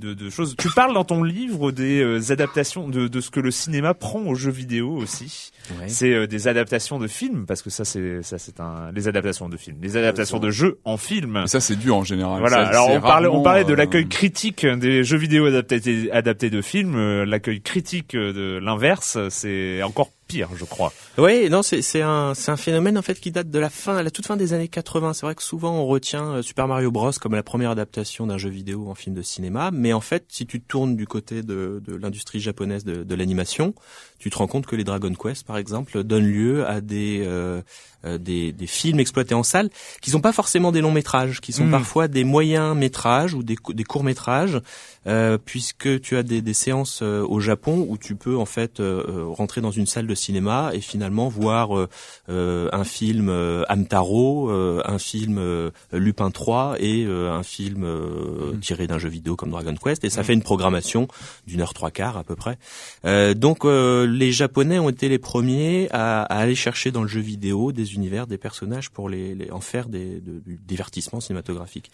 de, 0.00 0.14
de 0.14 0.30
choses. 0.30 0.56
Tu 0.58 0.68
parles 0.70 0.94
dans 0.94 1.04
ton 1.04 1.22
livre 1.22 1.70
des 1.70 2.00
euh, 2.02 2.32
adaptations 2.32 2.88
de, 2.88 3.06
de 3.06 3.20
ce 3.20 3.30
que 3.30 3.38
le 3.38 3.50
cinéma 3.50 3.94
prend 3.94 4.20
aux 4.22 4.34
jeux 4.34 4.50
vidéo 4.50 4.96
aussi. 4.96 5.52
Ouais. 5.78 5.88
C'est 5.88 6.12
euh, 6.12 6.26
des 6.26 6.48
adaptations 6.48 6.98
de 6.98 7.06
films 7.06 7.46
parce 7.46 7.62
que 7.62 7.70
ça 7.70 7.84
c'est 7.84 8.22
ça 8.22 8.38
c'est 8.38 8.58
un 8.58 8.90
les 8.92 9.06
adaptations 9.06 9.48
de 9.48 9.56
films, 9.56 9.76
les 9.82 9.96
adaptations 9.96 10.38
de 10.38 10.50
jeux 10.50 10.80
en 10.84 10.96
film. 10.96 11.42
Et 11.44 11.46
ça 11.46 11.60
c'est 11.60 11.76
dur 11.76 11.96
en 11.96 12.04
général. 12.04 12.40
Voilà. 12.40 12.64
Ça, 12.64 12.68
Alors 12.70 12.90
on 12.90 13.00
parlait, 13.00 13.28
on 13.28 13.42
parlait 13.42 13.64
de 13.64 13.72
euh, 13.72 13.76
l'accueil 13.76 14.08
critique 14.08 14.66
des 14.66 15.04
jeux 15.04 15.18
vidéo 15.18 15.46
adaptés, 15.46 16.10
adaptés 16.10 16.50
de 16.50 16.62
films. 16.62 16.96
Euh, 16.96 17.24
L'accueil 17.24 17.60
critique 17.60 18.16
de 18.16 18.58
l'inverse, 18.58 19.18
c'est 19.28 19.82
encore 19.82 20.10
pire, 20.26 20.48
je 20.56 20.64
crois. 20.64 20.92
Oui, 21.20 21.50
non, 21.50 21.62
c'est 21.62 22.00
un 22.00 22.32
un 22.46 22.56
phénomène 22.56 22.96
en 22.96 23.02
fait 23.02 23.20
qui 23.20 23.30
date 23.30 23.50
de 23.50 23.58
la 23.58 23.68
fin, 23.68 24.02
la 24.02 24.10
toute 24.10 24.26
fin 24.26 24.38
des 24.38 24.54
années 24.54 24.68
80. 24.68 25.12
C'est 25.12 25.26
vrai 25.26 25.34
que 25.34 25.42
souvent 25.42 25.72
on 25.72 25.86
retient 25.86 26.36
euh, 26.36 26.42
Super 26.42 26.66
Mario 26.66 26.90
Bros 26.90 27.12
comme 27.20 27.34
la 27.34 27.42
première 27.42 27.70
adaptation 27.70 28.26
d'un 28.26 28.38
jeu 28.38 28.48
vidéo 28.48 28.88
en 28.88 28.94
film 28.94 29.14
de 29.14 29.20
cinéma, 29.20 29.70
mais 29.70 29.92
en 29.92 30.00
fait, 30.00 30.24
si 30.28 30.46
tu 30.46 30.62
tournes 30.62 30.96
du 30.96 31.06
côté 31.06 31.42
de, 31.42 31.82
de 31.86 31.94
l'industrie 31.94 32.40
japonaise 32.40 32.84
de, 32.84 33.04
de 33.04 33.14
l'animation, 33.14 33.74
tu 34.18 34.30
te 34.30 34.38
rends 34.38 34.46
compte 34.46 34.64
que 34.64 34.76
les 34.76 34.84
Dragon 34.84 35.12
Quest, 35.12 35.46
par 35.46 35.58
exemple, 35.58 36.02
donnent 36.04 36.26
lieu 36.26 36.66
à 36.66 36.80
des 36.80 37.22
euh, 37.26 37.60
euh, 38.06 38.16
des, 38.16 38.52
des 38.52 38.66
films 38.66 38.98
exploités 38.98 39.34
en 39.34 39.42
salle 39.42 39.68
qui 40.00 40.10
sont 40.10 40.22
pas 40.22 40.32
forcément 40.32 40.72
des 40.72 40.80
longs 40.80 40.90
métrages, 40.90 41.42
qui 41.42 41.52
sont 41.52 41.66
Mm. 41.66 41.70
parfois 41.70 42.08
des 42.08 42.24
moyens 42.24 42.74
métrages 42.74 43.34
ou 43.34 43.42
des, 43.42 43.56
des 43.74 43.84
courts 43.84 44.04
métrages, 44.04 44.58
euh, 45.06 45.36
puisque 45.36 46.00
tu 46.00 46.16
as 46.16 46.22
des, 46.22 46.40
des 46.40 46.54
séances 46.54 47.00
euh, 47.02 47.22
au 47.28 47.40
Japon 47.40 47.84
où 47.90 47.98
tu 47.98 48.14
peux 48.14 48.38
en 48.38 48.46
fait 48.46 48.80
rentrer 48.80 49.60
dans 49.60 49.70
une 49.70 49.84
salle 49.86 50.06
de 50.06 50.14
cinéma 50.14 50.70
et 50.72 50.80
finalement 50.80 51.09
voir 51.28 51.76
euh, 51.76 51.88
euh, 52.28 52.68
un 52.72 52.84
film 52.84 53.28
euh, 53.28 53.64
Hamtaro, 53.68 54.50
euh, 54.50 54.82
un 54.84 54.98
film 54.98 55.40
Lupin 55.92 56.30
3 56.30 56.76
et 56.80 57.04
un 57.06 57.42
film 57.42 57.84
euh, 57.84 58.52
tiré 58.60 58.86
d'un 58.86 58.98
jeu 58.98 59.08
vidéo 59.08 59.36
comme 59.36 59.50
Dragon 59.50 59.74
Quest 59.74 60.04
et 60.04 60.10
ça 60.10 60.22
fait 60.22 60.32
une 60.34 60.42
programmation 60.42 61.08
d'une 61.46 61.60
heure 61.60 61.74
trois 61.74 61.90
quarts 61.90 62.16
à 62.16 62.24
peu 62.24 62.36
près. 62.36 62.58
Donc 63.34 63.64
les 63.64 64.32
Japonais 64.32 64.78
ont 64.78 64.88
été 64.88 65.08
les 65.08 65.18
premiers 65.18 65.88
à, 65.90 66.22
à 66.22 66.38
aller 66.38 66.54
chercher 66.54 66.90
dans 66.90 67.02
le 67.02 67.08
jeu 67.08 67.20
vidéo 67.20 67.72
des 67.72 67.94
univers, 67.94 68.26
des 68.26 68.38
personnages 68.38 68.90
pour 68.90 69.08
les, 69.08 69.34
les- 69.34 69.50
en 69.50 69.60
faire 69.60 69.88
des, 69.88 70.20
de- 70.20 70.40
du 70.40 70.58
divertissement 70.66 71.20
cinématographique. 71.20 71.90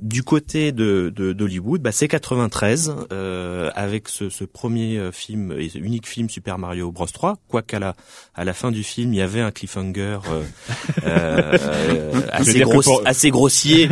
Du 0.00 0.22
côté 0.22 0.72
de 0.72 1.12
d'Hollywood, 1.14 1.80
bah, 1.82 1.92
c'est 1.92 2.08
93 2.08 2.94
euh, 3.12 3.70
avec 3.74 4.08
ce, 4.08 4.28
ce 4.30 4.44
premier 4.44 5.10
film 5.12 5.52
et 5.52 5.70
unique 5.76 6.06
film 6.08 6.28
Super 6.28 6.58
Mario 6.58 6.90
Bros 6.92 7.06
3. 7.06 7.36
Quoiqu'à 7.48 7.78
la 7.78 7.94
à 8.34 8.44
la 8.44 8.52
fin 8.52 8.72
du 8.72 8.82
film, 8.82 9.12
il 9.12 9.18
y 9.18 9.22
avait 9.22 9.40
un 9.40 9.50
cliffhanger 9.52 10.18
euh, 10.30 10.42
euh, 11.04 11.56
euh, 11.60 12.20
assez, 12.32 12.60
pour- 12.62 13.02
assez 13.04 13.30
grossier. 13.30 13.88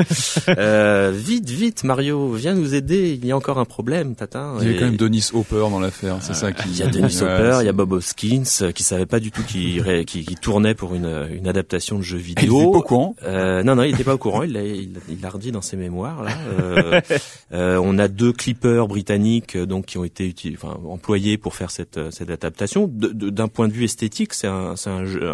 Euh, 0.48 1.12
vite, 1.14 1.48
vite, 1.48 1.84
Mario, 1.84 2.32
viens 2.32 2.54
nous 2.54 2.74
aider. 2.74 3.18
Il 3.20 3.24
y 3.26 3.32
a 3.32 3.36
encore 3.36 3.58
un 3.58 3.64
problème, 3.64 4.14
Tata. 4.14 4.54
Il 4.60 4.66
y 4.66 4.70
a 4.70 4.72
Et- 4.72 4.78
quand 4.78 4.86
même 4.86 4.96
Denis 4.96 5.28
Hopper 5.32 5.66
dans 5.70 5.80
l'affaire, 5.80 6.16
c'est 6.20 6.34
ça 6.34 6.52
qui. 6.52 6.68
il 6.70 6.76
y 6.78 6.82
a 6.82 6.86
Dennis 6.88 7.18
Ouais, 7.22 7.32
Hopper, 7.32 7.58
il 7.60 7.66
y 7.66 7.68
a 7.68 7.72
Bob 7.72 7.92
Hoskins, 7.92 8.72
qui 8.74 8.82
savait 8.82 9.06
pas 9.06 9.20
du 9.20 9.30
tout 9.30 9.42
qui, 9.44 9.80
qui 10.06 10.24
tournait 10.40 10.74
pour 10.74 10.94
une, 10.94 11.28
une 11.32 11.46
adaptation 11.46 11.98
de 11.98 12.02
jeu 12.02 12.18
Ah, 12.18 12.24
il 12.26 12.30
était 12.32 12.40
vidéo. 12.42 12.72
pas 12.72 12.78
au 12.78 12.82
courant. 12.82 13.16
Euh, 13.24 13.62
non, 13.62 13.76
non, 13.76 13.84
il 13.84 13.94
était 13.94 14.04
pas 14.04 14.14
au 14.14 14.18
courant. 14.18 14.42
Il 14.42 14.52
l'a, 14.52 14.62
il, 14.64 14.90
il 15.08 15.26
redit 15.26 15.52
dans 15.52 15.62
ses 15.62 15.76
mémoires. 15.76 16.22
Là. 16.22 16.32
Euh, 16.58 17.00
euh, 17.52 17.80
on 17.82 17.98
a 17.98 18.08
deux 18.08 18.32
clippers 18.32 18.88
britanniques 18.88 19.56
donc 19.56 19.86
qui 19.86 19.98
ont 19.98 20.04
été 20.04 20.34
enfin, 20.54 20.76
employés 20.88 21.38
pour 21.38 21.54
faire 21.54 21.70
cette, 21.70 22.00
cette 22.10 22.30
adaptation. 22.30 22.90
D'un 22.92 23.48
point 23.48 23.68
de 23.68 23.72
vue 23.72 23.84
esthétique, 23.84 24.11
c'est 24.32 24.46
un, 24.46 24.74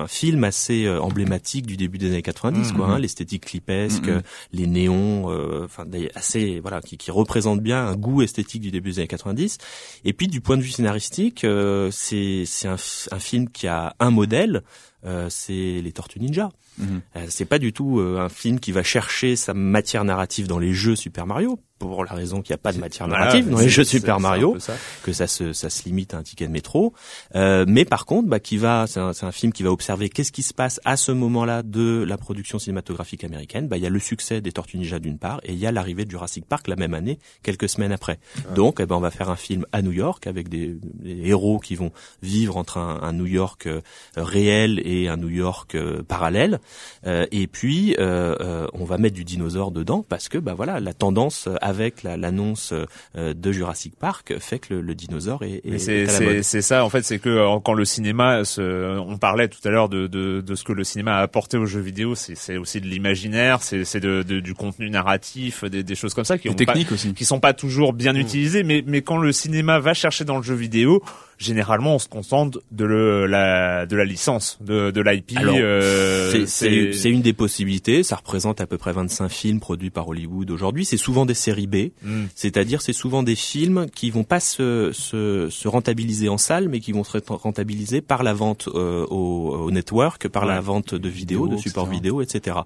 film 0.07 0.45
assez 0.45 0.85
euh, 0.87 1.01
emblématique 1.01 1.67
du 1.67 1.77
début 1.77 1.99
des 1.99 2.09
années 2.09 2.23
90, 2.23 2.73
quoi. 2.73 2.87
Mhm. 2.89 2.93
Hein, 2.95 2.99
l'esthétique 2.99 3.47
clipesque, 3.47 4.07
Mhm. 4.09 4.23
les 4.53 4.67
néons, 4.67 5.31
euh, 5.31 5.65
enfin 5.65 5.85
des- 5.85 6.11
assez 6.15 6.61
voilà, 6.61 6.81
qui, 6.81 6.97
qui 6.97 7.11
représente 7.11 7.61
bien 7.61 7.87
un 7.87 7.97
goût 7.97 8.23
esthétique 8.23 8.63
du 8.63 8.71
début 8.71 8.91
des 8.91 8.99
années 9.01 9.09
90. 9.09 9.59
Et 10.05 10.13
puis 10.13 10.29
du 10.29 10.41
point 10.41 10.57
de 10.57 10.63
vue 10.63 10.71
scénaristique, 10.71 11.45
euh, 11.45 11.91
c'est 11.91 12.45
un, 12.65 12.77
film 13.19 13.49
qui 13.51 13.67
a 13.67 13.95
un 14.01 14.11
modèle, 14.11 14.63
euh, 15.05 15.29
c'est 15.31 15.81
les 15.83 15.93
Tortues 15.93 16.21
Ninja. 16.21 16.51
Mhm. 16.79 17.01
Euh, 17.17 17.27
c'est 17.29 17.45
pas 17.45 17.59
du 17.59 17.73
tout 17.73 17.99
euh, 17.99 18.21
un 18.21 18.29
film 18.29 18.61
qui 18.61 18.73
va 18.73 18.83
chercher 18.83 19.37
sa 19.37 19.55
matière 19.55 20.05
narrative 20.05 20.47
dans 20.47 20.59
les 20.59 20.73
jeux 20.73 20.97
Super 20.97 21.27
Mario, 21.27 21.59
pour 21.79 22.05
la 22.05 22.13
raison 22.13 22.43
qu'il 22.43 22.53
n'y 22.53 22.57
a 22.57 22.63
pas 22.63 22.73
de 22.73 22.79
matière 22.79 23.09
Voilà, 23.09 23.27
narrative 23.27 23.51
dans 23.51 23.59
les 23.59 23.69
jeux 23.69 23.85
Super 23.85 24.21
Mario, 24.21 24.59
ça. 24.59 24.75
que 25.03 25.13
ça 25.13 25.27
se 25.27 25.53
ça 25.53 25.71
se 25.71 25.85
limite 25.85 26.15
à 26.15 26.19
un 26.19 26.23
ticket 26.23 26.47
de 26.47 26.53
métro. 26.53 26.93
Euh, 27.35 27.65
mais 27.69 27.85
par 27.85 28.05
contre, 28.05 28.29
bah, 28.29 28.41
qui 28.41 28.57
va, 28.57 28.87
c'est 28.87 29.01
un, 29.01 29.33
film 29.33 29.53
qui 29.53 29.63
va 29.63 29.71
observer 29.71 30.09
qu'est-ce 30.09 30.33
qui 30.33 30.43
se 30.43 30.55
passe 30.55 30.81
à 30.85 30.97
ce 30.97 31.13
moment-là 31.13 31.63
de 31.63 32.05
la 32.07 32.19
production 32.19 32.59
cinématographique 32.59 33.25
américaine. 33.25 33.69
Bah, 33.69 33.77
il 33.77 33.83
y 33.83 33.87
a 33.87 33.91
le 33.91 33.99
succès 33.99 34.41
des 34.41 34.53
Tortues 34.53 34.79
Ninja 34.79 34.99
d'une 34.99 35.19
part, 35.19 35.41
et 35.45 35.53
il 35.53 35.59
y 35.59 35.67
a 35.67 35.73
l'arrivée 35.73 36.05
de 36.05 36.11
Jurassic 36.11 36.45
Park 36.47 36.69
la 36.69 36.77
même 36.77 36.95
année, 36.95 37.19
quelques 37.43 37.69
semaines 37.69 37.93
après. 37.93 38.19
Donc, 38.55 38.79
eh 38.81 38.87
ben, 38.87 38.97
on 38.97 39.01
va 39.01 39.11
faire 39.11 39.31
un 39.31 39.37
film 39.37 39.67
à 39.73 39.83
New 39.83 39.93
York 39.93 40.27
avec 40.27 40.49
des, 40.49 40.77
des 40.83 41.29
héros 41.29 41.59
qui 41.59 41.77
vont 41.77 41.93
vivre 42.23 42.57
entre 42.57 42.79
un, 42.79 43.01
un 43.03 43.13
New 43.13 43.27
York 43.27 43.67
euh, 43.67 43.81
réel 44.17 44.81
et 44.85 45.09
un 45.09 45.17
New 45.17 45.29
York 45.29 45.75
euh, 45.75 46.03
parallèle. 46.03 46.61
Euh, 47.07 47.27
et 47.33 47.47
puis, 47.47 47.95
euh, 47.99 48.35
euh, 48.41 48.67
on 48.73 48.85
va 48.85 48.99
mettre 48.99 49.15
du 49.15 49.25
dinosaure 49.25 49.71
dedans 49.71 50.05
parce 50.09 50.29
que, 50.29 50.39
bah 50.39 50.55
voilà, 50.55 50.81
la 50.81 50.93
tendance 50.93 51.47
euh, 51.49 51.55
avec 51.61 52.03
la- 52.03 52.17
l'annonce 52.17 52.73
euh, 53.17 53.35
de 53.35 53.53
Jurassic 53.53 53.95
Park 53.99 54.35
fait 54.39 54.59
que 54.59 54.75
le, 54.75 54.81
le 54.81 54.95
dinosaure 54.95 55.43
est, 55.45 55.61
est, 55.65 55.79
c'est 55.79 56.03
à 56.03 56.07
la 56.07 56.13
c'est 56.13 56.25
mode. 56.25 56.43
c'est 56.43 56.63
ça 56.63 56.85
en 56.85 56.91
fait, 56.91 57.03
c'est 57.05 57.19
que 57.19 57.59
quand 57.61 57.75
le 57.75 57.85
cinéma, 57.85 58.45
se, 58.45 58.99
on 58.99 59.17
parlait 59.19 59.49
tout 59.49 59.61
à 59.65 59.71
l'heure 59.71 59.89
de, 59.89 60.07
de 60.07 60.41
de 60.41 60.55
ce 60.55 60.65
que 60.65 60.73
le 60.73 60.85
cinéma 60.85 61.17
a 61.17 61.21
apporté 61.23 61.57
aux 61.57 61.67
jeux 61.67 61.81
vidéo, 61.81 62.15
c'est 62.15 62.57
aussi 62.57 62.81
de 62.81 62.87
l'imaginaire, 62.87 63.63
c'est 63.63 63.85
c'est 63.85 64.01
de, 64.01 64.23
de- 64.23 64.41
du 64.41 64.55
contenu 64.55 64.91
narratif, 64.91 65.65
des, 65.65 65.83
des 65.83 65.95
choses 65.95 66.15
comme 66.15 66.25
ça 66.25 66.39
qui 66.39 66.49
ont 66.49 66.55
pas, 66.55 66.75
aussi. 66.93 67.15
qui 67.15 67.25
sont 67.25 67.41
pas 67.41 67.53
toujours 67.55 67.93
bien 67.93 68.15
utilisées, 68.15 68.63
mais 68.65 68.83
mais 68.87 69.03
quand 69.03 69.19
le 69.19 69.33
cinéma 69.33 69.79
va 69.79 69.95
chercher 69.95 70.25
dans 70.25 70.37
le 70.37 70.43
jeu 70.43 70.55
vidéo, 70.55 71.03
généralement 71.39 71.95
on 71.95 71.99
se 71.99 72.09
contente 72.09 72.59
de 72.71 72.85
le 72.85 73.27
la 73.27 73.87
de 73.87 73.97
la 73.97 74.05
licence, 74.05 74.59
de 74.61 74.91
de 74.91 75.01
l'IP. 75.01 75.37
Euh, 75.39 76.31
c'est- 76.33 76.47
c'est 76.47 76.93
c'est 76.93 77.11
une 77.11 77.23
des 77.23 77.33
possibilités. 77.33 78.03
Ça 78.03 78.17
représente 78.17 78.61
à 78.61 78.67
peu 78.67 78.77
près 78.77 78.93
25 78.93 79.29
films 79.29 79.61
produits 79.61 79.91
par 79.91 80.09
Hollywood 80.09 80.51
aujourd'hui. 80.51 80.85
C'est 80.85 80.97
souvent 80.97 81.25
des 81.27 81.35
séries 81.35 81.67
B, 81.67 81.91
Mm. 82.03 82.25
c'est-à-dire 82.35 82.83
c'est 82.83 82.93
souvent 82.93 83.23
des 83.23 83.37
films 83.37 83.87
qui 83.95 84.11
vont 84.11 84.25
pas 84.25 84.41
se, 84.41 84.91
se, 84.93 85.49
se 85.51 85.69
rentabiliser 85.69 86.29
en 86.29 86.39
salle, 86.39 86.69
mais 86.69 86.81
qui 86.81 86.93
vont 86.93 87.05
se 87.05 87.19
rentabiliser 87.29 88.01
par 88.01 88.23
la 88.23 88.33
vente 88.35 88.69
euh, 88.75 89.07
au, 89.07 89.51
au 89.55 89.71
network, 89.71 90.29
par 90.29 90.45
la 90.45 90.61
vente 90.61 90.95
de 90.95 91.09
vidéos, 91.09 91.45
Vidéo, 91.45 91.57
de 91.57 91.61
supports 91.61 91.85
etc. 91.87 91.97
vidéo, 92.01 92.23
etc. 92.23 92.57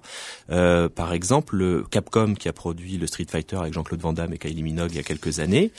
Euh, 0.49 0.89
par 0.89 1.13
exemple, 1.13 1.55
le 1.55 1.83
Capcom 1.89 2.33
qui 2.33 2.47
a 2.49 2.53
produit 2.53 2.97
le 2.97 3.07
Street 3.07 3.25
Fighter 3.29 3.57
avec 3.57 3.73
Jean-Claude 3.73 4.01
Van 4.01 4.13
Damme 4.13 4.33
et 4.33 4.37
Kylie 4.37 4.63
Minogue 4.63 4.89
il 4.91 4.97
y 4.97 4.99
a 4.99 5.03
quelques 5.03 5.39
années 5.39 5.71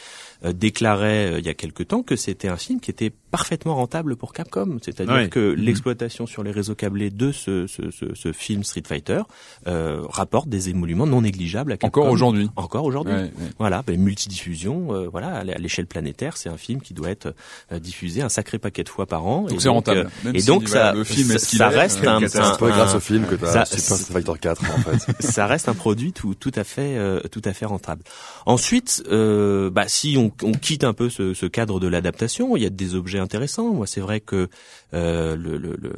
déclarait 0.52 1.32
euh, 1.34 1.38
il 1.38 1.46
y 1.46 1.48
a 1.48 1.54
quelque 1.54 1.82
temps 1.82 2.02
que 2.02 2.16
c'était 2.16 2.48
un 2.48 2.56
film 2.56 2.80
qui 2.80 2.90
était 2.90 3.10
parfaitement 3.30 3.74
rentable 3.74 4.16
pour 4.16 4.32
Capcom. 4.32 4.78
C'est-à-dire 4.82 5.14
Ouais. 5.14 5.28
que 5.28 5.54
Mhm. 5.54 5.60
l'exploitation 5.64 6.26
sur 6.26 6.42
les 6.42 6.50
réseaux 6.50 6.74
câblés 6.74 7.10
de 7.10 7.32
ce, 7.32 7.66
ce, 7.66 7.90
ce, 7.90 8.14
ce 8.14 8.32
film 8.32 8.62
Street 8.64 8.82
Fighter 8.86 9.22
euh, 9.66 10.02
rapporte 10.08 10.48
des 10.48 10.68
émoluments 10.68 11.06
non 11.06 11.22
négligeables 11.22 11.72
à 11.72 11.76
Capcom. 11.76 12.00
Encore 12.02 12.12
aujourd'hui. 12.12 12.50
Encore 12.56 12.84
aujourd'hui. 12.84 13.14
Ouais, 13.14 13.22
ouais. 13.22 13.30
Voilà, 13.58 13.82
ben, 13.86 13.98
multidiffusion, 14.00 14.94
euh, 14.94 15.08
voilà, 15.10 15.36
à 15.38 15.44
l'échelle 15.44 15.86
planétaire, 15.86 16.36
c'est 16.36 16.48
un 16.48 16.56
film 16.56 16.80
qui 16.80 16.94
doit 16.94 17.10
être 17.10 17.34
euh, 17.72 17.78
diffusé 17.78 18.22
un 18.22 18.28
sacré 18.28 18.58
paquet 18.58 18.84
de 18.84 18.88
fois 18.88 19.06
par 19.06 19.26
an. 19.26 19.42
Donc 19.44 19.60
c'est 19.60 19.68
rentable. 19.68 20.00
euh, 20.00 20.08
Même 20.24 20.36
et 20.36 20.40
si, 20.40 20.46
donc 20.46 20.68
ça, 20.68 20.92
le 20.92 21.04
film 21.04 21.28
ça, 21.28 21.34
est 21.34 21.38
ce 21.38 21.46
qu'il 21.48 21.58
ça 21.58 21.72
est, 21.72 21.76
reste 21.76 22.04
euh, 22.04 22.08
un, 22.08 22.20
C'est 22.28 22.38
pas 22.38 22.66
un- 22.66 22.68
grâce 22.70 22.92
un- 22.94 22.96
au 22.96 23.00
film 23.00 23.24
que 23.26 23.36
ça- 23.46 23.52
t'as 23.52 23.64
Super 23.66 23.96
Street 23.96 24.12
Fighter 24.12 24.32
4 24.40 24.62
en 24.64 24.78
fait. 24.78 25.12
ça 25.22 25.46
reste 25.46 25.68
un 25.68 25.74
produit 25.74 26.12
tout, 26.12 26.34
tout 26.34 26.52
à 26.54 26.64
fait 26.64 26.96
euh, 26.96 27.20
tout 27.30 27.42
à 27.44 27.52
fait 27.52 27.66
rentable. 27.66 28.02
Ensuite, 28.46 29.02
euh, 29.10 29.70
bah, 29.70 29.84
si 29.88 30.16
on, 30.18 30.30
on 30.42 30.52
quitte 30.52 30.84
un 30.84 30.92
peu 30.92 31.08
ce, 31.10 31.34
ce 31.34 31.46
cadre 31.46 31.80
de 31.80 31.88
l'adaptation, 31.88 32.56
il 32.56 32.62
y 32.62 32.66
a 32.66 32.70
des 32.70 32.94
objets 32.94 33.18
intéressants. 33.18 33.72
Moi, 33.72 33.86
c'est 33.86 34.00
vrai 34.00 34.20
que 34.20 34.48
euh, 34.92 35.36
le, 35.36 35.56
le, 35.56 35.76
le, 35.80 35.92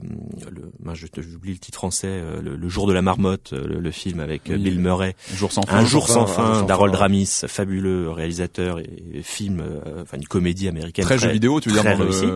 je- 0.94 1.06
j'oublie 1.22 1.52
le 1.52 1.58
titre 1.58 1.78
français, 1.78 2.08
euh, 2.08 2.40
le, 2.42 2.56
le 2.56 2.68
jour 2.68 2.86
de 2.86 2.92
la 2.92 3.02
marmotte, 3.02 3.52
euh, 3.52 3.66
le, 3.66 3.80
le 3.80 3.90
film 3.90 4.20
avec 4.20 4.48
euh, 4.50 4.54
Oui, 4.54 4.62
Bill 4.64 4.80
Murray, 4.80 5.14
Un 5.32 5.36
jour 5.36 5.52
sans 5.52 5.62
fin. 5.62 5.76
un 5.78 5.84
jour 5.84 6.08
sans 6.08 6.26
fin 6.26 6.62
d'Harold. 6.64 6.94
Ramis, 6.94 7.42
fabuleux 7.46 8.10
réalisateur 8.10 8.78
et, 8.80 8.88
et 9.14 9.22
film, 9.22 9.60
euh, 9.60 10.02
enfin 10.02 10.16
une 10.16 10.26
comédie 10.26 10.68
américaine 10.68 11.04
Très 11.04 11.18
jeu 11.18 11.28
vidéo, 11.30 11.60
tu 11.60 11.68
veux 11.68 11.74
dire 11.74 11.82
très 11.84 11.96
dans 11.96 12.04
réussie. 12.04 12.26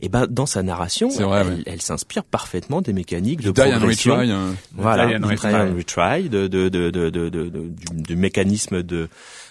Et 0.00 0.08
ben 0.08 0.26
dans 0.28 0.46
sa 0.46 0.62
narration, 0.62 1.10
C'est 1.10 1.22
vrai, 1.22 1.42
elle, 1.42 1.48
ouais. 1.48 1.62
elle 1.66 1.80
s'inspire 1.82 2.24
parfaitement 2.24 2.80
des 2.82 2.92
mécaniques 2.92 3.40
de 3.42 3.52
Die 3.52 3.60
and. 3.60 3.86
Retry, 3.86 4.30
hein. 4.30 4.54
Voilà, 4.74 5.06
Die 5.06 5.14
and 5.24 5.28
retry. 5.28 5.54
and 5.54 5.76
retry, 5.76 6.28
de, 6.28 6.46
de, 6.48 6.68
de, 6.68 6.90
de, 6.90 7.10
de, 7.10 7.28
de- 7.28 7.48
de- 7.48 7.48
du, 7.68 8.02
du 8.02 8.16
mécanisme 8.16 8.82
de 8.82 9.08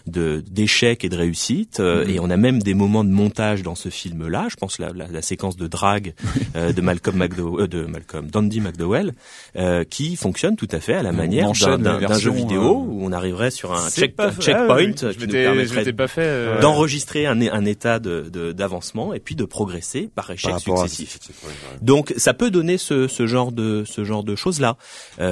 de 0.07 0.43
d'échec 0.49 1.03
et 1.03 1.09
de 1.09 1.15
réussite 1.17 1.79
euh, 1.79 2.03
Mhm. 2.05 2.09
et 2.11 2.19
on 2.19 2.29
a 2.29 2.37
même 2.37 2.61
des 2.61 2.73
moments 2.73 3.03
de 3.03 3.09
montage 3.09 3.61
dans 3.63 3.75
ce 3.75 3.89
film 3.89 4.27
là 4.27 4.47
je 4.49 4.55
pense 4.55 4.79
la, 4.79 4.91
la, 4.93 5.07
la 5.07 5.21
séquence 5.21 5.57
de 5.57 5.67
drague 5.67 6.13
euh, 6.55 6.71
de 6.73 6.81
Malcolm 6.81 7.17
McDowell 7.17 7.63
euh, 7.63 7.67
de 7.67 7.85
Malcolm 7.85 8.27
Dandy 8.29 8.61
McDowell 8.61 9.13
euh, 9.55 9.83
qui 9.83 10.15
fonctionne 10.15 10.55
tout 10.55 10.67
à 10.71 10.79
fait 10.79 10.93
à 10.95 11.03
la 11.03 11.11
manière 11.11 11.51
d'un- 11.77 12.17
jeu 12.17 12.31
vidéo 12.31 12.61
euh, 12.61 12.73
où 12.87 12.99
on 13.05 13.11
arriverait 13.11 13.51
sur 13.51 13.73
un 13.73 13.89
check, 13.89 14.15
pas- 14.15 14.27
un 14.29 14.31
checkpoint 14.33 14.67
ah 14.69 14.75
oui, 14.77 14.93
qui 14.93 15.05
je 15.19 15.25
nous 15.25 15.31
permettrait 15.31 15.83
euh, 16.17 16.59
d'enregistrer 16.61 17.25
un, 17.25 17.39
un 17.41 17.65
état 17.65 17.99
de 17.99 18.29
de- 18.31 18.51
d'avancement 18.51 19.13
et 19.13 19.19
puis 19.19 19.35
de 19.35 19.45
progresser 19.45 20.09
par 20.13 20.29
échec 20.31 20.51
Par 20.51 20.59
successif 20.59 21.19
donc 21.81 22.13
ça 22.17 22.33
peut 22.33 22.51
donner 22.51 22.77
ce, 22.77 23.07
ce 23.07 23.27
genre 23.27 23.51
de 23.51 23.83
ce 23.85 24.03
genre 24.03 24.23
de 24.23 24.35
choses 24.35 24.59
là. 24.59 24.77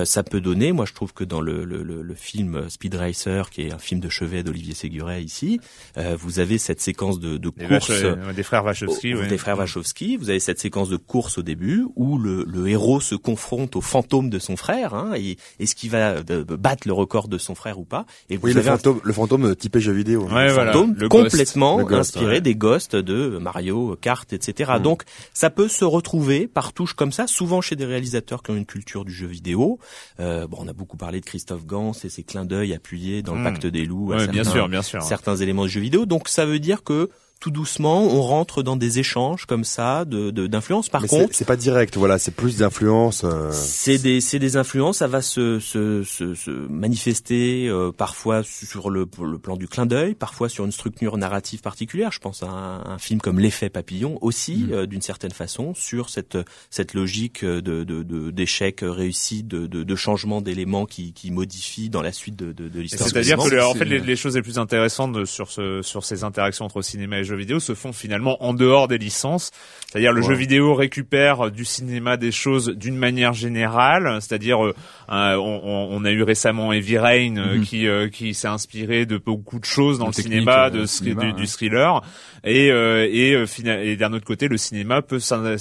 ça 0.06 0.24
peut 0.24 0.42
donner, 0.42 0.72
moi 0.72 0.86
je 0.86 0.94
trouve 0.94 1.14
que 1.14 1.24
dans 1.24 1.42
le, 1.42 1.66
le, 1.66 1.84
le, 1.84 2.02
le 2.02 2.16
film 2.16 2.70
Speed 2.70 2.96
Racer, 2.96 3.50
qui 3.50 3.62
est 3.64 3.74
un 3.74 3.78
film 3.78 4.00
de 4.00 4.10
chevet 4.10 4.44
d'Olivier 4.58 4.74
Séguret 4.74 5.24
ici, 5.24 5.60
euh, 5.98 6.18
vous 6.20 6.40
avez 6.40 6.58
cette 6.58 6.82
séquence 6.82 7.20
de, 7.20 7.38
de 7.38 7.50
course 7.50 7.90
vaches, 7.92 8.04
euh, 8.04 8.34
des 8.34 8.42
frères 8.44 8.66
Wachowski, 8.66 9.14
au- 9.14 9.20
ouais. 9.20 9.28
des 9.28 9.38
frères 9.38 9.58
Wachowski. 9.58 10.18
Vous 10.18 10.30
avez 10.32 10.40
cette 10.40 10.60
séquence 10.60 10.90
de 10.90 10.98
course 10.98 11.38
au 11.38 11.44
début 11.44 11.86
où 11.96 12.18
le, 12.18 12.44
le 12.48 12.68
héros 12.68 13.00
se 13.00 13.14
confronte 13.16 13.76
au 13.76 13.82
fantôme 13.82 14.30
de 14.32 14.40
son 14.40 14.58
frère. 14.58 14.96
Hein, 14.96 15.14
et 15.16 15.38
est-ce 15.60 15.76
qu'il 15.76 15.92
va 15.92 16.16
euh, 16.30 16.44
battre 16.44 16.88
le 16.88 16.94
record 16.94 17.28
de 17.28 17.38
son 17.38 17.54
frère 17.56 17.78
ou 17.80 17.86
pas? 17.86 18.06
Et 18.30 18.38
vous 18.38 18.48
Oui, 18.48 18.54
le 18.54 18.60
avez 18.62 18.70
un 18.70 18.78
fantôme, 18.78 19.00
le 19.04 19.14
fantôme 19.14 19.56
typé 19.56 19.80
jeu 19.80 19.92
vidéo. 19.94 20.24
Ouais, 20.24 20.52
voilà. 20.52 20.72
fantôme 20.74 20.96
le 20.98 21.08
ghost. 21.08 21.30
complètement 21.30 21.78
Le 21.78 21.86
ghost, 21.86 22.00
inspiré 22.16 22.36
ouais. 22.36 22.42
des 22.42 22.56
ghosts 22.56 22.96
de 22.96 23.38
Mario 23.40 23.96
Kart, 24.02 24.32
etc. 24.34 24.74
Mm. 24.80 24.82
Donc 24.82 25.04
ça 25.34 25.50
peut 25.52 25.68
se 25.68 25.86
retrouver 25.86 26.48
par 26.48 26.74
touche 26.74 26.94
comme 26.94 27.12
ça, 27.12 27.28
souvent 27.28 27.62
chez 27.62 27.76
des 27.76 27.86
réalisateurs 27.86 28.42
qui 28.42 28.52
ont 28.52 28.56
une 28.56 28.66
culture 28.66 29.06
du 29.06 29.14
jeu 29.14 29.28
vidéo. 29.28 29.78
Euh, 30.20 30.48
bon, 30.48 30.58
on 30.62 30.68
a 30.68 30.74
beaucoup 30.74 30.98
parlé 30.98 31.20
de 31.20 31.26
Christophe 31.26 31.66
Gans 31.66 31.92
et 32.04 32.10
ses 32.10 32.24
clins 32.24 32.46
d'œil 32.46 32.74
appuyés 32.74 33.22
dans 33.22 33.34
le 33.36 33.42
Mm. 33.42 33.44
Pacte 33.44 33.66
des 33.68 33.86
loups, 33.86 34.14
à 34.14 34.18
Ouais, 34.18 34.28
bien 34.48 34.54
certains- 34.54 34.60
sûr, 34.62 34.68
bien 34.70 34.82
sûr. 34.82 35.02
certains 35.04 35.36
éléments 35.38 35.64
de 35.64 35.70
jeu 35.70 35.82
vidéo. 35.82 36.06
Donc 36.06 36.28
ça 36.30 36.46
veut 36.46 36.60
dire 36.60 36.84
que 36.84 37.10
tout 37.40 37.52
doucement, 37.52 38.02
on 38.04 38.22
rentre 38.22 38.64
dans 38.64 38.76
des 38.76 39.00
échanges 39.00 39.46
comme 39.46 39.64
ça 39.64 40.06
de 40.06 40.32
de- 40.32 40.48
d'influence. 40.48 40.90
Par 40.90 41.02
Mais 41.02 41.08
contre, 41.08 41.36
c'est- 41.36 41.46
pas 41.46 41.56
direct, 41.56 41.96
voilà, 41.98 42.18
c'est 42.20 42.32
plus 42.32 42.58
d'influence. 42.58 43.24
euh, 43.24 43.52
c'est 43.52 43.98
des 43.98 44.22
c'est 44.22 44.40
des 44.40 44.58
influences, 44.58 44.98
ça 44.98 45.08
va 45.08 45.22
se 45.22 45.60
se 45.60 46.04
se, 46.04 46.34
se 46.34 46.52
manifester 46.52 47.68
euh, 47.68 47.92
parfois 47.92 48.42
sur 48.44 48.90
le 48.90 49.06
le 49.22 49.38
plan 49.38 49.56
du 49.58 49.68
clin 49.68 49.86
d'œil, 49.86 50.16
parfois 50.16 50.50
sur 50.50 50.66
une 50.66 50.72
structure 50.72 51.18
narrative 51.18 51.62
particulière. 51.62 52.12
Je 52.12 52.20
pense 52.20 52.44
à 52.44 52.48
un, 52.48 52.86
un 52.86 52.98
film 52.98 53.22
comme 53.22 53.40
L'effet 53.40 53.70
papillon 53.70 54.18
aussi 54.22 54.66
Mm. 54.70 54.72
euh, 54.74 54.86
d'une 54.88 55.02
certaine 55.02 55.32
façon 55.32 55.74
sur 55.76 56.10
cette 56.10 56.38
cette 56.70 56.94
logique 56.94 57.44
de 57.46 57.60
de 57.62 57.84
de- 57.84 58.32
d'échec 58.32 58.80
réussi, 58.82 59.44
de 59.44 59.68
de, 59.68 59.84
de 59.84 59.96
changement 59.96 60.42
d'éléments 60.42 60.86
qui 60.86 61.14
qui 61.14 61.30
modifient 61.32 61.90
dans 61.90 62.02
la 62.02 62.12
suite 62.12 62.36
de 62.36 62.52
de, 62.52 62.68
de 62.70 62.80
l'histoire. 62.80 63.08
C'est-à-dire 63.10 63.38
que 63.38 63.62
en 63.64 63.74
fait 63.76 63.86
les, 63.86 64.00
les 64.00 64.16
choses 64.16 64.36
les 64.36 64.42
plus 64.42 64.58
intéressantes 64.58 65.14
de- 65.14 65.26
sur 65.26 65.52
ce 65.52 65.82
sur 65.84 66.04
ces 66.04 66.24
interactions 66.24 66.66
entre 66.66 66.82
cinéma 66.82 67.20
et 67.20 67.24
jeux 67.28 67.36
vidéo 67.36 67.60
se 67.60 67.76
font 67.76 67.94
finalement 67.94 68.44
en 68.44 68.54
dehors 68.54 68.88
des 68.88 68.98
licences. 68.98 69.52
C'est-à-dire 69.90 70.12
le 70.12 70.22
Ouais. 70.22 70.28
jeu 70.28 70.34
vidéo 70.34 70.74
récupère 70.76 71.52
du 71.52 71.64
cinéma 71.66 72.18
des 72.18 72.32
choses 72.32 72.70
d'une 72.70 72.98
manière 72.98 73.34
générale. 73.34 74.18
C'est-à-dire 74.22 74.66
euh, 74.66 74.74
un- 75.08 75.38
on, 75.38 76.04
a 76.04 76.12
eu 76.12 76.24
récemment 76.24 76.74
Heavy 76.74 76.98
Rain 76.98 77.38
euh, 77.38 77.56
Mhm. 77.58 77.64
qui 77.64 77.88
euh, 77.88 78.10
qui 78.10 78.34
s'est 78.34 78.48
inspiré 78.48 79.06
de 79.06 79.18
beaucoup 79.18 79.60
de 79.60 79.66
choses 79.66 80.00
dans 80.00 80.08
le 80.08 80.14
cinéma, 80.14 80.68
euh, 80.68 80.70
de 80.72 80.86
cinéma, 80.86 81.32
du, 81.32 81.48
thriller. 81.48 82.02
Et 82.44 82.72
euh, 82.72 83.08
et, 83.12 83.34
euh, 83.36 83.96
d'un 83.96 84.14
autre 84.14 84.26
côté 84.26 84.48
le 84.48 84.58
cinéma 84.58 85.02
peut 85.02 85.20
s'in- 85.20 85.56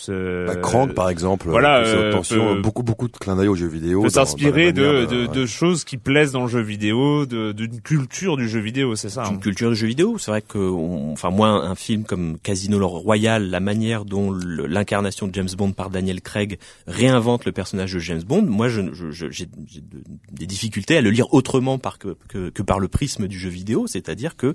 se, 0.00 0.12
se- 0.12 0.46
bah, 0.46 0.56
Crank 0.56 0.94
par 0.94 1.08
exemple. 1.10 1.48
voilà, 1.48 1.78
euh, 1.78 1.84
euh, 1.96 2.08
attention, 2.10 2.54
peut- 2.56 2.60
beaucoup 2.62 2.82
beaucoup 2.82 3.08
de 3.08 3.16
clins 3.16 3.36
d'œil 3.36 3.48
aux 3.48 3.54
jeux 3.54 3.66
vidéo. 3.68 4.02
peut 4.02 4.08
s'inspirer 4.08 4.72
de, 4.72 4.82
manière 4.82 5.06
de, 5.08 5.26
ouais. 5.26 5.34
de 5.34 5.46
choses 5.46 5.84
qui 5.84 5.96
plaisent 5.96 6.32
dans 6.32 6.42
le 6.42 6.48
jeu 6.48 6.60
vidéo, 6.60 7.26
d'une 7.26 7.80
culture 7.82 8.36
du 8.36 8.48
jeu 8.48 8.60
vidéo, 8.60 8.96
c'est 8.96 9.08
ça. 9.10 9.24
une 9.28 9.36
hein. 9.36 9.38
culture 9.38 9.70
de 9.70 9.74
jeu 9.74 9.86
vidéo. 9.86 10.16
C'est 10.18 10.30
vrai 10.30 10.42
que, 10.42 10.58
on- 10.58 11.12
enfin 11.12 11.30
moi, 11.30 11.48
un 11.48 11.74
film 11.74 12.04
comme 12.04 12.38
Casino 12.42 12.78
Royale, 12.88 13.50
la 13.50 13.60
manière 13.60 14.04
dont 14.04 14.32
l'incarnation 14.32 15.26
de 15.28 15.34
James 15.34 15.48
Bond 15.56 15.72
par 15.72 15.90
Daniel 15.90 16.20
Craig 16.20 16.58
réinvente 16.86 17.44
le 17.44 17.52
personnage 17.52 17.92
de 17.92 17.98
James 17.98 18.22
Bond, 18.22 18.42
moi, 18.42 18.68
je, 18.68 18.80
je- 18.92 19.10
je- 19.10 19.30
j'ai 19.30 19.48
j'ai 19.66 19.80
de- 19.80 20.02
des 20.32 20.46
difficultés 20.46 20.96
à 20.96 21.00
le 21.00 21.10
lire 21.10 21.32
autrement 21.34 21.78
par 21.78 21.98
que, 21.98 22.16
que, 22.28 22.48
que 22.50 22.62
par 22.62 22.78
le 22.80 22.88
prisme 22.88 23.28
du 23.28 23.38
jeu 23.38 23.50
vidéo, 23.50 23.86
c'est-à-dire 23.86 24.36
que 24.36 24.54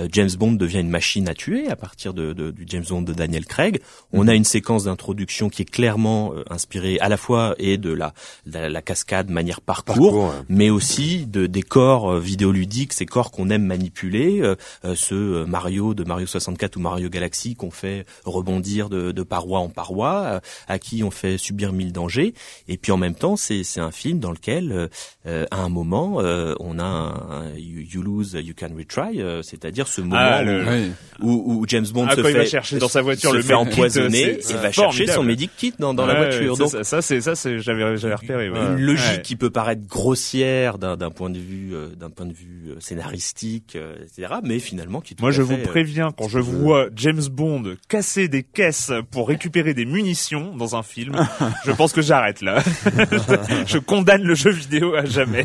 euh, 0.00 0.08
James 0.12 0.30
Bond 0.38 0.52
devient 0.52 0.80
une 0.80 0.88
machine 0.90 1.28
à 1.28 1.34
tuer 1.34 1.68
à 1.68 1.76
partir 1.76 2.14
de, 2.14 2.32
de- 2.32 2.50
du 2.50 2.64
James 2.66 2.84
Bond 2.88 3.02
de 3.02 3.12
Daniel 3.12 3.44
Craig. 3.46 3.80
On 4.12 4.28
a 4.28 4.34
une 4.34 4.44
séquence 4.44 4.84
d'introduction 4.86 5.48
qui 5.48 5.62
est 5.62 5.70
clairement 5.70 6.32
euh, 6.34 6.42
inspirée 6.50 6.98
à 7.00 7.08
la 7.08 7.16
fois 7.16 7.54
et 7.58 7.78
de 7.78 7.92
la, 7.92 8.14
la, 8.46 8.68
la 8.68 8.82
cascade 8.82 9.30
manière 9.30 9.60
parcours, 9.60 10.32
mais 10.48 10.70
aussi 10.70 11.26
de 11.26 11.46
des 11.46 11.62
corps 11.62 12.12
euh, 12.12 12.20
vidéoludiques, 12.20 12.92
ces 12.92 13.06
corps 13.06 13.30
qu'on 13.30 13.50
aime 13.50 13.64
manipuler, 13.64 14.40
euh, 14.40 14.56
euh, 14.84 14.94
euh, 15.12 15.46
Mario 15.46 15.94
de 15.94 16.04
Mario 16.04 16.26
64 16.26 16.76
ou 16.76 16.80
Mario 16.80 17.08
Galaxy 17.08 17.54
qu'on 17.54 17.70
fait 17.70 18.06
rebondir 18.24 18.88
de, 18.88 19.12
de 19.12 19.22
paroi 19.22 19.60
en 19.60 19.68
paroi, 19.68 20.40
à 20.68 20.78
qui 20.78 21.02
on 21.04 21.10
fait 21.10 21.38
subir 21.38 21.72
mille 21.72 21.92
dangers. 21.92 22.34
Et 22.68 22.76
puis 22.76 22.92
en 22.92 22.96
même 22.96 23.14
temps, 23.14 23.36
c'est 23.36 23.64
c'est 23.64 23.80
un 23.80 23.90
film 23.90 24.18
dans 24.18 24.30
lequel, 24.30 24.88
euh, 25.26 25.42
euh, 25.42 25.44
à 25.50 25.60
un 25.62 25.68
moment, 25.68 26.20
euh, 26.20 26.54
on 26.60 26.78
a 26.78 26.84
un, 26.84 27.10
un 27.30 27.48
you, 27.56 27.80
you 27.92 28.02
lose, 28.02 28.32
you 28.40 28.54
can 28.58 28.68
retry, 28.76 29.20
euh, 29.20 29.42
c'est-à-dire 29.42 29.88
ce 29.88 30.00
moment 30.00 30.16
Ah, 30.18 30.42
le- 30.42 30.62
où, 30.64 30.68
Oui. 30.70 30.90
où, 31.20 31.60
où 31.60 31.64
James 31.68 31.86
Bond 31.92 32.06
Ah, 32.08 32.14
se 32.16 32.20
quand 32.20 32.28
il 32.28 32.32
fait 32.32 32.38
va 32.38 32.44
chercher 32.46 32.78
dans 32.78 32.88
sa 32.88 33.02
voiture 33.02 33.30
se 33.32 33.36
le 33.36 33.42
fait 33.42 33.54
empoisonner 33.54 34.38
et 34.38 34.52
va 34.54 34.70
chercher 34.72 35.06
son 35.06 35.14
formidable. 35.14 35.26
medikit 35.26 35.74
dans, 35.78 35.94
dans 35.94 36.06
la 36.06 36.14
voiture. 36.14 36.52
ouais, 36.52 36.58
Donc 36.58 36.70
ça, 36.70 36.84
ça, 36.84 37.02
c'est 37.02 37.20
ça, 37.20 37.34
c'est 37.34 37.58
j'avais 37.58 37.96
j'avais 37.96 38.14
repéré. 38.14 38.48
ouais. 38.50 38.58
une 38.58 38.80
logique 38.80 39.06
Ouais. 39.16 39.22
qui 39.22 39.36
peut 39.36 39.50
paraître 39.50 39.86
grossière 39.86 40.78
d'un 40.78 40.96
d'un 40.96 41.10
point 41.10 41.30
de 41.30 41.38
vue 41.38 41.74
euh, 41.74 41.88
d'un 41.94 42.10
point 42.10 42.26
de 42.26 42.32
vue 42.32 42.68
euh, 42.70 42.80
scénaristique, 42.80 43.74
euh, 43.76 43.94
etc. 44.02 44.34
Mais 44.44 44.58
finalement 44.58 45.00
qui 45.00 45.14
tout 45.16 45.22
Moi, 45.22 45.30
je 45.32 45.42
fait, 45.42 45.54
vous 45.54 45.60
euh, 45.60 45.64
préviens, 45.64 46.10
quand 46.16 46.28
je 46.28 46.38
vois 46.38 46.86
James 46.96 47.22
Bond 47.30 47.74
casser 47.88 48.28
des 48.28 48.42
caisses 48.42 48.92
pour 49.10 49.28
récupérer 49.28 49.74
des 49.74 49.84
munitions 49.84 50.56
dans 50.56 50.76
un 50.76 50.82
film, 50.82 51.16
je 51.66 51.72
pense 51.72 51.92
que 51.92 52.00
j'arrête 52.02 52.40
là. 52.42 52.62
je 53.66 53.78
condamne 53.78 54.22
le 54.22 54.34
jeu 54.34 54.50
vidéo 54.50 54.94
à 54.94 55.04
jamais. 55.16 55.44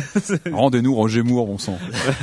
Rendez-nous 0.52 0.94
Roger 0.94 1.22
Moore, 1.22 1.46
bon 1.46 1.58
sang. 1.58 1.78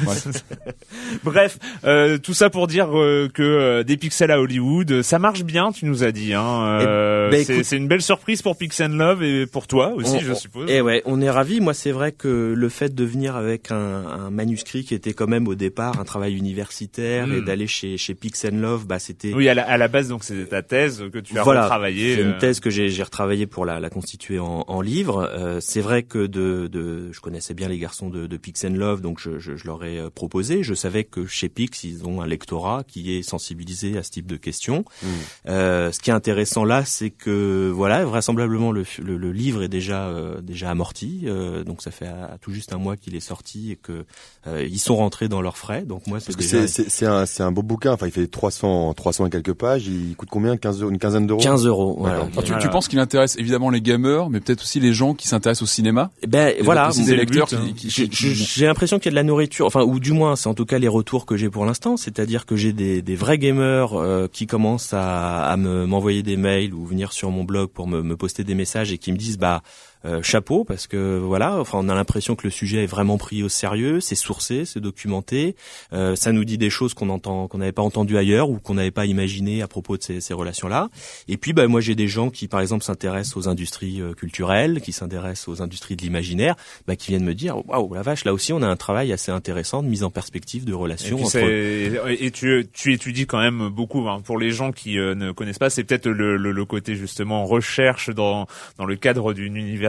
Ouais. 0.08 0.16
Bref, 1.24 1.58
euh, 1.86 2.18
tout 2.18 2.34
ça 2.34 2.50
pour 2.50 2.68
dire 2.68 2.90
euh, 2.98 3.30
que 3.34 3.42
euh, 3.44 3.84
des 3.84 3.98
pixels 3.98 4.32
à 4.32 4.40
Hollywood, 4.40 5.02
ça 5.02 5.20
marche 5.20 5.44
bien, 5.44 5.72
tu 5.72 5.86
nous 5.86 6.04
as 6.04 6.12
dit. 6.12 6.34
Hein. 6.34 6.80
Euh, 6.82 7.30
Eh 7.34 7.46
ben, 7.46 7.64
c'est 7.64 7.78
une 7.78 7.88
belle 7.88 8.02
surprise 8.02 8.42
pour 8.42 8.58
Pixel 8.58 8.92
Love 8.92 9.24
et 9.24 9.46
pour 9.46 9.68
toi 9.68 9.94
aussi, 9.96 10.16
on- 10.18 10.20
je 10.20 10.34
suppose. 10.34 10.66
Eh 10.70 10.82
ouais, 10.82 11.02
on 11.06 11.22
est 11.22 11.30
ravis. 11.30 11.62
Moi, 11.62 11.74
c'est 11.74 11.92
vrai 11.92 12.12
que 12.12 12.54
le 12.56 12.70
fait 12.70 12.94
de 12.94 13.04
venir 13.04 13.36
avec 13.36 13.72
un, 13.72 13.76
un 14.08 14.30
manuscrit 14.30 14.84
qui 14.84 14.94
était 14.94 15.14
quand 15.14 15.28
même 15.28 15.48
au 15.48 15.56
départ 15.56 16.00
un 16.00 16.04
travail 16.04 16.36
universitaire 16.36 17.32
et 17.32 17.42
d'aller 17.42 17.68
chez 17.68 17.98
chez 17.98 18.14
Pix 18.16 18.46
and 18.46 18.58
Love, 18.58 18.86
bah 18.86 19.00
c'était 19.00 19.34
Oui, 19.34 19.48
à 19.50 19.54
la, 19.54 19.64
à 19.64 19.78
la 19.78 19.88
base, 19.88 20.08
donc 20.10 20.24
c'était 20.24 20.46
ta 20.46 20.62
thèse 20.62 21.04
que 21.12 21.20
tu 21.20 21.38
as 21.38 21.44
voilà, 21.44 21.64
retravaillée. 21.64 22.16
C'est 22.16 22.22
une 22.22 22.38
thèse 22.38 22.60
que 22.60 22.70
j'ai 22.70 22.90
j'ai 22.90 23.04
retravaillée 23.04 23.46
pour 23.48 23.66
la, 23.66 23.80
la 23.80 23.90
constituer 23.90 24.40
en, 24.40 24.64
en 24.68 24.82
livre. 24.82 25.30
Euh, 25.34 25.60
c'est 25.62 25.82
vrai 25.82 26.04
que 26.04 26.20
de, 26.28 26.68
de, 26.68 26.89
je 27.12 27.20
connaissais 27.20 27.54
bien 27.54 27.68
les 27.68 27.80
garçons 27.80 28.10
de, 28.10 28.28
de 28.28 28.38
Pix 28.38 28.64
and 28.66 28.76
Love, 28.76 29.02
donc 29.02 29.20
je, 29.20 29.40
je, 29.40 29.56
je 29.56 29.66
leur 29.66 29.84
ai 29.84 30.00
euh, 30.00 30.10
proposé. 30.10 30.64
Je 30.64 30.74
savais 30.74 31.04
que 31.04 31.26
chez 31.26 31.50
Pix, 31.50 31.84
ils 31.84 32.06
ont 32.06 32.22
un 32.22 32.28
lectorat 32.28 32.84
qui 32.88 33.16
est 33.16 33.24
sensibilisé 33.24 33.98
à 33.98 34.04
ce 34.04 34.12
type 34.12 34.28
de 34.28 34.38
questions. 34.38 34.86
Mm. 35.02 35.08
Euh, 35.48 35.92
ce 35.92 36.00
qui 36.00 36.10
est 36.10 36.14
intéressant 36.14 36.64
là, 36.64 36.86
c'est 36.86 37.10
que 37.10 37.72
voilà, 37.74 38.04
vraisemblablement 38.06 38.72
le, 38.72 38.86
le, 39.02 39.18
le 39.18 39.32
livre 39.32 39.64
est 39.64 39.70
déjà 39.70 40.08
euh, 40.08 40.42
déjà 40.42 40.70
amorti, 40.70 41.22
euh, 41.26 41.64
donc 41.64 41.82
ça 41.82 41.92
fait 41.92 42.08
à, 42.08 42.38
tout 42.42 42.52
juste 42.52 42.74
un 42.74 42.78
mois 42.78 42.98
qu'il 42.98 43.16
est 43.16 43.20
sorti 43.20 43.72
et 43.72 43.76
que 43.76 44.06
euh, 44.48 44.66
ils 44.70 44.80
sont 44.80 44.96
rentrés 44.96 45.28
dans 45.28 45.42
leurs 45.42 45.58
frais. 45.58 45.84
Donc 45.84 46.08
moi, 46.08 46.20
c'est 46.20 46.36
déjà 46.36 46.68
c'est 46.68 47.06
un 47.06 47.26
c'est 47.26 47.44
un 47.44 47.52
beau 47.52 47.64
bouquin. 47.64 47.94
Enfin, 47.94 48.08
il 48.08 48.12
fait 48.12 48.28
300 48.28 48.94
300 48.94 49.28
et 49.28 49.30
quelques 49.30 49.54
pages. 49.54 49.88
Il 49.88 50.16
coûte 50.16 50.30
combien? 50.32 50.58
15 50.58 50.82
une 50.90 50.98
quinzaine 50.98 51.28
d'euros? 51.28 51.42
15 51.42 51.66
euros. 51.66 51.96
Voilà. 52.00 52.28
tu, 52.44 52.54
tu, 52.60 52.70
penses 52.70 52.88
qu'il 52.88 53.00
intéresse 53.00 53.38
évidemment 53.38 53.70
les 53.70 53.82
gamers, 53.82 54.30
mais 54.30 54.40
peut-être 54.40 54.62
aussi 54.62 54.80
les 54.80 54.94
gens 54.94 55.14
qui 55.14 55.28
s'intéressent 55.28 55.64
au 55.64 55.72
cinéma? 55.72 56.12
Eh 56.22 56.28
ben 56.28 56.56
voilà, 56.62 56.79
lecteurs 57.16 57.48
j'ai 57.76 58.66
l'impression 58.66 59.00
qu'il 59.00 59.06
y 59.06 59.10
a 59.10 59.12
de 59.12 59.16
la 59.16 59.24
nourriture, 59.24 59.66
enfin 59.66 59.82
ou 59.82 60.00
du 60.00 60.12
moins 60.12 60.36
c'est 60.36 60.48
en 60.48 60.54
tout 60.54 60.66
cas 60.66 60.80
les 60.80 60.88
retours 60.88 61.26
que 61.26 61.38
j'ai 61.38 61.50
pour 61.50 61.66
l'instant, 61.66 61.98
c'est-à-dire 61.98 62.46
que 62.46 62.56
j'ai 62.56 62.74
des, 62.74 63.02
des 63.02 63.16
vrais 63.16 63.38
gamers 63.38 63.94
euh, 63.94 64.28
qui 64.32 64.48
commencent 64.48 64.94
à, 64.94 65.46
à 65.46 65.58
me 65.58 65.86
m'envoyer 65.86 66.24
des 66.24 66.38
mails 66.38 66.74
ou 66.74 66.86
venir 66.86 67.12
sur 67.12 67.32
mon 67.32 67.44
blog 67.44 67.70
pour 67.70 67.88
me, 67.88 68.02
me 68.02 68.16
poster 68.16 68.44
des 68.44 68.56
messages 68.56 68.92
et 68.92 68.98
qui 68.98 69.12
me 69.12 69.18
disent 69.18 69.38
bah 69.38 69.62
euh, 70.06 70.22
chapeau 70.24 70.64
parce 70.64 70.88
que 70.88 71.18
voilà, 71.18 71.60
enfin 71.60 71.78
on 71.82 71.90
a 71.90 71.94
l'impression 71.96 72.36
que 72.36 72.46
le 72.46 72.52
sujet 72.52 72.84
est 72.84 72.88
vraiment 72.88 73.18
pris 73.18 73.44
au 73.44 73.50
sérieux, 73.50 74.00
c'est 74.00 74.16
sourcé, 74.16 74.64
c'est 74.64 74.80
documenté, 74.80 75.58
euh, 75.92 76.16
ça 76.16 76.32
nous 76.32 76.46
dit 76.46 76.58
des 76.58 76.70
choses 76.70 76.94
qu'on 76.94 77.10
entend, 77.10 77.50
qu'on 77.50 77.58
n'avait 77.58 77.74
pas 77.74 77.82
entendues 77.82 78.18
ailleurs 78.18 78.50
ou 78.50 78.60
qu'on 78.60 78.76
n'avait 78.76 78.92
pas 78.92 79.06
imaginé 79.06 79.62
à 79.62 79.68
propos 79.68 79.98
de 79.98 80.04
ces, 80.04 80.22
ces 80.22 80.34
relations-là. 80.34 80.88
Et 81.28 81.36
puis 81.36 81.52
bah 81.52 81.68
moi 81.68 81.82
j'ai 81.82 81.96
des 81.96 82.08
gens 82.08 82.30
qui 82.30 82.48
par 82.48 82.62
exemple 82.62 82.86
s'intéressent 82.86 83.36
aux 83.36 83.50
industries 83.50 84.02
euh, 84.02 84.14
culturelles, 84.14 84.80
qui 84.80 84.94
s'intéressent 84.94 85.50
aux 85.50 85.62
industries 85.62 85.98
de 85.98 86.02
l'imaginaire, 86.02 86.56
bah, 86.88 86.96
qui 86.96 87.10
viennent 87.10 87.26
me 87.26 87.36
dire 87.36 87.58
waouh 87.68 87.94
la 87.94 88.02
vache 88.02 88.24
là 88.24 88.34
aussi 88.34 88.54
on 88.54 88.62
a 88.62 88.68
un 88.68 88.78
travail 88.78 89.12
assez 89.12 89.34
intéressant 89.34 89.84
de 89.84 89.90
mise 89.90 90.06
en 90.06 90.12
perspective 90.12 90.64
de 90.64 90.74
relations. 90.74 91.18
Et, 91.18 92.00
entre... 92.00 92.10
et 92.10 92.32
tu, 92.32 92.68
tu 92.72 92.94
étudies 92.94 93.26
quand 93.26 93.40
même 93.40 93.68
beaucoup 93.68 94.08
hein. 94.08 94.22
pour 94.22 94.40
les 94.40 94.52
gens 94.52 94.72
qui 94.72 94.96
ne 94.96 95.34
connaissent 95.34 95.60
pas, 95.60 95.70
c'est 95.70 95.84
peut-être 95.84 96.08
le, 96.08 96.38
le, 96.38 96.54
le, 96.54 96.66
côté 96.66 96.96
justement 96.96 97.46
recherche 97.46 98.12
dans 98.12 98.48
dans 98.78 98.86
le 98.86 98.96
cadre 98.96 99.34
d'une 99.34 99.58
université 99.58 99.89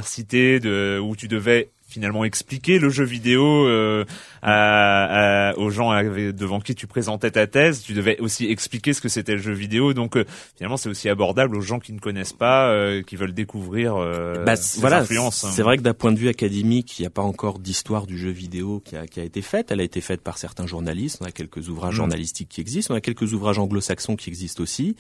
de, 0.61 0.98
où 0.98 1.16
tu 1.16 1.28
devais 1.28 1.70
finalement 1.91 2.24
expliquer 2.24 2.78
le 2.78 2.88
jeu 2.88 3.05
vidéo 3.05 3.66
euh, 3.66 4.05
à, 4.43 5.53
aux 5.57 5.70
gens 5.70 5.91
devant 6.03 6.61
qui 6.61 6.74
tu 6.74 6.86
présentais 6.86 7.30
ta 7.30 7.47
thèse. 7.47 7.82
Tu 7.82 7.93
devais 7.93 8.18
aussi 8.20 8.47
expliquer 8.47 8.93
ce 8.93 9.01
que 9.01 9.09
c'était 9.09 9.32
le 9.32 9.43
jeu 9.43 9.53
vidéo. 9.53 9.93
Donc 9.93 10.16
euh, 10.16 10.24
finalement, 10.57 10.76
c'est 10.76 10.88
aussi 10.88 11.09
abordable 11.09 11.57
aux 11.57 11.61
gens 11.61 11.78
qui 11.78 11.93
ne 11.93 11.99
connaissent 11.99 12.32
pas, 12.32 12.70
euh, 12.70 13.03
qui 13.03 13.16
veulent 13.16 13.34
découvrir 13.34 13.97
euh, 13.97 14.45
bah, 14.45 14.55
voilà, 14.78 14.99
influences. 14.99 15.47
C'est 15.51 15.62
vrai 15.62 15.76
que 15.76 15.82
d'un 15.82 15.95
point 15.95 16.12
de 16.12 16.18
vue 16.18 16.28
académique, 16.28 16.99
il 16.99 17.03
n'y 17.03 17.07
a 17.07 17.11
pas 17.11 17.22
encore 17.22 17.59
d'histoire 17.59 18.07
du 18.07 18.18
jeu 18.18 18.30
vidéo 18.30 18.80
qui 18.84 18.97
a, 18.97 19.07
qui 19.07 19.20
a, 19.20 19.24
été 19.24 19.43
faite. 19.43 19.70
Elle 19.70 19.80
a 19.80 19.84
été 19.84 20.01
faite 20.01 20.22
par 20.22 20.38
certains 20.38 20.66
journalistes. 20.66 21.18
On 21.20 21.26
a 21.26 21.32
quelques 21.32 21.68
ouvrages 21.68 21.95
mm. 21.95 21.97
journalistiques 21.97 22.49
qui 22.49 22.61
existent. 22.61 22.95
On 22.95 22.97
a 22.97 23.01
quelques 23.01 23.32
ouvrages 23.32 23.59
anglo-saxons 23.59 24.16
qui 24.16 24.30
existent 24.30 24.62
aussi. 24.62 24.97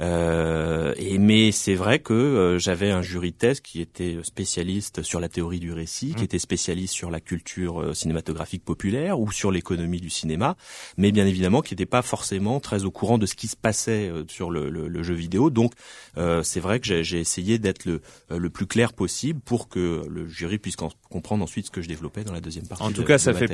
et 0.00 1.18
mais 1.18 1.52
c'est 1.52 1.74
vrai 1.74 2.00
que 2.00 2.56
j'avais 2.58 2.90
un 2.90 3.02
jury 3.02 3.32
de 3.32 3.36
thèse 3.36 3.60
qui 3.60 3.80
était 3.80 4.18
spécialiste 4.22 5.02
sur 5.02 5.20
la 5.20 5.28
théorie 5.28 5.60
du 5.60 5.72
récit, 5.72 6.14
qui 6.14 6.22
mm. 6.22 6.24
était 6.24 6.31
spécialiste 6.38 6.94
sur 6.94 7.10
la 7.10 7.20
culture 7.20 7.94
cinématographique 7.94 8.64
populaire 8.64 9.20
ou 9.20 9.30
sur 9.32 9.50
l'économie 9.50 10.00
du 10.00 10.10
cinéma, 10.10 10.56
mais 10.96 11.12
bien 11.12 11.26
évidemment 11.26 11.62
qui 11.62 11.74
n'était 11.74 11.86
pas 11.86 12.02
forcément 12.02 12.60
très 12.60 12.84
au 12.84 12.90
courant 12.90 13.18
de 13.18 13.26
ce 13.26 13.34
qui 13.34 13.48
se 13.48 13.56
passait 13.56 14.08
euh, 14.08 14.24
sur 14.28 14.50
le, 14.50 14.70
le, 14.70 14.88
le 14.88 15.02
jeu 15.02 15.14
vidéo. 15.14 15.50
Donc 15.50 15.72
euh, 16.16 16.42
c'est 16.42 16.60
vrai 16.60 16.80
que 16.80 17.02
j'ai 17.02 17.20
essayé 17.20 17.58
d'être 17.58 17.84
le, 17.84 18.00
euh, 18.30 18.38
le 18.38 18.50
plus 18.50 18.66
clair 18.66 18.92
possible 18.92 19.40
pour 19.40 19.68
que 19.68 20.02
le 20.08 20.28
jury 20.28 20.58
puisse 20.58 20.76
comprendre 20.76 21.44
ensuite 21.44 21.66
ce 21.66 21.70
que 21.70 21.82
je 21.82 21.88
développais 21.88 22.24
dans 22.24 22.32
la 22.32 22.40
deuxième 22.40 22.66
partie. 22.66 22.84
En 22.84 22.92
tout 22.92 23.04
cas, 23.04 23.18
ça 23.18 23.34
fait 23.34 23.48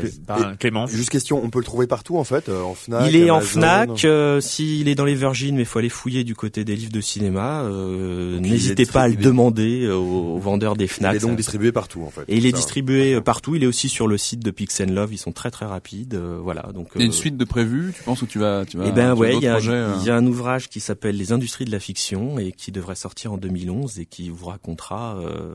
Clément. 0.59 0.87
Juste 0.87 1.11
question, 1.11 1.43
on 1.43 1.51
peut 1.51 1.59
le 1.59 1.65
trouver 1.65 1.87
partout 1.87 2.17
en 2.17 2.25
fait, 2.25 2.49
en 2.49 2.75
Fnac. 2.75 3.09
Il 3.09 3.17
est 3.17 3.31
en 3.31 3.41
Fnac. 3.41 4.07
S'il 4.41 4.89
est 4.89 4.95
dans 4.95 5.05
les 5.05 5.15
Virgin, 5.15 5.57
mais 5.57 5.63
il 5.63 5.67
faut 5.67 5.79
aller 5.79 5.89
fouiller 5.89 6.25
du 6.25 6.35
côté 6.35 6.65
des 6.65 6.77
livres 6.77 6.93
de 6.93 7.01
cinéma. 7.01 7.65
N'hésitez 8.41 8.87
pas 8.87 9.03
à 9.03 9.09
le 9.09 9.17
demander 9.17 9.89
aux, 9.89 10.39
vendeurs 10.39 10.77
des 10.77 10.87
Fnac. 10.87 11.15
Il 11.15 11.17
est 11.17 11.21
donc 11.21 11.37
distribué 11.37 11.73
partout 11.73 12.03
en 12.03 12.11
fait. 12.11 12.23
Et 12.29 12.37
il 12.37 12.47
est 12.47 12.53
distribué 12.53 12.68
partout. 13.25 13.55
Il 13.55 13.65
est 13.65 13.67
aussi 13.67 13.89
sur 13.89 14.07
le 14.07 14.17
site 14.19 14.41
de 14.41 14.51
Pixel 14.51 14.93
Love 14.93 15.09
ils 15.13 15.19
sont 15.19 15.33
très 15.33 15.51
très 15.51 15.67
rapides. 15.67 16.15
Euh, 16.15 16.39
voilà. 16.43 16.63
Donc 16.75 16.89
il 16.95 17.01
y 17.01 17.05
a 17.05 17.07
une 17.07 17.13
suite 17.13 17.37
de 17.37 17.45
prévues. 17.45 17.93
Tu 17.95 18.03
penses 18.03 18.23
où 18.23 18.27
tu 18.27 18.39
vas, 18.39 18.65
tu 18.65 18.79
vas 18.79 18.87
Eh 18.87 18.93
ben 18.93 19.15
ouais, 19.15 19.35
il 19.37 19.43
y, 19.43 19.47
a, 19.47 19.57
euh 19.57 19.95
il 20.01 20.07
y 20.07 20.11
a 20.11 20.17
un 20.17 20.27
ouvrage 20.27 20.69
qui 20.69 20.81
s'appelle 20.81 21.17
Les 21.17 21.33
industries 21.33 21.65
de 21.65 21.73
la 21.73 21.81
fiction 21.81 22.39
et 22.39 22.53
qui 22.53 22.73
devrait 22.73 22.95
sortir 22.95 23.33
en 23.33 23.37
2011 23.37 23.99
et 23.99 24.07
qui 24.07 24.29
vous 24.31 24.47
racontera 24.47 25.17
euh, 25.17 25.55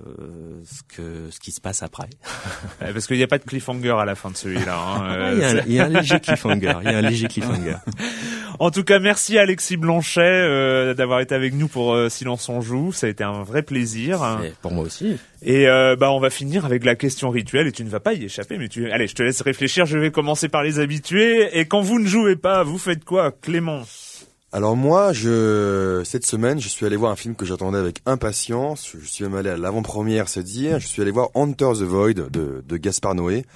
ce 0.66 0.82
que 0.96 1.30
ce 1.32 1.40
qui 1.40 1.52
se 1.52 1.62
passe 1.62 1.84
après. 1.84 2.10
Parce 2.80 3.08
qu'il 3.08 3.18
n'y 3.18 3.24
a 3.24 3.28
pas 3.28 3.38
de 3.38 3.44
cliffhanger 3.44 3.96
à 4.00 4.06
la 4.06 4.16
fin 4.16 4.32
de 4.32 4.38
celui-là. 4.38 4.78
Hein, 4.78 5.32
il, 5.68 5.74
y 5.74 5.80
a 5.80 5.86
un, 5.86 5.90
léger 5.90 6.20
cliffhanger. 6.20 6.76
Il 6.84 6.92
y 6.92 6.94
a 6.94 6.98
un 6.98 7.02
léger 7.02 7.28
cliffhanger. 7.28 7.78
en 8.60 8.72
tout 8.72 8.84
cas, 8.84 9.00
merci 9.00 9.38
Alexis 9.38 9.78
Blanchet 9.78 10.22
euh, 10.22 10.94
d'avoir 10.94 11.20
été 11.20 11.36
avec 11.36 11.54
nous 11.54 11.68
pour 11.68 11.98
Silence 12.10 12.50
on 12.50 12.62
joue. 12.62 12.92
Ça 12.92 13.08
a 13.08 13.10
été 13.10 13.24
un 13.24 13.44
vrai 13.44 13.64
plaisir. 13.64 14.40
pour 14.62 14.72
moi 14.72 14.84
aussi. 14.84 15.18
Et 15.46 15.68
euh, 15.68 15.96
bah 15.98 16.12
on 16.12 16.20
va 16.20 16.30
finir 16.30 16.66
avec 16.66 16.86
la 16.86 16.96
question 16.96 17.30
rituelle 17.30 17.68
et 17.68 17.72
tu 17.72 17.84
ne 17.84 17.90
vas 17.90 18.00
pas 18.00 18.14
y 18.14 18.24
échapper 18.24 18.58
mais 18.58 18.70
tu 18.70 18.90
allez 18.92 19.08
je 19.08 19.16
te 19.16 19.24
laisse 19.24 19.42
réfléchir 19.42 19.86
je 19.86 19.98
vais 19.98 20.10
commencer 20.10 20.48
par 20.48 20.64
les 20.64 20.80
habitués 20.80 21.60
et 21.60 21.66
quand 21.66 21.82
vous 21.82 22.00
ne 22.00 22.08
jouez 22.08 22.38
pas 22.38 22.64
vous 22.64 22.78
faites 22.78 23.04
quoi 23.04 23.32
Clément? 23.32 23.82
Alors 24.54 24.76
moi, 24.76 25.14
je 25.14 26.04
cette 26.06 26.28
semaine, 26.28 26.62
je 26.62 26.68
suis 26.68 26.86
allé 26.86 26.96
voir 26.96 27.12
un 27.12 27.16
film 27.16 27.34
que 27.34 27.44
j'attendais 27.44 27.80
avec 27.80 28.02
impatience. 28.06 28.88
Je 29.02 29.04
suis 29.08 29.24
même 29.24 29.34
allé 29.34 29.50
à 29.50 29.58
l'avant-première, 29.58 30.30
c'est 30.30 30.44
dire. 30.44 30.80
Je 30.80 30.86
suis 30.86 31.02
allé 31.02 31.10
voir 31.10 31.30
Hunter 31.34 31.72
the 31.74 31.82
Void 31.82 32.30
de, 32.30 32.64
de 32.64 32.78
Gaspard 32.78 33.16
Noé. 33.16 33.48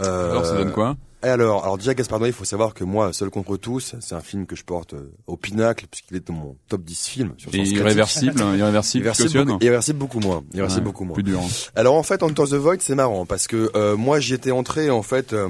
Euh, 0.00 0.30
alors 0.30 0.46
ça 0.46 0.56
donne 0.56 0.72
quoi? 0.72 0.96
Et 1.22 1.28
alors, 1.28 1.64
alors 1.64 1.76
déjà 1.76 1.94
Gaspard 1.94 2.18
Noé, 2.18 2.28
il 2.28 2.34
faut 2.34 2.44
savoir 2.44 2.72
que 2.72 2.84
moi, 2.84 3.12
Seul 3.12 3.30
contre 3.30 3.56
tous, 3.56 3.94
c'est 4.00 4.14
un 4.14 4.20
film 4.20 4.46
que 4.46 4.56
je 4.56 4.64
porte 4.64 4.94
euh, 4.94 5.12
au 5.26 5.36
pinacle 5.36 5.86
puisqu'il 5.90 6.16
est 6.16 6.26
dans 6.26 6.32
mon 6.32 6.56
top 6.68 6.82
10 6.82 7.06
films. 7.06 7.34
Sur 7.36 7.54
Et 7.54 7.58
irréversible, 7.58 8.40
hein, 8.40 8.56
irréversible, 8.56 9.06
irréversible, 9.06 9.44
beaucoup, 9.44 9.64
irréversible 9.64 9.98
beaucoup 9.98 10.20
moins. 10.20 10.42
Irréversible 10.52 10.84
beaucoup 10.84 11.04
moins. 11.04 11.14
Plus 11.14 11.22
dur. 11.22 11.40
Hein. 11.40 11.48
Alors 11.76 11.94
en 11.94 12.02
fait, 12.02 12.22
Hunter 12.22 12.44
the 12.44 12.54
Void, 12.54 12.78
c'est 12.80 12.94
marrant 12.94 13.26
parce 13.26 13.46
que 13.46 13.70
euh, 13.74 13.96
moi, 13.96 14.20
j'y 14.20 14.34
étais 14.34 14.50
entré 14.50 14.90
en 14.90 15.02
fait. 15.02 15.32
Euh, 15.32 15.48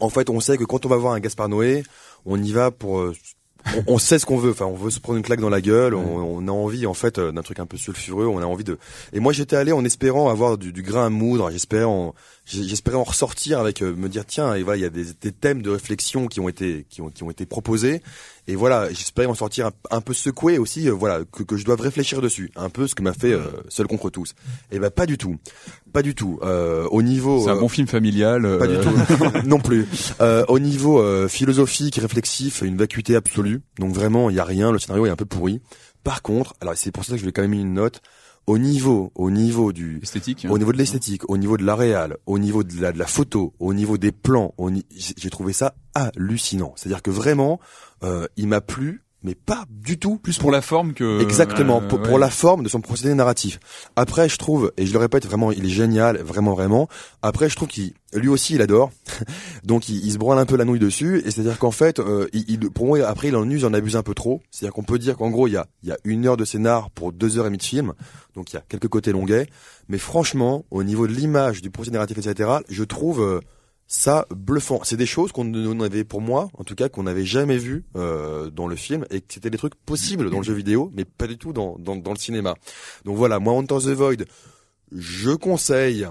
en 0.00 0.08
fait, 0.08 0.30
on 0.30 0.40
sait 0.40 0.56
que 0.56 0.64
quand 0.64 0.86
on 0.86 0.88
va 0.88 0.96
voir 0.96 1.14
un 1.14 1.20
Gaspard 1.20 1.48
Noé, 1.48 1.84
on 2.24 2.42
y 2.42 2.52
va 2.52 2.70
pour 2.70 3.12
on, 3.86 3.98
sait 3.98 4.18
ce 4.18 4.26
qu'on 4.26 4.36
veut. 4.36 4.50
Enfin, 4.50 4.66
on 4.66 4.74
veut 4.74 4.90
se 4.90 5.00
prendre 5.00 5.18
une 5.18 5.22
claque 5.24 5.40
dans 5.40 5.50
la 5.50 5.60
gueule. 5.60 5.94
On, 5.94 6.46
a 6.48 6.50
envie, 6.50 6.86
en 6.86 6.94
fait, 6.94 7.20
d'un 7.20 7.42
truc 7.42 7.58
un 7.58 7.66
peu 7.66 7.76
sulfureux. 7.76 8.26
On 8.26 8.38
a 8.38 8.46
envie 8.46 8.64
de. 8.64 8.78
Et 9.12 9.20
moi, 9.20 9.32
j'étais 9.32 9.56
allé 9.56 9.72
en 9.72 9.84
espérant 9.84 10.30
avoir 10.30 10.58
du, 10.58 10.72
grain 10.82 11.06
à 11.06 11.08
moudre. 11.10 11.50
J'espérais 11.50 11.84
en, 11.84 12.14
j'espérais 12.50 12.96
en 12.96 13.04
ressortir 13.04 13.58
avec 13.58 13.82
me 13.82 14.08
dire 14.08 14.24
tiens, 14.26 14.54
et 14.54 14.62
voilà, 14.62 14.78
il 14.78 14.82
y 14.82 14.86
a 14.86 14.90
des, 14.90 15.06
des, 15.20 15.32
thèmes 15.32 15.62
de 15.62 15.70
réflexion 15.70 16.26
qui 16.26 16.40
ont 16.40 16.48
été, 16.48 16.86
qui 16.88 17.00
ont, 17.00 17.10
qui 17.10 17.22
ont 17.22 17.30
été 17.30 17.46
proposés. 17.46 18.02
Et 18.50 18.56
voilà, 18.56 18.88
j'espérais 18.88 19.26
en 19.26 19.34
sortir 19.34 19.70
un, 19.90 20.00
peu 20.00 20.12
secoué 20.12 20.58
aussi, 20.58 20.88
euh, 20.88 20.92
voilà, 20.92 21.20
que, 21.30 21.44
que, 21.44 21.56
je 21.56 21.64
dois 21.64 21.76
réfléchir 21.76 22.20
dessus, 22.20 22.50
un 22.56 22.68
peu 22.68 22.88
ce 22.88 22.96
que 22.96 23.02
m'a 23.02 23.12
fait 23.12 23.32
euh, 23.32 23.44
Seul 23.68 23.86
contre 23.86 24.10
tous. 24.10 24.34
Et 24.72 24.80
ben 24.80 24.90
pas 24.90 25.06
du 25.06 25.18
tout, 25.18 25.36
pas 25.92 26.02
du 26.02 26.16
tout. 26.16 26.40
Euh, 26.42 26.86
au 26.90 27.02
niveau, 27.02 27.44
c'est 27.44 27.50
un 27.50 27.60
bon 27.60 27.68
film 27.68 27.86
familial. 27.86 28.58
Pas 28.58 28.66
du 28.66 28.78
tout, 28.80 28.90
non 29.46 29.60
plus. 29.60 29.86
au 30.48 30.58
niveau 30.58 31.28
philosophique, 31.28 31.96
réflexif, 31.96 32.62
une 32.62 32.76
vacuité 32.76 33.14
absolue. 33.14 33.62
Donc 33.78 33.94
vraiment, 33.94 34.30
il 34.30 34.36
y 34.36 34.40
a 34.40 34.44
rien. 34.44 34.72
Le 34.72 34.80
scénario 34.80 35.06
est 35.06 35.10
un 35.10 35.16
peu 35.16 35.26
pourri. 35.26 35.60
Par 36.02 36.22
contre, 36.22 36.54
alors 36.60 36.74
c'est 36.76 36.90
pour 36.90 37.04
ça 37.04 37.12
que 37.12 37.18
je 37.18 37.24
vais 37.24 37.32
quand 37.32 37.42
même 37.42 37.52
mis 37.52 37.60
une 37.60 37.74
note 37.74 38.00
au 38.46 38.58
niveau, 38.58 39.12
au 39.14 39.30
niveau 39.30 39.72
du 39.72 40.00
esthétique, 40.02 40.46
au 40.48 40.58
niveau 40.58 40.72
de 40.72 40.78
l'esthétique, 40.78 41.28
au 41.28 41.36
niveau 41.36 41.56
de 41.56 41.64
la 41.64 41.76
réal, 41.76 42.16
au 42.26 42.38
niveau 42.38 42.64
de 42.64 42.80
la, 42.80 42.92
de 42.92 42.98
la 42.98 43.06
photo, 43.06 43.54
au 43.58 43.74
niveau 43.74 43.98
des 43.98 44.12
plans, 44.12 44.54
j'ai 44.90 45.30
trouvé 45.30 45.52
ça 45.52 45.74
hallucinant. 45.94 46.72
C'est-à-dire 46.76 47.02
que 47.02 47.10
vraiment, 47.10 47.60
euh, 48.02 48.26
il 48.36 48.48
m'a 48.48 48.60
plu 48.60 49.02
mais 49.22 49.34
pas 49.34 49.64
du 49.70 49.98
tout. 49.98 50.16
Plus 50.16 50.38
pour 50.38 50.50
la 50.50 50.62
forme 50.62 50.92
que 50.92 51.20
exactement 51.20 51.80
pour, 51.80 52.00
pour, 52.00 52.18
la 52.18 52.30
forme 52.30 52.62
de 52.62 52.68
son 52.68 52.80
procédé 52.80 53.14
narratif. 53.14 53.60
Après, 53.96 54.28
je 54.28 54.36
trouve 54.36 54.72
et 54.76 54.86
je 54.86 54.92
le 54.92 54.98
répète 54.98 55.26
vraiment, 55.26 55.52
il 55.52 55.64
est 55.66 55.70
génial, 55.70 56.18
vraiment 56.18 56.54
vraiment. 56.54 56.88
Après, 57.22 57.48
je 57.48 57.56
trouve 57.56 57.68
qu'il 57.68 57.92
lui 58.14 58.28
aussi 58.28 58.54
il 58.54 58.62
adore, 58.62 58.90
donc 59.64 59.88
il, 59.88 60.04
il, 60.04 60.12
se 60.12 60.18
broie 60.18 60.38
un 60.38 60.46
peu 60.46 60.56
la 60.56 60.64
nouille 60.64 60.78
dessus. 60.78 61.22
Et 61.24 61.30
c'est 61.30 61.40
à 61.40 61.44
dire 61.44 61.58
qu'en 61.58 61.70
fait, 61.70 61.98
euh, 61.98 62.26
il, 62.32 62.70
pour 62.70 62.86
moi 62.86 63.06
après 63.06 63.28
il 63.28 63.36
en 63.36 63.48
use, 63.48 63.62
il 63.62 63.66
en 63.66 63.74
abuse 63.74 63.96
un 63.96 64.02
peu 64.02 64.14
trop. 64.14 64.40
C'est 64.50 64.64
à 64.64 64.68
dire 64.68 64.74
qu'on 64.74 64.82
peut 64.82 64.98
dire 64.98 65.16
qu'en 65.16 65.30
gros 65.30 65.46
il 65.46 65.52
y 65.52 65.56
a 65.56 65.66
il 65.82 65.88
y 65.88 65.92
a 65.92 65.98
une 66.04 66.26
heure 66.26 66.36
de 66.36 66.44
scénar 66.44 66.90
pour 66.90 67.12
deux 67.12 67.38
heures 67.38 67.46
et 67.46 67.48
demie 67.48 67.58
de 67.58 67.62
film, 67.62 67.92
donc 68.34 68.52
il 68.52 68.56
y 68.56 68.58
a 68.58 68.64
quelques 68.68 68.88
côtés 68.88 69.12
longuets. 69.12 69.48
Mais 69.88 69.98
franchement, 69.98 70.64
au 70.70 70.82
niveau 70.82 71.06
de 71.06 71.12
l'image, 71.12 71.62
du 71.62 71.70
procédé 71.70 71.94
narratif, 71.94 72.18
etc., 72.18 72.50
je 72.68 72.84
trouve 72.84 73.20
euh, 73.20 73.40
ça 73.90 74.24
bluffant. 74.30 74.80
C'est 74.84 74.96
des 74.96 75.04
choses 75.04 75.32
qu'on 75.32 75.80
avait 75.80 76.04
pour 76.04 76.20
moi, 76.20 76.48
en 76.56 76.62
tout 76.62 76.76
cas, 76.76 76.88
qu'on 76.88 77.02
n'avait 77.02 77.24
jamais 77.24 77.58
vu 77.58 77.84
euh, 77.96 78.48
dans 78.48 78.68
le 78.68 78.76
film 78.76 79.04
et 79.10 79.20
que 79.20 79.34
c'était 79.34 79.50
des 79.50 79.58
trucs 79.58 79.74
possibles 79.74 80.30
dans 80.30 80.38
le 80.38 80.44
jeu 80.44 80.54
vidéo, 80.54 80.92
mais 80.94 81.04
pas 81.04 81.26
du 81.26 81.36
tout 81.36 81.52
dans, 81.52 81.76
dans, 81.76 81.96
dans 81.96 82.12
le 82.12 82.16
cinéma. 82.16 82.54
Donc 83.04 83.16
voilà, 83.16 83.40
moi, 83.40 83.52
Hunter 83.54 83.78
the 83.78 83.88
Void, 83.88 84.24
je 84.92 85.32
conseille 85.32 86.06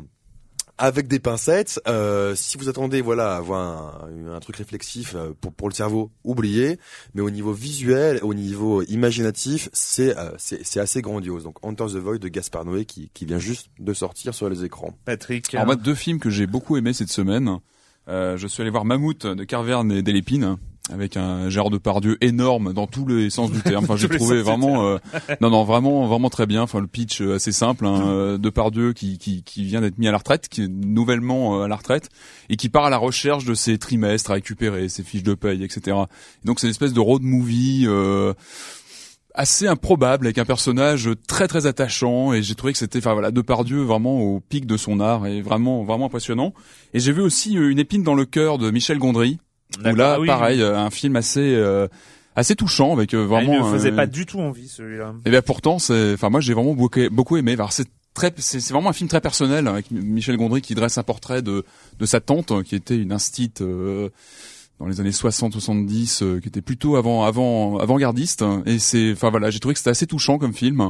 avec 0.80 1.08
des 1.08 1.20
pincettes. 1.20 1.80
Euh, 1.88 2.34
si 2.36 2.58
vous 2.58 2.70
attendez, 2.70 3.02
voilà, 3.02 3.36
avoir 3.36 4.06
un, 4.06 4.34
un 4.34 4.40
truc 4.40 4.56
réflexif 4.56 5.14
euh, 5.16 5.34
pour, 5.40 5.54
pour 5.54 5.70
le 5.70 5.74
cerveau, 5.76 6.10
oubliez. 6.24 6.80
Mais 7.14 7.22
au 7.22 7.30
niveau 7.30 7.54
visuel, 7.54 8.20
au 8.24 8.34
niveau 8.34 8.82
imaginatif, 8.84 9.70
c'est 9.74 10.18
euh, 10.18 10.32
c'est 10.38 10.80
assez 10.80 11.02
grandiose. 11.02 11.44
Donc 11.44 11.58
Hunter 11.62 11.86
the 11.86 11.98
Void 11.98 12.18
de 12.20 12.28
Gaspard 12.30 12.66
Noé 12.66 12.86
qui, 12.86 13.12
qui 13.14 13.26
vient 13.26 13.40
juste 13.40 13.68
de 13.78 13.94
sortir 13.94 14.34
sur 14.34 14.50
les 14.50 14.64
écrans. 14.64 14.98
Patrick. 15.06 15.54
Moi, 15.54 15.76
deux 15.76 15.96
films 15.96 16.20
que 16.20 16.30
j'ai 16.30 16.48
beaucoup 16.48 16.78
aimé 16.78 16.94
cette 16.94 17.12
semaine. 17.12 17.60
Euh, 18.08 18.38
je 18.38 18.48
suis 18.48 18.62
allé 18.62 18.72
voir 18.72 18.86
Mammouth 18.86 19.28
de 19.28 19.44
Carverne 19.44 19.92
et 19.92 20.02
Delépine 20.02 20.58
avec 20.92 21.18
un 21.18 21.50
Gérard 21.50 21.70
Depardieu 21.70 22.18
énorme 22.22 22.74
dans 22.74 22.88
tous 22.88 23.06
les 23.06 23.30
sens 23.30 23.52
du 23.52 23.62
terme. 23.62 23.84
Enfin, 23.84 23.96
j'ai 23.98 24.10
trouvé 24.10 24.42
vraiment, 24.42 24.86
euh, 24.88 24.98
non, 25.42 25.50
non, 25.50 25.64
vraiment, 25.64 26.08
vraiment 26.08 26.30
très 26.30 26.46
bien. 26.46 26.64
Enfin, 26.64 26.80
le 26.80 26.88
pitch 26.88 27.22
euh, 27.22 27.36
assez 27.36 27.52
simple. 27.52 27.86
Hein, 27.86 28.08
euh, 28.08 28.38
Depardieu 28.38 28.94
qui, 28.94 29.18
qui, 29.18 29.44
qui 29.44 29.64
vient 29.64 29.82
d'être 29.82 29.98
mis 29.98 30.08
à 30.08 30.12
la 30.12 30.18
retraite, 30.18 30.50
qui 30.50 30.64
est 30.64 30.68
nouvellement 30.68 31.60
euh, 31.60 31.64
à 31.64 31.68
la 31.68 31.76
retraite 31.76 32.10
et 32.50 32.56
qui 32.56 32.70
part 32.70 32.86
à 32.86 32.90
la 32.90 32.98
recherche 32.98 33.46
de 33.46 33.54
ses 33.54 33.78
trimestres 33.78 34.32
à 34.32 34.36
récupérer, 34.36 34.90
ses 34.90 35.04
fiches 35.04 35.24
de 35.24 35.34
paye, 35.34 35.64
etc. 35.64 35.98
Et 36.44 36.48
donc, 36.48 36.60
c'est 36.60 36.68
une 36.68 36.72
espèce 36.72 36.94
de 36.94 37.00
road 37.00 37.22
movie. 37.22 37.86
Euh, 37.88 38.34
assez 39.36 39.68
improbable 39.68 40.26
avec 40.26 40.40
un 40.40 40.44
personnage 40.44 41.10
très 41.28 41.48
très 41.48 41.68
attachant 41.68 42.34
et 42.34 42.42
j'ai 42.42 42.56
trouvé 42.56 42.74
que 42.74 42.80
c'était 42.80 42.98
enfin 42.98 43.14
voilà 43.14 43.30
Depardieu 43.30 43.84
vraiment 43.84 44.20
au 44.20 44.40
pic 44.40 44.66
de 44.66 44.76
son 44.76 45.00
art 45.00 45.28
et 45.28 45.42
vraiment 45.42 45.84
vraiment 45.84 46.08
impressionnant 46.08 46.54
et 46.96 47.00
j'ai 47.00 47.12
vu 47.12 47.22
aussi 47.22 47.54
une 47.54 47.78
épine 47.78 48.04
dans 48.04 48.16
le 48.16 48.26
cœur 48.26 48.58
de 48.58 48.72
Michel 48.72 48.98
Gondry 48.98 49.40
où 49.78 49.95
là 49.95 50.13
ah 50.15 50.20
oui, 50.20 50.28
pareil 50.28 50.57
oui. 50.59 50.63
euh, 50.63 50.78
un 50.78 50.89
film 50.89 51.15
assez 51.15 51.53
euh, 51.55 51.88
assez 52.36 52.55
touchant 52.55 52.93
avec 52.93 53.13
euh, 53.13 53.20
Ah, 53.20 53.24
il 53.24 53.28
vraiment 53.28 53.67
ne 53.70 53.74
faisait 53.74 53.91
euh, 53.91 53.95
pas 53.95 54.07
du 54.07 54.26
tout 54.26 54.39
envie 54.39 54.67
celui-là. 54.67 55.13
et 55.26 55.30
bien 55.30 55.41
pourtant 55.41 55.80
c'est 55.80 56.13
enfin 56.13 56.30
moi 56.30 56.41
j'ai 56.41 56.53
vraiment 56.53 56.74
beaucoup 56.74 56.99
beaucoup 57.11 57.38
aimé 57.38 57.55
c'est 57.72 57.88
très 58.13 58.34
c'est 58.38 58.67
vraiment 58.72 58.89
un 58.89 58.93
film 58.93 59.09
très 59.09 59.22
personnel 59.22 59.67
avec 59.67 59.91
Michel 59.91 60.38
Gondry 60.38 60.61
qui 60.61 60.76
dresse 60.76 60.97
un 60.97 61.03
portrait 61.03 61.41
de 61.41 61.63
de 61.99 62.05
sa 62.05 62.20
tante 62.20 62.51
euh, 62.51 62.63
qui 62.63 62.76
était 62.76 62.97
une 62.97 63.11
instite 63.11 63.61
euh, 63.61 64.09
dans 64.80 64.88
les 64.88 64.99
années 64.99 65.11
60 65.11 65.53
70 65.53 66.22
euh, 66.24 66.39
qui 66.39 66.47
était 66.47 66.61
plutôt 66.61 66.95
avant 66.95 67.24
avant 67.24 67.78
avant-gardiste 67.78 68.43
et 68.65 68.80
c'est 68.80 69.11
enfin 69.11 69.30
voilà 69.30 69.49
j'ai 69.51 69.59
trouvé 69.59 69.74
que 69.74 69.80
c'était 69.80 69.91
assez 69.91 70.07
touchant 70.07 70.38
comme 70.39 70.53
film 70.53 70.89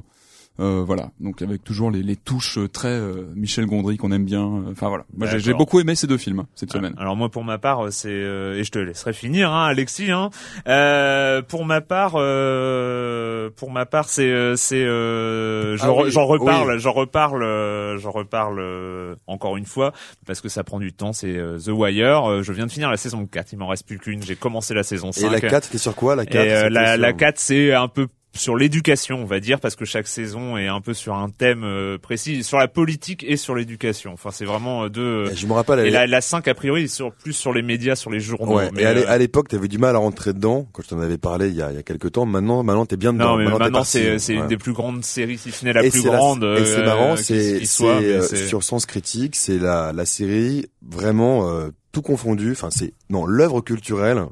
euh, 0.59 0.83
voilà. 0.85 1.11
Donc 1.19 1.41
avec 1.41 1.63
toujours 1.63 1.89
les, 1.91 2.03
les 2.03 2.15
touches 2.15 2.59
très 2.73 2.89
euh, 2.89 3.25
Michel 3.35 3.65
Gondry 3.65 3.97
qu'on 3.97 4.11
aime 4.11 4.25
bien 4.25 4.43
euh, 4.45 4.71
enfin 4.71 4.89
voilà. 4.89 5.05
Moi 5.15 5.27
j'ai 5.37 5.53
beaucoup 5.53 5.79
aimé 5.79 5.95
ces 5.95 6.05
deux 6.07 6.17
films 6.17 6.43
cette 6.55 6.71
semaine. 6.71 6.93
Alors 6.97 7.15
moi 7.15 7.29
pour 7.29 7.43
ma 7.43 7.57
part 7.57 7.85
euh, 7.85 7.91
c'est 7.91 8.09
euh, 8.09 8.55
et 8.59 8.63
je 8.63 8.71
te 8.71 8.79
laisserai 8.79 9.13
finir 9.13 9.51
hein 9.53 9.65
Alexis 9.65 10.11
hein. 10.11 10.29
Euh, 10.67 11.41
pour 11.41 11.65
ma 11.65 11.81
part 11.81 12.13
euh, 12.17 13.49
pour 13.55 13.71
ma 13.71 13.85
part 13.85 14.09
c'est 14.09 14.29
euh, 14.31 14.55
c'est 14.55 14.83
euh, 14.83 15.77
je 15.77 15.83
Ah 15.83 15.87
re- 15.87 16.03
oui, 16.05 16.11
j'en 16.11 16.25
reparle 16.25 16.71
oui. 16.73 16.79
j'en 16.79 16.91
reparle 16.91 17.43
euh, 17.43 17.97
j'en 17.97 18.11
reparle 18.11 18.59
euh, 18.59 19.15
encore 19.27 19.57
une 19.57 19.65
fois 19.65 19.93
parce 20.25 20.41
que 20.41 20.49
ça 20.49 20.63
prend 20.63 20.79
du 20.79 20.93
temps 20.93 21.13
c'est 21.13 21.35
euh, 21.37 21.57
The 21.57 21.69
Wire. 21.69 22.29
Euh, 22.29 22.43
je 22.43 22.51
viens 22.53 22.65
de 22.65 22.71
finir 22.71 22.89
la 22.89 22.97
saison 22.97 23.25
4 23.25 23.53
il 23.53 23.59
m'en 23.59 23.67
reste 23.67 23.85
plus 23.87 23.97
qu'une 23.99 24.21
j'ai 24.23 24.35
commencé 24.35 24.73
la 24.73 24.83
saison 24.83 25.11
5 25.11 25.27
Et 25.27 25.29
la 25.29 25.41
4, 25.41 25.63
c'était 25.65 25.77
sur 25.77 25.95
quoi 25.95 26.15
la 26.15 26.25
4 26.25 26.35
et 26.35 26.51
euh, 26.51 26.57
c'était 26.63 26.69
la, 26.69 26.93
sur- 26.93 27.01
la 27.01 27.13
4 27.13 27.39
c'est 27.39 27.73
un 27.73 27.87
peu 27.87 28.07
sur 28.39 28.55
l'éducation, 28.55 29.17
on 29.21 29.25
va 29.25 29.39
dire, 29.39 29.59
parce 29.59 29.75
que 29.75 29.85
chaque 29.85 30.07
saison 30.07 30.57
est 30.57 30.67
un 30.67 30.81
peu 30.81 30.93
sur 30.93 31.13
un 31.15 31.29
thème 31.29 31.63
euh, 31.63 31.97
précis, 31.97 32.43
sur 32.43 32.57
la 32.57 32.67
politique 32.67 33.25
et 33.27 33.37
sur 33.37 33.53
l'éducation. 33.55 34.13
Enfin, 34.13 34.29
c'est 34.31 34.45
vraiment 34.45 34.85
euh, 34.85 34.89
deux. 34.89 35.29
Et 35.31 35.35
je 35.35 35.45
me 35.47 35.53
rappelle, 35.53 35.79
Et 35.85 35.89
la, 35.89 36.07
la 36.07 36.21
5, 36.21 36.47
a 36.47 36.53
priori, 36.53 36.83
est 36.83 36.87
sur, 36.87 37.11
plus 37.11 37.33
sur 37.33 37.53
les 37.53 37.61
médias, 37.61 37.95
sur 37.95 38.09
les 38.11 38.19
journaux. 38.19 38.55
Ouais, 38.57 38.69
mais, 38.73 38.81
et 38.81 38.85
à 38.85 38.93
l'é- 38.93 39.03
euh, 39.05 39.09
à 39.11 39.17
l'époque, 39.17 39.49
t'avais 39.49 39.67
du 39.67 39.77
mal 39.77 39.95
à 39.95 39.99
rentrer 39.99 40.33
dedans, 40.33 40.67
quand 40.73 40.81
je 40.83 40.87
t'en 40.89 40.99
avais 40.99 41.17
parlé 41.17 41.49
il 41.49 41.55
y 41.55 41.61
a, 41.61 41.71
il 41.71 41.75
y 41.75 41.79
a 41.79 41.83
quelques 41.83 42.11
temps. 42.13 42.25
Maintenant, 42.25 42.63
maintenant, 42.63 42.85
t'es 42.85 42.97
bien 42.97 43.13
dedans. 43.13 43.37
non, 43.37 43.37
mais 43.37 43.45
maintenant, 43.45 43.83
c'est 43.83 44.17
Ouais. 44.19 44.33
une 44.33 44.47
des 44.47 44.57
plus 44.57 44.73
grandes 44.73 45.03
séries, 45.03 45.37
si 45.37 45.51
ce 45.51 45.65
n'est 45.65 45.73
la 45.73 45.83
Et 45.83 45.89
plus 45.89 46.03
grande. 46.03 46.43
et 46.43 46.65
c'est 46.65 46.77
euh, 46.79 46.85
marrant, 46.85 47.15
c'est 47.17 47.61
euh, 47.81 48.21
sur 48.21 48.63
Sens 48.63 48.85
Critique, 48.85 49.35
c'est 49.35 49.57
la 49.59 49.91
la 49.93 50.05
série 50.05 50.65
vraiment 50.81 51.49
euh, 51.49 51.69
tout 51.91 52.01
confondu. 52.01 52.51
Enfin, 52.51 52.69
c'est 52.71 52.93
non 53.09 53.25
l'œuvre 53.25 53.61
culturelle, 53.61 54.23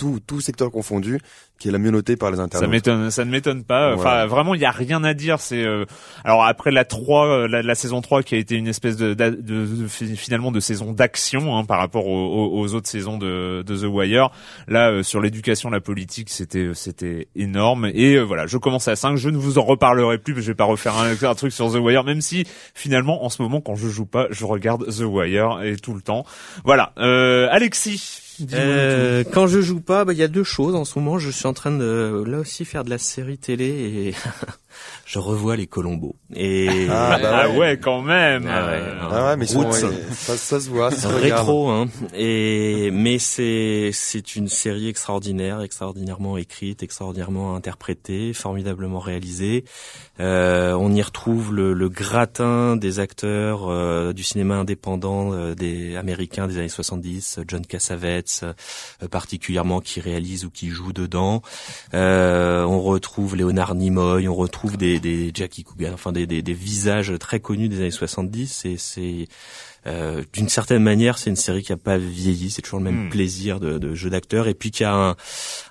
tout 0.00 0.18
tout 0.26 0.40
secteur 0.40 0.70
confondu, 0.70 1.20
qui 1.58 1.68
est 1.68 1.70
la 1.70 1.78
mieux 1.78 1.90
notée 1.90 2.16
par 2.16 2.30
les 2.30 2.38
Ça 2.38 2.42
internautes. 2.44 2.70
m'étonne, 2.70 3.10
ça 3.10 3.24
ne 3.24 3.30
m'étonne 3.30 3.64
pas. 3.64 3.92
Enfin, 3.92 4.02
Voilà. 4.02 4.26
vraiment, 4.26 4.54
il 4.54 4.60
y 4.60 4.64
a 4.64 4.70
rien 4.70 5.04
à 5.04 5.12
dire. 5.14 5.40
C'est 5.40 5.62
euh, 5.62 5.84
alors 6.24 6.44
après 6.44 6.70
la 6.70 6.84
3, 6.84 7.26
euh, 7.26 7.48
la, 7.48 7.62
la 7.62 7.74
saison 7.74 8.00
3 8.00 8.22
qui 8.22 8.34
a 8.34 8.38
été 8.38 8.54
une 8.56 8.66
espèce 8.66 8.96
de, 8.96 9.12
de, 9.14 9.30
de- 9.30 9.86
fi- 9.88 10.16
finalement 10.16 10.50
de 10.52 10.60
saison 10.60 10.92
d'action 10.92 11.56
hein, 11.56 11.64
par 11.64 11.78
rapport 11.78 12.06
aux, 12.06 12.74
autres 12.74 12.88
saisons 12.88 13.18
de, 13.18 13.62
de 13.66 13.76
The 13.76 13.84
Wire. 13.84 14.30
Là, 14.68 14.90
euh, 14.90 15.02
sur 15.02 15.20
l'éducation, 15.20 15.68
la 15.70 15.80
politique, 15.80 16.30
c'était 16.30 16.70
c'était 16.74 17.28
énorme. 17.36 17.90
Et 17.92 18.14
euh, 18.16 18.22
voilà, 18.22 18.46
je 18.46 18.56
commence 18.56 18.88
à 18.88 18.96
5. 18.96 19.16
Je 19.16 19.28
ne 19.28 19.36
vous 19.36 19.58
en 19.58 19.62
reparlerai 19.64 20.18
plus. 20.18 20.34
que 20.34 20.40
Je 20.40 20.46
vais 20.46 20.54
pas 20.54 20.64
refaire 20.64 20.96
un, 20.96 21.10
un 21.12 21.34
truc 21.34 21.52
sur 21.52 21.70
The 21.70 21.76
Wire, 21.76 22.04
même 22.04 22.20
si 22.22 22.46
finalement, 22.74 23.24
en 23.24 23.28
ce 23.28 23.42
moment, 23.42 23.60
quand 23.60 23.74
je 23.74 23.88
joue 23.88 24.06
pas, 24.06 24.26
je 24.30 24.44
regarde 24.46 24.86
The 24.86 25.00
Wire 25.02 25.60
et 25.62 25.76
tout 25.76 25.92
le 25.94 26.00
temps. 26.00 26.24
Voilà, 26.64 26.92
euh, 26.98 27.48
Alexis. 27.50 28.29
Euh, 28.52 29.24
quand 29.32 29.46
je 29.46 29.60
joue 29.60 29.80
pas, 29.80 30.04
bah, 30.04 30.12
il 30.12 30.18
y 30.18 30.22
a 30.22 30.28
deux 30.28 30.44
choses. 30.44 30.74
En 30.74 30.84
ce 30.84 30.98
moment, 30.98 31.18
je 31.18 31.30
suis 31.30 31.46
en 31.46 31.52
train 31.52 31.70
de 31.70 32.24
là 32.26 32.38
aussi 32.38 32.64
faire 32.64 32.84
de 32.84 32.90
la 32.90 32.98
série 32.98 33.38
télé 33.38 33.66
et 33.66 34.14
je 35.06 35.18
revois 35.18 35.56
les 35.56 35.66
Colombos. 35.66 36.14
Et 36.34 36.86
Ah, 36.90 37.18
bah 37.22 37.40
Ah 37.44 37.50
ouais, 37.50 37.78
quand 37.78 38.02
même. 38.02 38.46
Ah 38.48 38.66
ouais, 38.66 38.72
Euh, 38.80 38.98
Ah 39.10 39.24
ouais, 39.26 39.36
mais 39.36 39.46
sont- 39.46 39.70
ça, 39.72 40.36
ça 40.36 40.60
se 40.60 40.68
voit, 40.68 40.90
ça 40.90 41.08
se 41.08 41.14
regarde. 41.14 41.22
rétro 41.40 41.68
hein 41.70 41.88
et 42.14 42.90
mais 42.92 43.18
c'est 43.18 43.90
c'est 43.92 44.36
une 44.36 44.48
série 44.48 44.88
extraordinaire 44.88 45.60
extraordinairement 45.62 46.36
écrite 46.36 46.82
extraordinairement 46.82 47.54
interprétée 47.56 48.32
formidablement 48.32 48.98
réalisée 49.00 49.64
euh, 50.20 50.72
on 50.74 50.92
y 50.92 51.02
retrouve 51.02 51.52
le, 51.54 51.72
le 51.72 51.88
gratin 51.88 52.76
des 52.76 52.98
acteurs 53.00 53.68
euh, 53.68 54.12
du 54.12 54.22
cinéma 54.22 54.56
indépendant 54.56 55.32
euh, 55.32 55.54
des 55.54 55.96
américains 55.96 56.46
des 56.46 56.58
années 56.58 56.68
70 56.68 57.40
John 57.48 57.64
Cassavetes 57.66 58.40
euh, 59.02 59.08
particulièrement 59.08 59.80
qui 59.80 60.00
réalise 60.00 60.44
ou 60.44 60.50
qui 60.50 60.68
joue 60.68 60.92
dedans 60.92 61.42
euh, 61.94 62.62
on 62.64 62.80
retrouve 62.82 63.36
Léonard 63.36 63.74
Nimoy 63.74 64.28
on 64.28 64.34
retrouve 64.34 64.69
des, 64.76 65.00
des 65.00 65.30
Jackie 65.34 65.64
Coogan 65.64 65.94
enfin 65.94 66.12
des, 66.12 66.26
des, 66.26 66.42
des 66.42 66.54
visages 66.54 67.12
très 67.18 67.40
connus 67.40 67.68
des 67.68 67.78
années 67.80 67.90
70 67.90 68.64
et 68.64 68.76
c'est 68.76 69.28
euh, 69.86 70.22
d'une 70.32 70.48
certaine 70.48 70.82
manière, 70.82 71.18
c'est 71.18 71.30
une 71.30 71.36
série 71.36 71.62
qui 71.62 71.72
a 71.72 71.76
pas 71.76 71.98
vieilli. 71.98 72.50
C'est 72.50 72.62
toujours 72.62 72.78
le 72.78 72.84
même 72.84 73.06
Mm. 73.06 73.08
plaisir 73.10 73.60
de, 73.60 73.78
de 73.78 73.94
jeu 73.94 74.10
d'acteur, 74.10 74.46
et 74.48 74.54
puis 74.54 74.70
qui 74.70 74.84
a 74.84 74.94
un, 74.94 75.16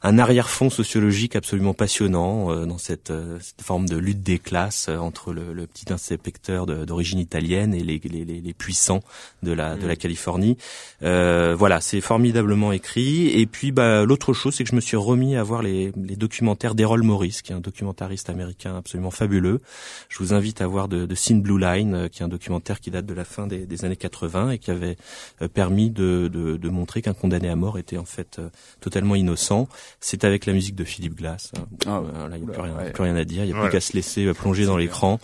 un 0.03 0.17
arrière-fond 0.17 0.69
sociologique 0.69 1.35
absolument 1.35 1.73
passionnant 1.73 2.51
euh, 2.51 2.65
dans 2.65 2.77
cette, 2.77 3.11
euh, 3.11 3.37
cette 3.39 3.61
forme 3.61 3.87
de 3.87 3.97
lutte 3.97 4.23
des 4.23 4.39
classes 4.39 4.87
euh, 4.89 4.97
entre 4.97 5.31
le, 5.31 5.53
le 5.53 5.67
petit 5.67 5.93
inspecteur 5.93 6.65
d'origine 6.65 7.19
italienne 7.19 7.73
et 7.73 7.83
les, 7.83 8.01
les, 8.03 8.25
les, 8.25 8.41
les 8.41 8.53
puissants 8.53 9.01
de 9.43 9.51
la 9.51 9.75
de 9.75 9.85
la 9.85 9.95
Californie. 9.95 10.57
Euh, 11.03 11.55
voilà, 11.57 11.81
c'est 11.81 12.01
formidablement 12.01 12.71
écrit. 12.71 13.27
Et 13.39 13.45
puis, 13.45 13.71
bah, 13.71 14.05
l'autre 14.05 14.33
chose, 14.33 14.55
c'est 14.55 14.63
que 14.63 14.69
je 14.69 14.75
me 14.75 14.81
suis 14.81 14.97
remis 14.97 15.35
à 15.35 15.43
voir 15.43 15.61
les, 15.61 15.91
les 15.95 16.15
documentaires 16.15 16.73
d'Errol 16.75 17.03
Morris, 17.03 17.39
qui 17.43 17.51
est 17.51 17.55
un 17.55 17.59
documentariste 17.59 18.29
américain 18.29 18.75
absolument 18.77 19.11
fabuleux. 19.11 19.61
Je 20.09 20.17
vous 20.19 20.33
invite 20.33 20.61
à 20.61 20.67
voir 20.67 20.87
de, 20.87 21.05
de 21.05 21.15
Sin 21.15 21.37
Blue 21.37 21.59
Line, 21.59 22.09
qui 22.09 22.21
est 22.21 22.25
un 22.25 22.29
documentaire 22.29 22.79
qui 22.79 22.89
date 22.91 23.05
de 23.05 23.13
la 23.13 23.25
fin 23.25 23.45
des, 23.47 23.65
des 23.65 23.85
années 23.85 23.95
80 23.99 24.51
et 24.51 24.57
qui 24.57 24.71
avait 24.71 24.97
euh, 25.41 25.47
permis 25.47 25.89
de, 25.91 26.27
de, 26.33 26.57
de 26.57 26.69
montrer 26.69 27.01
qu'un 27.03 27.13
condamné 27.13 27.49
à 27.49 27.55
mort 27.55 27.77
était 27.77 27.97
en 27.97 28.05
fait 28.05 28.39
euh, 28.39 28.49
totalement 28.81 29.15
innocent. 29.15 29.67
C'est 29.99 30.23
avec 30.23 30.45
la 30.47 30.53
musique 30.53 30.75
de 30.75 30.83
Philippe 30.83 31.15
Glass. 31.15 31.51
hein. 31.57 31.65
Ah, 31.85 32.01
là, 32.29 32.37
il 32.37 32.43
n'y 32.43 32.49
a 32.49 32.51
plus 32.53 32.61
rien, 32.61 32.75
ouais. 32.75 32.91
plus 32.91 33.03
rien 33.03 33.15
à 33.15 33.23
dire. 33.25 33.43
Il 33.43 33.47
n'y 33.47 33.51
a 33.51 33.55
Voilà. 33.55 33.69
plus 33.69 33.77
qu'à 33.77 33.81
se 33.81 33.93
laisser 33.93 34.25
euh, 34.25 34.33
plonger 34.33 34.65
dans 34.65 34.77
l'écran. 34.77 35.19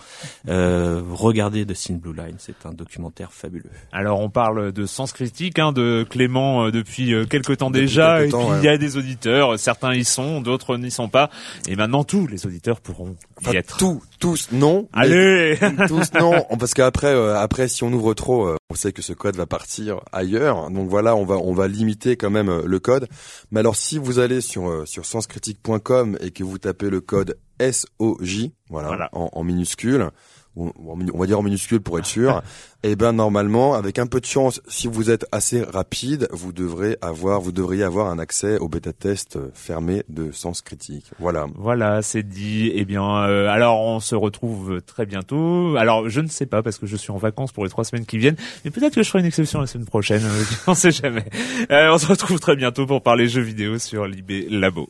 Euh, 0.47 1.01
regardez 1.11 1.65
de 1.65 1.73
Sin 1.73 1.95
Blue 1.95 2.13
Line. 2.13 2.35
C'est 2.37 2.65
un 2.65 2.71
documentaire 2.73 3.31
fabuleux. 3.31 3.69
Alors 3.91 4.19
on 4.19 4.29
parle 4.29 4.71
de 4.71 4.85
sens 4.85 5.11
critique, 5.13 5.57
hein, 5.59 5.71
de 5.71 6.05
Clément 6.09 6.65
euh, 6.65 6.71
depuis 6.71 7.13
euh, 7.13 7.25
quelque 7.25 7.53
temps 7.53 7.69
Depuis 7.69 7.81
déjà, 7.87 8.23
et 8.25 8.29
temps, 8.29 8.39
puis 8.39 8.47
il 8.47 8.59
ouais. 8.59 8.65
y 8.65 8.67
a 8.67 8.77
des 8.77 8.97
auditeurs, 8.97 9.57
certains 9.59 9.93
y 9.93 10.03
sont, 10.03 10.41
d'autres 10.41 10.77
n'y 10.77 10.91
sont 10.91 11.07
pas, 11.09 11.29
et 11.67 11.75
maintenant 11.75 12.03
tous 12.03 12.27
les 12.27 12.45
auditeurs 12.45 12.81
pourront 12.81 13.15
y 13.41 13.47
Enfin, 13.47 13.51
être. 13.53 13.77
tous, 13.77 14.01
tous, 14.19 14.49
non. 14.51 14.87
Allez 14.93 15.57
tous, 15.87 16.11
non. 16.19 16.45
Parce 16.59 16.73
qu'après, 16.73 17.07
euh, 17.13 17.37
après, 17.37 17.67
si 17.67 17.83
on 17.83 17.91
ouvre 17.93 18.13
trop, 18.13 18.47
euh, 18.47 18.55
on 18.71 18.75
sait 18.75 18.93
que 18.93 19.01
ce 19.01 19.13
code 19.13 19.35
va 19.35 19.45
partir 19.45 20.01
ailleurs. 20.11 20.69
Donc 20.71 20.89
voilà, 20.89 21.15
on 21.15 21.23
va, 21.23 21.35
on 21.35 21.53
va 21.53 21.67
limiter 21.67 22.17
quand 22.17 22.31
même 22.31 22.49
euh, 22.49 22.63
le 22.65 22.79
code. 22.79 23.07
Mais 23.51 23.59
alors, 23.59 23.75
si 23.75 23.99
vous 23.99 24.19
allez 24.19 24.41
sur 24.41 24.69
euh, 24.69 24.85
sur 24.85 25.05
senscritique.com 25.05 26.17
et 26.19 26.31
que 26.31 26.43
vous 26.43 26.57
tapez 26.57 26.89
le 26.89 26.99
code 27.01 27.37
SOJ, 27.59 28.49
voilà, 28.69 28.87
Voilà. 28.87 29.09
En, 29.13 29.29
en 29.31 29.43
minuscule. 29.43 30.09
On 30.55 31.17
va 31.17 31.25
dire 31.25 31.39
en 31.39 31.43
minuscule 31.43 31.81
pour 31.81 31.99
être 31.99 32.05
sûr. 32.05 32.41
et 32.83 32.95
ben 32.95 33.13
normalement, 33.13 33.73
avec 33.73 33.99
un 33.99 34.07
peu 34.07 34.19
de 34.19 34.25
chance, 34.25 34.61
si 34.67 34.87
vous 34.87 35.09
êtes 35.09 35.25
assez 35.31 35.61
rapide, 35.63 36.27
vous 36.31 36.51
devrez 36.53 36.97
avoir, 37.01 37.41
vous 37.41 37.51
devriez 37.51 37.83
avoir 37.83 38.07
un 38.07 38.19
accès 38.19 38.57
au 38.59 38.67
bêta 38.69 38.93
test 38.93 39.35
euh, 39.35 39.49
fermé 39.53 40.03
de 40.07 40.31
Sens 40.31 40.61
Critique. 40.61 41.05
Voilà. 41.19 41.47
Voilà, 41.55 42.01
c'est 42.01 42.23
dit. 42.23 42.71
Eh 42.73 42.85
bien, 42.85 43.03
euh, 43.03 43.47
alors 43.47 43.81
on 43.81 43.99
se 43.99 44.15
retrouve 44.15 44.81
très 44.81 45.05
bientôt. 45.05 45.75
Alors 45.77 46.09
je 46.09 46.21
ne 46.21 46.27
sais 46.27 46.45
pas 46.45 46.63
parce 46.63 46.77
que 46.77 46.85
je 46.85 46.95
suis 46.95 47.11
en 47.11 47.17
vacances 47.17 47.51
pour 47.51 47.63
les 47.63 47.69
trois 47.69 47.83
semaines 47.83 48.05
qui 48.05 48.17
viennent, 48.17 48.37
mais 48.63 48.71
peut-être 48.71 48.95
que 48.95 49.03
je 49.03 49.09
ferai 49.09 49.19
une 49.19 49.25
exception 49.25 49.59
la 49.59 49.67
semaine 49.67 49.85
prochaine. 49.85 50.23
euh, 50.23 50.43
on 50.67 50.73
sait 50.73 50.91
jamais. 50.91 51.25
Euh, 51.71 51.89
on 51.91 51.97
se 51.97 52.07
retrouve 52.07 52.39
très 52.39 52.55
bientôt 52.55 52.85
pour 52.85 53.01
parler 53.01 53.27
jeux 53.27 53.41
vidéo 53.41 53.77
sur 53.79 54.05
l'IB 54.07 54.47
Labo. 54.49 54.89